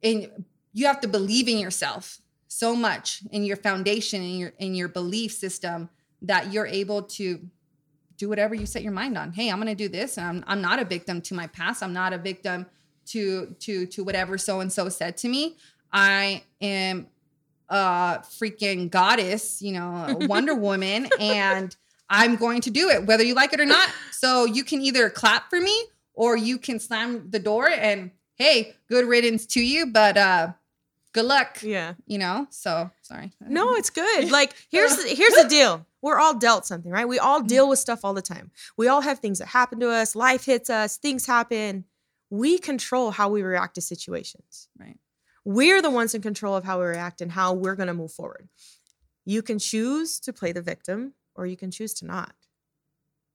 in 0.00 0.44
you 0.72 0.86
have 0.86 1.00
to 1.00 1.08
believe 1.08 1.48
in 1.48 1.58
yourself 1.58 2.20
so 2.48 2.74
much 2.74 3.22
in 3.30 3.44
your 3.44 3.56
foundation 3.56 4.22
in 4.22 4.38
your 4.38 4.52
in 4.58 4.74
your 4.74 4.88
belief 4.88 5.32
system 5.32 5.88
that 6.20 6.52
you're 6.52 6.66
able 6.66 7.02
to 7.02 7.48
do 8.16 8.28
whatever 8.28 8.54
you 8.54 8.66
set 8.66 8.82
your 8.82 8.92
mind 8.92 9.16
on. 9.16 9.32
Hey, 9.32 9.50
I'm 9.50 9.56
going 9.56 9.68
to 9.68 9.74
do 9.74 9.88
this. 9.88 10.18
And 10.18 10.26
I'm, 10.26 10.44
I'm 10.46 10.62
not 10.62 10.78
a 10.78 10.84
victim 10.84 11.20
to 11.22 11.34
my 11.34 11.46
past. 11.46 11.82
I'm 11.82 11.92
not 11.92 12.12
a 12.12 12.18
victim 12.18 12.66
to, 13.06 13.54
to, 13.60 13.86
to 13.86 14.04
whatever 14.04 14.38
so-and-so 14.38 14.88
said 14.88 15.16
to 15.18 15.28
me. 15.28 15.56
I 15.92 16.44
am 16.60 17.08
a 17.68 18.20
freaking 18.22 18.90
goddess, 18.90 19.60
you 19.60 19.72
know, 19.72 20.16
Wonder 20.22 20.54
Woman, 20.54 21.08
and 21.18 21.74
I'm 22.08 22.36
going 22.36 22.60
to 22.62 22.70
do 22.70 22.90
it, 22.90 23.06
whether 23.06 23.24
you 23.24 23.34
like 23.34 23.52
it 23.52 23.60
or 23.60 23.66
not. 23.66 23.88
So 24.10 24.44
you 24.44 24.64
can 24.64 24.80
either 24.82 25.08
clap 25.10 25.50
for 25.50 25.60
me 25.60 25.86
or 26.14 26.36
you 26.36 26.58
can 26.58 26.78
slam 26.78 27.30
the 27.30 27.38
door 27.38 27.68
and 27.68 28.10
hey, 28.36 28.74
good 28.88 29.06
riddance 29.06 29.46
to 29.46 29.60
you. 29.60 29.86
But 29.86 30.16
uh 30.16 30.52
good 31.12 31.24
luck. 31.24 31.62
Yeah. 31.62 31.94
You 32.06 32.18
know, 32.18 32.46
so 32.50 32.90
sorry. 33.02 33.32
No, 33.40 33.74
it's 33.76 33.90
good. 33.90 34.30
Like 34.30 34.54
here's 34.70 34.96
the, 34.96 35.08
here's 35.14 35.34
the 35.34 35.48
deal 35.48 35.86
we're 36.02 36.18
all 36.18 36.34
dealt 36.34 36.66
something, 36.66 36.90
right? 36.90 37.06
We 37.06 37.18
all 37.18 37.38
mm-hmm. 37.38 37.46
deal 37.46 37.68
with 37.68 37.78
stuff 37.78 38.04
all 38.04 38.12
the 38.12 38.22
time. 38.22 38.50
We 38.76 38.88
all 38.88 39.02
have 39.02 39.20
things 39.20 39.38
that 39.38 39.46
happen 39.46 39.78
to 39.80 39.90
us, 39.90 40.16
life 40.16 40.44
hits 40.44 40.68
us, 40.68 40.96
things 40.96 41.26
happen. 41.26 41.84
We 42.28 42.58
control 42.58 43.10
how 43.10 43.28
we 43.28 43.42
react 43.42 43.76
to 43.76 43.80
situations. 43.80 44.68
Right. 44.78 44.98
We're 45.44 45.82
the 45.82 45.90
ones 45.90 46.14
in 46.14 46.22
control 46.22 46.56
of 46.56 46.64
how 46.64 46.80
we 46.80 46.86
react 46.86 47.20
and 47.20 47.30
how 47.30 47.52
we're 47.52 47.76
going 47.76 47.88
to 47.88 47.94
move 47.94 48.12
forward. 48.12 48.48
You 49.24 49.42
can 49.42 49.58
choose 49.58 50.18
to 50.20 50.32
play 50.32 50.52
the 50.52 50.62
victim 50.62 51.14
or 51.34 51.46
you 51.46 51.56
can 51.56 51.70
choose 51.70 51.94
to 51.94 52.06
not. 52.06 52.34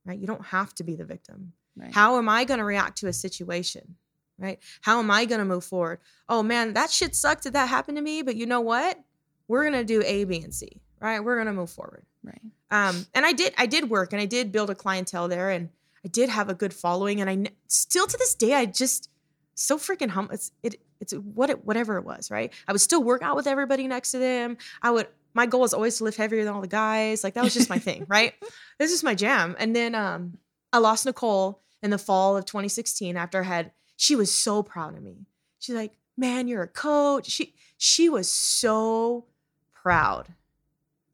Right? 0.06 0.20
You 0.20 0.28
don't 0.28 0.46
have 0.48 0.74
to 0.76 0.84
be 0.84 0.96
the 0.96 1.06
victim. 1.06 1.54
Right. 1.76 1.94
How 1.94 2.18
am 2.18 2.28
I 2.28 2.44
going 2.44 2.60
to 2.60 2.64
react 2.64 2.98
to 3.00 3.08
a 3.08 3.14
situation? 3.14 3.98
Right? 4.40 4.60
How 4.82 5.00
am 5.00 5.10
I 5.10 5.26
going 5.26 5.40
to 5.40 5.46
move 5.46 5.64
forward? 5.64 6.00
Oh 6.30 6.44
man, 6.44 6.74
that 6.74 6.92
shit 6.92 7.16
sucked 7.16 7.44
that 7.46 7.54
that 7.54 7.70
happened 7.70 7.98
to 7.98 8.04
me, 8.04 8.22
but 8.22 8.36
you 8.36 8.46
know 8.46 8.62
what? 8.62 9.00
We're 9.48 9.64
going 9.64 9.74
to 9.74 9.84
do 9.84 10.04
A, 10.06 10.26
B, 10.26 10.42
and 10.44 10.54
C. 10.54 10.80
Right? 11.00 11.20
We're 11.20 11.36
going 11.36 11.48
to 11.48 11.54
move 11.54 11.70
forward. 11.70 12.06
Right. 12.24 12.42
Um, 12.70 13.06
and 13.14 13.26
I 13.26 13.32
did, 13.32 13.54
I 13.58 13.66
did 13.66 13.90
work 13.90 14.14
and 14.14 14.22
I 14.22 14.26
did 14.26 14.52
build 14.52 14.70
a 14.70 14.76
clientele 14.76 15.28
there 15.28 15.50
and 15.50 15.70
I 16.04 16.10
did 16.10 16.30
have 16.30 16.50
a 16.50 16.54
good 16.54 16.74
following. 16.74 17.22
And 17.22 17.30
I 17.30 17.52
still 17.68 18.08
to 18.08 18.18
this 18.18 18.36
day, 18.36 18.54
I 18.54 18.66
just 18.66 19.10
so 19.56 19.78
freaking 19.78 20.10
humble. 20.10 20.34
It's, 20.34 20.52
it, 20.64 20.82
it's 21.00 21.14
what 21.14 21.50
it, 21.50 21.66
whatever 21.66 21.98
it 21.98 22.06
was, 22.06 22.30
right? 22.30 22.52
I 22.68 22.72
would 22.72 22.82
still 22.82 23.04
work 23.04 23.22
out 23.22 23.36
with 23.36 23.48
everybody 23.48 23.88
next 23.88 24.12
to 24.12 24.20
them. 24.20 24.58
I 24.82 24.92
would, 24.92 25.08
my 25.34 25.46
goal 25.46 25.62
was 25.62 25.74
always 25.74 25.98
to 25.98 26.04
lift 26.04 26.18
heavier 26.18 26.44
than 26.44 26.54
all 26.54 26.62
the 26.62 26.68
guys. 26.68 27.24
Like 27.24 27.36
that 27.36 27.44
was 27.44 27.54
just 27.54 27.70
my 27.70 27.80
thing, 27.80 28.06
right? 28.10 28.34
This 28.80 28.92
is 28.92 29.04
my 29.04 29.16
jam. 29.16 29.56
And 29.60 29.76
then 29.76 29.96
um, 29.96 30.38
I 30.74 30.80
lost 30.80 31.06
Nicole 31.06 31.62
in 31.82 31.92
the 31.92 31.98
fall 31.98 32.38
of 32.38 32.46
2016 32.46 33.16
after 33.16 33.42
I 33.42 33.46
had, 33.46 33.72
she 33.98 34.16
was 34.16 34.34
so 34.34 34.64
proud 34.64 34.96
of 34.96 35.04
me. 35.04 35.26
She's 35.60 35.76
like, 35.76 35.98
man, 36.16 36.48
you're 36.48 36.64
a 36.64 36.68
coach. 36.68 37.26
She, 37.30 37.54
she 37.78 38.08
was 38.08 38.30
so 38.30 39.26
proud. 39.74 40.28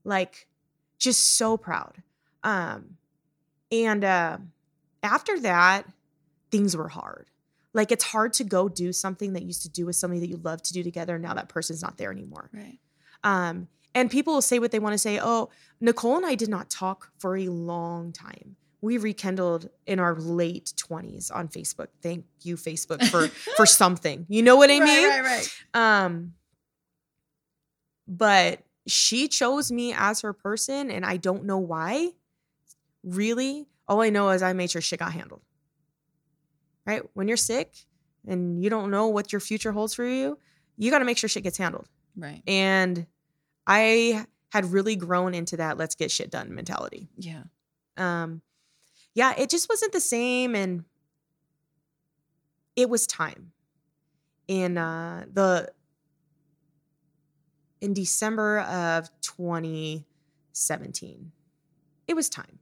Like, 0.03 0.47
just 0.99 1.37
so 1.37 1.57
proud. 1.57 2.03
Um, 2.43 2.97
and 3.71 4.03
uh, 4.03 4.37
after 5.01 5.39
that, 5.39 5.85
things 6.51 6.77
were 6.77 6.89
hard. 6.89 7.29
Like 7.73 7.91
it's 7.91 8.03
hard 8.03 8.33
to 8.33 8.43
go 8.43 8.69
do 8.69 8.93
something 8.93 9.33
that 9.33 9.41
you 9.41 9.47
used 9.47 9.63
to 9.63 9.69
do 9.69 9.85
with 9.85 9.95
somebody 9.95 10.19
that 10.19 10.29
you 10.29 10.37
love 10.37 10.61
to 10.63 10.73
do 10.73 10.83
together. 10.83 11.15
And 11.15 11.23
Now 11.23 11.33
that 11.33 11.49
person's 11.49 11.81
not 11.81 11.97
there 11.97 12.11
anymore. 12.11 12.49
Right. 12.53 12.77
Um, 13.23 13.67
and 13.95 14.11
people 14.11 14.33
will 14.33 14.41
say 14.41 14.59
what 14.59 14.71
they 14.71 14.79
want 14.79 14.93
to 14.93 14.99
say. 14.99 15.19
Oh, 15.21 15.49
Nicole 15.81 16.17
and 16.17 16.25
I 16.25 16.35
did 16.35 16.49
not 16.49 16.69
talk 16.69 17.11
for 17.17 17.35
a 17.35 17.47
long 17.47 18.11
time. 18.11 18.55
We 18.83 18.97
rekindled 18.97 19.69
in 19.87 19.99
our 19.99 20.13
late 20.13 20.73
20s 20.75 21.33
on 21.33 21.47
Facebook. 21.47 21.87
Thank 22.01 22.25
you, 22.41 22.57
Facebook, 22.57 23.01
for 23.07 23.27
for 23.55 23.65
something. 23.65 24.25
You 24.27 24.41
know 24.41 24.57
what 24.57 24.69
I 24.69 24.81
mean? 24.81 25.09
Right, 25.09 25.21
right, 25.21 25.49
right. 25.73 26.01
Um, 26.05 26.33
but 28.05 28.59
she 28.85 29.29
chose 29.29 29.71
me 29.71 29.93
as 29.93 30.19
her 30.19 30.33
person 30.33 30.91
and 30.91 31.05
I 31.05 31.15
don't 31.15 31.45
know 31.45 31.59
why. 31.59 32.11
Really, 33.05 33.67
all 33.87 34.01
I 34.01 34.09
know 34.09 34.29
is 34.31 34.43
I 34.43 34.51
made 34.51 34.69
sure 34.69 34.81
shit 34.81 34.99
got 34.99 35.13
handled. 35.13 35.43
Right? 36.85 37.03
When 37.13 37.29
you're 37.29 37.37
sick 37.37 37.73
and 38.27 38.61
you 38.61 38.69
don't 38.69 38.91
know 38.91 39.07
what 39.07 39.31
your 39.31 39.39
future 39.39 39.71
holds 39.71 39.93
for 39.93 40.03
you, 40.05 40.37
you 40.75 40.91
got 40.91 40.99
to 40.99 41.05
make 41.05 41.17
sure 41.17 41.29
shit 41.29 41.43
gets 41.43 41.57
handled. 41.57 41.87
Right. 42.17 42.41
And 42.47 43.07
I 43.65 44.25
had 44.51 44.65
really 44.73 44.97
grown 44.97 45.33
into 45.33 45.55
that 45.55 45.77
let's 45.77 45.95
get 45.95 46.11
shit 46.11 46.29
done 46.29 46.53
mentality. 46.53 47.07
Yeah. 47.17 47.43
Um 47.95 48.41
yeah, 49.13 49.33
it 49.37 49.49
just 49.49 49.69
wasn't 49.69 49.93
the 49.93 49.99
same 49.99 50.55
and 50.55 50.85
it 52.75 52.89
was 52.89 53.07
time. 53.07 53.51
In 54.47 54.77
uh 54.77 55.25
the 55.31 55.71
in 57.83 57.93
December 57.93 58.61
of 58.61 59.11
2017. 59.21 61.31
It 62.07 62.13
was 62.13 62.29
time. 62.29 62.59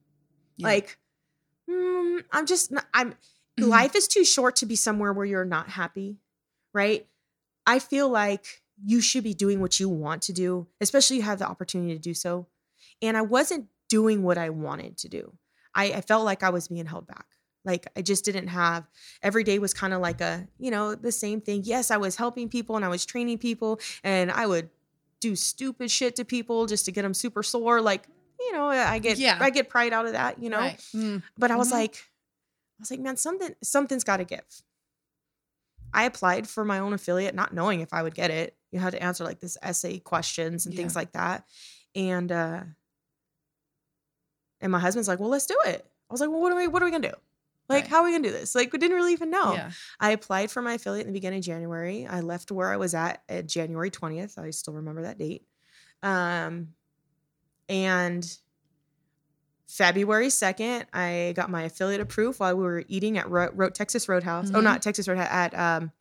Yeah. 0.58 0.68
Like, 0.68 0.98
mm, 1.70 2.24
I'm 2.32 2.48
just, 2.48 2.72
not, 2.72 2.88
I'm, 2.92 3.12
mm-hmm. 3.12 3.70
life 3.70 3.96
is 3.96 4.08
too 4.08 4.26
short 4.26 4.56
to 4.58 4.66
be 4.66 4.76
somewhere 4.76 5.14
where 5.14 5.28
you're 5.28 5.46
not 5.46 5.70
happy, 5.70 6.18
right? 6.74 7.06
I 7.68 7.78
feel 7.78 8.10
like 8.10 8.64
you 8.84 9.00
should 9.00 9.24
be 9.24 9.36
doing 9.36 9.62
what 9.62 9.80
you 9.80 9.90
want 9.90 10.24
to 10.24 10.34
do, 10.34 10.66
especially 10.82 11.18
you 11.18 11.22
have 11.22 11.38
the 11.38 11.48
opportunity 11.48 11.94
to 11.94 12.00
do 12.00 12.16
so. 12.16 12.48
And 13.00 13.16
I 13.16 13.22
wasn't 13.22 13.68
doing 13.90 14.24
what 14.24 14.40
I 14.40 14.50
wanted 14.50 14.98
to 14.98 15.08
do. 15.08 15.38
I, 15.76 15.86
I 15.94 16.02
felt 16.02 16.26
like 16.26 16.44
I 16.44 16.50
was 16.50 16.68
being 16.68 16.86
held 16.86 17.08
back. 17.08 17.26
Like 17.64 17.88
I 17.96 18.02
just 18.02 18.26
didn't 18.26 18.48
have 18.48 18.88
every 19.22 19.44
day 19.44 19.60
was 19.60 19.74
kind 19.74 19.94
of 19.94 20.02
like 20.02 20.20
a, 20.22 20.48
you 20.58 20.72
know, 20.72 20.96
the 20.96 21.12
same 21.12 21.42
thing. 21.42 21.62
Yes, 21.64 21.92
I 21.92 21.98
was 21.98 22.16
helping 22.16 22.50
people 22.50 22.76
and 22.76 22.84
I 22.84 22.88
was 22.88 23.06
training 23.06 23.38
people 23.38 23.80
and 24.04 24.32
I 24.32 24.48
would 24.48 24.70
do 25.20 25.36
stupid 25.36 25.92
shit 25.92 26.16
to 26.16 26.26
people 26.26 26.66
just 26.66 26.86
to 26.86 26.92
get 26.92 27.04
them 27.04 27.14
super 27.14 27.44
sore. 27.44 27.80
Like, 27.80 28.08
you 28.40 28.54
know, 28.54 28.68
I 28.68 28.98
get 28.98 29.20
Yeah. 29.20 29.38
I 29.40 29.52
get 29.52 29.70
pride 29.70 29.94
out 29.94 30.08
of 30.08 30.14
that, 30.14 30.42
you 30.42 30.50
know. 30.50 30.58
Right. 30.58 30.80
Mm. 30.96 31.22
But 31.38 31.52
I 31.52 31.56
was 31.56 31.68
Mhm. 31.70 31.74
like, 31.74 31.96
I 31.96 32.80
was 32.82 32.90
like, 32.90 33.00
man, 33.00 33.16
something 33.18 33.54
something's 33.64 34.04
got 34.04 34.18
to 34.18 34.24
give. 34.26 34.42
I 35.94 36.06
applied 36.06 36.48
for 36.48 36.64
my 36.66 36.80
own 36.80 36.94
affiliate, 36.94 37.36
not 37.36 37.54
knowing 37.54 37.82
if 37.82 37.94
I 37.94 38.02
would 38.02 38.16
get 38.16 38.32
it. 38.32 38.56
You 38.72 38.80
had 38.80 38.94
to 38.94 39.04
answer 39.04 39.24
like 39.24 39.40
this 39.40 39.58
essay 39.62 40.00
questions 40.00 40.66
and 40.66 40.74
things 40.76 40.96
like 40.96 41.12
that. 41.12 41.46
And 41.96 42.32
uh 42.32 42.64
and 44.62 44.72
my 44.72 44.80
husband's 44.80 45.08
like, 45.08 45.20
well, 45.20 45.30
let's 45.30 45.46
do 45.46 45.58
it. 45.66 45.86
I 46.10 46.14
was 46.14 46.22
like, 46.22 46.30
well, 46.30 46.40
what 46.42 46.52
are 46.54 46.56
we 46.56 46.68
what 46.68 46.82
are 46.82 46.86
we 46.86 46.92
gonna 46.92 47.10
do? 47.10 47.16
Like, 47.70 47.84
Right. 47.84 47.90
how 47.90 47.98
are 48.00 48.04
we 48.04 48.12
gonna 48.12 48.24
do 48.28 48.32
this? 48.32 48.54
Like, 48.56 48.74
we 48.74 48.80
didn't 48.80 48.98
really 48.98 49.14
even 49.14 49.30
know. 49.30 49.54
Yeah. 49.54 49.72
I 50.00 50.12
applied 50.12 50.52
for 50.52 50.62
my 50.62 50.74
affiliate 50.74 51.06
in 51.08 51.14
the 51.14 51.18
beginning 51.18 51.40
of 51.40 51.46
January. 51.46 52.06
I 52.06 52.20
left 52.20 52.52
where 52.52 52.70
I 52.72 52.78
was 52.78 52.94
at 52.94 53.24
at 53.30 53.48
January 53.48 53.90
20th. 53.92 54.38
I 54.38 54.50
still 54.52 54.74
remember 54.74 55.04
that 55.04 55.18
date. 55.18 55.46
Um, 56.04 56.74
and 57.70 58.28
February 59.68 60.28
2nd, 60.28 60.86
I 60.92 61.34
got 61.36 61.50
my 61.50 61.64
affiliate 61.64 62.02
approved 62.02 62.40
while 62.40 62.56
we 62.58 62.64
were 62.64 62.84
eating 62.90 63.18
at 63.18 63.30
Ro- 63.30 63.52
Ro- 63.54 63.70
Texas 63.70 64.10
Roadhouse. 64.10 64.50
Oh, 64.54 64.60
Mhm. 64.60 64.64
not 64.64 64.82
Texas 64.82 65.08
Roadhouse, 65.08 65.30
at 65.32 65.58
um, 65.58 65.92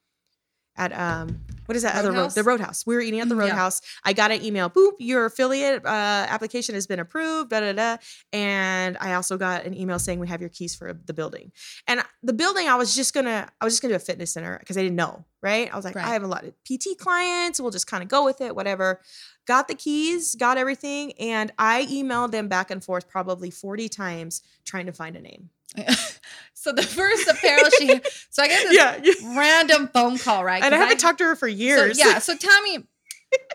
at 0.81 0.99
um, 0.99 1.41
what 1.67 1.77
is 1.77 1.83
that 1.83 1.95
other 1.95 2.11
road? 2.11 2.31
The 2.33 2.43
Roadhouse. 2.43 2.85
We 2.85 2.97
were 2.97 3.01
eating 3.01 3.21
at 3.21 3.29
the 3.29 3.37
yeah. 3.37 3.43
Roadhouse. 3.43 3.81
I 4.03 4.13
got 4.13 4.33
an 4.33 4.43
email. 4.43 4.69
Boop, 4.69 4.95
your 4.99 5.27
affiliate 5.27 5.85
uh, 5.85 6.27
application 6.29 6.75
has 6.75 6.87
been 6.87 6.99
approved. 6.99 7.51
Da 7.51 7.61
da 7.61 7.73
da. 7.73 7.97
And 8.33 8.97
I 9.01 9.15
also 9.15 9.37
got 9.37 9.65
an 9.65 9.77
email 9.77 10.01
saying 10.01 10.19
we 10.19 10.27
have 10.27 10.41
your 10.41 10.51
keys 10.51 10.75
for 10.75 10.93
the 10.93 11.13
building. 11.13 11.53
And 11.87 12.03
the 12.23 12.33
building, 12.33 12.67
I 12.67 12.75
was 12.75 12.97
just 12.97 13.15
gonna, 13.15 13.49
I 13.61 13.65
was 13.65 13.75
just 13.75 13.83
gonna 13.83 13.93
do 13.93 13.97
a 13.97 14.01
fitness 14.01 14.33
center 14.33 14.59
because 14.59 14.79
I 14.79 14.83
didn't 14.83 14.97
know, 14.97 15.25
right? 15.43 15.73
I 15.73 15.77
was 15.77 15.85
like, 15.85 15.95
Right. 15.95 16.07
I 16.07 16.13
have 16.13 16.25
a 16.25 16.27
lot 16.27 16.45
of 16.45 16.55
PT 16.65 16.99
clients. 16.99 17.61
We'll 17.61 17.71
just 17.71 17.87
kind 17.87 18.03
of 18.03 18.09
go 18.09 18.25
with 18.25 18.41
it, 18.41 18.57
whatever. 18.57 19.01
Got 19.47 19.69
the 19.69 19.75
keys, 19.75 20.35
got 20.35 20.59
everything, 20.59 21.13
and 21.21 21.53
I 21.59 21.87
emailed 21.87 22.31
them 22.31 22.49
back 22.49 22.71
and 22.71 22.83
forth 22.83 23.09
probably 23.09 23.51
40 23.51 23.89
times 23.89 24.43
trying 24.65 24.87
to 24.87 24.93
find 24.93 25.15
a 25.17 25.21
name. 25.21 25.51
so 26.55 26.73
the 26.73 26.83
first 26.83 27.29
apparel 27.29 27.69
she 27.79 28.01
so 28.31 28.43
I 28.43 28.49
get 28.49 28.63
this 28.69 28.77
Yeah. 28.77 29.01
yeah. 29.03 29.13
random 29.39 29.89
phone 29.89 30.19
call, 30.19 30.45
right? 30.45 30.63
And 30.63 30.75
I 30.75 30.79
haven't 30.79 30.99
talked 30.99 31.19
to 31.19 31.25
her 31.25 31.37
for 31.37 31.49
years. 31.49 31.99
So, 32.01 32.09
yeah. 32.09 32.19
So 32.21 32.37
tell 32.37 32.63
me, 32.63 32.85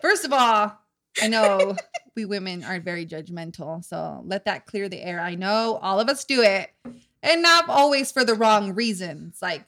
first 0.00 0.24
of 0.24 0.32
all, 0.32 0.78
I 1.22 1.28
know 1.28 1.76
we 2.14 2.24
women 2.24 2.64
are 2.64 2.80
very 2.80 3.06
judgmental. 3.06 3.84
So 3.84 4.22
let 4.24 4.44
that 4.46 4.66
clear 4.66 4.88
the 4.88 5.02
air. 5.02 5.20
I 5.20 5.34
know 5.34 5.78
all 5.82 6.00
of 6.00 6.08
us 6.08 6.24
do 6.24 6.42
it. 6.42 6.70
And 7.22 7.42
not 7.42 7.68
always 7.68 8.12
for 8.12 8.24
the 8.24 8.34
wrong 8.34 8.74
reasons. 8.74 9.38
Like, 9.42 9.64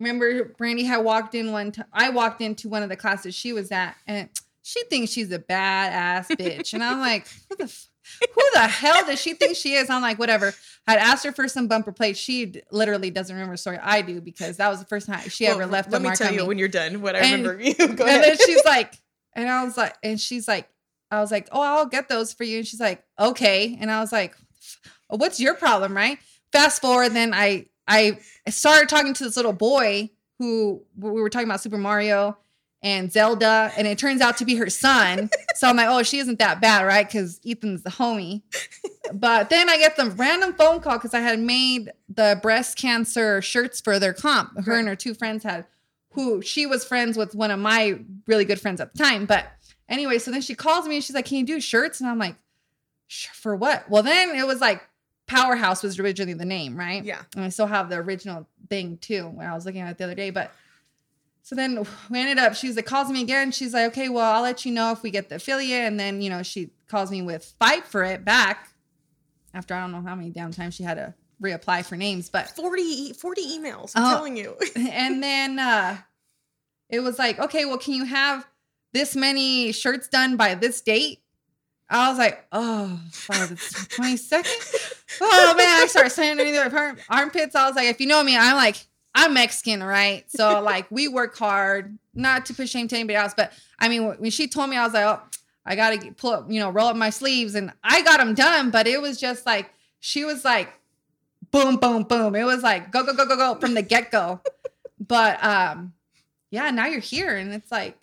remember 0.00 0.44
Brandy 0.44 0.84
had 0.84 0.98
walked 0.98 1.34
in 1.34 1.52
one 1.52 1.72
time. 1.72 1.86
I 1.92 2.10
walked 2.10 2.40
into 2.40 2.68
one 2.68 2.82
of 2.82 2.88
the 2.88 2.96
classes 2.96 3.34
she 3.34 3.52
was 3.52 3.70
at, 3.70 3.96
and 4.06 4.28
she 4.62 4.82
thinks 4.84 5.10
she's 5.12 5.30
a 5.32 5.38
badass 5.38 6.28
bitch. 6.28 6.72
And 6.72 6.82
I'm 6.82 7.00
like, 7.00 7.26
who 7.50 7.56
the 7.56 7.64
f- 7.64 7.88
who 8.34 8.42
the 8.54 8.66
hell 8.66 9.04
does 9.06 9.20
she 9.20 9.34
think 9.34 9.56
she 9.56 9.74
is? 9.74 9.90
I'm 9.90 10.02
like, 10.02 10.18
whatever. 10.18 10.54
I'd 10.86 10.98
asked 10.98 11.24
her 11.24 11.32
for 11.32 11.46
some 11.48 11.68
bumper 11.68 11.92
plates. 11.92 12.18
She 12.18 12.54
literally 12.72 13.10
doesn't 13.10 13.34
remember 13.34 13.54
the 13.54 13.58
story. 13.58 13.78
I 13.80 14.02
do 14.02 14.20
because 14.20 14.56
that 14.56 14.68
was 14.68 14.80
the 14.80 14.84
first 14.86 15.06
time 15.06 15.20
she 15.28 15.44
Well, 15.44 15.54
ever 15.60 15.66
left 15.66 15.90
Let 15.92 15.98
a 15.98 16.00
me 16.02 16.06
mark 16.08 16.18
tell 16.18 16.32
you 16.32 16.40
me 16.40 16.46
when 16.48 16.58
you're 16.58 16.68
done 16.68 17.00
what 17.02 17.14
I 17.14 17.20
And- 17.20 17.46
remember. 17.46 17.62
You 17.62 17.74
go 17.76 17.84
and 17.84 18.00
ahead. 18.00 18.24
then 18.24 18.36
she's 18.46 18.64
like, 18.64 19.00
and 19.34 19.48
I 19.48 19.64
was 19.64 19.76
like, 19.76 19.94
and 20.02 20.20
she's 20.20 20.48
like, 20.48 20.68
I 21.10 21.20
was 21.20 21.30
like, 21.30 21.48
oh, 21.52 21.60
I'll 21.62 21.86
get 21.86 22.08
those 22.08 22.32
for 22.32 22.44
you. 22.44 22.58
And 22.58 22.66
she's 22.66 22.80
like, 22.80 23.04
okay. 23.18 23.76
And 23.80 23.90
I 23.90 24.00
was 24.00 24.12
like, 24.12 24.34
"Oh, 25.10 25.16
what's 25.18 25.38
your 25.38 25.54
problem, 25.54 25.94
right? 25.94 26.18
Fast 26.52 26.80
forward, 26.82 27.10
then 27.10 27.32
I 27.34 27.66
I 27.86 28.18
started 28.48 28.88
talking 28.88 29.12
to 29.14 29.24
this 29.24 29.36
little 29.36 29.52
boy 29.52 30.10
who 30.38 30.82
we 30.96 31.10
were 31.20 31.28
talking 31.30 31.46
about 31.48 31.60
Super 31.60 31.76
Mario 31.78 32.38
and 32.82 33.12
Zelda, 33.12 33.72
and 33.76 33.86
it 33.86 33.96
turns 33.96 34.20
out 34.20 34.36
to 34.38 34.44
be 34.44 34.56
her 34.56 34.68
son. 34.68 35.30
so 35.54 35.68
I'm 35.68 35.76
like, 35.76 35.88
oh, 35.88 36.02
she 36.02 36.18
isn't 36.18 36.38
that 36.40 36.60
bad, 36.60 36.84
right? 36.84 37.06
Because 37.06 37.40
Ethan's 37.46 37.82
the 37.82 37.90
homie. 37.90 38.42
But 39.12 39.50
then 39.50 39.68
I 39.68 39.78
get 39.78 39.96
the 39.96 40.10
random 40.10 40.54
phone 40.54 40.80
call 40.80 40.94
because 40.94 41.14
I 41.14 41.20
had 41.20 41.38
made 41.38 41.92
the 42.08 42.38
breast 42.42 42.76
cancer 42.76 43.40
shirts 43.40 43.80
for 43.80 43.98
their 43.98 44.12
comp. 44.12 44.64
Her 44.64 44.78
and 44.78 44.88
her 44.88 44.96
two 44.96 45.14
friends 45.14 45.44
had, 45.44 45.66
who 46.12 46.42
she 46.42 46.66
was 46.66 46.84
friends 46.84 47.16
with 47.16 47.34
one 47.34 47.50
of 47.50 47.58
my 47.58 48.00
really 48.26 48.44
good 48.44 48.60
friends 48.60 48.80
at 48.80 48.92
the 48.92 48.98
time. 48.98 49.26
But 49.26 49.46
anyway, 49.88 50.18
so 50.18 50.30
then 50.30 50.40
she 50.40 50.54
calls 50.54 50.86
me 50.86 50.96
and 50.96 51.04
she's 51.04 51.14
like, 51.14 51.26
Can 51.26 51.38
you 51.38 51.46
do 51.46 51.60
shirts? 51.60 52.00
And 52.00 52.08
I'm 52.08 52.18
like, 52.18 52.36
For 53.08 53.54
what? 53.54 53.88
Well, 53.88 54.02
then 54.02 54.34
it 54.34 54.46
was 54.46 54.60
like 54.60 54.82
Powerhouse 55.26 55.82
was 55.82 55.98
originally 55.98 56.34
the 56.34 56.44
name, 56.44 56.76
right? 56.76 57.04
Yeah. 57.04 57.22
And 57.34 57.44
I 57.44 57.48
still 57.48 57.66
have 57.66 57.88
the 57.88 57.96
original 57.96 58.46
thing 58.68 58.98
too 58.98 59.28
when 59.28 59.46
I 59.46 59.54
was 59.54 59.64
looking 59.64 59.80
at 59.80 59.90
it 59.90 59.98
the 59.98 60.04
other 60.04 60.14
day. 60.14 60.30
But 60.30 60.52
so 61.42 61.54
then 61.56 61.84
we 62.10 62.20
ended 62.20 62.38
up, 62.38 62.54
she's 62.54 62.76
like, 62.76 62.86
calls 62.86 63.08
me 63.10 63.22
again. 63.22 63.50
She's 63.50 63.74
like, 63.74 63.86
okay, 63.92 64.08
well, 64.08 64.32
I'll 64.32 64.42
let 64.42 64.64
you 64.64 64.72
know 64.72 64.92
if 64.92 65.02
we 65.02 65.10
get 65.10 65.28
the 65.28 65.34
affiliate. 65.36 65.86
And 65.86 65.98
then, 65.98 66.22
you 66.22 66.30
know, 66.30 66.42
she 66.42 66.70
calls 66.88 67.10
me 67.10 67.20
with 67.22 67.44
fight 67.58 67.84
for 67.86 68.04
it 68.04 68.24
back 68.24 68.68
after 69.54 69.74
I 69.74 69.80
don't 69.80 69.92
know 69.92 70.02
how 70.02 70.14
many 70.14 70.30
damn 70.30 70.52
times 70.52 70.74
she 70.74 70.82
had 70.84 70.94
to 70.94 71.14
reapply 71.42 71.84
for 71.84 71.96
names. 71.96 72.30
But 72.30 72.48
40, 72.54 72.82
e- 72.82 73.12
40 73.12 73.42
emails. 73.58 73.92
I'm 73.96 74.04
Oh. 74.04 74.16
telling 74.16 74.36
you. 74.36 74.56
and 74.76 75.22
then 75.22 75.58
uh 75.58 75.98
it 76.88 77.00
was 77.00 77.18
like, 77.18 77.38
okay, 77.38 77.64
well, 77.64 77.78
can 77.78 77.94
you 77.94 78.04
have 78.04 78.46
this 78.92 79.16
many 79.16 79.72
shirts 79.72 80.08
done 80.08 80.36
by 80.36 80.54
this 80.54 80.80
date? 80.82 81.20
I 81.90 82.08
was 82.10 82.18
like, 82.18 82.46
oh, 82.52 83.00
by 83.28 83.46
the 83.46 83.54
22nd? 83.56 84.98
Oh 85.20 85.54
man, 85.56 85.66
I 85.82 85.86
started 85.88 86.08
saying 86.10 86.30
underneath 86.40 86.72
arm- 86.72 86.96
armpits. 87.10 87.54
I 87.54 87.66
was 87.66 87.76
like, 87.76 87.86
if 87.88 88.00
you 88.00 88.06
know 88.06 88.22
me, 88.22 88.34
I'm 88.36 88.56
like, 88.56 88.76
I'm 89.14 89.34
Mexican, 89.34 89.82
right? 89.82 90.24
So 90.30 90.60
like 90.62 90.90
we 90.90 91.08
work 91.08 91.36
hard, 91.36 91.98
not 92.14 92.46
to 92.46 92.54
put 92.54 92.68
shame 92.68 92.88
to 92.88 92.96
anybody 92.96 93.16
else, 93.16 93.34
but 93.36 93.52
I 93.78 93.88
mean, 93.88 94.04
when 94.18 94.30
she 94.30 94.48
told 94.48 94.70
me, 94.70 94.76
I 94.76 94.84
was 94.84 94.94
like, 94.94 95.04
oh, 95.04 95.20
I 95.64 95.76
gotta 95.76 96.12
pull 96.12 96.32
up, 96.32 96.50
you 96.50 96.58
know, 96.60 96.70
roll 96.70 96.88
up 96.88 96.96
my 96.96 97.10
sleeves, 97.10 97.54
and 97.54 97.72
I 97.84 98.02
got 98.02 98.18
them 98.18 98.34
done. 98.34 98.70
But 98.70 98.86
it 98.86 99.00
was 99.00 99.18
just 99.20 99.46
like 99.46 99.70
she 100.00 100.24
was 100.24 100.44
like, 100.44 100.72
boom, 101.50 101.76
boom, 101.76 102.02
boom. 102.02 102.34
It 102.34 102.44
was 102.44 102.62
like 102.62 102.90
go, 102.90 103.04
go, 103.04 103.14
go, 103.14 103.26
go, 103.26 103.36
go 103.36 103.60
from 103.60 103.74
the 103.74 103.82
get 103.82 104.10
go. 104.10 104.40
but 105.00 105.42
um, 105.44 105.92
yeah, 106.50 106.70
now 106.70 106.86
you're 106.86 107.00
here, 107.00 107.36
and 107.36 107.52
it's 107.52 107.70
like 107.70 107.98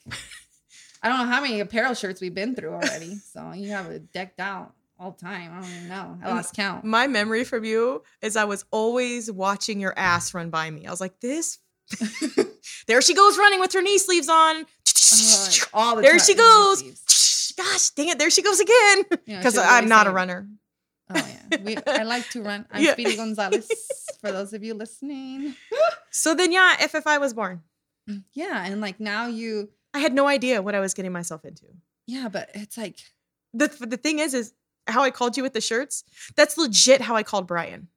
I 1.04 1.10
don't 1.10 1.20
know 1.20 1.26
how 1.26 1.42
many 1.42 1.60
apparel 1.60 1.94
shirts 1.94 2.22
we've 2.22 2.34
been 2.34 2.56
through 2.56 2.74
already. 2.74 3.16
So 3.16 3.52
you 3.54 3.72
have 3.72 3.88
it 3.88 4.12
decked 4.14 4.40
out 4.40 4.74
all 5.00 5.12
the 5.12 5.26
time. 5.26 5.52
I 5.54 5.62
don't 5.62 5.70
even 5.72 5.88
know. 5.90 6.18
I 6.24 6.30
lost 6.34 6.56
count. 6.56 6.84
My 6.84 7.08
memory 7.08 7.44
from 7.44 7.64
you 7.64 8.04
is 8.22 8.36
I 8.36 8.44
was 8.46 8.66
always 8.72 9.32
watching 9.32 9.80
your 9.80 9.94
ass 9.98 10.34
run 10.34 10.50
by 10.50 10.70
me. 10.70 10.86
I 10.86 10.92
was 10.92 11.00
like, 11.02 11.20
this. 11.22 11.58
there 12.88 13.02
she 13.02 13.14
goes 13.14 13.38
running 13.38 13.60
with 13.60 13.74
her 13.74 13.82
knee 13.82 13.98
sleeves 13.98 14.30
on. 14.30 14.66
Uh, 15.12 15.50
all 15.74 15.96
the 15.96 16.02
there 16.02 16.18
time. 16.18 16.20
she 16.20 16.36
goes. 16.36 16.84
Gosh, 17.58 17.90
dang 17.92 18.10
it. 18.10 18.20
There 18.20 18.30
she 18.30 18.42
goes 18.42 18.60
again. 18.60 19.04
You 19.26 19.34
know, 19.34 19.40
Because 19.40 19.58
I'm 19.58 19.88
not 19.90 20.08
a 20.08 20.12
runner. 20.12 20.48
Oh 21.10 21.16
yeah, 21.16 21.58
we, 21.64 21.76
I 21.88 22.04
like 22.04 22.30
to 22.30 22.44
run. 22.44 22.66
I'm 22.72 22.84
Yeah. 22.84 22.94
Speedy 22.94 23.16
Gonzalez. 23.16 23.68
For 24.22 24.32
those 24.32 24.54
of 24.54 24.64
you 24.64 24.76
listening, 24.76 25.56
So 26.12 26.36
then, 26.36 26.52
yeah, 26.52 26.76
FFI 26.80 27.20
was 27.20 27.34
born. 27.34 27.64
yeah, 28.34 28.64
and 28.66 28.80
like 28.82 29.00
now 29.00 29.26
you, 29.28 29.70
I 29.94 30.00
had 30.00 30.14
no 30.14 30.28
idea 30.28 30.62
what 30.62 30.76
I 30.76 30.80
was 30.80 30.94
getting 30.94 31.12
myself 31.12 31.44
into. 31.46 31.66
yeah, 32.06 32.30
but 32.30 32.50
it's 32.54 32.78
like 32.78 32.98
The, 33.54 33.68
the 33.80 33.98
thing 33.98 34.20
is, 34.20 34.34
is 34.36 34.54
how 34.92 35.04
I 35.04 35.12
called 35.12 35.38
you 35.38 35.44
with 35.44 35.54
the 35.54 35.62
shirts. 35.62 36.04
That's 36.36 36.58
legit 36.58 37.02
how 37.02 37.16
I 37.16 37.24
called 37.24 37.48
Brian. 37.48 37.88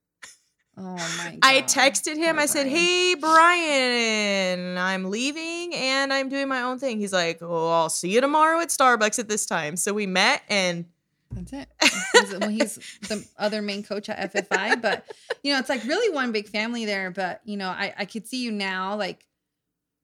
oh 0.77 0.83
my. 0.83 0.99
God. 1.31 1.39
I 1.43 1.63
texted 1.63 2.17
him. 2.17 2.37
Poor 2.37 2.43
I 2.43 2.47
said, 2.47 2.65
Brian. 2.65 2.77
"Hey, 2.77 3.15
Brian, 3.15 4.79
I'm 4.79 5.11
leaving 5.11 5.75
and 5.75 6.13
I'm 6.13 6.29
doing 6.29 6.49
my 6.49 6.63
own 6.63 6.79
thing." 6.79 6.99
He's 6.99 7.13
like, 7.13 7.39
"Oh, 7.43 7.71
I'll 7.71 7.91
see 7.91 8.11
you 8.11 8.21
tomorrow 8.21 8.61
at 8.61 8.69
Starbucks 8.69 9.19
at 9.19 9.29
this 9.29 9.47
time." 9.47 9.77
So 9.77 9.93
we 9.93 10.07
met, 10.07 10.43
and 10.49 10.87
That's 11.33 11.53
it. 11.53 11.69
He's, 12.13 12.39
well, 12.39 12.49
he's 12.51 12.75
the 13.09 13.27
other 13.39 13.63
main 13.63 13.83
coach 13.83 14.09
at 14.09 14.33
FFI, 14.35 14.81
but 14.83 15.05
you 15.43 15.53
know, 15.53 15.59
it's 15.59 15.69
like 15.69 15.85
really 15.85 16.15
one 16.15 16.31
big 16.33 16.49
family 16.49 16.85
there. 16.85 17.11
But 17.11 17.41
you 17.45 17.57
know, 17.57 17.69
I 17.69 17.95
I 17.99 18.05
could 18.05 18.27
see 18.27 18.43
you 18.43 18.53
now, 18.53 18.97
like 18.97 19.27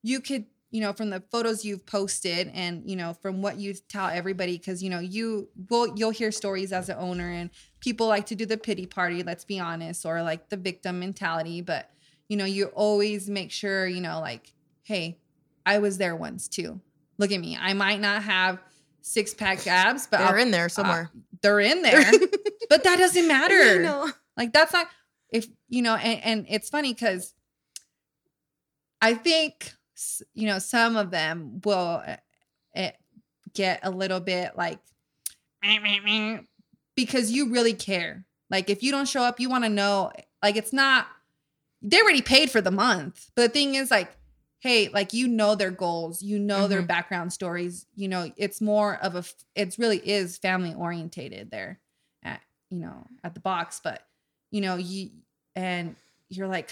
you 0.01 0.21
could, 0.21 0.45
you 0.71 0.81
know, 0.81 0.93
from 0.93 1.09
the 1.09 1.21
photos 1.31 1.65
you've 1.65 1.85
posted 1.85 2.51
and 2.53 2.87
you 2.89 2.95
know 2.95 3.13
from 3.21 3.41
what 3.41 3.57
you 3.57 3.73
tell 3.73 4.07
everybody, 4.07 4.57
because 4.57 4.83
you 4.83 4.89
know 4.89 4.99
you 4.99 5.49
will 5.69 5.93
you'll 5.97 6.11
hear 6.11 6.31
stories 6.31 6.71
as 6.71 6.89
an 6.89 6.97
owner, 6.99 7.29
and 7.29 7.49
people 7.79 8.07
like 8.07 8.25
to 8.27 8.35
do 8.35 8.45
the 8.45 8.57
pity 8.57 8.85
party. 8.85 9.23
Let's 9.23 9.45
be 9.45 9.59
honest, 9.59 10.05
or 10.05 10.21
like 10.23 10.49
the 10.49 10.57
victim 10.57 10.99
mentality, 10.99 11.61
but 11.61 11.89
you 12.27 12.37
know, 12.37 12.45
you 12.45 12.65
always 12.67 13.29
make 13.29 13.51
sure, 13.51 13.87
you 13.87 14.01
know, 14.01 14.19
like, 14.19 14.53
hey, 14.83 15.17
I 15.65 15.79
was 15.79 15.97
there 15.97 16.15
once 16.15 16.47
too. 16.47 16.79
Look 17.17 17.31
at 17.31 17.39
me. 17.39 17.57
I 17.59 17.73
might 17.73 17.99
not 17.99 18.21
have 18.23 18.59
six 19.01 19.33
pack 19.33 19.65
abs, 19.65 20.05
but 20.05 20.19
they're 20.19 20.27
I'll 20.27 20.35
in 20.37 20.51
there 20.51 20.65
uh, 20.65 20.69
somewhere. 20.69 21.09
they're 21.41 21.59
in 21.61 21.81
there 21.81 22.03
but 22.69 22.83
that 22.83 22.97
doesn't 22.99 23.27
matter 23.27 23.81
No. 23.81 24.11
like 24.37 24.53
that's 24.53 24.71
not 24.73 24.87
if 25.31 25.47
you 25.69 25.81
know 25.81 25.95
and, 25.95 26.21
and 26.23 26.45
it's 26.49 26.69
funny 26.69 26.93
because 26.93 27.33
i 29.01 29.13
think 29.13 29.71
you 30.33 30.47
know 30.47 30.59
some 30.59 30.95
of 30.95 31.11
them 31.11 31.61
will 31.63 32.01
uh, 32.05 32.15
uh, 32.75 32.89
get 33.53 33.79
a 33.83 33.89
little 33.91 34.19
bit 34.19 34.51
like 34.55 34.79
because 36.95 37.31
you 37.31 37.49
really 37.51 37.73
care 37.73 38.25
like 38.49 38.69
if 38.69 38.83
you 38.83 38.91
don't 38.91 39.07
show 39.07 39.21
up 39.23 39.39
you 39.39 39.49
want 39.49 39.63
to 39.63 39.69
know 39.69 40.11
like 40.43 40.55
it's 40.55 40.73
not 40.73 41.07
they 41.81 42.01
already 42.01 42.21
paid 42.21 42.51
for 42.51 42.61
the 42.61 42.71
month. 42.71 43.31
But 43.35 43.43
the 43.43 43.49
thing 43.49 43.75
is, 43.75 43.89
like, 43.89 44.11
hey, 44.59 44.89
like 44.89 45.13
you 45.13 45.27
know 45.29 45.55
their 45.55 45.71
goals, 45.71 46.21
you 46.21 46.37
know 46.39 46.67
their 46.67 46.81
Mhm. 46.83 46.87
background 46.87 47.31
stories. 47.33 47.85
You 47.95 48.09
know, 48.09 48.31
it's 48.37 48.59
more 48.61 48.95
of 48.97 49.15
a 49.15 49.23
It's 49.55 49.79
really 49.79 49.97
is 49.99 50.37
family 50.37 50.73
orientated 50.73 51.51
there, 51.51 51.79
at 52.23 52.41
you 52.69 52.79
know 52.79 53.07
at 53.23 53.33
the 53.33 53.39
box. 53.39 53.79
But 53.83 54.05
you 54.51 54.61
know 54.61 54.75
you 54.75 55.11
and 55.55 55.95
you're 56.29 56.47
like 56.49 56.69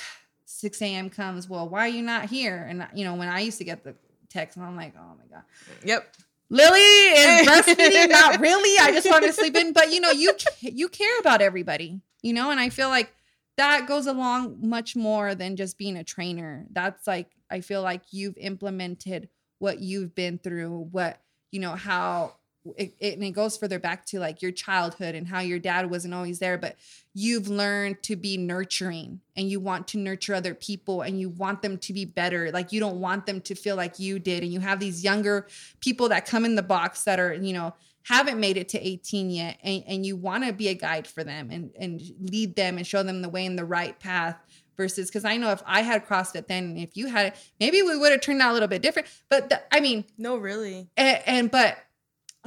6 0.49 0.82
a.m. 0.82 1.10
comes. 1.10 1.49
Well, 1.49 1.68
why 1.68 1.82
are 1.82 1.90
you 1.90 2.02
not 2.02 2.26
here? 2.30 2.65
And 2.69 2.88
you 2.95 3.03
know 3.03 3.15
when 3.15 3.28
I 3.28 3.41
used 3.41 3.57
to 3.57 3.65
get 3.65 3.84
the 3.84 3.95
text, 4.30 4.56
and 4.56 4.65
I'm 4.65 4.78
like, 4.78 4.94
oh 4.98 5.15
my 5.18 5.26
god. 5.30 5.44
Yep. 5.84 6.15
Lily 6.49 6.80
is 6.80 7.48
breastfeeding. 7.48 8.10
Not 8.10 8.40
really. 8.40 8.80
I 8.80 8.91
just 8.94 9.10
want 9.10 9.26
to 9.26 9.34
sleep 9.34 9.57
in. 9.57 9.74
But 9.74 9.91
you 9.91 9.99
know, 9.99 10.11
you 10.11 10.34
you 10.61 10.88
care 10.88 11.19
about 11.19 11.41
everybody. 11.41 11.99
You 12.22 12.34
know, 12.34 12.49
and 12.49 12.60
I 12.60 12.69
feel 12.69 12.88
like 12.88 13.14
that 13.57 13.88
goes 13.88 14.07
along 14.07 14.60
much 14.61 14.95
more 14.95 15.36
than 15.36 15.57
just 15.57 15.78
being 15.78 15.98
a 15.98 16.03
trainer. 16.03 16.65
That's 16.72 17.06
like 17.06 17.30
I 17.52 17.60
feel 17.60 17.82
like 17.82 18.02
you've 18.11 18.38
implemented 18.38 19.28
what 19.60 19.80
you've 19.80 20.15
been 20.15 20.38
through. 20.38 20.88
What 20.91 21.19
you 21.52 21.60
know 21.60 21.76
how. 21.76 22.36
It, 22.77 22.94
it, 22.99 23.14
and 23.15 23.23
it 23.23 23.31
goes 23.31 23.57
further 23.57 23.80
back 23.80 24.06
to 24.07 24.19
like 24.19 24.41
your 24.41 24.52
childhood 24.52 25.15
and 25.15 25.27
how 25.27 25.39
your 25.39 25.60
dad 25.60 25.89
wasn't 25.89 26.14
always 26.14 26.39
there, 26.39 26.57
but 26.57 26.76
you've 27.14 27.48
learned 27.48 28.02
to 28.03 28.15
be 28.15 28.38
nurturing 28.38 29.22
and 29.35 29.49
you 29.49 29.60
want 29.60 29.88
to 29.89 29.98
nurture 29.98 30.34
other 30.34 30.53
people 30.53 31.02
and 31.02 31.19
you 31.19 31.30
want 31.30 31.61
them 31.61 31.77
to 31.80 31.94
be 31.94 32.06
better. 32.06 32.52
Like 32.52 32.72
you 32.72 32.80
don't 32.80 32.99
want 32.99 33.26
them 33.26 33.41
to 33.41 33.56
feel 33.56 33.76
like 33.76 33.99
you 33.99 34.19
did. 34.19 34.44
And 34.44 34.52
you 34.52 34.60
have 34.60 34.80
these 34.80 35.03
younger 35.03 35.48
people 35.80 36.10
that 36.10 36.26
come 36.26 36.45
in 36.45 36.56
the 36.56 36.64
box 36.64 37.03
that 37.03 37.19
are, 37.19 37.34
you 37.34 37.53
know, 37.53 37.73
haven't 38.03 38.39
made 38.39 38.56
it 38.56 38.69
to 38.69 38.88
18 38.88 39.30
yet 39.30 39.57
and, 39.64 39.84
and 39.85 40.06
you 40.06 40.15
want 40.15 40.45
to 40.45 40.53
be 40.53 40.69
a 40.69 40.73
guide 40.73 41.06
for 41.06 41.23
them 41.26 41.49
and, 41.52 41.72
and 41.77 42.02
lead 42.22 42.56
them 42.56 42.77
and 42.77 42.88
show 42.88 43.03
them 43.03 43.22
the 43.22 43.27
way 43.30 43.45
in 43.45 43.57
the 43.57 43.65
right 43.65 43.99
path 43.99 44.38
versus 44.77 45.10
because 45.10 45.26
I 45.26 45.35
know 45.38 45.52
if 45.52 45.61
I 45.65 45.81
had 45.81 46.06
CrossFit 46.06 46.48
then 46.48 46.65
and 46.65 46.77
if 46.77 46.95
you 46.95 47.07
had 47.07 47.27
it, 47.27 47.35
maybe 47.60 47.81
we 47.81 47.98
would 47.98 48.11
have 48.11 48.22
turned 48.22 48.41
out 48.41 48.52
a 48.52 48.53
little 48.53 48.69
bit 48.69 48.81
different. 48.81 49.10
But 49.27 49.49
the, 49.49 49.61
I 49.76 49.81
mean, 49.81 50.06
No, 50.18 50.38
really. 50.38 50.88
and, 50.95 51.22
and 51.26 51.52
but 51.52 51.77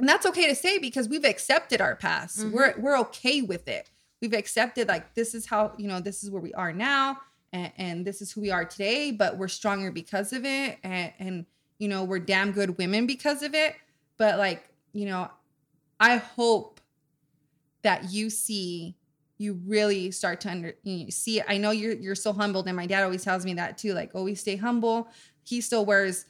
and 0.01 0.09
that's 0.09 0.25
okay 0.25 0.47
to 0.47 0.55
say 0.55 0.79
because 0.79 1.07
we've 1.07 1.23
accepted 1.23 1.79
our 1.79 1.95
past. 1.95 2.39
Mhm. 2.39 2.51
We're 2.51 2.73
we're 2.79 2.97
okay 2.99 3.43
with 3.43 3.67
it. 3.67 3.89
We've 4.19 4.33
accepted 4.33 4.87
like 4.87 5.13
this 5.13 5.35
is 5.35 5.45
how 5.45 5.73
you 5.77 5.87
know 5.87 5.99
this 5.99 6.23
is 6.23 6.31
where 6.31 6.41
we 6.41 6.53
are 6.55 6.73
now, 6.73 7.19
and, 7.53 7.71
and 7.77 8.05
this 8.05 8.21
is 8.21 8.31
who 8.31 8.41
we 8.41 8.49
are 8.51 8.65
today. 8.65 9.11
But 9.11 9.37
we're 9.37 9.47
stronger 9.47 9.91
because 9.91 10.33
of 10.33 10.43
it, 10.43 10.79
and, 10.83 11.13
and 11.19 11.45
you 11.77 11.87
know 11.87 12.03
we're 12.03 12.19
damn 12.19 12.51
good 12.51 12.77
women 12.79 13.05
because 13.05 13.43
of 13.43 13.53
it. 13.53 13.75
But 14.17 14.39
like 14.39 14.67
you 14.91 15.05
know, 15.05 15.29
I 15.99 16.17
hope 16.17 16.81
that 17.83 18.11
you 18.11 18.29
see 18.31 18.97
you 19.37 19.59
really 19.65 20.11
start 20.11 20.39
to 20.39 20.51
under 20.51 20.75
you 20.83 21.09
see 21.09 21.41
i 21.47 21.57
know 21.57 21.71
you're 21.71 21.95
you're 21.95 22.13
so 22.13 22.31
humbled 22.31 22.67
and 22.67 22.75
my 22.75 22.85
dad 22.85 23.01
always 23.03 23.23
tells 23.23 23.43
me 23.43 23.55
that 23.55 23.75
too 23.75 23.91
like 23.93 24.11
always 24.13 24.39
stay 24.39 24.55
humble 24.55 25.07
he 25.43 25.59
still 25.59 25.83
wears 25.83 26.25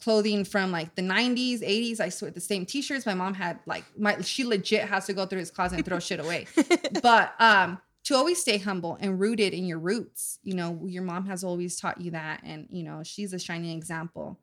clothing 0.00 0.44
from 0.44 0.72
like 0.72 0.94
the 0.94 1.02
90s 1.02 1.60
80s 1.60 2.00
i 2.00 2.08
swear 2.08 2.30
the 2.30 2.40
same 2.40 2.64
t-shirts. 2.64 3.06
My 3.06 3.14
mom 3.14 3.34
had 3.34 3.60
like 3.66 3.84
my 3.98 4.20
she 4.22 4.44
legit 4.44 4.88
has 4.88 5.06
to 5.06 5.12
go 5.12 5.26
through 5.26 5.40
his 5.40 5.50
closet 5.50 5.76
and 5.76 5.84
throw 5.84 5.98
shit 5.98 6.20
away. 6.20 6.46
But 7.02 7.34
um 7.38 7.80
to 8.04 8.16
always 8.16 8.40
stay 8.40 8.58
humble 8.58 8.96
and 9.00 9.20
rooted 9.20 9.52
in 9.52 9.66
your 9.66 9.78
roots 9.78 10.38
you 10.42 10.54
know 10.54 10.80
your 10.86 11.02
mom 11.02 11.26
has 11.26 11.44
always 11.44 11.78
taught 11.78 12.00
you 12.00 12.10
that 12.12 12.40
and 12.44 12.66
you 12.70 12.82
know 12.82 13.02
she's 13.02 13.32
a 13.32 13.38
shining 13.38 13.76
example. 13.76 14.38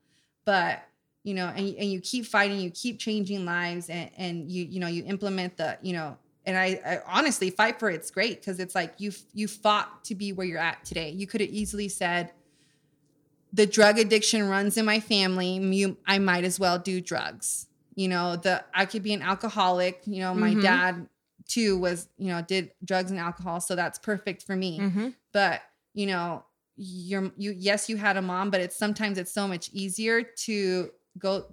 But 0.45 0.83
you 1.23 1.33
know 1.33 1.47
and, 1.47 1.75
and 1.75 1.91
you 1.91 1.99
keep 2.01 2.25
fighting 2.25 2.59
you 2.59 2.71
keep 2.71 2.99
changing 2.99 3.45
lives 3.45 3.89
and 3.89 4.09
and 4.17 4.51
you 4.51 4.65
you 4.65 4.79
know 4.79 4.87
you 4.87 5.03
implement 5.05 5.57
the 5.57 5.77
you 5.81 5.93
know 5.93 6.17
and 6.47 6.57
I, 6.57 6.79
I 6.85 6.99
honestly 7.05 7.49
fight 7.49 7.77
for 7.77 7.89
it's 7.89 8.09
great 8.09 8.39
because 8.39 8.59
it's 8.59 8.73
like 8.73 8.93
you 8.99 9.11
you 9.33 9.49
fought 9.49 10.05
to 10.05 10.15
be 10.15 10.31
where 10.31 10.47
you're 10.47 10.59
at 10.59 10.83
today. 10.85 11.11
You 11.11 11.27
could 11.27 11.41
have 11.41 11.49
easily 11.49 11.89
said 11.89 12.31
the 13.53 13.65
drug 13.65 13.97
addiction 13.97 14.47
runs 14.47 14.77
in 14.77 14.85
my 14.85 14.99
family 14.99 15.95
i 16.05 16.17
might 16.19 16.43
as 16.43 16.59
well 16.59 16.77
do 16.79 16.99
drugs 17.01 17.67
you 17.95 18.07
know 18.07 18.35
the 18.35 18.63
i 18.73 18.85
could 18.85 19.03
be 19.03 19.13
an 19.13 19.21
alcoholic 19.21 20.01
you 20.05 20.19
know 20.19 20.33
my 20.35 20.53
Mhm. 20.55 20.61
dad 20.61 21.07
too 21.47 21.77
was 21.77 22.09
you 22.17 22.27
know 22.27 22.41
did 22.41 22.71
drugs 22.83 23.09
and 23.11 23.19
alcohol 23.19 23.59
so 23.61 23.75
that's 23.75 23.97
perfect 23.99 24.43
for 24.43 24.55
me 24.55 24.79
Mhm. 24.79 25.13
but 25.31 25.61
you 25.93 26.05
know 26.05 26.43
you're 26.75 27.31
you 27.37 27.51
yes 27.57 27.89
you 27.89 27.97
had 27.97 28.17
a 28.17 28.21
mom 28.21 28.49
but 28.51 28.59
it's 28.61 28.77
sometimes 28.77 29.17
it's 29.17 29.31
so 29.33 29.47
much 29.47 29.69
easier 29.73 30.21
to 30.21 30.91
go 31.17 31.45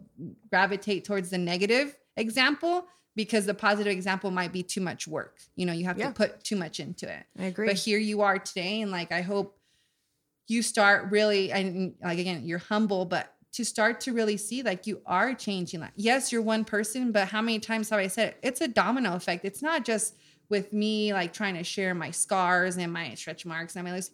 gravitate 0.51 1.05
towards 1.05 1.31
the 1.31 1.39
negative 1.39 1.97
example 2.17 2.87
because 3.17 3.47
the 3.47 3.55
positive 3.55 3.93
example 3.93 4.31
might 4.31 4.53
be 4.53 4.63
too 4.63 4.81
much 4.81 5.07
work 5.09 5.39
you 5.57 5.65
know 5.65 5.73
you 5.73 5.85
have 5.85 5.97
Yeah. 5.99 6.09
to 6.09 6.15
put 6.15 6.43
too 6.45 6.57
much 6.57 6.81
into 6.81 7.09
it 7.11 7.25
I 7.39 7.45
agree. 7.45 7.67
but 7.69 7.77
here 7.77 7.99
you 7.99 8.21
are 8.23 8.39
today 8.39 8.81
and 8.83 8.91
like 8.91 9.13
i 9.13 9.23
hope 9.23 9.57
you 10.47 10.63
start 10.63 11.11
really 11.11 11.51
and 11.53 11.95
like 12.03 12.19
again 12.19 12.43
you're 12.45 12.59
humble 12.59 13.05
but 13.05 13.35
to 13.53 13.65
start 13.65 14.01
to 14.01 14.13
really 14.13 14.37
see 14.37 14.63
like 14.63 14.87
you 14.87 15.01
are 15.07 15.33
changing 15.33 15.81
like 15.81 15.93
yes 15.97 16.33
you're 16.33 16.43
one 16.43 16.65
person 16.65 17.13
but 17.13 17.29
how 17.29 17.41
many 17.41 17.59
times 17.59 17.89
have 17.91 17.99
i 17.99 18.07
said 18.07 18.29
it? 18.29 18.39
it's 18.43 18.61
a 18.61 18.69
domino 18.69 19.15
effect. 19.15 19.45
It's 19.45 19.63
not 19.63 19.85
just 19.85 20.17
with 20.49 20.73
me 20.73 21.13
like 21.13 21.33
trying 21.33 21.55
to 21.55 21.65
share 21.65 21.95
my 21.95 22.11
scars 22.11 22.77
and 22.77 22.93
my 22.93 23.15
stretch 23.15 23.47
marks 23.47 23.77
and 23.77 23.85
my 23.85 23.93
list 23.93 24.13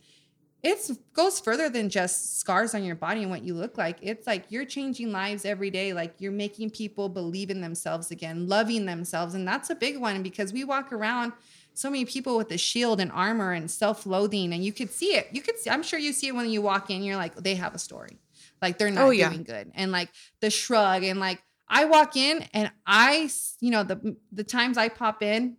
it 0.62 0.78
goes 1.14 1.40
further 1.40 1.70
than 1.70 1.88
just 1.88 2.38
scars 2.38 2.74
on 2.74 2.84
your 2.84 2.94
body 2.94 3.22
and 3.22 3.30
what 3.30 3.42
you 3.42 3.54
look 3.54 3.78
like. 3.78 3.96
It's 4.02 4.26
like 4.26 4.44
you're 4.50 4.66
changing 4.66 5.10
lives 5.10 5.46
every 5.46 5.70
day. 5.70 5.94
Like 5.94 6.12
you're 6.18 6.32
making 6.32 6.68
people 6.68 7.08
believe 7.08 7.48
in 7.48 7.62
themselves 7.62 8.10
again 8.10 8.46
loving 8.46 8.84
themselves 8.84 9.34
and 9.34 9.48
that's 9.48 9.70
a 9.70 9.74
big 9.74 9.98
one 9.98 10.22
because 10.22 10.52
we 10.52 10.64
walk 10.64 10.92
around 10.92 11.32
so 11.74 11.90
many 11.90 12.04
people 12.04 12.36
with 12.36 12.48
the 12.48 12.58
shield 12.58 13.00
and 13.00 13.10
armor 13.12 13.52
and 13.52 13.70
self-loathing 13.70 14.52
and 14.52 14.64
you 14.64 14.72
could 14.72 14.90
see 14.90 15.14
it. 15.14 15.28
You 15.32 15.42
could 15.42 15.58
see 15.58 15.70
i'm 15.70 15.82
sure 15.82 15.98
you 15.98 16.12
see 16.12 16.28
it 16.28 16.34
when 16.34 16.48
you 16.50 16.62
walk 16.62 16.90
in 16.90 17.02
you're 17.02 17.16
like 17.16 17.34
they 17.36 17.54
have 17.56 17.74
a 17.74 17.78
story. 17.78 18.18
Like 18.62 18.78
they're 18.78 18.90
not 18.90 19.06
Oh, 19.06 19.10
yeah. 19.10 19.30
doing 19.30 19.44
good. 19.44 19.70
And 19.74 19.90
like 19.92 20.10
the 20.40 20.50
shrug 20.50 21.02
and 21.04 21.18
like 21.20 21.42
i 21.68 21.84
walk 21.84 22.16
in 22.16 22.44
and 22.52 22.70
i 22.86 23.30
you 23.60 23.70
know 23.70 23.82
the 23.84 24.16
the 24.32 24.44
times 24.44 24.76
i 24.76 24.88
pop 24.88 25.22
in 25.22 25.56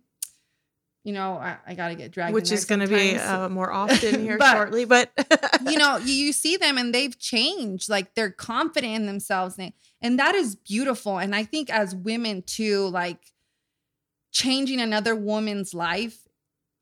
you 1.04 1.12
know 1.12 1.32
i, 1.34 1.56
I 1.66 1.74
gotta 1.74 1.94
get 1.94 2.10
dragged 2.12 2.34
Which 2.34 2.52
is 2.52 2.64
going 2.64 2.80
to 2.80 2.86
be 2.86 3.16
uh, 3.16 3.48
more 3.58 3.72
often 3.72 4.20
here 4.22 4.38
But- 4.38 4.52
shortly, 4.52 4.84
but 4.84 5.10
you 5.66 5.78
know 5.78 5.96
you, 5.96 6.12
you 6.14 6.32
see 6.32 6.56
them 6.56 6.78
and 6.78 6.94
they've 6.94 7.18
changed. 7.18 7.88
Like 7.88 8.14
they're 8.14 8.30
confident 8.30 8.94
in 8.94 9.06
themselves 9.06 9.56
and, 9.58 9.72
and 10.00 10.18
that 10.18 10.34
is 10.34 10.54
beautiful. 10.54 11.18
And 11.18 11.34
i 11.34 11.44
think 11.44 11.70
as 11.70 11.94
women 11.94 12.42
too 12.42 12.88
like 12.88 13.31
changing 14.32 14.80
another 14.80 15.14
woman's 15.14 15.72
life 15.74 16.18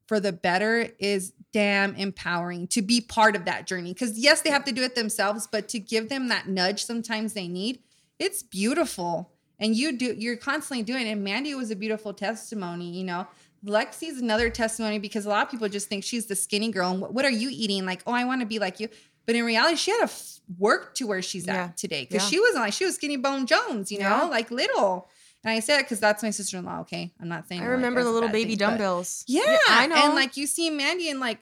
for 0.07 0.19
the 0.21 0.33
better 0.33 0.89
is 0.99 1.33
damn 1.53 1.95
empowering 1.97 2.67
to 2.69 2.81
be 2.83 3.01
part 3.01 3.37
of 3.37 3.45
that 3.45 3.67
journey. 3.67 3.93
Because 3.93 4.19
yes 4.19 4.41
they 4.43 4.51
have 4.51 4.65
to 4.65 4.73
do 4.73 4.83
it 4.83 4.95
themselves 4.95 5.47
but 5.51 5.69
to 5.69 5.79
give 5.79 6.09
them 6.09 6.29
that 6.29 6.49
nudge 6.49 6.85
sometimes 6.85 7.33
they 7.35 7.47
need 7.49 7.81
it's 8.19 8.43
beautiful. 8.43 9.33
And 9.59 9.75
you 9.77 9.97
do 9.97 10.15
you're 10.17 10.37
constantly 10.37 10.83
doing 10.85 11.07
it. 11.07 11.11
And 11.11 11.25
mandy 11.25 11.55
was 11.55 11.71
a 11.71 11.77
beautiful 11.77 12.13
testimony 12.15 12.91
you 12.91 13.05
know? 13.05 13.27
Lexi's 13.65 14.19
another 14.21 14.49
testimony 14.49 14.99
because 14.99 15.27
a 15.27 15.29
lot 15.29 15.45
of 15.45 15.51
people 15.51 15.69
just 15.69 15.89
think 15.89 16.03
she's 16.03 16.27
the 16.27 16.35
skinny 16.37 16.71
girl 16.71 16.91
and 16.93 17.01
what, 17.01 17.13
what 17.13 17.25
are 17.25 17.31
you 17.31 17.49
eating? 17.53 17.85
Like 17.85 18.03
oh 18.07 18.13
i 18.13 18.25
want 18.25 18.41
to 18.41 18.47
be 18.47 18.59
like 18.59 18.81
you. 18.81 18.89
But 19.27 19.35
in 19.37 19.45
reality 19.45 19.77
she 19.77 19.91
had 19.91 19.99
to 19.99 20.05
f- 20.05 20.41
work 20.59 20.95
to 20.97 21.07
where 21.07 21.23
she's 21.23 21.47
Yeah. 21.47 21.65
at 21.65 21.77
today. 21.77 22.03
Because 22.09 22.23
Yeah. 22.25 22.29
she 22.31 22.41
wasn't 22.41 22.61
like 22.65 22.73
she 22.73 22.85
was 22.85 22.95
skinny 22.97 23.17
bone 23.17 23.47
jones 23.47 23.91
you 23.93 23.99
know? 23.99 24.09
Yeah. 24.09 24.25
like 24.25 24.51
little 24.51 25.09
and 25.45 25.51
i 25.53 25.61
say 25.61 25.77
it 25.79 25.83
because 25.83 26.01
that's 26.01 26.23
my 26.23 26.31
sister-in-law 26.31 26.81
okay 26.81 27.13
i'm 27.21 27.29
not 27.29 27.47
saying 27.49 27.61
I 27.63 27.65
like, 27.65 27.73
remember 27.73 28.03
the 28.05 28.11
little 28.11 28.29
baby 28.29 28.57
dumbbells. 28.57 29.25
yeah, 29.27 29.57
I 29.69 29.87
know. 29.87 29.97
And 29.97 30.15
like 30.15 30.37
you 30.37 30.47
see 30.47 30.71
Mandy 30.71 31.09
and 31.11 31.21
like, 31.21 31.41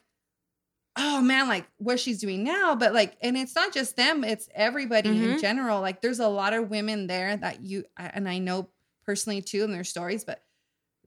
oh 0.97 1.21
man, 1.21 1.47
like 1.49 1.67
what 1.79 2.01
she's 2.01 2.21
doing 2.21 2.43
now. 2.43 2.75
But 2.75 2.93
like, 2.93 3.17
and 3.23 3.37
it's 3.37 3.55
not 3.55 3.73
just 3.73 3.97
them; 3.97 4.25
it's 4.25 4.49
everybody 4.55 5.09
in 5.11 5.17
Mhm. 5.37 5.41
general. 5.41 5.81
Like, 5.81 6.01
there's 6.03 6.19
a 6.19 6.29
lot 6.29 6.53
of 6.55 6.71
women 6.71 7.07
there 7.07 7.37
that 7.37 7.63
you 7.63 7.85
and 7.97 8.29
I 8.29 8.39
know 8.39 8.69
personally 9.05 9.41
too 9.43 9.63
and 9.65 9.73
their 9.73 9.85
stories, 9.85 10.25
but 10.25 10.43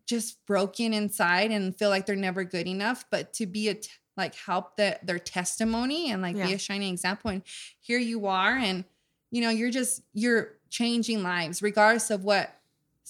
just 0.07 0.37
broken 0.45 0.93
inside 0.93 1.51
and 1.51 1.75
feel 1.75 1.89
like 1.89 2.05
they're 2.05 2.15
never 2.15 2.43
good 2.43 2.67
enough. 2.67 3.05
But 3.09 3.33
to 3.33 3.45
be 3.45 3.67
a 3.69 3.73
t- 3.75 3.89
like 4.17 4.35
help 4.35 4.77
that 4.77 5.05
their 5.05 5.19
testimony 5.19 6.11
and 6.11 6.21
like 6.21 6.35
be 6.35 6.53
a 6.53 6.57
shining 6.57 6.93
example. 6.93 7.31
And 7.31 7.43
here 7.79 7.99
you 7.99 8.27
are, 8.27 8.55
and 8.57 8.85
you 9.29 9.41
know 9.41 9.49
you're 9.49 9.71
just 9.71 10.01
you're 10.13 10.53
changing 10.69 11.21
lives 11.21 11.61
regardless 11.61 12.09
of 12.11 12.23
what 12.23 12.49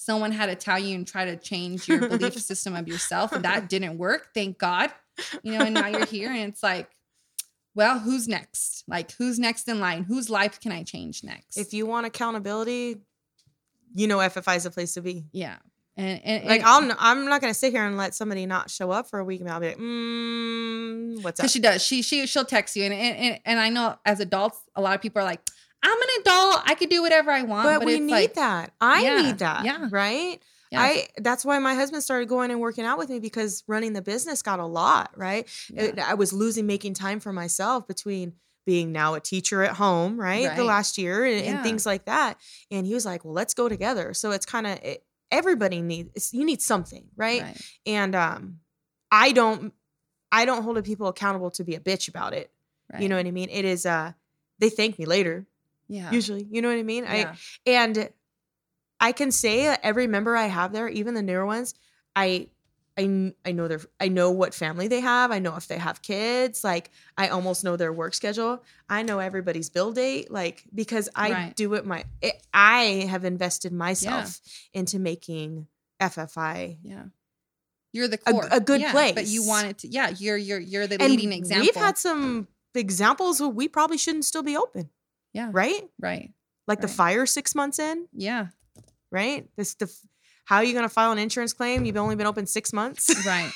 someone 0.04 0.32
had 0.32 0.46
to 0.46 0.54
tell 0.56 0.78
you 0.78 0.94
and 0.96 1.06
try 1.06 1.24
to 1.24 1.36
change 1.36 1.86
your 1.88 2.08
belief 2.08 2.34
system 2.50 2.74
of 2.74 2.88
yourself 2.88 3.32
and 3.32 3.44
that 3.44 3.68
didn't 3.68 3.98
work 3.98 4.28
thank 4.34 4.58
god. 4.58 4.90
You 5.42 5.52
know 5.58 5.64
and 5.64 5.74
now 5.74 5.86
you're 5.88 6.06
here 6.06 6.30
and 6.30 6.48
it's 6.52 6.62
like 6.62 6.88
well 7.74 7.98
who's 7.98 8.26
next? 8.28 8.84
Like 8.88 9.12
who's 9.12 9.38
next 9.38 9.68
in 9.68 9.80
line? 9.80 10.04
Whose 10.04 10.28
life 10.28 10.60
can 10.60 10.72
i 10.72 10.82
change 10.82 11.22
next? 11.24 11.56
If 11.56 11.72
you 11.72 11.86
want 11.86 12.06
accountability, 12.06 13.00
you 13.94 14.06
know 14.06 14.18
FFI 14.18 14.56
is 14.56 14.64
the 14.64 14.70
place 14.70 14.94
to 14.94 15.00
be. 15.02 15.24
yeah. 15.32 15.56
And, 15.94 16.20
and 16.24 16.44
Like 16.48 16.62
and- 16.66 16.90
I'm, 16.92 16.96
I'm 16.98 17.24
not 17.28 17.42
gonna 17.42 17.52
sit 17.52 17.70
here 17.72 17.84
and 17.84 17.98
let 17.98 18.14
somebody 18.14 18.46
not 18.46 18.70
show 18.70 18.90
up 18.90 19.10
for 19.10 19.18
a 19.18 19.24
week, 19.24 19.42
and 19.42 19.50
I'll 19.50 19.60
be 19.60 19.68
like, 19.68 19.76
mm, 19.78 21.22
what's 21.22 21.38
up? 21.40 21.50
she 21.50 21.60
does. 21.60 21.82
She 21.84 22.00
she 22.02 22.26
she'll 22.26 22.44
text 22.46 22.76
you 22.76 22.84
and 22.84 22.94
and 22.94 23.40
and 23.44 23.60
i 23.60 23.68
know 23.68 23.96
as 24.06 24.18
adults 24.20 24.58
a 24.74 24.80
lot 24.80 24.94
of 24.94 25.02
people 25.02 25.20
are 25.20 25.24
like 25.24 25.40
i'm 25.82 25.98
an 26.00 26.08
adult 26.20 26.62
i 26.66 26.74
could 26.74 26.88
do 26.90 27.02
whatever 27.02 27.30
i 27.30 27.42
want 27.42 27.64
but, 27.66 27.78
but, 27.80 27.86
we 27.86 28.00
need 28.00 28.12
like 28.12 28.34
that. 28.34 28.72
I 28.80 29.02
Yeah, 29.02 29.22
need 29.22 29.38
that. 29.38 29.64
yeah. 29.64 29.88
Right. 29.90 30.40
Yeah. 30.70 30.80
I 30.80 31.08
that's 31.18 31.44
why 31.44 31.58
my 31.58 31.74
husband 31.74 32.02
started 32.02 32.28
going 32.28 32.50
and 32.50 32.58
working 32.60 32.84
out 32.84 32.96
with 32.98 33.10
me 33.10 33.18
because 33.20 33.62
running 33.66 33.92
the 33.92 34.00
business 34.00 34.40
got 34.42 34.58
a 34.58 34.64
lot, 34.66 35.10
right? 35.16 35.46
It- 35.74 35.98
I 35.98 36.14
was 36.14 36.32
losing 36.32 36.66
making 36.66 36.94
time 36.94 37.20
for 37.20 37.32
myself 37.32 37.86
between 37.86 38.32
being 38.64 38.90
now 38.92 39.14
a 39.14 39.20
teacher 39.20 39.62
at 39.62 39.74
home, 39.76 40.18
right? 40.18 40.56
The 40.56 40.64
last 40.64 40.96
year 40.96 41.24
and, 41.26 41.44
and 41.44 41.62
things 41.62 41.84
like 41.84 42.04
that. 42.06 42.38
And 42.70 42.86
he 42.86 42.94
was 42.94 43.04
like, 43.04 43.24
"Well, 43.24 43.34
let's 43.34 43.52
go 43.54 43.68
together." 43.68 44.14
So 44.14 44.30
it's 44.30 44.46
kind 44.46 44.66
of 44.66 44.78
it, 44.82 45.04
everybody 45.30 45.82
needs 45.82 46.32
you 46.32 46.44
need 46.44 46.62
something, 46.62 47.04
right? 47.16 47.42
Right. 47.42 47.60
And 47.84 48.14
um 48.14 48.60
I 49.10 49.32
don't 49.32 49.74
I 50.30 50.46
don't 50.46 50.62
hold 50.62 50.82
people 50.84 51.08
accountable 51.08 51.50
to 51.52 51.64
be 51.64 51.74
a 51.74 51.80
bitch 51.80 52.08
about 52.08 52.32
it. 52.32 52.50
Right. 52.90 53.02
You 53.02 53.08
know 53.10 53.16
what 53.16 53.26
I 53.26 53.30
mean? 53.30 53.50
It 53.50 53.64
is 53.66 53.84
uh 53.84 54.12
they 54.58 54.70
thank 54.70 54.98
me 54.98 55.04
later 55.04 55.46
Yeah. 55.88 56.10
usually. 56.10 56.46
You 56.50 56.62
know 56.62 56.68
what 56.68 56.78
I 56.78 56.82
mean? 56.82 57.04
yeah. 57.04 57.34
I 57.66 57.70
and 57.70 58.08
I 59.00 59.12
can 59.12 59.30
say 59.32 59.66
every 59.82 60.06
member 60.06 60.36
I 60.36 60.46
have 60.46 60.72
there, 60.72 60.88
even 60.88 61.14
the 61.14 61.22
newer 61.22 61.44
ones, 61.46 61.74
I 62.14 62.48
I 62.96 63.32
I 63.44 63.52
know 63.52 63.68
their 63.68 63.80
I 64.00 64.08
know 64.08 64.30
what 64.30 64.54
family 64.54 64.86
they 64.88 65.00
have. 65.00 65.30
I 65.32 65.38
know 65.38 65.56
if 65.56 65.66
they 65.66 65.78
have 65.78 66.02
kids. 66.02 66.62
Like 66.62 66.90
I 67.16 67.28
almost 67.28 67.64
know 67.64 67.76
their 67.76 67.92
work 67.92 68.14
schedule. 68.14 68.62
I 68.88 69.02
know 69.02 69.18
everybody's 69.18 69.70
bill 69.70 69.92
date. 69.92 70.30
Like 70.30 70.64
because 70.74 71.08
I 71.14 71.32
Right. 71.32 71.56
do 71.56 71.72
it 71.74 71.84
my 71.86 72.04
it, 72.20 72.42
I 72.54 73.06
have 73.10 73.24
invested 73.24 73.72
myself 73.72 74.40
into 74.74 74.98
making 74.98 75.66
FFI. 76.00 76.78
Yeah. 76.82 77.04
You're 77.94 78.08
the 78.08 78.18
A- 78.26 78.32
core. 78.32 78.48
a 78.50 78.60
good 78.60 78.80
yeah, 78.80 78.92
But 79.14 79.26
you 79.26 79.46
want 79.46 79.66
it 79.68 79.78
to, 79.80 79.88
yeah, 79.88 80.08
you're, 80.16 80.36
you're, 80.38 80.58
you're 80.58 80.86
the 80.86 81.00
And 81.00 81.10
leading 81.10 81.30
example. 81.32 81.66
we've 81.66 81.74
had 81.74 81.98
some 81.98 82.48
examples 82.74 83.38
where 83.38 83.50
we 83.50 83.68
probably 83.68 83.98
shouldn't 83.98 84.24
still 84.24 84.42
be 84.42 84.56
open, 84.56 84.88
yeah. 85.32 85.48
right? 85.52 85.82
Right. 86.00 86.30
Like 86.68 86.80
the 86.80 86.88
fire 86.88 87.26
six 87.26 87.54
months 87.54 87.78
in. 87.78 88.06
Yeah. 88.12 88.46
right? 89.10 89.48
This 89.56 89.74
the 89.74 89.92
how 90.44 90.56
are 90.56 90.64
you 90.64 90.72
going 90.72 90.84
to 90.84 90.88
file 90.88 91.12
an 91.12 91.18
insurance 91.18 91.52
claim? 91.52 91.84
You've 91.84 91.96
only 91.96 92.16
been 92.16 92.26
open 92.26 92.46
six 92.46 92.72
months, 92.72 93.10
Right. 93.26 93.50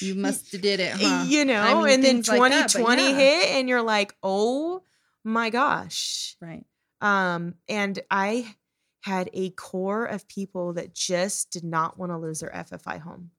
you 0.00 0.14
must 0.14 0.52
have 0.52 0.60
did 0.62 0.80
it, 0.80 0.92
huh? 0.96 1.24
you 1.26 1.44
know. 1.44 1.60
I 1.60 1.74
mean, 1.74 1.94
and 1.94 2.02
then 2.04 2.22
things 2.22 2.28
like 2.28 2.50
that, 2.52 2.68
2020 2.70 3.02
yeah. 3.02 3.16
hit, 3.16 3.48
and 3.56 3.68
you're 3.68 3.82
like, 3.82 4.14
oh 4.22 4.82
my 5.24 5.50
gosh. 5.50 6.36
Right. 6.40 6.64
Um, 7.00 7.54
and 7.68 7.98
I 8.10 8.54
had 9.02 9.30
a 9.32 9.50
core 9.50 10.06
of 10.06 10.26
people 10.28 10.72
that 10.74 10.94
just 10.94 11.50
did 11.52 11.62
not 11.64 11.98
want 11.98 12.10
to 12.10 12.18
lose 12.18 12.40
their 12.40 12.50
FFI 12.50 13.00
home, 13.00 13.30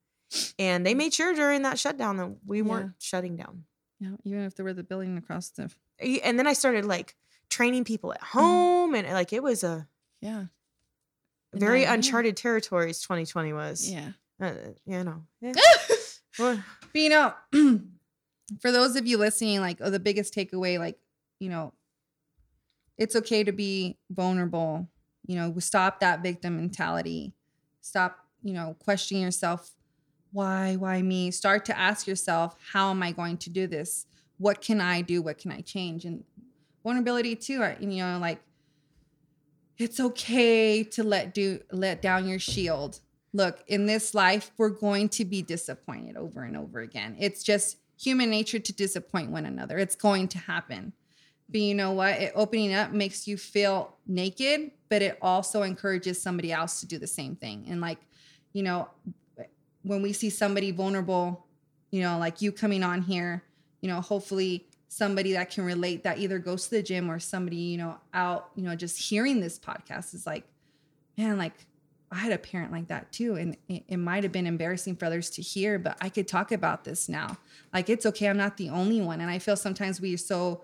and 0.59 0.85
they 0.85 0.93
made 0.93 1.13
sure 1.13 1.33
during 1.33 1.63
that 1.63 1.79
shutdown 1.79 2.17
that 2.17 2.35
we 2.45 2.59
Yeah. 2.59 2.63
weren't 2.65 2.91
shutting 2.99 3.35
down. 3.35 3.63
Yeah. 3.99 4.11
Even 4.23 4.41
if 4.43 4.55
there 4.55 4.63
were 4.65 4.73
the 4.73 4.83
building 4.83 5.17
across 5.17 5.49
the, 5.49 5.71
And 6.23 6.37
then 6.37 6.45
I 6.47 6.53
started 6.53 6.85
like 6.85 7.15
training 7.49 7.83
people 7.83 8.13
at 8.13 8.21
Mm-hmm. 8.21 8.39
home, 8.39 8.95
and 8.95 9.07
like 9.09 9.33
it 9.33 9.41
was 9.43 9.63
a 9.63 9.87
yeah. 10.21 10.45
Very 11.53 11.81
now- 11.81 11.87
yeah. 11.89 11.93
uncharted 11.95 12.37
territories. 12.37 13.01
2020 13.01 13.53
was. 13.53 13.89
Yeah. 13.91 14.09
Uh, 14.39 14.53
you 14.85 15.03
know. 15.03 15.23
Well, 16.39 16.63
But 16.93 17.01
you 17.01 17.09
know, 17.09 17.33
for 18.61 18.71
those 18.71 18.95
of 18.95 19.07
you 19.07 19.17
listening, 19.17 19.59
like 19.59 19.77
oh, 19.81 19.89
the 19.89 19.99
biggest 19.99 20.35
takeaway, 20.35 20.77
like, 20.77 20.99
you 21.39 21.49
know, 21.49 21.73
it's 22.97 23.15
okay 23.15 23.43
to 23.43 23.51
be 23.51 23.97
vulnerable. 24.11 24.87
You 25.25 25.35
know, 25.37 25.55
stop 25.59 25.99
that 26.01 26.21
victim 26.21 26.57
mentality. 26.57 27.33
Stop, 27.81 28.19
you 28.43 28.53
know, 28.53 28.75
questioning 28.79 29.23
yourself. 29.23 29.71
Why, 30.31 30.75
why 30.75 31.01
me? 31.01 31.31
Start 31.31 31.65
to 31.65 31.77
ask 31.77 32.07
yourself, 32.07 32.55
how 32.71 32.91
am 32.91 33.01
I 33.01 33.11
going 33.11 33.37
to 33.37 33.49
do 33.49 33.67
this? 33.67 34.05
What 34.37 34.61
can 34.61 34.81
I 34.81 35.01
do? 35.01 35.21
What 35.21 35.37
can 35.37 35.51
I 35.51 35.61
change? 35.61 36.05
And 36.05 36.23
vulnerability 36.83 37.35
too, 37.35 37.63
you 37.79 37.87
know, 37.87 38.17
like 38.19 38.39
it's 39.77 39.99
okay 39.99 40.83
to 40.83 41.03
let 41.03 41.33
do 41.33 41.59
let 41.71 42.01
down 42.01 42.27
your 42.27 42.39
shield 42.39 42.99
look, 43.33 43.63
in 43.67 43.85
this 43.85 44.13
life, 44.13 44.51
we're 44.57 44.69
going 44.69 45.09
to 45.09 45.25
be 45.25 45.41
disappointed 45.41 46.17
over 46.17 46.43
and 46.43 46.57
over 46.57 46.79
again. 46.79 47.15
It's 47.19 47.43
just 47.43 47.77
human 47.99 48.29
nature 48.29 48.59
to 48.59 48.73
disappoint 48.73 49.31
one 49.31 49.45
another. 49.45 49.77
It's 49.77 49.95
going 49.95 50.27
to 50.29 50.37
happen. 50.37 50.93
But 51.49 51.61
you 51.61 51.75
know 51.75 51.91
what? 51.91 52.19
It 52.19 52.33
opening 52.35 52.73
up 52.73 52.91
makes 52.91 53.27
you 53.27 53.37
feel 53.37 53.95
naked, 54.05 54.71
but 54.89 55.01
it 55.01 55.17
also 55.21 55.63
encourages 55.63 56.21
somebody 56.21 56.51
else 56.51 56.81
to 56.81 56.85
do 56.85 56.97
the 56.97 57.07
same 57.07 57.35
thing. 57.35 57.65
And 57.69 57.79
like, 57.79 57.99
you 58.53 58.63
know, 58.63 58.89
when 59.83 60.01
we 60.01 60.13
see 60.13 60.29
somebody 60.29 60.71
vulnerable, 60.71 61.45
you 61.91 62.01
know, 62.01 62.17
like 62.17 62.41
you 62.41 62.51
coming 62.51 62.83
on 62.83 63.01
here, 63.01 63.43
you 63.81 63.87
know, 63.87 64.01
hopefully 64.01 64.67
somebody 64.89 65.33
that 65.33 65.49
can 65.51 65.63
relate 65.63 66.03
that 66.03 66.17
either 66.17 66.39
goes 66.39 66.65
to 66.65 66.71
the 66.71 66.83
gym 66.83 67.09
or 67.09 67.19
somebody, 67.19 67.57
you 67.57 67.77
know, 67.77 67.97
out, 68.13 68.49
you 68.55 68.63
know, 68.63 68.75
just 68.75 68.97
hearing 68.97 69.39
this 69.39 69.59
podcast 69.59 70.13
is 70.13 70.25
like, 70.25 70.43
man, 71.17 71.37
like 71.37 71.53
I 72.11 72.17
had 72.17 72.31
a 72.31 72.37
parent 72.37 72.71
like 72.71 72.87
that 72.87 73.11
too. 73.11 73.35
And 73.35 73.57
it, 73.67 73.83
it 73.87 73.97
might 73.97 74.23
have 74.23 74.31
been 74.31 74.47
embarrassing 74.47 74.95
for 74.95 75.05
others 75.05 75.29
to 75.31 75.41
hear, 75.41 75.77
but 75.77 75.97
I 76.01 76.09
could 76.09 76.27
talk 76.27 76.51
about 76.51 76.83
this 76.83 77.09
now. 77.09 77.37
Like, 77.73 77.89
it's 77.89 78.05
okay. 78.05 78.29
I'm 78.29 78.37
not 78.37 78.57
the 78.57 78.69
only 78.69 79.01
one. 79.01 79.19
And 79.19 79.29
I 79.29 79.39
feel 79.39 79.57
sometimes 79.57 79.99
we 79.99 80.15
so, 80.15 80.63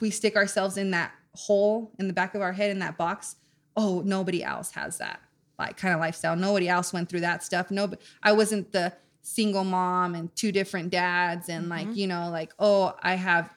we 0.00 0.10
stick 0.10 0.36
ourselves 0.36 0.76
in 0.76 0.90
that 0.92 1.12
hole 1.34 1.92
in 1.98 2.06
the 2.06 2.14
back 2.14 2.34
of 2.34 2.40
our 2.40 2.52
head 2.52 2.70
in 2.70 2.78
that 2.78 2.96
box. 2.96 3.36
Oh, 3.76 4.00
nobody 4.04 4.42
else 4.42 4.70
has 4.72 4.98
that 4.98 5.20
like 5.58 5.76
kind 5.76 5.94
of 5.94 6.00
lifestyle. 6.00 6.36
Nobody 6.36 6.68
else 6.68 6.92
went 6.92 7.08
through 7.08 7.20
that 7.20 7.42
stuff. 7.42 7.70
No, 7.70 7.90
I 8.22 8.32
wasn't 8.32 8.72
the 8.72 8.92
single 9.22 9.64
mom 9.64 10.14
and 10.14 10.34
two 10.36 10.52
different 10.52 10.90
dads. 10.90 11.48
And 11.48 11.68
like, 11.68 11.88
Mhm. 11.88 11.96
you 11.96 12.06
know, 12.06 12.30
like, 12.30 12.52
oh, 12.58 12.94
I 13.02 13.14
have, 13.14 13.50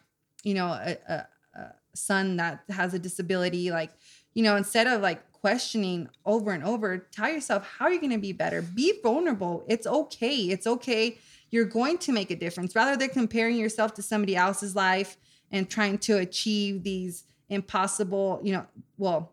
you 0.43 0.53
know, 0.53 0.67
a, 0.67 0.97
a, 1.07 1.27
a 1.59 1.73
son 1.93 2.37
that 2.37 2.63
has 2.69 2.93
a 2.93 2.99
disability. 2.99 3.69
Like, 3.69 3.91
you 4.33 4.43
know, 4.43 4.55
instead 4.55 4.87
of 4.87 5.01
like 5.01 5.31
questioning 5.31 6.09
over 6.25 6.51
and 6.51 6.63
over, 6.63 6.97
tell 6.97 7.31
yourself, 7.31 7.67
how 7.77 7.85
are 7.85 7.91
you 7.91 7.99
going 7.99 8.11
to 8.11 8.17
be 8.17 8.33
better? 8.33 8.61
Be 8.61 8.99
vulnerable. 9.03 9.63
It's 9.67 9.85
okay. 9.87 10.35
It's 10.35 10.65
okay. 10.67 11.17
You're 11.51 11.65
going 11.65 11.97
to 11.99 12.11
make 12.11 12.29
a 12.31 12.35
difference 12.35 12.75
rather 12.75 12.95
than 12.97 13.09
comparing 13.09 13.57
yourself 13.57 13.93
to 13.95 14.01
somebody 14.01 14.35
else's 14.35 14.75
life 14.75 15.17
and 15.51 15.69
trying 15.69 15.97
to 15.99 16.17
achieve 16.17 16.83
these 16.83 17.25
impossible, 17.49 18.39
you 18.43 18.53
know, 18.53 18.65
well, 18.97 19.31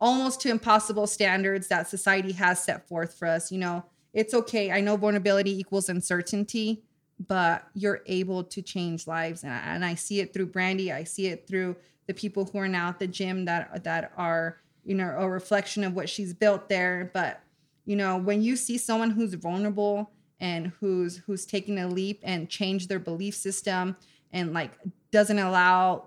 almost 0.00 0.40
to 0.40 0.50
impossible 0.50 1.06
standards 1.06 1.68
that 1.68 1.88
society 1.88 2.32
has 2.32 2.62
set 2.62 2.88
forth 2.88 3.14
for 3.18 3.28
us. 3.28 3.52
You 3.52 3.58
know, 3.58 3.84
it's 4.12 4.34
okay. 4.34 4.72
I 4.72 4.80
know 4.80 4.96
vulnerability 4.96 5.58
equals 5.58 5.88
uncertainty, 5.88 6.82
but 7.28 7.66
you're 7.74 8.00
able 8.06 8.44
to 8.44 8.62
change 8.62 9.06
lives. 9.06 9.44
And 9.44 9.52
I, 9.52 9.58
and 9.58 9.84
I 9.84 9.94
see 9.94 10.20
it 10.20 10.32
through 10.32 10.46
Brandy. 10.46 10.90
I 10.90 11.04
see 11.04 11.26
it 11.26 11.46
through 11.46 11.76
the 12.06 12.14
people 12.14 12.46
who 12.46 12.58
are 12.58 12.68
now 12.68 12.88
at 12.88 12.98
the 12.98 13.06
gym 13.06 13.44
that 13.44 13.84
that 13.84 14.12
are, 14.16 14.58
you 14.84 14.94
know, 14.94 15.14
a 15.18 15.28
reflection 15.28 15.84
of 15.84 15.94
what 15.94 16.08
she's 16.08 16.32
built 16.32 16.68
there. 16.68 17.10
But, 17.12 17.40
you 17.84 17.94
know, 17.94 18.16
when 18.16 18.42
you 18.42 18.56
see 18.56 18.78
someone 18.78 19.10
who's 19.10 19.34
vulnerable 19.34 20.10
and 20.40 20.72
who's 20.80 21.18
who's 21.18 21.44
taking 21.44 21.78
a 21.78 21.86
leap 21.86 22.20
and 22.22 22.48
change 22.48 22.88
their 22.88 22.98
belief 22.98 23.34
system 23.34 23.96
and 24.32 24.54
like 24.54 24.72
doesn't 25.10 25.38
allow 25.38 26.04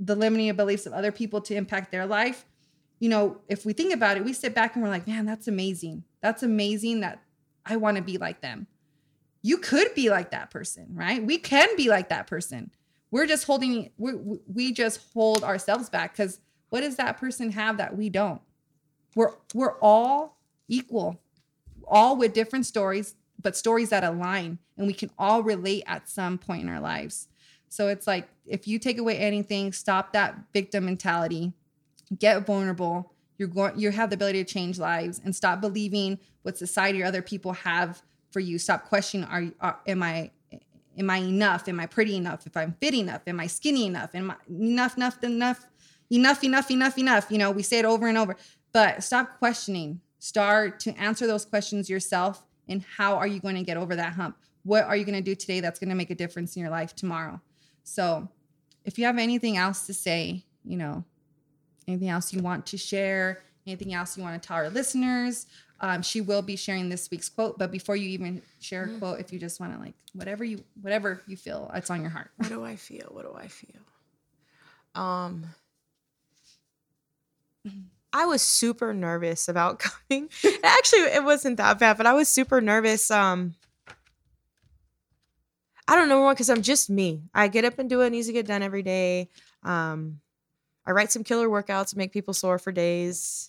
the 0.00 0.14
limiting 0.14 0.54
beliefs 0.56 0.86
of 0.86 0.92
other 0.94 1.12
people 1.12 1.40
to 1.42 1.54
impact 1.54 1.92
their 1.92 2.06
life, 2.06 2.46
you 2.98 3.08
know, 3.08 3.38
if 3.48 3.66
we 3.66 3.72
think 3.72 3.92
about 3.92 4.16
it, 4.16 4.24
we 4.24 4.32
sit 4.32 4.54
back 4.54 4.74
and 4.74 4.82
we're 4.82 4.90
like, 4.90 5.06
man, 5.06 5.26
that's 5.26 5.48
amazing. 5.48 6.04
That's 6.22 6.42
amazing 6.42 7.00
that 7.00 7.22
I 7.64 7.76
want 7.76 7.96
to 7.96 8.02
be 8.02 8.18
like 8.18 8.40
them. 8.40 8.66
You 9.42 9.58
could 9.58 9.94
be 9.94 10.10
like 10.10 10.30
that 10.30 10.50
person, 10.50 10.88
right? 10.92 11.24
We 11.24 11.38
can 11.38 11.68
be 11.76 11.88
like 11.88 12.08
that 12.08 12.26
person. 12.26 12.70
We're 13.10 13.26
just 13.26 13.44
holding, 13.44 13.90
we, 13.98 14.14
we 14.46 14.72
just 14.72 15.00
hold 15.12 15.44
ourselves 15.44 15.88
back 15.88 16.12
because 16.16 16.40
what 16.70 16.80
does 16.80 16.96
that 16.96 17.18
person 17.18 17.52
have 17.52 17.76
that 17.76 17.96
we 17.96 18.08
don't? 18.08 18.40
We're, 19.14 19.32
we're 19.54 19.78
all 19.80 20.38
equal, 20.68 21.20
all 21.86 22.16
with 22.16 22.32
different 22.32 22.66
stories, 22.66 23.14
but 23.40 23.56
stories 23.56 23.90
that 23.90 24.04
align 24.04 24.58
and 24.76 24.86
we 24.86 24.92
can 24.92 25.10
all 25.18 25.42
relate 25.42 25.84
at 25.86 26.08
some 26.08 26.38
point 26.38 26.62
in 26.62 26.68
our 26.68 26.80
lives. 26.80 27.28
So 27.68 27.88
it's 27.88 28.06
like, 28.06 28.28
if 28.46 28.66
you 28.66 28.78
take 28.78 28.98
away 28.98 29.18
anything, 29.18 29.72
stop 29.72 30.12
that 30.12 30.36
victim 30.52 30.86
mentality 30.86 31.52
get 32.18 32.46
vulnerable. 32.46 33.12
You're 33.38 33.48
going 33.48 33.78
you 33.78 33.90
have 33.90 34.10
the 34.10 34.14
ability 34.14 34.44
to 34.44 34.52
change 34.52 34.78
lives 34.78 35.20
and 35.24 35.34
stop 35.34 35.60
believing 35.60 36.18
what 36.42 36.56
society 36.56 37.02
or 37.02 37.06
other 37.06 37.22
people 37.22 37.52
have 37.52 38.02
for 38.30 38.40
you. 38.40 38.58
Stop 38.58 38.88
questioning 38.88 39.26
are, 39.28 39.46
are 39.60 39.80
am 39.86 40.02
i 40.02 40.30
am 40.98 41.10
i 41.10 41.18
enough? 41.18 41.68
Am 41.68 41.80
i 41.80 41.86
pretty 41.86 42.16
enough? 42.16 42.46
If 42.46 42.56
i'm 42.56 42.74
fit 42.80 42.94
enough 42.94 43.22
am 43.26 43.40
i 43.40 43.46
skinny 43.46 43.86
enough? 43.86 44.14
Am 44.14 44.30
i 44.30 44.36
enough 44.48 44.96
enough 44.96 45.22
enough 45.22 45.66
enough 46.10 46.44
enough 46.44 46.70
enough 46.70 46.98
enough? 46.98 47.30
You 47.30 47.38
know 47.38 47.50
we 47.50 47.62
say 47.62 47.78
it 47.78 47.84
over 47.84 48.06
and 48.06 48.16
over. 48.16 48.36
But 48.72 49.02
stop 49.02 49.38
questioning. 49.38 50.00
Start 50.18 50.80
to 50.80 50.98
answer 50.98 51.26
those 51.26 51.44
questions 51.44 51.88
yourself. 51.88 52.44
And 52.68 52.84
how 52.96 53.16
are 53.16 53.26
you 53.26 53.40
going 53.40 53.54
to 53.54 53.62
get 53.62 53.76
over 53.76 53.94
that 53.96 54.14
hump? 54.14 54.36
What 54.64 54.84
are 54.84 54.96
you 54.96 55.04
going 55.04 55.14
to 55.14 55.22
do 55.22 55.36
today 55.36 55.60
that's 55.60 55.78
going 55.78 55.90
to 55.90 55.94
make 55.94 56.10
a 56.10 56.14
difference 56.14 56.56
in 56.56 56.62
your 56.62 56.70
life 56.70 56.94
tomorrow? 56.94 57.40
So 57.84 58.28
if 58.84 58.98
you 58.98 59.04
have 59.04 59.18
anything 59.18 59.56
else 59.56 59.86
to 59.86 59.94
say 59.94 60.44
you 60.66 60.76
know 60.76 61.04
anything 61.88 62.08
else 62.08 62.32
you 62.32 62.42
want 62.42 62.66
to 62.66 62.76
share, 62.76 63.42
anything 63.66 63.94
else 63.94 64.16
you 64.16 64.22
want 64.22 64.40
to 64.40 64.46
tell 64.46 64.56
our 64.56 64.70
listeners. 64.70 65.46
Um, 65.80 66.02
she 66.02 66.20
will 66.20 66.42
be 66.42 66.56
sharing 66.56 66.88
this 66.88 67.10
week's 67.10 67.28
quote, 67.28 67.58
but 67.58 67.70
before 67.70 67.96
you 67.96 68.08
even 68.08 68.40
share 68.60 68.84
a 68.84 68.98
quote, 68.98 69.20
if 69.20 69.32
you 69.32 69.38
just 69.38 69.60
want 69.60 69.74
to 69.74 69.78
like 69.78 69.94
whatever 70.14 70.42
you 70.42 70.64
whatever 70.80 71.22
you 71.26 71.36
feel, 71.36 71.70
it's 71.74 71.90
on 71.90 72.00
your 72.00 72.10
heart. 72.10 72.30
What 72.36 72.48
do 72.48 72.64
I 72.64 72.76
feel? 72.76 73.08
What 73.10 73.24
do 73.24 73.38
I 73.38 73.48
feel? 73.48 73.82
Um 74.94 75.46
I 78.12 78.24
was 78.24 78.40
super 78.40 78.94
nervous 78.94 79.48
about 79.48 79.78
coming. 80.08 80.30
Actually, 80.64 81.02
it 81.02 81.22
wasn't 81.22 81.58
that 81.58 81.78
bad, 81.78 81.98
but 81.98 82.06
I 82.06 82.14
was 82.14 82.28
super 82.28 82.62
nervous. 82.62 83.10
Um, 83.10 83.54
I 85.86 85.94
don't 85.94 86.08
know 86.08 86.22
why, 86.22 86.32
because 86.32 86.48
I'm 86.48 86.62
just 86.62 86.88
me. 86.88 87.22
I 87.34 87.48
get 87.48 87.66
up 87.66 87.78
and 87.78 87.90
do 87.90 87.98
what 87.98 88.10
needs 88.10 88.26
to 88.26 88.32
get 88.32 88.46
done 88.46 88.62
every 88.62 88.82
day. 88.82 89.28
Um, 89.62 90.20
I 90.86 90.92
write 90.92 91.10
some 91.12 91.24
killer 91.24 91.48
workouts, 91.48 91.92
and 91.92 91.98
make 91.98 92.12
people 92.12 92.34
sore 92.34 92.58
for 92.58 92.72
days. 92.72 93.46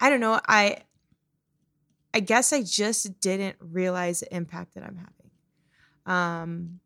I 0.00 0.10
don't 0.10 0.20
know. 0.20 0.40
I 0.46 0.78
I 2.14 2.20
guess 2.20 2.52
I 2.52 2.62
just 2.62 3.20
didn't 3.20 3.56
realize 3.60 4.20
the 4.20 4.34
impact 4.34 4.74
that 4.74 4.84
I'm 4.84 4.96
having. 4.96 5.30
Um, 6.04 6.80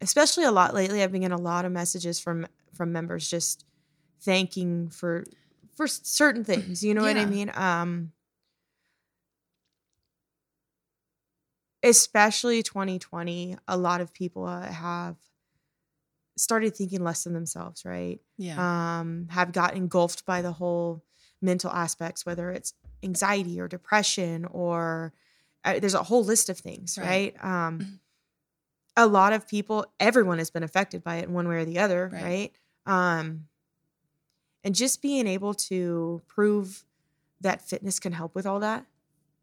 especially 0.00 0.44
a 0.44 0.52
lot 0.52 0.74
lately. 0.74 1.02
I've 1.02 1.12
been 1.12 1.22
getting 1.22 1.38
a 1.38 1.40
lot 1.40 1.64
of 1.64 1.72
messages 1.72 2.20
from 2.20 2.46
from 2.74 2.92
members 2.92 3.28
just 3.28 3.64
thanking 4.20 4.90
for 4.90 5.24
for 5.74 5.86
certain 5.86 6.44
things. 6.44 6.84
You 6.84 6.94
know 6.94 7.02
what 7.02 7.16
I 7.16 7.24
mean? 7.24 7.50
Um, 7.54 8.12
especially 11.82 12.62
2020, 12.62 13.56
a 13.66 13.76
lot 13.76 14.00
of 14.00 14.12
people 14.12 14.46
uh, 14.46 14.62
have 14.70 15.16
started 16.40 16.76
thinking 16.76 17.02
less 17.04 17.26
of 17.26 17.32
themselves, 17.32 17.84
right? 17.84 18.20
Yeah. 18.38 18.98
um, 19.00 19.28
have 19.30 19.52
got 19.52 19.74
engulfed 19.74 20.24
by 20.26 20.42
the 20.42 20.52
whole 20.52 21.04
mental 21.42 21.70
aspects, 21.70 22.24
whether 22.26 22.50
it's 22.50 22.74
anxiety 23.02 23.60
or 23.60 23.68
depression 23.68 24.44
or 24.46 25.12
uh, 25.64 25.78
there's 25.78 25.94
a 25.94 26.02
whole 26.02 26.24
list 26.24 26.48
of 26.48 26.58
things, 26.58 26.96
Right. 26.98 27.34
right? 27.42 27.44
Um, 27.44 28.00
a 28.96 29.06
lot 29.06 29.32
of 29.32 29.46
people, 29.46 29.86
everyone 30.00 30.38
has 30.38 30.50
been 30.50 30.62
affected 30.62 31.02
by 31.04 31.16
it 31.16 31.24
in 31.24 31.32
one 31.32 31.46
way 31.48 31.56
or 31.56 31.64
the 31.64 31.78
other, 31.78 32.10
Right. 32.12 32.22
right? 32.24 32.52
Um, 32.86 33.46
and 34.64 34.74
just 34.74 35.00
being 35.00 35.26
able 35.26 35.54
to 35.54 36.20
prove 36.26 36.84
that 37.40 37.62
fitness 37.62 37.98
can 37.98 38.12
help 38.12 38.34
with 38.34 38.46
all 38.46 38.60
that, 38.60 38.84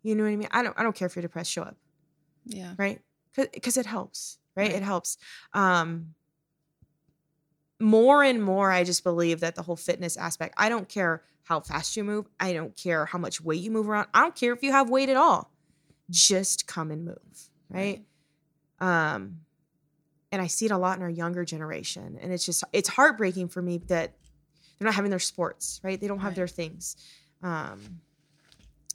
you 0.04 0.16
know 0.16 0.24
what 0.24 0.30
I 0.30 0.36
mean? 0.36 0.48
I 0.52 0.62
don't, 0.64 0.78
I 0.80 0.84
don't 0.84 0.96
care 0.96 1.08
if 1.08 1.16
you're 1.16 1.22
depressed, 1.24 1.52
show 1.52 1.64
up 1.64 1.78
yeah. 2.46 2.74
right 2.78 3.02
because 3.36 3.76
it 3.78 3.86
helps 3.86 4.40
right? 4.56 4.68
Right. 4.68 4.76
it 4.76 4.82
helps 4.84 5.18
um 5.54 6.14
more 7.80 8.24
and 8.24 8.42
more 8.44 8.72
i 8.72 8.84
just 8.84 9.04
believe 9.04 9.40
that 9.42 9.56
the 9.56 9.62
whole 9.62 9.76
fitness 9.76 10.18
aspect 10.18 10.54
i 10.58 10.68
don't 10.70 10.90
care 10.90 11.22
how 11.44 11.60
fast 11.60 11.96
you 11.96 12.04
move 12.04 12.26
i 12.40 12.52
don't 12.54 12.76
care 12.76 13.06
how 13.06 13.18
much 13.20 13.40
weight 13.42 13.62
you 13.62 13.70
move 13.72 13.88
around 13.90 14.08
i 14.14 14.22
don't 14.22 14.36
care 14.36 14.52
if 14.54 14.64
you 14.64 14.72
have 14.72 14.90
weight 14.90 15.10
at 15.10 15.18
all. 15.18 15.52
Just 16.10 16.68
come 16.68 16.90
and 16.92 17.04
move 17.06 17.50
right, 17.70 18.02
um 18.80 19.40
and 20.32 20.42
i 20.42 20.48
see 20.48 20.66
it 20.66 20.72
a 20.72 20.78
lot 20.78 20.98
in 20.98 21.04
our 21.04 21.10
younger 21.10 21.44
generation 21.46 22.18
and 22.22 22.32
it's 22.34 22.46
just 22.46 22.64
it's 22.74 22.90
heartbreaking 22.90 23.48
for 23.50 23.62
me 23.62 23.78
that 23.88 24.14
they're 24.80 24.86
not 24.86 24.94
having 24.96 25.10
their 25.10 25.20
sports 25.20 25.80
right? 25.84 26.00
They 26.00 26.08
don't 26.08 26.20
have 26.20 26.30
Right. 26.30 26.36
their 26.38 26.48
things. 26.48 26.96
Um 27.44 28.02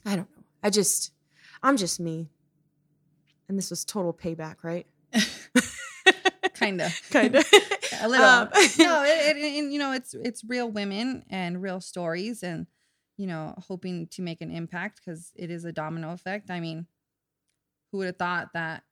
i 0.06 0.16
don't 0.16 0.28
know. 0.36 0.42
I 0.62 0.70
just 0.70 1.12
i'm 1.62 1.76
just 1.76 2.00
me. 2.00 2.28
And 3.48 3.59
this 3.59 3.70
was 3.70 3.84
total 3.84 4.12
payback 4.14 4.56
right? 4.62 4.86
Kind 6.54 6.80
of. 6.80 6.92
kind 7.10 7.34
of 7.36 7.44
a 8.02 8.08
little. 8.08 8.26
Um, 8.26 8.48
no, 8.78 9.04
it, 9.04 9.36
it, 9.36 9.58
and, 9.58 9.72
you 9.72 9.78
know, 9.78 9.92
it's 9.92 10.14
it's 10.14 10.44
real 10.44 10.70
women 10.70 11.24
and 11.30 11.62
real 11.62 11.80
stories, 11.80 12.42
and 12.42 12.66
you 13.16 13.26
know, 13.26 13.54
hoping 13.68 14.06
to 14.08 14.22
make 14.22 14.40
an 14.40 14.50
impact 14.50 15.00
because 15.04 15.32
it 15.36 15.50
is 15.50 15.64
a 15.64 15.72
domino 15.72 16.12
effect. 16.12 16.50
I 16.50 16.60
mean, 16.60 16.86
who 17.90 17.98
would 17.98 18.06
have 18.06 18.16
thought 18.16 18.52
that? 18.54 18.84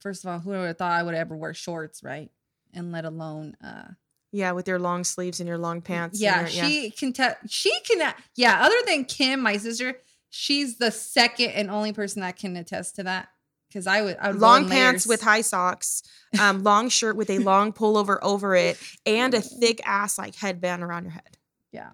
First 0.00 0.24
of 0.24 0.30
all, 0.30 0.38
who 0.38 0.50
would 0.50 0.66
have 0.66 0.78
thought 0.78 0.92
I 0.92 1.02
would 1.02 1.14
ever 1.14 1.36
wear 1.36 1.54
shorts, 1.54 2.02
right? 2.02 2.30
And 2.72 2.92
let 2.92 3.04
alone, 3.04 3.56
uh, 3.64 3.88
yeah 4.32 4.50
with 4.50 4.66
your 4.66 4.80
long 4.80 5.04
sleeves 5.04 5.38
and 5.38 5.48
your 5.48 5.58
long 5.58 5.80
pants 5.80 6.20
yeah, 6.20 6.40
your- 6.40 6.48
she 6.48 6.90
can 6.90 7.12
tell. 7.12 7.34
She 7.48 7.72
can, 7.88 8.12
yeah. 8.34 8.64
Other 8.64 8.76
than 8.86 9.04
Kim, 9.04 9.40
my 9.40 9.56
sister, 9.56 9.98
she's 10.28 10.78
the 10.78 10.90
second 10.90 11.50
and 11.50 11.70
only 11.70 11.92
person 11.92 12.20
that 12.22 12.36
can 12.36 12.56
attest 12.56 12.96
to 12.96 13.04
that. 13.04 13.28
Because 13.74 13.88
I 13.88 14.02
would, 14.02 14.16
I 14.20 14.30
would 14.30 14.40
long 14.40 14.68
pants 14.68 15.04
with 15.04 15.20
high 15.20 15.40
socks 15.40 16.04
um 16.40 16.62
long 16.62 16.88
shirt 16.88 17.16
with 17.16 17.28
a 17.28 17.38
long 17.40 17.72
pullover 17.72 18.18
over 18.22 18.54
it 18.54 18.78
and 19.04 19.34
a 19.34 19.40
thick 19.40 19.80
ass 19.84 20.16
like 20.16 20.34
headband 20.36 20.82
around 20.82 21.04
your 21.04 21.12
head 21.12 21.36
yeah. 21.74 21.90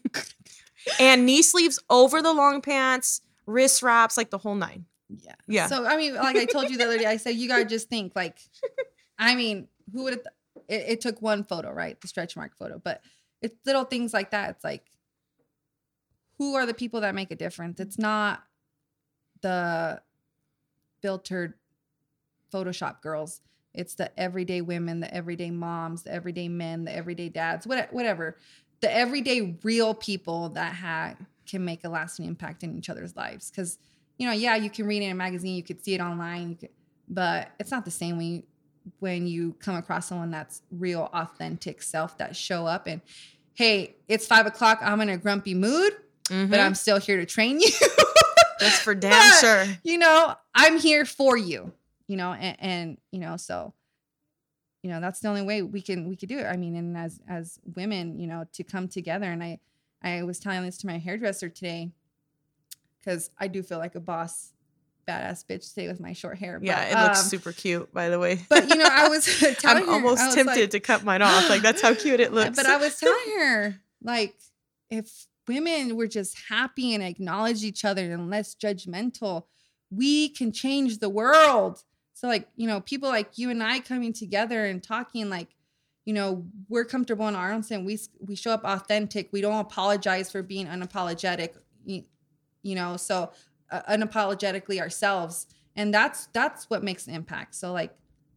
and 1.00 1.26
knee 1.26 1.42
sleeves 1.42 1.80
over 1.90 2.22
the 2.22 2.32
long 2.32 2.60
pants 2.60 3.20
wrist 3.46 3.82
wraps 3.82 4.16
like 4.16 4.30
the 4.30 4.38
whole 4.38 4.54
nine 4.54 4.86
Yeah. 5.08 5.34
Yeah. 5.46 5.66
So 5.66 5.84
I 5.84 5.96
mean, 5.96 6.14
like 6.14 6.36
I 6.36 6.44
told 6.44 6.70
you 6.70 6.78
the 6.78 6.84
other 6.84 6.98
day, 6.98 7.06
I 7.06 7.16
said 7.16 7.34
you 7.34 7.48
gotta 7.48 7.64
just 7.64 7.88
think 7.88 8.12
like, 8.14 8.38
I 9.18 9.34
mean, 9.34 9.68
who 9.92 10.04
would 10.04 10.14
have? 10.14 10.22
Th- 10.22 10.34
it, 10.68 10.92
it 10.92 11.00
took 11.00 11.20
one 11.20 11.44
photo, 11.44 11.72
right? 11.72 12.00
The 12.00 12.08
stretch 12.08 12.36
mark 12.36 12.56
photo, 12.56 12.80
but 12.82 13.02
it's 13.42 13.54
little 13.66 13.84
things 13.84 14.14
like 14.14 14.30
that. 14.30 14.50
It's 14.50 14.64
like, 14.64 14.84
who 16.38 16.54
are 16.54 16.64
the 16.64 16.74
people 16.74 17.02
that 17.02 17.14
make 17.14 17.30
a 17.30 17.36
difference? 17.36 17.80
It's 17.80 17.98
not 17.98 18.42
the 19.42 20.00
filtered 21.08 21.52
Photoshop 22.50 23.02
girls. 23.02 23.42
It's 23.74 23.94
the 23.94 24.10
everyday 24.18 24.62
women, 24.62 25.00
the 25.00 25.12
everyday 25.12 25.50
moms, 25.50 26.04
the 26.04 26.12
everyday 26.14 26.48
men, 26.48 26.84
the 26.86 26.96
everyday 26.96 27.28
dads, 27.28 27.66
what, 27.66 27.92
whatever. 27.92 28.38
The 28.80 28.90
everyday 28.90 29.58
real 29.62 29.92
people 29.92 30.48
that 30.50 30.72
ha- 30.74 31.14
can 31.46 31.62
make 31.62 31.84
a 31.84 31.90
lasting 31.90 32.24
impact 32.24 32.62
in 32.62 32.74
each 32.78 32.88
other's 32.88 33.14
lives. 33.16 33.50
Because 33.50 33.78
you 34.16 34.26
know, 34.26 34.32
yeah, 34.32 34.56
you 34.56 34.70
can 34.70 34.86
read 34.86 35.02
it 35.02 35.06
in 35.06 35.10
a 35.12 35.14
magazine, 35.14 35.56
you 35.56 35.62
could 35.62 35.84
see 35.84 35.92
it 35.94 36.00
online, 36.00 36.56
but 37.08 37.50
it's 37.60 37.70
not 37.70 37.84
the 37.84 37.90
same 37.90 38.16
when 38.16 38.26
you 38.26 38.42
when 39.00 39.26
you 39.26 39.54
come 39.58 39.74
across 39.76 40.06
someone 40.06 40.30
that's 40.30 40.62
real, 40.70 41.10
authentic 41.12 41.82
self 41.82 42.16
that 42.18 42.34
show 42.34 42.64
up 42.66 42.86
and 42.86 43.02
hey, 43.54 43.94
it's 44.08 44.26
five 44.26 44.46
o'clock, 44.46 44.78
I'm 44.80 45.00
in 45.02 45.08
a 45.10 45.18
grumpy 45.18 45.54
mood, 45.54 45.92
but 46.28 46.34
Mhm. 46.34 46.58
I'm 46.64 46.74
still 46.74 46.98
here 46.98 47.18
to 47.18 47.26
train 47.26 47.60
you. 47.60 47.68
That's 48.60 48.78
for 48.78 48.94
damn 48.94 49.10
but- 49.30 49.40
sure 49.40 49.66
you 49.82 49.98
know, 49.98 50.34
I'm 50.54 50.78
here 50.78 51.04
for 51.04 51.36
you, 51.36 51.72
you 52.08 52.16
know, 52.16 52.32
and, 52.32 52.56
and 52.60 52.98
you 53.10 53.18
know, 53.20 53.36
so 53.36 53.74
you 54.82 54.90
know, 54.90 55.00
that's 55.00 55.20
the 55.20 55.28
only 55.28 55.42
way 55.42 55.62
we 55.62 55.80
can 55.80 56.08
we 56.08 56.16
could 56.16 56.28
do 56.28 56.38
it. 56.38 56.44
I 56.44 56.56
mean, 56.56 56.76
and 56.76 56.96
as 56.96 57.20
as 57.28 57.58
women, 57.74 58.18
you 58.20 58.26
know, 58.26 58.46
to 58.52 58.62
come 58.64 58.86
together 58.88 59.30
and 59.30 59.42
I 59.42 59.58
I 60.02 60.22
was 60.24 60.38
telling 60.38 60.62
this 60.62 60.76
to 60.78 60.86
my 60.86 60.98
hairdresser 60.98 61.48
today 61.48 61.90
cuz 63.04 63.30
I 63.38 63.48
do 63.48 63.62
feel 63.62 63.78
like 63.78 63.94
a 63.94 64.00
boss 64.00 64.50
badass 65.08 65.44
bitch 65.44 65.68
today 65.74 65.86
with 65.88 66.00
my 66.00 66.12
short 66.14 66.38
hair. 66.38 66.58
yeah 66.62 66.92
but, 66.94 66.98
it 66.98 67.02
looks 67.04 67.20
um, 67.22 67.26
super 67.28 67.52
cute 67.52 67.92
by 67.92 68.08
the 68.08 68.18
way 68.18 68.40
But 68.48 68.68
you 68.70 68.76
know, 68.76 68.88
I 68.90 69.08
was 69.08 69.26
telling 69.58 69.82
i'm 69.82 69.88
her, 69.88 69.92
almost 69.94 70.24
was 70.24 70.34
tempted 70.34 70.60
like- 70.60 70.70
to 70.70 70.80
cut 70.80 71.04
mine 71.04 71.20
off 71.20 71.50
like 71.50 71.60
that's 71.60 71.82
how 71.82 71.92
cute 71.94 72.20
it 72.20 72.32
looks 72.38 72.56
but 72.56 72.64
I 72.66 72.78
was 72.78 72.98
telling 72.98 73.38
her, 73.38 73.80
like, 74.02 74.34
if 74.90 75.26
women 75.46 75.96
were 75.96 76.06
just 76.06 76.36
happy 76.48 76.94
and 76.94 77.02
acknowledge 77.02 77.64
each 77.64 77.84
other 77.84 78.12
and 78.12 78.30
less 78.30 78.54
judgmental, 78.54 79.44
we 79.90 80.30
can 80.30 80.52
change 80.52 80.98
the 80.98 81.08
world. 81.08 81.82
So, 82.14 82.28
like, 82.28 82.48
you 82.56 82.66
know, 82.66 82.80
people 82.80 83.08
like 83.08 83.38
you 83.38 83.50
and 83.50 83.62
I 83.62 83.80
coming 83.80 84.12
together 84.12 84.64
and 84.64 84.82
talking, 84.82 85.28
like, 85.28 85.48
you 86.04 86.12
know, 86.12 86.44
we're 86.68 86.84
comfortable 86.84 87.26
in 87.28 87.34
our 87.34 87.52
own 87.52 87.62
skin. 87.62 87.84
We 87.84 87.98
we 88.20 88.36
show 88.36 88.52
up 88.52 88.64
authentic. 88.64 89.30
We 89.32 89.40
don't 89.40 89.58
apologize 89.58 90.30
for 90.30 90.42
being 90.42 90.66
unapologetic. 90.66 91.54
You, 91.84 92.04
you 92.62 92.74
know, 92.74 92.96
so 92.96 93.32
uh, 93.70 93.82
unapologetically 93.90 94.80
ourselves, 94.80 95.46
and 95.76 95.92
that's 95.92 96.26
that's 96.26 96.68
what 96.68 96.82
makes 96.82 97.06
an 97.06 97.14
impact. 97.14 97.54
So, 97.54 97.72
like, 97.72 97.94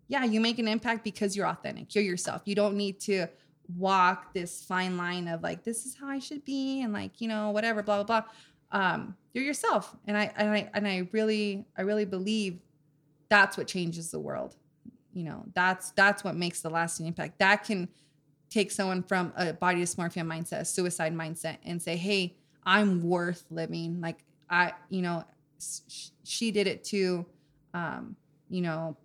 yeah, 0.08 0.24
you 0.24 0.40
make 0.40 0.60
an 0.60 0.68
impact 0.68 1.04
because 1.04 1.36
you're 1.36 1.48
authentic. 1.48 1.94
You're 1.94 2.04
yourself. 2.04 2.44
You 2.46 2.56
don't 2.56 2.76
need 2.76 3.00
to 3.02 3.28
walk 3.76 4.34
this 4.34 4.64
fine 4.64 4.98
line 4.98 5.28
of 5.28 5.42
like 5.44 5.64
this 5.64 5.86
is 5.86 5.96
how 5.96 6.08
I 6.08 6.20
should 6.20 6.46
be 6.46 6.82
and 6.82 6.94
like 6.94 7.20
you 7.20 7.28
know 7.28 7.52
whatever 7.52 7.84
blah 7.84 8.04
blah 8.04 8.22
blah. 8.22 8.30
Um, 8.72 9.16
you're 9.34 9.44
yourself, 9.46 9.96
and 10.08 10.18
I 10.18 10.32
and 10.36 10.50
I 10.50 10.70
and 10.74 10.88
I 10.88 11.08
really 11.12 11.66
I 11.78 11.82
really 11.82 12.06
believe 12.06 12.60
that's 13.30 13.58
what 13.58 13.68
changes 13.68 14.12
the 14.12 14.20
world. 14.20 14.56
You 15.14 15.24
know, 15.24 15.46
that's 15.54 15.92
that's 15.92 16.24
what 16.24 16.36
makes 16.36 16.62
the 16.62 16.70
lasting 16.70 17.06
impact. 17.08 17.40
That 17.40 17.64
can 17.64 17.90
take 18.50 18.72
someone 18.72 19.04
from 19.04 19.34
a 19.36 19.54
body 19.54 19.82
dysmorphia 19.82 20.26
mindset, 20.26 20.62
a 20.62 20.66
suicide 20.66 21.14
mindset, 21.14 21.58
and 21.66 21.82
say, 21.82 21.96
"Hey, 21.98 22.36
I'm 22.64 23.02
worth 23.04 23.46
living." 23.50 24.02
Like 24.02 24.24
I, 24.50 24.74
you 24.90 25.02
know, 25.02 25.24
s- 25.58 26.12
she 26.24 26.52
did 26.52 26.68
it 26.68 26.84
too. 26.84 27.26
Um, 27.74 28.16
you 28.50 28.62
know, 28.62 28.98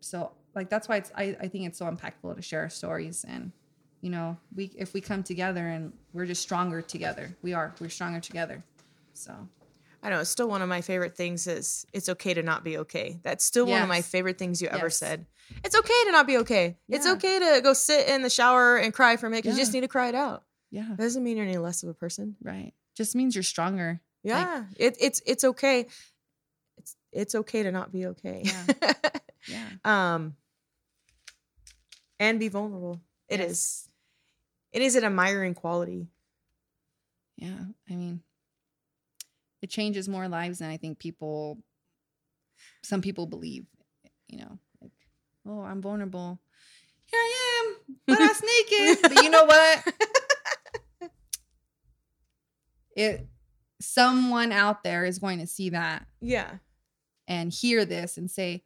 so 0.00 0.32
like 0.54 0.68
that's 0.70 0.88
why 0.88 0.96
it's 0.96 1.12
I, 1.14 1.36
I 1.40 1.48
think 1.48 1.66
it's 1.66 1.78
so 1.78 1.86
impactful 1.86 2.36
to 2.36 2.42
share 2.42 2.68
stories 2.70 3.24
and 3.28 3.52
you 4.00 4.10
know 4.10 4.36
we 4.54 4.70
if 4.76 4.94
we 4.94 5.00
come 5.00 5.22
together 5.22 5.66
and 5.68 5.92
we're 6.12 6.26
just 6.26 6.42
stronger 6.42 6.80
together 6.82 7.36
we 7.42 7.52
are 7.52 7.74
we're 7.80 7.88
stronger 7.90 8.20
together 8.20 8.62
so 9.14 9.48
I 10.02 10.08
know 10.08 10.20
it's 10.20 10.30
still 10.30 10.48
one 10.48 10.62
of 10.62 10.68
my 10.70 10.80
favorite 10.80 11.14
things 11.14 11.46
is 11.46 11.84
it's 11.92 12.08
okay 12.08 12.32
to 12.32 12.42
not 12.42 12.64
be 12.64 12.78
okay. 12.78 13.18
That's 13.22 13.44
still 13.44 13.66
one 13.66 13.82
of 13.82 13.88
my 13.88 14.00
favorite 14.00 14.38
things 14.38 14.62
you 14.62 14.68
ever 14.68 14.86
Yes. 14.86 14.96
said. 14.96 15.26
It's 15.62 15.76
okay 15.76 16.04
to 16.06 16.12
not 16.12 16.26
be 16.26 16.38
okay. 16.38 16.78
It's 16.88 17.06
okay 17.06 17.38
to 17.38 17.60
go 17.60 17.74
sit 17.74 18.08
in 18.08 18.22
the 18.22 18.30
shower 18.30 18.78
and 18.78 18.94
cry 18.94 19.18
for 19.18 19.26
a 19.26 19.30
minute 19.30 19.42
because 19.44 19.58
you 19.58 19.62
just 19.62 19.74
need 19.74 19.82
to 19.82 19.88
cry 19.88 20.08
it 20.08 20.14
out. 20.14 20.44
yeah 20.70 20.86
That 20.88 20.96
doesn't 20.96 21.22
mean 21.22 21.36
you're 21.36 21.44
any 21.44 21.58
less 21.58 21.82
of 21.82 21.90
a 21.90 21.94
person. 21.94 22.36
right 22.42 22.72
just 22.96 23.14
means 23.14 23.34
you're 23.34 23.42
stronger 23.42 24.00
Yeah. 24.22 24.64
it, 24.78 24.96
it's 24.98 25.20
it's 25.26 25.44
okay. 25.44 25.86
It's 26.78 26.96
it's 27.12 27.34
okay 27.34 27.62
to 27.64 27.70
not 27.70 27.92
be 27.92 28.06
okay. 28.06 28.40
Yeah. 28.44 28.92
yeah 29.48 29.68
um 29.84 30.34
and 32.18 32.40
be 32.40 32.48
vulnerable. 32.48 33.02
It 33.28 33.40
is. 33.40 33.86
It 34.72 34.82
is 34.82 34.94
an 34.94 35.04
admiring 35.04 35.54
quality. 35.54 36.08
Yeah. 37.36 37.58
I 37.90 37.94
mean, 37.96 38.20
it 39.62 39.70
changes 39.70 40.08
more 40.08 40.28
lives 40.28 40.58
than 40.60 40.70
I 40.70 40.76
think 40.76 40.98
people, 40.98 41.58
some 42.82 43.00
people 43.02 43.26
believe, 43.26 43.66
you 44.28 44.38
know, 44.38 44.58
like, 44.80 44.92
oh, 45.46 45.60
I'm 45.62 45.82
vulnerable. 45.82 46.38
Here 47.06 47.18
I 47.18 47.64
am, 47.66 47.96
butt 48.06 48.20
ass 48.20 48.42
naked. 48.42 48.98
But 49.02 49.22
you 49.24 49.30
know 49.30 49.44
what? 49.44 49.92
It, 52.96 53.26
someone 53.80 54.52
out 54.52 54.82
there 54.84 55.04
is 55.04 55.18
going 55.18 55.38
to 55.38 55.46
see 55.46 55.70
that 55.70 56.06
Yeah. 56.20 56.56
and 57.26 57.50
hear 57.52 57.84
this 57.84 58.18
and 58.18 58.30
say, 58.30 58.62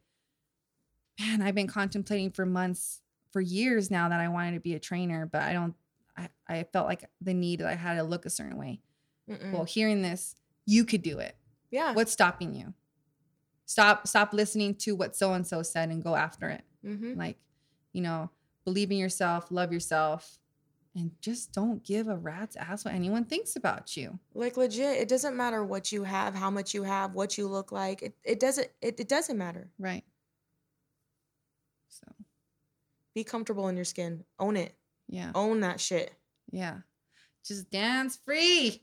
man, 1.20 1.40
I've 1.43 1.55
been 1.55 1.68
contemplating 1.68 2.31
for 2.32 2.44
months, 2.44 3.01
for 3.31 3.40
years 3.40 3.90
now 3.90 4.09
that 4.09 4.18
I 4.20 4.28
wanted 4.28 4.55
to 4.55 4.60
be 4.60 4.74
a 4.74 4.81
trainer, 4.81 5.26
but 5.26 5.43
I 5.43 5.52
don't, 5.52 5.74
I, 6.16 6.28
I 6.49 6.65
felt 6.73 6.86
like 6.86 7.05
the 7.20 7.35
need 7.35 7.61
that 7.61 7.69
I 7.69 7.74
had 7.74 7.95
to 7.97 8.03
look 8.03 8.27
a 8.27 8.31
certain 8.31 8.57
way. 8.57 8.81
Mm-mm. 9.28 9.53
Well, 9.53 9.65
hearing 9.65 10.03
this, 10.03 10.36
you 10.66 10.85
could 10.85 11.03
do 11.03 11.19
it. 11.19 11.36
yeah. 11.70 11.93
What's 11.95 12.12
stopping 12.12 12.55
you? 12.55 12.74
Stop, 13.66 14.07
stop 14.07 14.32
listening 14.35 14.74
to 14.77 14.95
what 14.95 15.16
so 15.16 15.32
and 15.32 15.47
so 15.47 15.62
said 15.62 15.89
and 15.89 16.03
go 16.05 16.15
after 16.15 16.49
it. 16.51 16.62
hmm 16.82 17.15
Like, 17.16 17.39
you 17.93 18.03
know, 18.03 18.31
believe 18.65 18.91
in 18.91 18.99
yourself, 18.99 19.51
love 19.51 19.73
yourself, 19.73 20.39
and 20.95 21.11
just 21.20 21.53
don't 21.53 21.82
give 21.82 22.07
a 22.09 22.16
rat's 22.16 22.57
ass 22.57 22.85
what 22.85 22.95
anyone 22.95 23.24
thinks 23.24 23.57
about 23.57 23.97
you. 23.97 24.19
Like 24.35 24.57
legit, 24.57 24.99
it 25.01 25.09
doesn't 25.09 25.36
matter 25.36 25.65
what 25.65 25.91
you 25.91 26.05
have, 26.05 26.35
how 26.35 26.51
much 26.51 26.74
you 26.74 26.82
have, 26.85 27.15
what 27.15 27.36
you 27.39 27.49
look 27.49 27.73
like. 27.73 28.03
It 28.03 28.15
it 28.23 28.39
doesn't 28.39 28.69
it, 28.82 29.01
it 29.01 29.09
doesn't 29.09 29.36
matter. 29.39 29.70
Right. 29.78 30.05
So, 31.89 32.07
Be 33.15 33.24
comfortable 33.24 33.69
in 33.69 33.77
your 33.77 33.85
skin. 33.85 34.24
Own 34.39 34.57
it. 34.57 34.77
Yeah. 35.15 35.31
Own 35.35 35.61
that 35.61 35.81
shit. 35.81 36.12
Yeah. 36.51 36.78
Just 37.47 37.70
dance 37.70 38.16
free. 38.24 38.82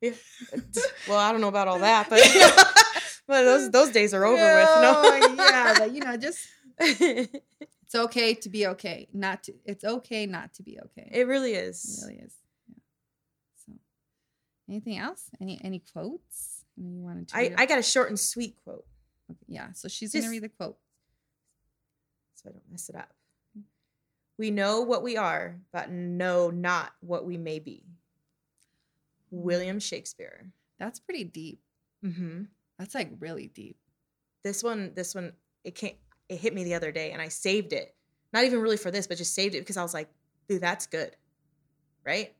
Yeah. 0.00 0.12
well, 1.08 1.18
I 1.18 1.32
don't 1.32 1.40
know 1.40 1.48
about 1.48 1.68
all 1.68 1.78
that, 1.78 2.08
but 2.10 2.20
but 3.26 3.44
those 3.44 3.70
those 3.70 3.90
days 3.90 4.12
are 4.14 4.24
over 4.24 4.36
with. 4.36 4.68
Oh, 4.68 5.34
No. 5.36 5.44
yeah. 5.44 5.74
But, 5.78 5.92
you 5.92 6.00
know, 6.00 6.16
just 6.16 6.38
it's 6.80 7.94
okay 7.94 8.34
to 8.34 8.48
be 8.48 8.66
okay. 8.68 9.08
Not 9.12 9.44
to, 9.44 9.54
it's 9.64 9.84
okay 9.84 10.26
not 10.26 10.54
to 10.54 10.62
be 10.62 10.78
okay. 10.86 11.08
it 11.12 11.26
really 11.26 11.54
It 11.54 11.64
is. 11.64 12.02
really 12.06 12.20
is. 12.20 12.34
Yeah. 12.68 12.74
So, 13.66 13.72
anything 14.68 14.98
else? 14.98 15.24
Any 15.40 15.60
any 15.62 15.82
quotes? 15.92 16.64
I 16.78 16.82
you 16.82 17.02
wanted 17.02 17.28
to. 17.28 17.36
I, 17.36 17.54
I 17.58 17.66
got 17.66 17.78
a 17.78 17.82
short 17.82 18.08
and 18.08 18.18
sweet 18.18 18.56
quote, 18.64 18.86
Okay, 19.30 19.38
yeah. 19.48 19.72
So 19.74 19.88
she's 19.88 20.12
Just- 20.12 20.24
gonna 20.24 20.30
read 20.30 20.42
the 20.42 20.48
quote. 20.48 20.78
so 22.36 22.48
I 22.48 22.52
don't 22.52 22.70
mess 22.70 22.88
it 22.88 22.96
up. 22.96 23.12
We 24.40 24.50
know 24.50 24.80
what 24.80 25.02
we 25.02 25.18
are, 25.18 25.60
but 25.70 25.90
know 25.90 26.48
not 26.48 26.92
what 27.00 27.26
we 27.26 27.36
may 27.36 27.58
be. 27.58 27.84
William 29.30 29.78
Shakespeare. 29.78 30.46
That's 30.78 30.98
pretty 30.98 31.24
deep. 31.24 31.60
Mm-hmm. 32.02 32.44
That's 32.78 32.94
like 32.94 33.10
really 33.18 33.48
deep. 33.48 33.76
This 34.42 34.62
one, 34.62 34.92
this 34.96 35.14
one, 35.14 35.34
it 35.62 35.74
can't. 35.74 35.94
It 36.30 36.38
hit 36.38 36.54
me 36.54 36.64
the 36.64 36.72
other 36.72 36.90
day, 36.90 37.12
and 37.12 37.20
I 37.20 37.28
saved 37.28 37.74
it. 37.74 37.94
Not 38.32 38.44
even 38.44 38.62
really 38.62 38.78
for 38.78 38.90
this, 38.90 39.06
but 39.06 39.18
just 39.18 39.34
saved 39.34 39.54
it 39.54 39.58
because 39.58 39.76
I 39.76 39.82
was 39.82 39.92
like, 39.92 40.08
"Dude, 40.48 40.62
that's 40.62 40.86
good." 40.86 41.14
Right? 42.06 42.34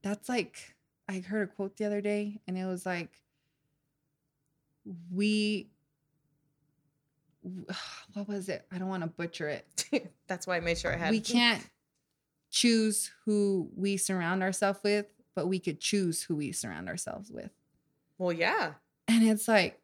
That's 0.00 0.26
like 0.26 0.74
I 1.06 1.18
heard 1.18 1.50
a 1.50 1.52
quote 1.52 1.76
the 1.76 1.84
other 1.84 2.00
day, 2.00 2.40
and 2.48 2.56
it 2.56 2.64
was 2.64 2.86
like, 2.86 3.10
"We." 5.12 5.68
What 8.14 8.28
was 8.28 8.48
it? 8.48 8.64
I 8.72 8.78
don't 8.78 8.88
want 8.88 9.02
to 9.02 9.08
butcher 9.08 9.48
it. 9.48 10.10
that's 10.26 10.46
why 10.46 10.56
I 10.56 10.60
made 10.60 10.78
sure 10.78 10.92
I 10.92 10.96
had. 10.96 11.10
we 11.10 11.20
can't 11.20 11.62
choose 12.50 13.10
who 13.24 13.68
we 13.76 13.98
surround 13.98 14.42
ourselves 14.42 14.80
with, 14.82 15.06
but 15.34 15.46
we 15.46 15.58
could 15.58 15.80
choose 15.80 16.22
who 16.22 16.36
we 16.36 16.52
surround 16.52 16.88
ourselves 16.88 17.30
with. 17.30 17.50
Well, 18.16 18.32
yeah. 18.32 18.72
And 19.06 19.22
it's 19.22 19.46
like, 19.46 19.78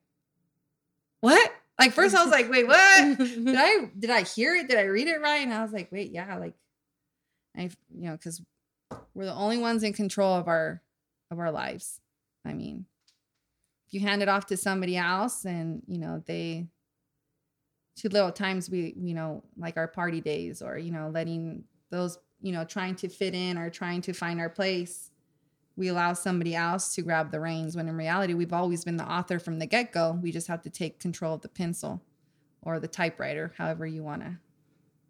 what? 1.20 1.52
Like 1.78 1.92
first 1.92 2.14
I 2.14 2.22
was 2.22 2.30
like, 2.30 2.50
wait, 2.50 2.66
what? 2.66 3.18
Did 3.18 3.56
I 3.56 3.90
did 3.98 4.10
I 4.10 4.22
hear 4.22 4.54
it? 4.54 4.68
Did 4.68 4.78
I 4.78 4.84
read 4.84 5.08
it 5.08 5.20
right? 5.20 5.42
And 5.42 5.52
I 5.52 5.62
was 5.62 5.72
like, 5.72 5.90
wait, 5.90 6.12
yeah, 6.12 6.36
like 6.36 6.54
I 7.56 7.70
you 7.94 8.08
know, 8.08 8.12
because 8.12 8.40
we're 9.14 9.24
the 9.24 9.34
only 9.34 9.58
ones 9.58 9.82
in 9.82 9.92
control 9.92 10.34
of 10.34 10.48
our 10.48 10.80
of 11.30 11.38
our 11.38 11.50
lives. 11.50 12.00
I 12.44 12.52
mean, 12.52 12.86
if 13.86 13.94
you 13.94 14.00
hand 14.00 14.22
it 14.22 14.28
off 14.28 14.46
to 14.46 14.56
somebody 14.56 14.96
else 14.96 15.44
and 15.44 15.82
you 15.86 15.98
know, 15.98 16.22
they 16.26 16.66
too 17.94 18.08
little 18.08 18.32
times 18.32 18.70
we, 18.70 18.94
you 18.96 19.14
know, 19.14 19.42
like 19.56 19.76
our 19.76 19.88
party 19.88 20.20
days 20.20 20.62
or, 20.62 20.78
you 20.78 20.90
know, 20.90 21.10
letting 21.12 21.64
those, 21.90 22.18
you 22.40 22.52
know, 22.52 22.64
trying 22.64 22.96
to 22.96 23.08
fit 23.08 23.34
in 23.34 23.58
or 23.58 23.70
trying 23.70 24.00
to 24.02 24.12
find 24.12 24.40
our 24.40 24.48
place, 24.48 25.10
we 25.76 25.88
allow 25.88 26.12
somebody 26.12 26.54
else 26.54 26.94
to 26.94 27.02
grab 27.02 27.30
the 27.30 27.40
reins 27.40 27.76
when 27.76 27.88
in 27.88 27.96
reality 27.96 28.34
we've 28.34 28.52
always 28.52 28.84
been 28.84 28.96
the 28.96 29.10
author 29.10 29.38
from 29.38 29.58
the 29.58 29.66
get-go. 29.66 30.18
We 30.22 30.32
just 30.32 30.48
have 30.48 30.62
to 30.62 30.70
take 30.70 30.98
control 31.00 31.34
of 31.34 31.42
the 31.42 31.48
pencil 31.48 32.02
or 32.62 32.78
the 32.78 32.88
typewriter, 32.88 33.52
however 33.56 33.86
you 33.86 34.02
want 34.02 34.22
to 34.22 34.36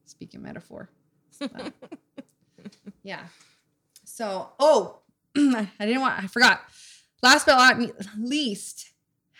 speak 0.04 0.34
in 0.34 0.42
metaphor. 0.42 0.88
So, 1.30 1.48
yeah. 3.02 3.24
So, 4.04 4.50
oh, 4.58 5.00
I 5.36 5.68
didn't 5.80 6.00
want, 6.00 6.22
I 6.22 6.26
forgot. 6.26 6.62
Last 7.22 7.46
but 7.46 7.56
not 7.56 7.90
least, 8.18 8.91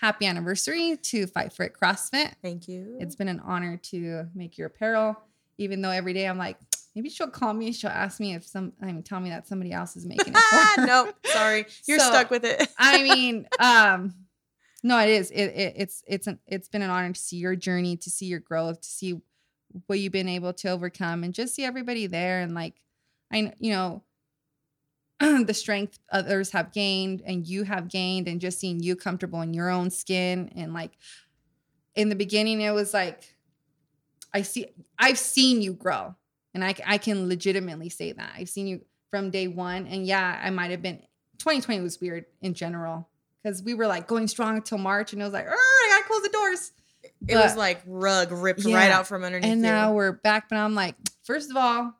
happy 0.03 0.27
anniversary 0.27 0.97
to 1.01 1.27
Fight 1.29 1.53
for 1.53 1.62
It 1.65 1.73
CrossFit. 1.81 2.33
Thank 2.43 2.66
you. 2.69 2.97
It's 3.01 3.15
been 3.15 3.29
an 3.29 3.41
honor 3.41 3.77
to 3.85 4.27
make 4.35 4.59
your 4.59 4.66
apparel, 4.66 5.16
even 5.59 5.81
though 5.81 5.91
every 5.91 6.12
day 6.12 6.27
I'm 6.27 6.37
like, 6.39 6.59
maybe 6.97 7.09
she'll 7.09 7.31
call 7.31 7.55
me. 7.55 7.70
She'll 7.73 7.89
ask 7.91 8.19
me 8.19 8.35
if 8.35 8.45
some, 8.45 8.73
I 8.83 8.87
mean, 8.87 9.05
tell 9.05 9.20
me 9.20 9.31
that 9.31 9.47
somebody 9.47 9.73
else 9.73 9.97
is 9.97 10.05
making 10.05 10.35
it. 10.35 10.37
ah, 10.37 10.73
For 10.74 10.81
her. 10.83 10.87
no, 10.89 11.12
sorry, 11.27 11.66
you're 11.87 12.01
So, 12.01 12.07
stuck 12.07 12.31
with 12.31 12.45
it. 12.45 12.69
I 12.79 13.03
mean, 13.15 13.47
um, 13.61 14.12
no, 14.83 14.99
it 14.99 15.09
is. 15.11 15.31
It, 15.31 15.45
it 15.45 15.74
it's 15.77 16.03
it's 16.09 16.27
an 16.27 16.41
it's 16.49 16.69
been 16.69 16.83
an 16.83 16.91
honor 16.91 17.12
to 17.12 17.20
see 17.20 17.37
your 17.37 17.55
journey, 17.55 17.97
to 17.99 18.11
see 18.11 18.27
your 18.27 18.41
growth, 18.41 18.81
to 18.81 18.89
see 18.89 19.20
what 19.87 20.01
you've 20.01 20.12
been 20.12 20.29
able 20.29 20.53
to 20.55 20.69
overcome, 20.70 21.23
and 21.23 21.33
just 21.33 21.55
see 21.55 21.65
everybody 21.65 22.09
there 22.09 22.41
and 22.41 22.53
like, 22.57 22.74
I 23.33 23.53
you 23.61 23.70
know, 23.73 24.03
the 25.47 25.55
strength 25.55 25.99
others 26.11 26.51
have 26.51 26.73
gained 26.73 27.23
and 27.24 27.47
you 27.47 27.62
have 27.65 27.89
gained, 27.89 28.28
and 28.28 28.40
just 28.40 28.59
seeing 28.61 28.81
you 28.81 28.97
comfortable 28.97 29.40
in 29.43 29.55
your 29.55 29.70
own 29.70 29.90
skin 29.90 30.51
and 30.57 30.73
like, 30.74 30.93
in 31.94 32.09
the 32.09 32.15
beginning, 32.16 32.61
it 32.62 32.73
was 32.73 32.94
like, 32.94 33.35
I 34.35 34.43
see, 34.43 34.66
I've 34.99 35.19
seen 35.19 35.61
you 35.61 35.74
grow, 35.74 36.15
and 36.55 36.65
i, 36.65 36.74
I 36.86 36.99
can 36.99 37.28
legitimately 37.28 37.90
say 37.90 38.12
that 38.12 38.32
I've 38.36 38.49
seen 38.49 38.66
you 38.66 38.81
from 39.11 39.31
day 39.31 39.47
one, 39.49 39.86
and 39.86 40.07
yeah, 40.07 40.40
I 40.43 40.51
might 40.51 40.70
have 40.70 40.81
been 40.82 41.01
2020 41.39 41.82
was 41.82 42.01
weird 42.01 42.24
in 42.40 42.55
general 42.55 43.09
because 43.43 43.62
we 43.62 43.74
were 43.74 43.86
like 43.86 44.07
going 44.07 44.28
strong 44.28 44.57
until 44.57 44.78
March, 44.78 45.12
and 45.12 45.20
it 45.20 45.24
was 45.24 45.35
like, 45.35 45.47
"Arr, 45.47 45.53
I 45.55 45.89
gotta 45.90 46.05
close 46.09 46.23
the 46.23 46.28
doors. 46.31 46.73
It 47.28 47.36
was 47.36 47.57
like 47.57 47.82
rug 47.86 48.32
ripped 48.32 48.65
Yeah. 48.65 48.77
right 48.77 48.90
out 48.90 49.07
from 49.07 49.23
underneath 49.24 49.51
And 49.51 49.61
you. 49.61 49.66
now 49.66 49.93
we're 49.93 50.12
back, 50.12 50.49
but 50.49 50.57
I'm 50.57 50.74
like, 50.74 50.94
first 51.24 51.51
of 51.51 51.57
all, 51.57 51.93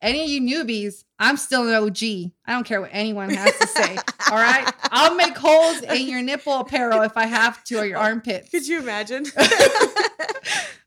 any 0.00 0.22
of 0.22 0.28
you 0.28 0.40
newbies, 0.40 1.04
I'm 1.18 1.36
still 1.36 1.66
an 1.66 1.74
OG. 1.74 2.32
I 2.46 2.52
don't 2.52 2.64
care 2.64 2.80
what 2.80 2.90
anyone 2.92 3.30
has 3.30 3.58
to 3.58 3.66
say. 3.66 3.96
all 4.30 4.36
right, 4.36 4.72
I'll 4.84 5.14
make 5.14 5.36
holes 5.36 5.82
in 5.82 6.08
your 6.08 6.22
nipple 6.22 6.60
apparel 6.60 7.02
if 7.02 7.16
I 7.16 7.26
have 7.26 7.64
to, 7.64 7.78
or 7.78 7.84
your 7.84 7.98
armpits. 7.98 8.50
Could 8.50 8.66
you 8.66 8.78
imagine? 8.78 9.26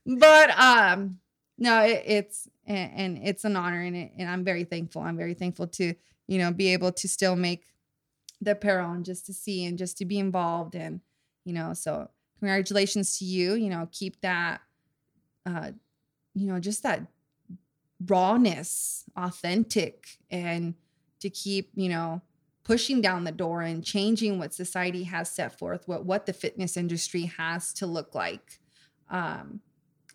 but 0.06 0.58
um 0.60 1.20
no 1.58 1.84
it, 1.84 2.04
it's 2.06 2.48
and, 2.66 2.92
and 2.96 3.28
it's 3.28 3.46
an 3.46 3.56
honor 3.56 3.82
and, 3.82 3.96
it, 3.96 4.12
and 4.18 4.30
i'm 4.30 4.44
very 4.44 4.64
thankful 4.64 5.02
i'm 5.02 5.18
very 5.18 5.34
thankful 5.34 5.68
to 5.68 5.94
you 6.28 6.38
know 6.38 6.52
be 6.52 6.74
able 6.74 6.92
to 6.92 7.08
still 7.08 7.36
make 7.36 7.66
the 8.42 8.52
apparel 8.52 8.92
and 8.92 9.06
just 9.06 9.26
to 9.28 9.34
see 9.34 9.66
and 9.66 9.78
just 9.78 9.98
to 9.98 10.06
be 10.06 10.18
involved 10.18 10.76
and 10.76 11.02
you 11.46 11.54
know 11.54 11.74
so 11.74 12.10
congratulations 12.40 13.20
to 13.20 13.26
you 13.26 13.54
you 13.54 13.70
know 13.70 13.88
keep 13.92 14.20
that 14.22 14.62
uh 15.46 15.72
you 16.34 16.48
know 16.48 16.60
just 16.60 16.84
that 16.84 17.06
rawness 18.08 19.04
authentic 19.16 20.18
and 20.30 20.76
to 21.20 21.30
keep 21.30 21.70
you 21.76 21.90
know 21.90 22.22
pushing 22.64 23.02
down 23.02 23.24
the 23.24 23.32
door 23.32 23.62
and 23.62 23.84
changing 23.84 24.38
what 24.38 24.54
society 24.54 25.04
has 25.04 25.30
set 25.30 25.58
forth 25.58 25.88
what 25.88 26.06
what 26.06 26.26
the 26.26 26.34
fitness 26.34 26.78
industry 26.78 27.24
has 27.24 27.74
to 27.74 27.86
look 27.86 28.16
like. 28.16 28.60
Um 29.10 29.62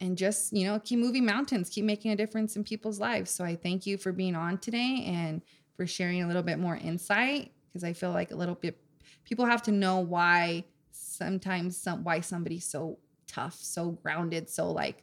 and 0.01 0.19
just 0.19 0.53
you 0.53 0.67
know 0.67 0.79
keep 0.79 0.99
moving 0.99 1.25
mountains 1.25 1.71
keep 1.71 1.85
making 1.85 2.11
a 2.11 2.17
difference 2.17 2.57
in 2.57 2.65
people's 2.65 3.01
lives. 3.01 3.31
So 3.31 3.45
i 3.45 3.57
thank 3.57 3.87
you 3.87 3.99
for 3.99 4.13
being 4.13 4.35
on 4.35 4.59
today 4.59 5.05
and 5.07 5.43
for 5.77 5.87
sharing 5.87 6.23
a 6.23 6.27
little 6.27 6.43
bit 6.43 6.59
more 6.59 6.77
insight 6.77 7.53
because 7.69 7.85
i 7.85 7.93
feel 7.93 8.11
like 8.11 8.31
a 8.31 8.37
little 8.37 8.55
bit 8.55 8.79
people 9.25 9.45
have 9.45 9.63
to 9.63 9.73
know 9.73 9.99
why 10.01 10.65
sometimes 10.91 11.77
some 11.77 12.05
why 12.05 12.21
somebody's 12.21 12.65
so 12.65 12.99
tough 13.27 13.55
so 13.55 13.91
grounded 13.91 14.49
so 14.49 14.71
like 14.71 15.03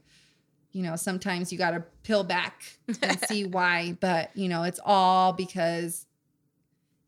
you 0.74 0.84
know 0.84 0.96
sometimes 0.96 1.52
you 1.52 1.58
got 1.58 1.72
to 1.72 1.84
peel 2.04 2.24
back 2.24 2.64
and 3.02 3.20
see 3.28 3.46
why 3.46 3.96
but 4.02 4.36
you 4.36 4.50
know 4.50 4.64
it's 4.64 4.80
all 4.84 5.32
because 5.34 6.06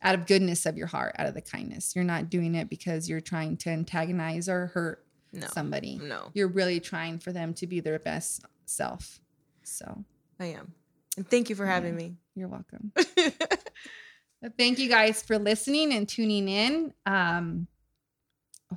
out 0.01 0.13
of 0.15 0.25
goodness 0.27 0.65
of 0.65 0.77
your 0.77 0.87
heart 0.87 1.13
out 1.17 1.25
of 1.27 1.33
the 1.33 1.41
kindness 1.41 1.93
you're 1.95 2.05
not 2.05 2.29
doing 2.29 2.55
it 2.55 2.69
because 2.69 3.09
you're 3.09 3.19
trying 3.21 3.57
to 3.57 3.69
antagonize 3.69 4.47
or 4.47 4.67
hurt 4.67 5.03
no, 5.33 5.47
somebody 5.47 5.99
no, 6.01 6.29
you're 6.33 6.47
really 6.47 6.79
trying 6.79 7.19
for 7.19 7.33
them 7.33 7.53
to 7.55 7.67
be 7.67 7.79
their 7.81 7.99
best 7.99 8.45
self. 8.65 9.19
So 9.63 10.05
I 10.39 10.45
am. 10.45 10.73
And 11.17 11.29
thank 11.29 11.49
you 11.49 11.55
for 11.55 11.65
having 11.65 11.93
Yeah. 11.99 12.07
me. 12.07 12.15
you're 12.35 12.47
welcome. 12.47 12.93
Thank 14.57 14.77
you 14.79 14.87
guys 14.89 15.23
for 15.23 15.39
listening 15.39 15.91
and 15.93 16.07
tuning 16.07 16.47
in. 16.47 16.93
Um, 17.05 17.67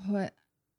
what? 0.06 0.32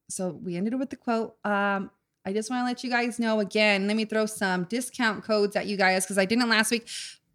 So 0.09 0.29
we 0.29 0.55
ended 0.57 0.77
with 0.79 0.89
the 0.89 0.95
quote. 0.95 1.35
Um, 1.45 1.91
I 2.29 2.33
just 2.33 2.51
want 2.51 2.61
to 2.61 2.65
let 2.65 2.83
you 2.83 2.91
guys 2.91 3.17
know 3.17 3.39
again. 3.39 3.87
Let 3.87 3.97
me 3.97 4.05
throw 4.05 4.27
some 4.27 4.65
discount 4.65 5.23
codes 5.23 5.55
at 5.55 5.65
you 5.65 5.77
guys 5.77 6.05
because 6.05 6.19
I 6.19 6.25
didn't 6.25 6.47
last 6.47 6.69
week, 6.69 6.87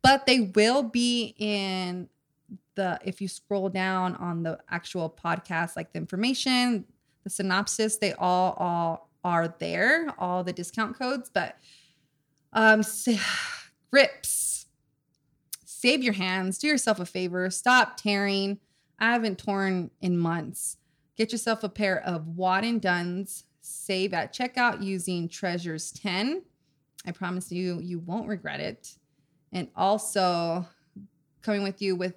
but 0.03 0.25
they 0.25 0.53
will 0.55 0.85
be 0.85 1.35
in 1.37 2.09
the. 2.77 3.01
If 3.05 3.21
you 3.21 3.27
scroll 3.27 3.69
down 3.69 4.15
on 4.15 4.45
the 4.45 4.61
actual 4.71 5.11
podcast, 5.11 5.75
like 5.75 5.93
the 5.93 5.99
information, 5.99 6.85
the 7.25 7.31
synopsis, 7.31 7.97
they 7.97 8.13
all 8.13 8.55
all 8.57 9.11
are 9.25 9.53
there. 9.59 10.15
All 10.17 10.45
the 10.45 10.53
discount 10.53 10.97
codes, 10.97 11.29
but 11.29 11.57
um, 12.53 12.83
grips. 13.91 14.67
Save 15.65 16.05
your 16.05 16.15
hands. 16.15 16.59
Do 16.59 16.69
yourself 16.69 17.01
a 17.01 17.05
favor. 17.05 17.51
Stop 17.51 17.97
tearing. 17.97 18.61
I 19.01 19.11
haven't 19.11 19.39
torn 19.39 19.91
in 20.01 20.17
months. 20.17 20.77
Get 21.17 21.33
yourself 21.33 21.65
a 21.65 21.69
pair 21.69 22.01
of 22.01 22.27
WodnDones. 22.37 23.43
Save 23.85 24.15
at 24.15 24.33
checkout 24.33 24.83
using 24.83 25.29
Treasures 25.29 25.93
10. 25.93 26.43
I 27.07 27.13
promise 27.13 27.53
you, 27.53 27.81
you 27.83 27.99
won't 27.99 28.29
regret 28.29 28.59
it. 28.59 28.97
And 29.53 29.69
also 29.77 30.67
coming 31.43 31.63
with 31.63 31.83
you 31.83 31.95
with 31.95 32.15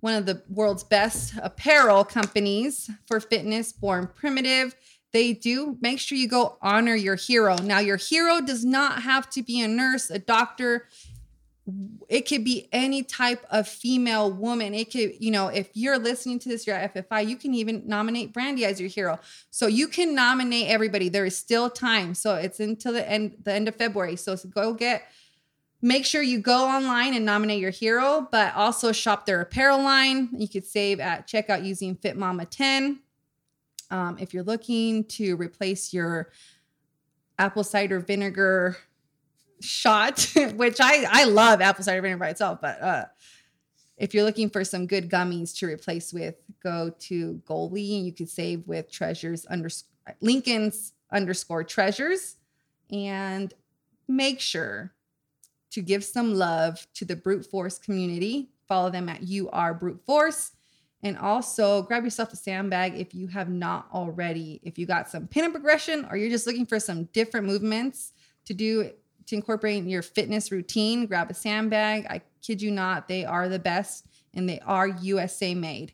one 0.00 0.14
of 0.14 0.26
the 0.26 0.42
world's 0.48 0.82
best 0.82 1.34
apparel 1.40 2.02
companies 2.02 2.90
for 3.06 3.20
fitness, 3.20 3.72
Born 3.72 4.08
Primitive. 4.16 4.74
They 5.12 5.32
do 5.32 5.78
make 5.80 6.00
sure 6.00 6.18
you 6.18 6.28
go 6.28 6.58
honor 6.60 6.96
your 6.96 7.14
hero. 7.14 7.56
Now, 7.56 7.78
your 7.78 7.98
hero 7.98 8.40
does 8.40 8.64
not 8.64 9.02
have 9.02 9.30
to 9.30 9.44
be 9.44 9.60
a 9.60 9.68
nurse, 9.68 10.10
a 10.10 10.18
doctor 10.18 10.88
it 12.08 12.28
could 12.28 12.44
be 12.44 12.68
any 12.70 13.02
type 13.02 13.44
of 13.50 13.66
female 13.66 14.30
woman. 14.30 14.72
It 14.72 14.92
could, 14.92 15.14
you 15.18 15.32
know, 15.32 15.48
if 15.48 15.68
you're 15.74 15.98
listening 15.98 16.38
to 16.40 16.48
this, 16.48 16.64
you're 16.66 16.76
at 16.76 16.94
FFI, 16.94 17.26
you 17.26 17.36
can 17.36 17.54
even 17.54 17.82
nominate 17.86 18.32
Brandy 18.32 18.64
as 18.64 18.80
your 18.80 18.88
hero. 18.88 19.18
So 19.50 19.66
you 19.66 19.88
can 19.88 20.14
nominate 20.14 20.68
everybody. 20.68 21.08
There 21.08 21.24
is 21.24 21.36
still 21.36 21.68
time. 21.68 22.14
So 22.14 22.36
it's 22.36 22.60
until 22.60 22.92
the 22.92 23.08
end, 23.08 23.38
the 23.42 23.52
end 23.52 23.66
of 23.66 23.74
February. 23.74 24.14
So 24.14 24.36
go 24.36 24.74
get, 24.74 25.10
make 25.82 26.06
sure 26.06 26.22
you 26.22 26.38
go 26.38 26.68
online 26.68 27.14
and 27.14 27.24
nominate 27.24 27.60
your 27.60 27.70
hero, 27.70 28.28
but 28.30 28.54
also 28.54 28.92
shop 28.92 29.26
their 29.26 29.40
apparel 29.40 29.82
line. 29.82 30.28
You 30.36 30.48
could 30.48 30.64
save 30.64 31.00
at 31.00 31.26
checkout 31.26 31.64
using 31.64 31.96
Fit 31.96 32.16
Mama 32.16 32.44
10. 32.46 33.00
Um, 33.90 34.18
if 34.20 34.32
you're 34.32 34.44
looking 34.44 35.04
to 35.04 35.34
replace 35.34 35.92
your 35.92 36.30
apple 37.38 37.64
cider 37.64 37.98
vinegar 37.98 38.76
shot, 39.60 40.32
which 40.54 40.78
I 40.80 41.04
I 41.08 41.24
love 41.24 41.60
apple 41.60 41.84
cider 41.84 42.02
vinegar 42.02 42.18
by 42.18 42.30
itself, 42.30 42.60
but 42.60 42.80
uh 42.80 43.04
if 43.96 44.12
you're 44.12 44.24
looking 44.24 44.50
for 44.50 44.62
some 44.62 44.86
good 44.86 45.10
gummies 45.10 45.56
to 45.58 45.66
replace 45.66 46.12
with, 46.12 46.34
go 46.62 46.92
to 46.98 47.40
Goli. 47.46 47.96
And 47.96 48.06
you 48.06 48.12
could 48.12 48.28
save 48.28 48.66
with 48.66 48.90
treasures 48.90 49.46
underscore 49.46 49.88
Lincoln's 50.20 50.92
underscore 51.10 51.64
treasures, 51.64 52.36
and 52.90 53.52
make 54.06 54.40
sure 54.40 54.92
to 55.70 55.82
give 55.82 56.04
some 56.04 56.34
love 56.34 56.86
to 56.94 57.04
the 57.04 57.16
brute 57.16 57.44
force 57.44 57.78
community. 57.78 58.50
Follow 58.68 58.90
them 58.90 59.08
at 59.08 59.22
you 59.22 59.48
are 59.50 59.74
brute 59.74 60.00
force. 60.06 60.52
And 61.02 61.18
also 61.18 61.82
grab 61.82 62.04
yourself 62.04 62.32
a 62.32 62.36
sandbag 62.36 62.98
if 62.98 63.14
you 63.14 63.28
have 63.28 63.48
not 63.48 63.88
already. 63.92 64.60
If 64.62 64.78
you 64.78 64.86
got 64.86 65.10
some 65.10 65.28
pinup 65.28 65.52
progression 65.52 66.06
or 66.10 66.16
you're 66.16 66.30
just 66.30 66.46
looking 66.46 66.66
for 66.66 66.80
some 66.80 67.04
different 67.12 67.46
movements 67.46 68.12
to 68.46 68.54
do 68.54 68.90
to 69.26 69.34
incorporate 69.34 69.78
in 69.78 69.88
your 69.88 70.02
fitness 70.02 70.52
routine, 70.52 71.06
grab 71.06 71.30
a 71.30 71.34
sandbag. 71.34 72.06
I 72.08 72.22
kid 72.42 72.62
you 72.62 72.70
not, 72.70 73.08
they 73.08 73.24
are 73.24 73.48
the 73.48 73.58
best 73.58 74.06
and 74.34 74.48
they 74.48 74.60
are 74.60 74.88
USA 74.88 75.54
made. 75.54 75.92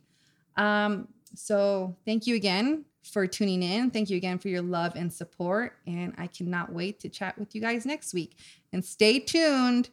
Um, 0.56 1.08
so 1.34 1.96
thank 2.04 2.26
you 2.26 2.34
again 2.34 2.84
for 3.02 3.26
tuning 3.26 3.62
in. 3.62 3.90
Thank 3.90 4.10
you 4.10 4.16
again 4.16 4.38
for 4.38 4.48
your 4.48 4.62
love 4.62 4.94
and 4.96 5.12
support. 5.12 5.76
And 5.86 6.14
I 6.18 6.26
cannot 6.26 6.72
wait 6.72 7.00
to 7.00 7.08
chat 7.08 7.38
with 7.38 7.54
you 7.54 7.60
guys 7.60 7.86
next 7.86 8.14
week. 8.14 8.36
And 8.72 8.84
stay 8.84 9.18
tuned 9.18 9.90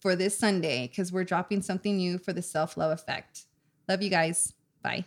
for 0.00 0.16
this 0.16 0.36
Sunday 0.36 0.88
because 0.88 1.12
we're 1.12 1.24
dropping 1.24 1.62
something 1.62 1.96
new 1.96 2.18
for 2.18 2.32
the 2.32 2.42
self 2.42 2.76
love 2.76 2.92
effect. 2.92 3.46
Love 3.88 4.02
you 4.02 4.10
guys. 4.10 4.54
Bye. 4.82 5.04